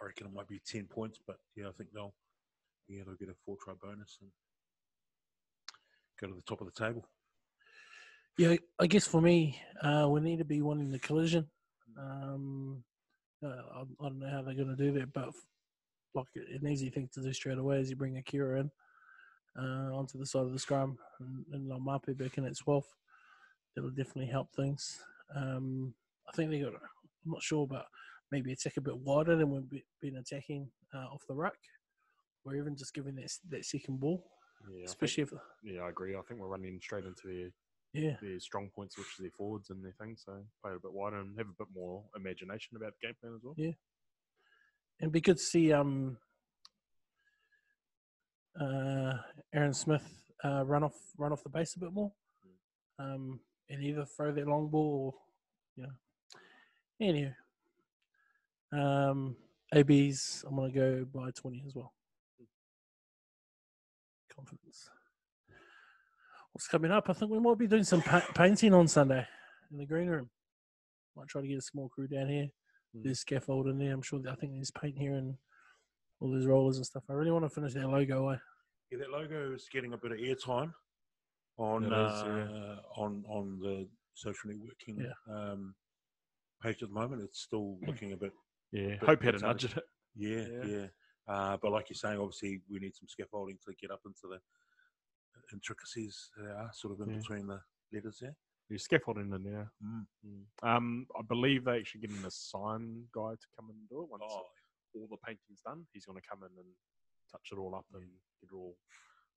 I 0.00 0.06
reckon 0.06 0.26
it 0.26 0.34
might 0.34 0.48
be 0.48 0.60
ten 0.66 0.86
points, 0.86 1.18
but 1.26 1.36
yeah, 1.56 1.68
I 1.68 1.72
think 1.72 1.90
they'll, 1.92 2.14
yeah, 2.88 3.02
they'll 3.06 3.16
get 3.16 3.28
a 3.28 3.34
four 3.44 3.56
try 3.62 3.74
bonus 3.80 4.18
and 4.20 4.30
go 6.20 6.26
to 6.28 6.34
the 6.34 6.42
top 6.42 6.60
of 6.60 6.66
the 6.66 6.84
table. 6.84 7.08
Yeah, 8.38 8.56
I 8.78 8.86
guess 8.86 9.06
for 9.06 9.20
me, 9.20 9.60
uh, 9.82 10.08
we 10.08 10.20
need 10.20 10.38
to 10.38 10.44
be 10.44 10.62
winning 10.62 10.90
the 10.90 10.98
collision. 10.98 11.46
Um, 11.98 12.82
uh, 13.44 13.48
I, 13.48 13.80
I 13.80 14.08
don't 14.08 14.18
know 14.18 14.30
how 14.30 14.42
they're 14.42 14.54
going 14.54 14.74
to 14.74 14.76
do 14.76 14.92
that, 14.98 15.12
but 15.12 15.30
like 16.14 16.26
an 16.34 16.66
easy 16.66 16.90
thing 16.90 17.08
to 17.14 17.22
do 17.22 17.32
straight 17.32 17.58
away 17.58 17.80
is 17.80 17.90
you 17.90 17.96
bring 17.96 18.16
Akira 18.16 18.60
in 18.60 18.70
uh, 19.58 19.94
onto 19.94 20.18
the 20.18 20.26
side 20.26 20.42
of 20.44 20.52
the 20.52 20.58
scrum 20.58 20.96
and, 21.20 21.44
and 21.52 21.70
Laumape 21.70 22.16
back 22.16 22.38
in 22.38 22.44
at 22.44 22.54
12th. 22.54 22.84
That'll 23.74 23.90
definitely 23.90 24.26
help 24.26 24.48
things. 24.54 24.98
Um, 25.34 25.94
I 26.28 26.32
think 26.36 26.50
they 26.50 26.60
got, 26.60 26.74
I'm 26.74 27.30
not 27.32 27.42
sure, 27.42 27.66
but 27.66 27.86
maybe 28.30 28.52
attack 28.52 28.76
a 28.76 28.80
bit 28.82 28.96
wider 28.98 29.36
than 29.36 29.50
we've 29.50 29.82
been 30.00 30.16
attacking 30.16 30.70
uh, 30.94 31.06
off 31.12 31.22
the 31.28 31.34
ruck, 31.34 31.56
or 32.44 32.54
even 32.56 32.76
just 32.76 32.94
giving 32.94 33.14
that, 33.16 33.30
that 33.50 33.64
second 33.64 34.00
ball, 34.00 34.24
Yeah, 34.68 34.74
I 34.74 34.76
think- 34.76 34.88
especially 34.88 35.22
if, 35.24 35.32
yeah, 35.62 35.82
I 35.82 35.88
agree. 35.88 36.16
I 36.16 36.20
think 36.22 36.40
we're 36.40 36.48
running 36.48 36.78
straight 36.82 37.04
into 37.04 37.22
their 37.26 37.50
yeah. 37.94 38.16
their 38.22 38.40
strong 38.40 38.70
points, 38.74 38.96
which 38.96 39.06
is 39.08 39.18
their 39.20 39.30
forwards 39.36 39.68
and 39.70 39.84
their 39.84 39.94
things. 40.00 40.22
So 40.24 40.32
play 40.62 40.72
it 40.72 40.76
a 40.76 40.80
bit 40.80 40.92
wider 40.92 41.18
and 41.20 41.36
have 41.36 41.46
a 41.48 41.58
bit 41.64 41.68
more 41.74 42.02
imagination 42.16 42.76
about 42.76 42.92
the 43.00 43.06
game 43.06 43.14
plan 43.20 43.34
as 43.34 43.42
well. 43.42 43.54
Yeah. 43.56 43.66
And 45.00 45.08
it'd 45.08 45.12
be 45.12 45.20
good 45.20 45.36
to 45.36 45.42
see 45.42 45.72
um, 45.72 46.16
uh, 48.60 49.14
Aaron 49.54 49.72
Smith 49.74 50.06
uh, 50.44 50.64
run 50.64 50.82
off 50.84 50.94
run 51.18 51.32
off 51.32 51.42
the 51.42 51.48
base 51.48 51.74
a 51.76 51.80
bit 51.80 51.92
more, 51.92 52.12
um, 52.98 53.40
and 53.70 53.82
either 53.82 54.04
throw 54.04 54.32
that 54.32 54.46
long 54.48 54.68
ball 54.68 55.14
or 55.14 55.20
you 55.76 55.82
know. 55.84 55.92
Anyway, 57.00 57.34
um, 58.72 59.36
ABs 59.74 60.44
I'm 60.46 60.56
gonna 60.56 60.70
go 60.70 61.04
by 61.12 61.30
twenty 61.30 61.62
as 61.66 61.74
well. 61.74 61.92
Confidence. 64.34 64.88
What's 66.52 66.68
coming 66.68 66.90
up? 66.90 67.08
I 67.08 67.12
think 67.14 67.30
we 67.30 67.38
might 67.40 67.58
be 67.58 67.66
doing 67.66 67.84
some 67.84 68.02
pa- 68.02 68.26
painting 68.34 68.74
on 68.74 68.86
Sunday 68.86 69.26
in 69.70 69.78
the 69.78 69.86
green 69.86 70.08
room. 70.08 70.28
Might 71.16 71.28
try 71.28 71.40
to 71.40 71.48
get 71.48 71.58
a 71.58 71.62
small 71.62 71.88
crew 71.88 72.08
down 72.08 72.28
here 72.28 72.48
Mm. 72.94 73.04
there's 73.04 73.20
scaffold 73.20 73.68
in 73.68 73.78
there. 73.78 73.94
I'm 73.94 74.02
sure. 74.02 74.20
that- 74.20 74.32
I 74.32 74.34
think 74.34 74.52
there's 74.52 74.70
paint 74.70 74.98
here 74.98 75.14
and 75.14 75.34
all 76.22 76.30
those 76.30 76.46
rollers 76.46 76.76
and 76.76 76.86
stuff. 76.86 77.02
I 77.10 77.14
really 77.14 77.30
want 77.32 77.44
to 77.44 77.50
finish 77.50 77.74
that 77.74 77.88
logo. 77.88 78.28
Eh? 78.30 78.36
Yeah, 78.90 78.98
that 78.98 79.10
logo 79.10 79.52
is 79.54 79.68
getting 79.72 79.92
a 79.92 79.98
bit 79.98 80.12
of 80.12 80.18
airtime 80.18 80.72
on 81.58 81.84
It 81.84 81.86
is, 81.88 81.92
uh, 81.92 82.26
yeah. 82.50 82.76
on 83.02 83.24
on 83.28 83.58
the 83.60 83.88
social 84.14 84.50
networking 84.50 84.98
Yeah. 85.04 85.34
um, 85.34 85.74
page 86.62 86.82
at 86.82 86.88
the 86.88 86.94
moment. 86.94 87.22
It's 87.22 87.40
still 87.40 87.78
looking 87.86 88.12
a 88.12 88.16
bit 88.16 88.32
Yeah, 88.70 88.96
But- 89.00 89.08
hope 89.08 89.20
he 89.20 89.26
had 89.26 89.34
a 89.34 89.38
but, 89.38 89.44
uh, 89.44 89.48
nudge 89.52 89.64
at 89.64 89.76
it. 89.78 89.84
yeah 90.14 90.46
Yeah. 90.46 90.64
yeah. 90.64 90.86
Uh, 91.28 91.56
but 91.56 91.72
like 91.72 91.88
you're 91.90 91.94
saying, 91.96 92.18
obviously 92.18 92.62
we 92.68 92.78
need 92.78 92.94
some 92.94 93.08
scaffolding 93.08 93.58
to 93.66 93.72
get 93.80 93.90
up 93.90 94.00
into 94.06 94.28
the 94.28 94.40
intricacies 95.52 96.30
that 96.36 96.50
are 96.50 96.70
sort 96.72 96.92
of 96.94 97.00
in 97.06 97.14
Yeah. 97.14 97.20
between 97.20 97.46
the 97.46 97.60
letters 97.92 98.18
there. 98.20 98.36
You're 98.68 98.78
scaffolding 98.78 99.32
in 99.32 99.42
there. 99.42 99.70
Mm. 99.84 100.06
Mm. 100.26 100.44
Um, 100.62 101.06
I 101.18 101.22
believe 101.22 101.64
they're 101.64 101.76
actually 101.78 102.00
getting 102.02 102.24
a 102.24 102.30
sign 102.30 103.08
guy 103.12 103.32
to 103.32 103.46
come 103.56 103.70
and 103.70 103.88
do 103.88 104.02
it 104.02 104.08
once 104.08 104.22
Oh, 104.26 104.46
all 104.94 105.08
the 105.10 105.16
painting's 105.26 105.62
done. 105.64 105.86
He's 105.92 106.06
going 106.06 106.20
to 106.20 106.28
come 106.28 106.40
in 106.40 106.52
and 106.58 106.68
touch 107.30 107.48
it 107.52 107.58
all 107.58 107.74
up 107.74 107.86
and 107.94 108.02
get 108.40 108.50
it 108.50 108.54
all 108.54 108.76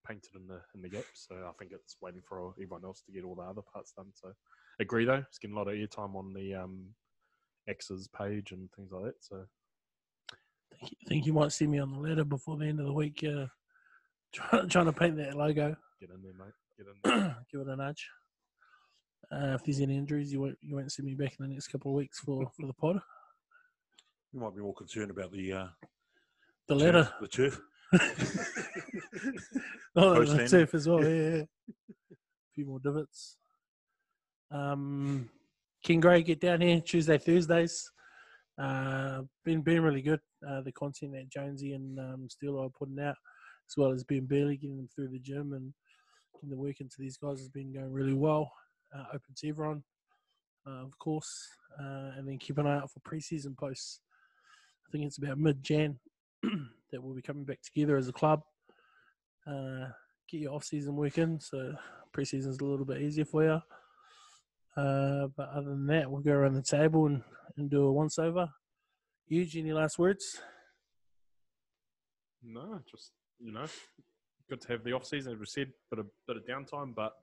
painted 0.08 0.36
in 0.36 0.48
the 0.48 0.62
in 0.76 0.82
the 0.82 0.90
gaps. 0.90 1.28
So 1.28 1.36
I 1.36 1.52
think 1.58 1.72
it's 1.72 1.98
waiting 2.02 2.22
for 2.28 2.52
everyone 2.52 2.86
else 2.86 3.02
to 3.06 3.12
get 3.12 3.24
all 3.24 3.36
the 3.36 3.42
other 3.42 3.62
parts 3.62 3.94
done. 3.96 4.12
So 4.14 4.32
agree 4.80 5.06
though, 5.06 5.24
it's 5.28 5.40
getting 5.40 5.56
a 5.56 5.60
lot 5.60 5.68
of 5.68 5.76
airtime 5.76 6.16
on 6.16 6.34
the 6.34 6.56
um, 6.56 6.88
X's 7.68 8.08
page 8.08 8.52
and 8.52 8.70
things 8.76 8.92
like 8.92 9.06
that. 9.06 9.24
So 9.24 9.46
think, 10.80 10.98
think 11.08 11.26
you 11.26 11.34
might 11.34 11.52
see 11.52 11.68
me 11.68 11.80
on 11.80 11.92
the 11.92 12.00
ladder 12.00 12.24
before 12.24 12.58
the 12.58 12.66
end 12.66 12.80
of 12.80 12.86
the 12.86 12.94
week, 12.94 13.24
uh, 13.24 13.48
trying, 14.34 14.70
trying 14.70 14.86
to 14.86 14.94
paint 14.94 15.18
that 15.18 15.36
logo. 15.36 15.76
get 16.00 16.10
in 16.10 16.22
there, 16.22 16.34
mate. 16.38 16.54
Get 16.78 16.88
in 16.88 17.20
there. 17.24 17.38
Give 17.52 17.62
it 17.62 17.68
a 17.68 17.76
nudge. 17.76 18.08
Uh, 19.32 19.56
if 19.56 19.64
there's 19.64 19.80
any 19.80 19.98
injuries, 19.98 20.32
you 20.32 20.40
won't 20.40 20.58
you 20.62 20.76
won't 20.76 20.92
see 20.92 21.02
me 21.02 21.16
back 21.16 21.36
in 21.40 21.48
the 21.48 21.54
next 21.54 21.68
couple 21.68 21.92
of 21.92 21.96
weeks 21.96 22.20
for, 22.20 22.48
for 22.56 22.68
the 22.68 22.74
pod. 22.74 23.02
You 24.36 24.42
might 24.42 24.56
be 24.56 24.62
more 24.62 24.74
concerned 24.74 25.12
about 25.12 25.32
the 25.32 25.54
uh, 25.54 25.68
The 26.68 26.78
turf- 26.78 27.14
the 27.22 27.28
turf. 27.28 27.62
oh, 29.96 30.26
the 30.26 30.48
turf 30.48 30.74
as 30.74 30.90
well. 30.90 31.02
Yeah, 31.02 31.44
a 32.12 32.18
few 32.54 32.66
more 32.66 32.80
divots. 32.80 33.38
Um, 34.52 35.30
King 35.84 36.02
Gray 36.02 36.22
get 36.22 36.42
down 36.42 36.60
here 36.60 36.82
Tuesday, 36.82 37.18
Thursdays. 37.18 37.90
Uh, 38.62 39.22
been 39.46 39.62
been 39.62 39.82
really 39.82 40.02
good. 40.02 40.20
Uh, 40.48 40.62
the 40.62 40.72
content 40.74 41.14
that 41.14 41.30
Jonesy 41.30 41.72
and 41.72 41.98
um, 41.98 42.28
Steele 42.30 42.60
are 42.60 42.70
putting 42.70 43.00
out, 43.00 43.16
as 43.70 43.78
well 43.78 43.94
as 43.94 44.04
Ben 44.04 44.26
Bailey 44.26 44.58
getting 44.58 44.78
them 44.78 44.90
through 44.94 45.08
the 45.10 45.20
gym 45.20 45.54
and 45.54 45.74
getting 46.36 46.50
the 46.50 46.58
work 46.58 46.82
into 46.82 46.98
these 47.00 47.16
guys 47.16 47.40
has 47.40 47.50
been 47.50 47.74
going 47.74 47.94
really 47.94 48.14
well. 48.14 48.52
Uh, 48.94 49.06
open 49.10 49.34
to 49.38 49.48
everyone, 49.48 49.84
uh, 50.68 50.84
of 50.84 50.98
course, 51.00 51.48
uh, 51.80 52.12
and 52.18 52.28
then 52.28 52.38
keep 52.38 52.58
an 52.58 52.68
eye 52.68 52.78
out 52.78 52.92
for 52.92 53.00
preseason 53.00 53.58
posts. 53.58 54.02
I 54.88 54.92
think 54.92 55.06
it's 55.06 55.18
about 55.18 55.38
mid 55.38 55.64
Jan 55.64 56.00
that 56.44 57.02
we'll 57.02 57.16
be 57.16 57.22
coming 57.22 57.44
back 57.44 57.62
together 57.62 57.98
as 57.98 58.08
a 58.08 58.14
club. 58.14 58.42
Uh, 59.48 59.88
get 60.30 60.42
your 60.42 60.54
off 60.54 60.64
season 60.64 60.96
work 60.96 61.18
in, 61.18 61.40
so 61.40 61.76
preseason's 62.16 62.60
a 62.60 62.66
little 62.66 62.86
bit 62.86 63.02
easier 63.02 63.26
for 63.26 63.44
you. 63.44 63.62
Uh, 64.82 65.28
but 65.36 65.50
other 65.50 65.70
than 65.70 65.88
that, 65.88 66.10
we'll 66.10 66.22
go 66.22 66.32
around 66.32 66.54
the 66.54 66.62
table 66.62 67.06
and, 67.06 67.22
and 67.58 67.70
do 67.70 67.84
a 67.84 67.92
once 67.92 68.20
over. 68.20 68.50
Huge, 69.28 69.58
any 69.58 69.74
last 69.74 69.98
words? 69.98 70.40
No, 72.44 72.80
just 72.90 73.12
you 73.40 73.52
know, 73.52 73.66
good 74.50 74.62
to 74.62 74.68
have 74.70 74.84
the 74.84 74.94
off 74.94 75.06
season. 75.06 75.34
As 75.34 75.40
we 75.40 75.46
said, 75.46 75.72
bit 75.90 76.00
of 76.00 76.08
bit 76.28 76.38
of 76.38 76.46
downtime, 76.46 76.94
but 76.94 77.14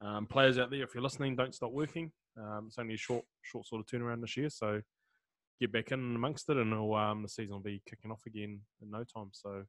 um, 0.00 0.26
players 0.26 0.58
out 0.58 0.70
there, 0.70 0.82
if 0.82 0.94
you're 0.94 1.02
listening, 1.02 1.36
don't 1.36 1.54
stop 1.54 1.72
working. 1.72 2.10
Um, 2.38 2.64
it's 2.68 2.78
only 2.78 2.94
a 2.94 2.98
short 2.98 3.24
short 3.42 3.66
sort 3.66 3.80
of 3.80 3.86
turnaround 3.86 4.20
this 4.20 4.36
year, 4.36 4.48
so 4.48 4.80
get 5.60 5.72
back 5.72 5.92
in 5.92 6.14
amongst 6.14 6.48
it, 6.48 6.56
and 6.56 6.72
um, 6.72 7.22
the 7.22 7.28
season 7.28 7.54
will 7.54 7.62
be 7.62 7.82
kicking 7.88 8.10
off 8.10 8.22
again 8.26 8.60
in 8.82 8.90
no 8.90 9.04
time. 9.04 9.30
So 9.32 9.64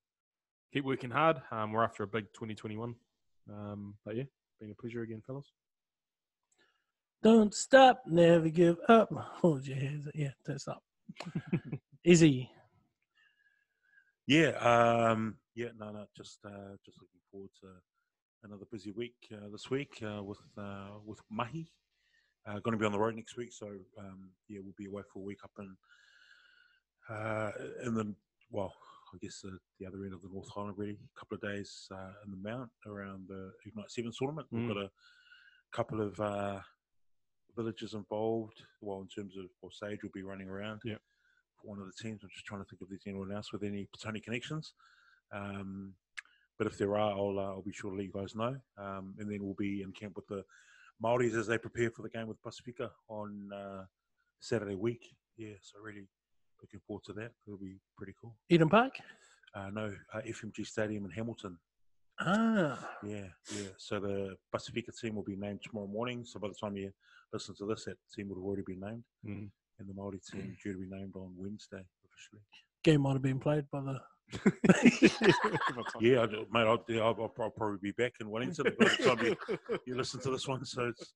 keep 0.73 0.85
working 0.85 1.11
hard. 1.11 1.41
Um, 1.51 1.71
we're 1.71 1.83
after 1.83 2.03
a 2.03 2.07
big 2.07 2.25
2021. 2.33 2.95
Um, 3.49 3.95
but 4.03 4.15
yeah, 4.15 4.23
been 4.59 4.71
a 4.71 4.75
pleasure 4.75 5.01
again, 5.01 5.21
fellas. 5.25 5.51
Don't 7.23 7.53
stop, 7.53 8.03
never 8.05 8.49
give 8.49 8.77
up. 8.87 9.09
Hold 9.41 9.65
your 9.65 9.77
hands. 9.77 10.07
Yeah, 10.13 10.31
don't 10.45 10.59
stop. 10.59 10.83
Easy. 12.05 12.49
Yeah, 14.27 14.49
um, 14.57 15.37
yeah, 15.55 15.69
no, 15.77 15.91
no, 15.91 16.05
just 16.17 16.39
uh, 16.45 16.75
just 16.83 16.97
looking 16.99 17.21
forward 17.31 17.51
to 17.61 17.67
another 18.43 18.65
busy 18.71 18.91
week 18.91 19.15
uh, 19.33 19.49
this 19.51 19.69
week 19.69 20.01
uh, 20.03 20.23
with 20.23 20.39
uh, 20.57 20.97
with 21.05 21.19
Mahi. 21.31 21.67
Uh, 22.47 22.59
going 22.59 22.73
to 22.73 22.77
be 22.77 22.85
on 22.85 22.91
the 22.91 22.99
road 22.99 23.15
next 23.15 23.37
week, 23.37 23.51
so 23.51 23.67
um, 23.97 24.29
yeah, 24.47 24.59
we'll 24.63 24.73
be 24.77 24.85
away 24.85 25.01
for 25.11 25.19
a 25.19 25.23
week 25.23 25.39
up 25.43 25.51
in 25.57 25.75
uh, 27.09 27.51
in 27.85 27.93
the 27.95 28.13
well, 28.51 28.73
I 29.13 29.17
guess 29.19 29.41
the, 29.41 29.57
the 29.79 29.85
other 29.87 30.03
end 30.03 30.13
of 30.13 30.21
the 30.21 30.29
North 30.31 30.49
Island, 30.55 30.75
really. 30.77 30.99
A 31.15 31.19
couple 31.19 31.35
of 31.35 31.41
days 31.41 31.87
uh, 31.91 32.11
in 32.25 32.31
the 32.31 32.37
Mount 32.37 32.69
around 32.85 33.27
the 33.27 33.51
Ignite 33.65 33.89
Sevens 33.91 34.17
tournament. 34.17 34.47
We've 34.51 34.63
Mm. 34.63 34.73
got 34.75 34.77
a 34.83 34.91
couple 35.71 36.01
of 36.01 36.19
uh, 36.19 36.59
Villagers 37.55 37.93
involved. 37.95 38.61
Well, 38.81 39.01
in 39.01 39.07
terms 39.07 39.35
of 39.37 39.45
well, 39.61 39.71
Sage 39.71 40.03
will 40.03 40.11
be 40.13 40.21
running 40.23 40.47
around. 40.49 40.81
Yep. 40.85 41.01
for 41.61 41.67
one 41.67 41.79
of 41.79 41.85
the 41.87 41.93
teams. 42.03 42.21
I'm 42.23 42.29
just 42.29 42.45
trying 42.45 42.61
to 42.61 42.65
think 42.69 42.81
if 42.81 42.89
there's 42.89 43.01
anyone 43.07 43.31
else 43.31 43.51
with 43.51 43.63
any 43.63 43.87
Petone 43.95 44.23
connections. 44.23 44.73
Um, 45.31 45.93
but 46.57 46.67
if 46.67 46.77
there 46.77 46.95
are, 46.97 47.11
I'll, 47.11 47.39
uh, 47.39 47.43
I'll 47.43 47.61
be 47.63 47.73
sure 47.73 47.91
to 47.91 47.97
let 47.97 48.05
you 48.05 48.11
guys 48.11 48.35
know. 48.35 48.55
Um, 48.77 49.15
and 49.19 49.29
then 49.31 49.39
we'll 49.43 49.55
be 49.55 49.81
in 49.81 49.91
camp 49.91 50.15
with 50.15 50.27
the 50.27 50.43
Maoris 51.03 51.35
as 51.35 51.47
they 51.47 51.57
prepare 51.57 51.91
for 51.91 52.01
the 52.03 52.09
game 52.09 52.27
with 52.27 52.41
Pasifika 52.41 52.89
on 53.09 53.49
uh, 53.53 53.83
Saturday 54.39 54.75
week. 54.75 55.05
Yeah, 55.37 55.53
so 55.61 55.79
really 55.79 56.07
looking 56.61 56.79
forward 56.87 57.03
to 57.05 57.13
that. 57.13 57.31
It'll 57.45 57.59
be 57.59 57.77
pretty 57.97 58.13
cool. 58.21 58.35
Eden 58.49 58.69
Park? 58.69 58.93
Uh, 59.53 59.69
no, 59.73 59.93
uh, 60.13 60.21
FMG 60.21 60.65
Stadium 60.65 61.05
in 61.05 61.11
Hamilton. 61.11 61.57
Ah, 62.19 62.79
Yeah, 63.03 63.27
yeah. 63.53 63.67
So 63.77 63.99
the 63.99 64.35
Pasifika 64.53 64.97
team 64.97 65.15
will 65.15 65.23
be 65.23 65.35
named 65.35 65.59
tomorrow 65.63 65.87
morning. 65.87 66.23
So 66.25 66.39
by 66.39 66.47
the 66.47 66.53
time 66.55 66.77
you 66.77 66.91
listen 67.33 67.55
to 67.55 67.65
this, 67.65 67.85
that 67.85 67.97
team 68.15 68.29
would 68.29 68.37
have 68.37 68.45
already 68.45 68.63
been 68.65 68.79
named. 68.79 69.03
Mhm. 69.25 69.49
And 69.79 69.89
the 69.89 69.93
Maori 69.93 70.19
team 70.19 70.55
due 70.63 70.71
to 70.73 70.79
be 70.79 70.85
named 70.87 71.13
on 71.17 71.33
Wednesday 71.37 71.83
officially. 72.05 72.41
game 72.83 73.01
might 73.01 73.13
have 73.13 73.21
been 73.21 73.39
played 73.39 73.69
by 73.69 73.81
the. 73.81 73.99
Yeah, 76.01 76.21
I, 76.21 76.25
mate, 76.51 76.67
I'll, 76.67 76.83
I'll, 76.89 77.31
I'll 77.39 77.49
probably 77.49 77.77
be 77.81 77.91
back 77.91 78.13
in 78.19 78.29
Wellington 78.29 78.65
by 78.79 78.85
the 78.85 79.03
time 79.03 79.25
you, 79.25 79.57
you 79.85 79.95
listen 79.95 80.19
to 80.21 80.29
this 80.31 80.47
one. 80.47 80.65
So 80.65 80.87
it's 80.87 81.13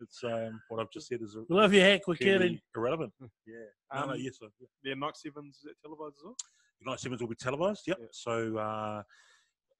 it's 0.00 0.22
um, 0.24 0.60
what 0.68 0.80
I've 0.80 0.90
just 0.90 1.08
said 1.08 1.20
is 1.22 1.36
We 1.48 1.54
love 1.56 1.72
your 1.74 1.84
hack. 1.84 2.02
We're 2.06 2.14
kidding. 2.14 2.58
irrelevant. 2.74 3.12
Yeah, 3.46 3.54
no, 3.94 4.06
no, 4.06 4.12
Um, 4.14 4.18
yes, 4.20 4.38
sir. 4.38 4.46
Yeah. 4.60 4.66
Yeah, 4.82 4.92
Ignite 4.92 5.16
Sevens 5.16 5.56
is 5.56 5.62
that 5.64 5.74
televised 5.82 6.16
as 6.18 6.24
well? 6.24 6.36
Ignite 6.80 7.00
Sevens 7.00 7.20
will 7.20 7.28
be 7.28 7.34
televised. 7.34 7.82
Yep. 7.86 7.98
Yeah. 8.00 8.06
So 8.12 8.56
uh, 8.56 9.02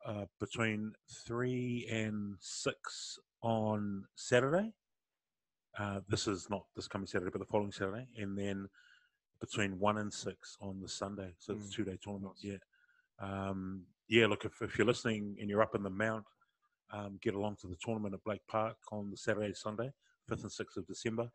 uh, 0.06 0.24
between 0.38 0.92
three 1.26 1.86
and 1.90 2.34
six 2.40 3.18
on 3.42 4.04
Saturday. 4.16 4.72
Uh, 5.78 6.00
this 6.08 6.26
is 6.26 6.48
not 6.50 6.64
this 6.76 6.88
coming 6.88 7.06
Saturday, 7.06 7.30
but 7.32 7.38
the 7.38 7.46
following 7.46 7.70
Saturday, 7.72 8.06
and 8.18 8.36
then 8.36 8.66
between 9.40 9.78
one 9.78 9.98
and 9.98 10.12
six 10.12 10.56
on 10.60 10.80
the 10.82 10.88
Sunday. 10.88 11.32
So 11.38 11.54
it's 11.54 11.64
a 11.64 11.68
Mm. 11.68 11.72
two 11.72 11.84
day 11.84 11.98
tournament. 12.02 12.34
Nice. 12.42 12.52
Yeah. 12.52 12.58
Um, 13.20 13.82
yeah. 14.08 14.26
Look, 14.26 14.44
if, 14.44 14.60
if 14.62 14.78
you're 14.78 14.86
listening 14.86 15.36
and 15.40 15.48
you're 15.48 15.62
up 15.62 15.74
in 15.74 15.82
the 15.82 15.90
Mount, 15.90 16.24
um, 16.92 17.18
get 17.22 17.34
along 17.34 17.56
to 17.60 17.68
the 17.68 17.76
tournament 17.84 18.14
at 18.14 18.24
Blake 18.24 18.40
Park 18.48 18.76
on 18.90 19.10
the 19.10 19.16
Saturday, 19.16 19.52
Sunday, 19.54 19.90
fifth 20.28 20.42
and 20.42 20.52
sixth 20.52 20.76
of 20.76 20.86
December. 20.86 21.30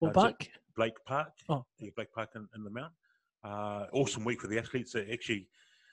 What 0.00 0.10
Uh, 0.10 0.12
park? 0.12 0.48
Blake 0.76 0.96
Park. 1.06 1.32
Oh. 1.48 1.64
Yeah, 1.78 1.90
Blake 1.96 2.12
Park 2.12 2.30
in, 2.34 2.46
in 2.54 2.64
the 2.64 2.70
Mount. 2.70 2.92
Uh, 3.44 3.86
awesome 3.92 4.24
week 4.24 4.40
for 4.40 4.48
the 4.48 4.58
athletes. 4.58 4.94
Uh, 4.94 5.04
Actually, 5.12 5.48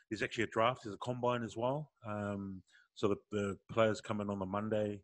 there's 0.10 0.22
actually 0.22 0.44
a 0.44 0.48
draft. 0.48 0.82
There's 0.84 0.96
a 0.96 1.00
combine 1.00 1.44
as 1.44 1.56
well. 1.56 1.92
Um, 2.06 2.62
so 2.96 3.08
the, 3.08 3.16
the 3.32 3.58
players 3.72 4.02
come 4.02 4.22
in 4.22 4.30
on 4.30 4.40
the 4.40 4.46
Monday, 4.46 5.02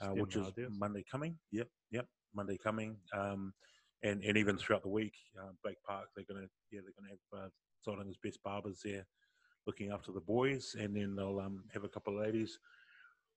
uh, 0.00 0.08
which 0.10 0.36
is. 0.36 0.46
Monday 0.70 1.04
coming. 1.10 1.36
Yep, 1.52 1.68
yep, 1.90 2.06
Monday 2.34 2.58
coming. 2.62 2.96
Um, 3.12 3.52
and, 4.02 4.22
and 4.22 4.36
even 4.36 4.56
throughout 4.56 4.82
the 4.82 4.88
week, 4.88 5.14
uh, 5.40 5.50
Blake 5.62 5.76
Park, 5.86 6.06
they're 6.14 6.24
gonna 6.28 6.46
yeah 6.70 6.80
they're 6.84 6.94
gonna 6.98 7.10
have 7.10 7.44
uh, 7.44 7.48
Zoltan's 7.86 8.16
best 8.22 8.38
barbers 8.44 8.80
there, 8.84 9.06
looking 9.68 9.92
after 9.92 10.10
the 10.10 10.20
boys, 10.20 10.74
and 10.80 10.96
then 10.96 11.14
they'll 11.14 11.38
um, 11.38 11.62
have 11.72 11.84
a 11.84 11.88
couple 11.88 12.16
of 12.16 12.24
ladies 12.24 12.58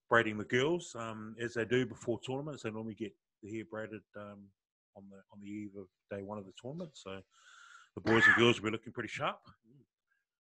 braiding 0.09 0.37
the 0.37 0.45
girls 0.45 0.95
um, 0.97 1.35
as 1.39 1.53
they 1.53 1.65
do 1.65 1.85
before 1.85 2.19
tournaments. 2.25 2.63
They 2.63 2.71
normally 2.71 2.95
get 2.95 3.13
the 3.43 3.51
hair 3.53 3.65
braided 3.69 4.01
um, 4.15 4.39
on 4.95 5.03
the 5.11 5.17
on 5.31 5.41
the 5.41 5.47
eve 5.49 5.71
of 5.77 5.87
day 6.09 6.23
one 6.23 6.37
of 6.37 6.45
the 6.45 6.53
tournament. 6.59 6.91
So 6.93 7.19
the 7.95 8.01
boys 8.01 8.23
and 8.25 8.35
girls 8.37 8.59
will 8.59 8.69
be 8.69 8.71
looking 8.71 8.93
pretty 8.93 9.09
sharp. 9.09 9.39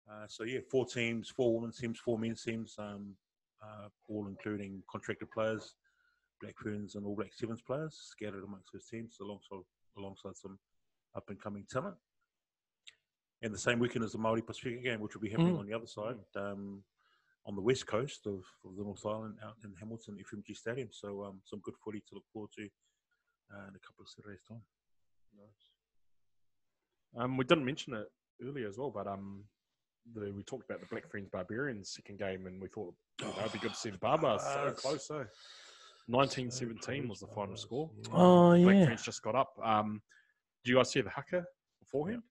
Uh, 0.09 0.25
so 0.27 0.43
yeah, 0.43 0.59
four 0.69 0.85
teams, 0.85 1.29
four 1.29 1.53
women's 1.55 1.79
teams, 1.79 1.99
four 1.99 2.17
men's 2.17 2.43
teams, 2.43 2.75
um, 2.77 3.15
uh, 3.63 3.87
all 4.07 4.27
including 4.27 4.83
contracted 4.89 5.31
players, 5.31 5.75
Black 6.41 6.55
Ferns 6.57 6.95
and 6.95 7.05
All 7.05 7.15
Black 7.15 7.33
Sevens 7.33 7.61
players 7.61 7.97
scattered 8.11 8.43
amongst 8.43 8.73
those 8.73 8.87
teams, 8.87 9.17
alongside 9.19 9.65
alongside 9.97 10.37
some 10.37 10.59
up 11.15 11.29
and 11.29 11.41
coming 11.41 11.65
talent. 11.71 11.95
And 13.43 13.53
the 13.53 13.57
same 13.57 13.79
weekend 13.79 14.05
as 14.05 14.11
the 14.11 14.17
Maori 14.19 14.41
Pacific 14.41 14.83
game, 14.83 14.99
which 14.99 15.15
will 15.15 15.21
be 15.21 15.29
happening 15.29 15.55
Mm. 15.55 15.59
on 15.59 15.65
the 15.65 15.73
other 15.73 15.87
side, 15.87 16.17
um, 16.35 16.83
on 17.45 17.55
the 17.55 17.61
west 17.61 17.87
coast 17.87 18.27
of, 18.27 18.45
of 18.63 18.75
the 18.77 18.83
North 18.83 19.03
Island, 19.05 19.37
out 19.43 19.55
in 19.63 19.73
Hamilton 19.79 20.17
FMG 20.19 20.55
Stadium. 20.55 20.89
So 20.91 21.23
um, 21.23 21.41
some 21.43 21.59
good 21.59 21.75
footy 21.83 22.01
to 22.07 22.15
look 22.15 22.25
forward 22.31 22.51
to 22.57 22.63
uh, 23.53 23.67
in 23.69 23.75
a 23.75 23.79
couple 23.79 24.01
of 24.03 24.09
Saturdays' 24.09 24.43
time. 24.47 24.61
Nice. 25.35 27.23
Um, 27.23 27.35
we 27.37 27.43
didn't 27.45 27.65
mention 27.65 27.93
it 27.95 28.07
earlier 28.45 28.67
as 28.67 28.77
well, 28.77 28.91
but 28.91 29.07
um, 29.07 29.43
the, 30.13 30.31
we 30.31 30.43
talked 30.43 30.69
about 30.69 30.79
the 30.79 30.85
Black 30.87 31.09
Ferns 31.09 31.29
Barbarians 31.29 31.89
second 31.89 32.19
game, 32.19 32.45
and 32.45 32.61
we 32.61 32.67
thought 32.67 32.93
you 33.19 33.25
know, 33.27 33.33
it'd 33.39 33.53
be 33.53 33.59
good 33.59 33.73
to 33.73 33.77
see 33.79 33.89
the 33.89 33.97
Barbars 33.97 34.41
so 34.41 34.45
Barbars. 34.47 34.75
close. 34.77 35.07
So 35.07 35.25
1917 36.07 37.07
was 37.09 37.19
the 37.19 37.27
final 37.27 37.55
score. 37.57 37.89
Oh 38.13 38.51
Black 38.61 38.75
yeah, 38.75 38.85
Ferns 38.85 39.03
just 39.03 39.21
got 39.23 39.35
up. 39.35 39.53
Um, 39.63 40.01
did 40.63 40.71
you 40.71 40.77
guys 40.77 40.91
see 40.91 41.01
the 41.01 41.09
haka 41.09 41.43
beforehand? 41.79 42.21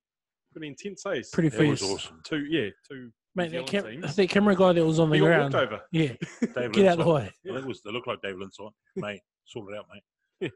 Pretty 0.53 0.69
intense, 0.69 1.05
eh? 1.07 1.23
pretty 1.33 1.49
That 1.51 1.67
was 1.69 1.81
fierce, 1.81 1.93
awesome. 1.93 2.21
Two, 2.25 2.45
yeah, 2.47 2.71
two. 2.89 3.11
mate. 3.35 3.53
New 3.53 3.61
That, 3.61 3.69
Zealand 3.71 4.03
cam- 4.03 4.13
that 4.17 4.29
camera 4.31 4.57
guy 4.57 4.73
that 4.73 4.85
was 4.85 4.99
on 4.99 5.11
the 5.11 5.17
He 5.17 5.21
got 5.21 5.27
ground, 5.27 5.55
walked 5.55 5.67
over. 5.73 5.83
yeah, 5.93 6.13
David 6.55 6.73
get 6.73 6.87
out 6.87 6.99
the 6.99 7.05
Linside. 7.05 7.15
way. 7.15 7.23
I 7.23 7.49
think 7.53 7.59
it 7.59 7.67
was. 7.67 7.81
It 7.85 7.93
looked 7.93 8.07
like 8.09 8.21
David 8.23 8.39
Linside, 8.41 8.73
mate. 8.97 9.21
Sort 9.45 9.73
it 9.73 9.79
out, 9.79 9.87
mate. 9.93 10.03
Yeah. 10.41 10.49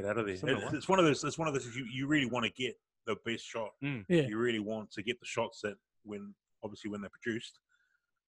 Get 0.00 0.04
out 0.08 0.18
of 0.18 0.26
there. 0.26 0.34
It- 0.34 0.74
it's 0.74 0.88
one 0.88 0.98
of 0.98 1.04
those. 1.04 1.24
It's 1.24 1.38
one 1.38 1.48
of 1.48 1.54
those. 1.54 1.74
You, 1.76 1.84
you 1.92 2.06
really 2.06 2.26
want 2.26 2.44
to 2.46 2.52
get 2.52 2.74
the 3.06 3.16
best 3.26 3.44
shot. 3.44 3.70
Mm. 3.82 4.04
Yeah. 4.08 4.22
You 4.22 4.38
really 4.38 4.60
want 4.60 4.90
to 4.92 5.02
get 5.02 5.18
the 5.18 5.26
shots 5.26 5.60
that 5.62 5.74
when 6.04 6.32
obviously 6.62 6.90
when 6.90 7.00
they're 7.00 7.10
produced, 7.10 7.58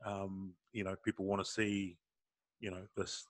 um, 0.05 0.53
you 0.73 0.83
know, 0.85 0.97
people 1.05 1.25
want 1.25 1.45
to 1.45 1.51
see, 1.51 1.97
you 2.61 2.71
know, 2.71 2.83
this 2.97 3.25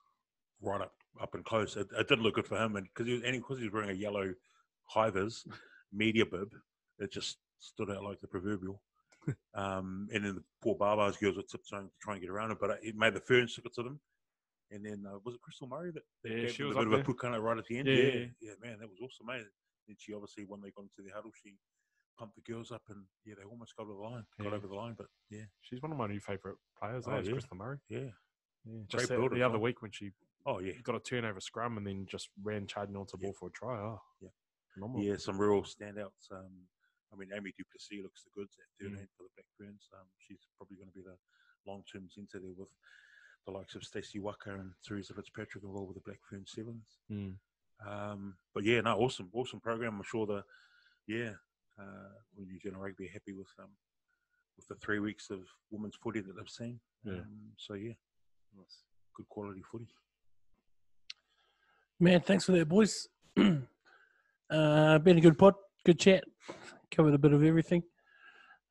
right 0.63 0.81
up 0.81 0.93
up 1.21 1.35
and 1.35 1.45
close. 1.45 1.77
It, 1.77 1.89
it 1.99 2.09
did 2.09 2.19
look 2.21 2.35
good 2.37 2.47
for 2.47 2.57
him, 2.57 2.77
and 2.77 2.87
because 2.87 3.07
he 3.07 3.13
was, 3.15 3.23
and 3.23 3.33
because 3.37 3.59
he 3.59 3.65
was 3.65 3.73
wearing 3.75 3.91
a 3.91 3.93
yellow 3.93 4.33
high 4.87 5.11
vis 5.11 5.45
media 5.93 6.25
bib, 6.27 6.49
it 6.99 7.13
just 7.13 7.37
stood 7.59 7.91
out 7.91 8.03
like 8.05 8.21
the 8.21 8.27
proverbial. 8.29 8.81
um, 9.55 10.09
and 10.13 10.25
then 10.25 10.35
the 10.37 10.45
poor 10.63 10.77
Barbars 10.77 11.19
girls 11.19 11.37
were 11.37 11.43
tiptoeing 11.43 11.89
to 11.89 11.95
try 12.03 12.15
and 12.15 12.21
get 12.23 12.31
around 12.31 12.51
it, 12.51 12.59
but 12.61 12.79
it 12.83 12.95
made 12.97 13.15
the 13.15 13.21
Ferns 13.21 13.55
took 13.55 13.67
it 13.67 13.75
to 13.75 13.83
them. 13.83 14.01
And 14.71 14.85
then 14.85 15.05
uh, 15.07 15.19
was 15.25 15.35
it 15.35 15.41
Krystal 15.41 15.69
Murray 15.69 15.93
that, 15.93 16.03
that 16.25 16.31
Yeah, 16.43 16.49
she 16.49 16.63
was 16.65 16.77
a 16.77 16.81
bit 16.81 16.91
there. 16.91 17.01
of 17.01 17.09
a 17.09 17.13
pukana 17.13 17.41
right 17.41 17.57
at 17.59 17.65
the 17.67 17.79
end? 17.79 17.89
Yeah, 17.89 17.95
Yeah, 17.95 18.03
yeah, 18.13 18.27
yeah, 18.41 18.53
man, 18.63 18.79
that 18.81 18.89
was 18.89 18.99
awesome, 19.03 19.27
mate. 19.27 19.45
And 19.89 19.97
she 19.99 20.13
obviously 20.15 20.45
when 20.47 20.61
they 20.61 20.71
got 20.71 20.83
into 20.83 21.03
the 21.07 21.15
huddle, 21.15 21.31
she 21.43 21.55
pumped 22.19 22.35
the 22.37 22.43
girls 22.53 22.71
up, 22.73 22.83
and 22.89 23.05
yeah, 23.25 23.35
they 23.39 23.45
almost 23.45 23.77
got 23.77 23.85
over 23.85 23.93
the 23.95 23.99
line, 24.01 24.25
got 24.43 24.53
over 24.53 24.67
the 24.67 24.75
line. 24.75 24.95
But 24.97 25.07
yeah, 25.31 25.45
She's 25.63 25.83
one 25.83 25.93
of 25.93 25.99
my 25.99 26.07
new 26.07 26.21
favourite 26.21 26.57
players. 26.79 27.05
Oh, 27.07 27.13
eh? 27.13 27.21
yeah. 27.25 27.33
Krystal 27.33 27.57
Murray. 27.57 27.79
yeah, 27.89 27.99
Yeah, 28.65 28.81
just 28.89 29.09
that- 29.09 29.31
the 29.33 29.43
other 29.43 29.59
week 29.59 29.81
when 29.83 29.91
she 29.93 30.11
oh 30.47 30.59
yeah, 30.61 30.73
got 30.83 30.95
a 30.97 31.01
turnover 31.01 31.41
scrum 31.41 31.77
and 31.79 31.87
then 31.87 32.07
just 32.11 32.29
ran 32.43 32.67
charging 32.67 32.97
onto 32.97 33.17
the 33.17 33.23
Yeah. 33.23 33.29
ball 33.29 33.35
for 33.39 33.49
a 33.49 33.53
try. 33.53 33.79
Oh, 33.79 34.01
Yeah. 34.21 34.29
phenomenal. 34.73 35.05
yeah, 35.05 35.17
some 35.17 35.39
real 35.41 35.63
standouts. 35.63 36.31
Um, 36.33 36.67
I 37.15 37.17
mean, 37.17 37.31
Amy 37.33 37.53
du 37.57 37.65
Plessis 37.71 38.03
looks 38.03 38.25
the 38.25 38.31
goods 38.35 38.57
at 38.59 38.87
Mm. 38.87 38.91
13 38.99 39.09
for 39.17 39.23
the 39.23 39.31
Black 39.37 39.47
Ferns. 39.57 39.89
Um, 39.95 40.07
she's 40.19 40.49
probably 40.57 40.77
going 40.77 40.89
to 40.89 40.95
be 40.95 41.03
the 41.03 41.17
long-term 41.67 42.09
centre 42.11 42.41
there 42.41 42.53
with 42.57 42.69
the 43.47 43.53
likes 43.53 43.75
of 43.77 43.85
Stacey 43.85 44.19
Waaka 44.19 44.59
and 44.59 44.73
Theresa 44.87 45.15
Fitzpatrick 45.15 45.63
involved 45.65 45.89
with 45.95 45.97
the 46.03 46.09
Black 46.09 46.21
Fern 46.29 46.45
Sevens. 46.47 46.99
Mm. 47.11 47.37
Um, 47.87 48.37
but 48.53 48.65
yeah, 48.65 48.81
no, 48.81 48.97
awesome, 48.99 49.29
awesome 49.33 49.61
program. 49.61 49.97
I'm 49.97 50.03
sure 50.03 50.27
the 50.27 50.45
yeah, 51.07 51.33
uh, 51.79 52.11
well, 52.35 52.47
New 52.47 52.59
Zealand 52.59 52.83
Rugby 52.83 53.07
are 53.07 53.13
happy 53.13 53.33
with 53.33 53.49
um 53.59 53.71
with 54.57 54.67
the 54.69 54.77
three 54.77 55.01
weeks 55.01 55.31
of 55.31 55.41
women's 55.71 55.97
footy 55.97 56.21
that 56.21 56.35
they've 56.37 56.49
seen. 56.49 56.81
Yeah. 57.05 57.15
Um, 57.15 57.53
so 57.57 57.75
yeah, 57.75 57.93
good 59.15 59.29
quality 59.29 59.63
footy. 59.71 59.89
Man, 62.01 62.21
thanks 62.21 62.45
for 62.45 62.53
that, 62.53 62.69
boys. 62.69 63.09
uh, 63.37 64.99
been 64.99 65.19
a 65.19 65.21
good 65.21 65.39
pod, 65.39 65.55
good 65.85 65.99
chat. 65.99 66.25
Covered 66.91 67.15
a 67.15 67.19
bit 67.19 67.33
of 67.33 67.43
everything. 67.45 67.83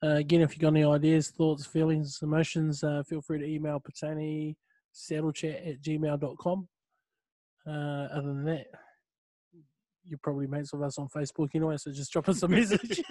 Uh, 0.03 0.15
again, 0.15 0.41
if 0.41 0.51
you've 0.53 0.61
got 0.61 0.69
any 0.69 0.83
ideas, 0.83 1.29
thoughts, 1.29 1.65
feelings, 1.65 2.19
emotions, 2.21 2.83
uh, 2.83 3.03
feel 3.07 3.21
free 3.21 3.39
to 3.39 3.45
email 3.45 3.79
Patani 3.81 4.55
saddlechat 4.93 5.67
at 5.69 5.81
gmail.com. 5.81 6.67
Uh, 7.65 7.69
other 7.71 8.27
than 8.27 8.43
that, 8.45 8.65
you're 10.03 10.19
probably 10.21 10.47
mates 10.47 10.73
with 10.73 10.83
us 10.83 10.97
on 10.97 11.07
Facebook 11.07 11.49
anyway, 11.55 11.77
so 11.77 11.89
just 11.91 12.11
drop 12.11 12.27
us 12.27 12.43
a 12.43 12.47
message. 12.47 12.99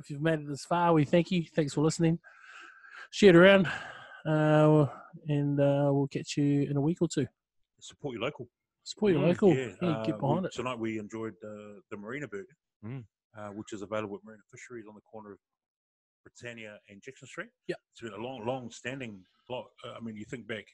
if 0.00 0.08
you've 0.08 0.22
made 0.22 0.40
it 0.40 0.48
this 0.48 0.64
far, 0.64 0.94
we 0.94 1.04
thank 1.04 1.30
you. 1.30 1.44
Thanks 1.54 1.74
for 1.74 1.82
listening. 1.82 2.18
Share 3.10 3.30
it 3.30 3.36
around, 3.36 3.66
uh, 4.26 4.86
and 5.28 5.60
uh, 5.60 5.90
we'll 5.92 6.08
catch 6.08 6.36
you 6.38 6.62
in 6.70 6.76
a 6.78 6.80
week 6.80 6.98
or 7.02 7.08
two. 7.08 7.26
Support 7.80 8.14
your 8.14 8.22
local. 8.22 8.48
Support 8.84 9.12
your 9.12 9.22
Mm, 9.22 9.28
local. 9.28 9.54
Yeah, 9.54 9.68
Yeah, 9.82 9.88
uh, 9.88 10.04
get 10.06 10.14
we- 10.14 10.20
behind 10.20 10.46
it. 10.46 10.52
Tonight 10.52 10.78
we 10.78 10.98
enjoyed 10.98 11.34
uh, 11.44 11.80
the 11.90 11.98
Marina 11.98 12.26
Burger, 12.26 12.46
Mm. 12.84 13.04
uh, 13.36 13.48
which 13.48 13.72
is 13.72 13.82
available 13.82 14.16
at 14.16 14.24
Marina 14.24 14.42
Fisheries 14.50 14.86
on 14.88 14.94
the 14.94 15.00
corner 15.00 15.32
of 15.32 15.38
Britannia 16.24 16.78
and 16.88 17.02
Jackson 17.02 17.26
Street. 17.26 17.48
Yeah, 17.66 17.76
It's 17.92 18.00
been 18.00 18.12
a 18.12 18.16
long, 18.22 18.46
long 18.46 18.70
standing 18.70 19.24
block. 19.48 19.70
Uh, 19.84 19.94
I 19.96 20.00
mean, 20.00 20.16
you 20.16 20.24
think 20.24 20.46
back 20.46 20.64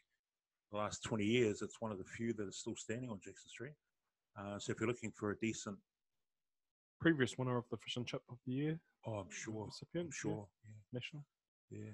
the 0.70 0.76
last 0.78 1.02
20 1.04 1.24
years, 1.24 1.62
it's 1.62 1.80
one 1.80 1.92
of 1.92 1.98
the 1.98 2.04
few 2.04 2.32
that 2.34 2.46
is 2.48 2.58
still 2.58 2.76
standing 2.76 3.08
on 3.10 3.18
Jackson 3.24 3.48
Street. 3.48 3.72
Uh, 4.38 4.58
so 4.58 4.72
if 4.72 4.80
you're 4.80 4.88
looking 4.88 5.12
for 5.12 5.30
a 5.30 5.36
decent, 5.38 5.78
Previous 7.00 7.36
winner 7.36 7.58
of 7.58 7.64
the 7.70 7.76
fish 7.76 7.96
and 7.96 8.06
chip 8.06 8.22
of 8.30 8.38
the 8.46 8.52
year 8.52 8.80
oh, 9.06 9.14
I'm 9.16 9.30
sure, 9.30 9.66
recipient. 9.66 10.06
I'm 10.06 10.12
sure, 10.12 10.48
National. 10.92 11.22
yeah, 11.70 11.80
yeah. 11.86 11.90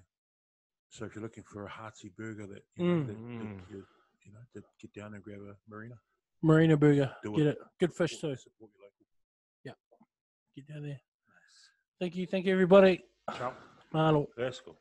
So 0.90 1.04
if 1.04 1.14
you're 1.16 1.22
looking 1.24 1.42
for 1.42 1.64
a 1.64 1.68
hearty 1.68 2.12
burger 2.16 2.46
that 2.46 2.62
you 2.76 2.84
know, 2.86 3.02
Mm. 3.02 3.06
that, 3.06 3.12
that 3.16 3.18
Mm. 3.18 3.70
you, 3.70 3.86
you 4.24 4.32
know, 4.32 4.38
to 4.54 4.62
get 4.80 4.92
down 4.94 5.14
and 5.14 5.22
grab 5.24 5.40
a 5.40 5.56
Marina, 5.68 5.96
Marina 6.42 6.76
Burger. 6.76 7.12
Do 7.24 7.32
Get 7.36 7.46
it. 7.46 7.48
it. 7.48 7.58
Good 7.80 7.92
fish 7.94 8.10
too. 8.12 8.36
support, 8.36 8.40
support 8.40 8.70
your 8.72 8.82
local. 8.84 8.89
Get 10.56 10.68
down 10.68 10.82
there. 10.82 11.00
Thank 12.00 12.16
you. 12.16 12.26
Thank 12.26 12.46
you, 12.46 12.52
everybody. 12.52 13.02
Ciao. 13.36 13.52
Mahalo. 13.94 14.26
Let's 14.36 14.60
go. 14.60 14.76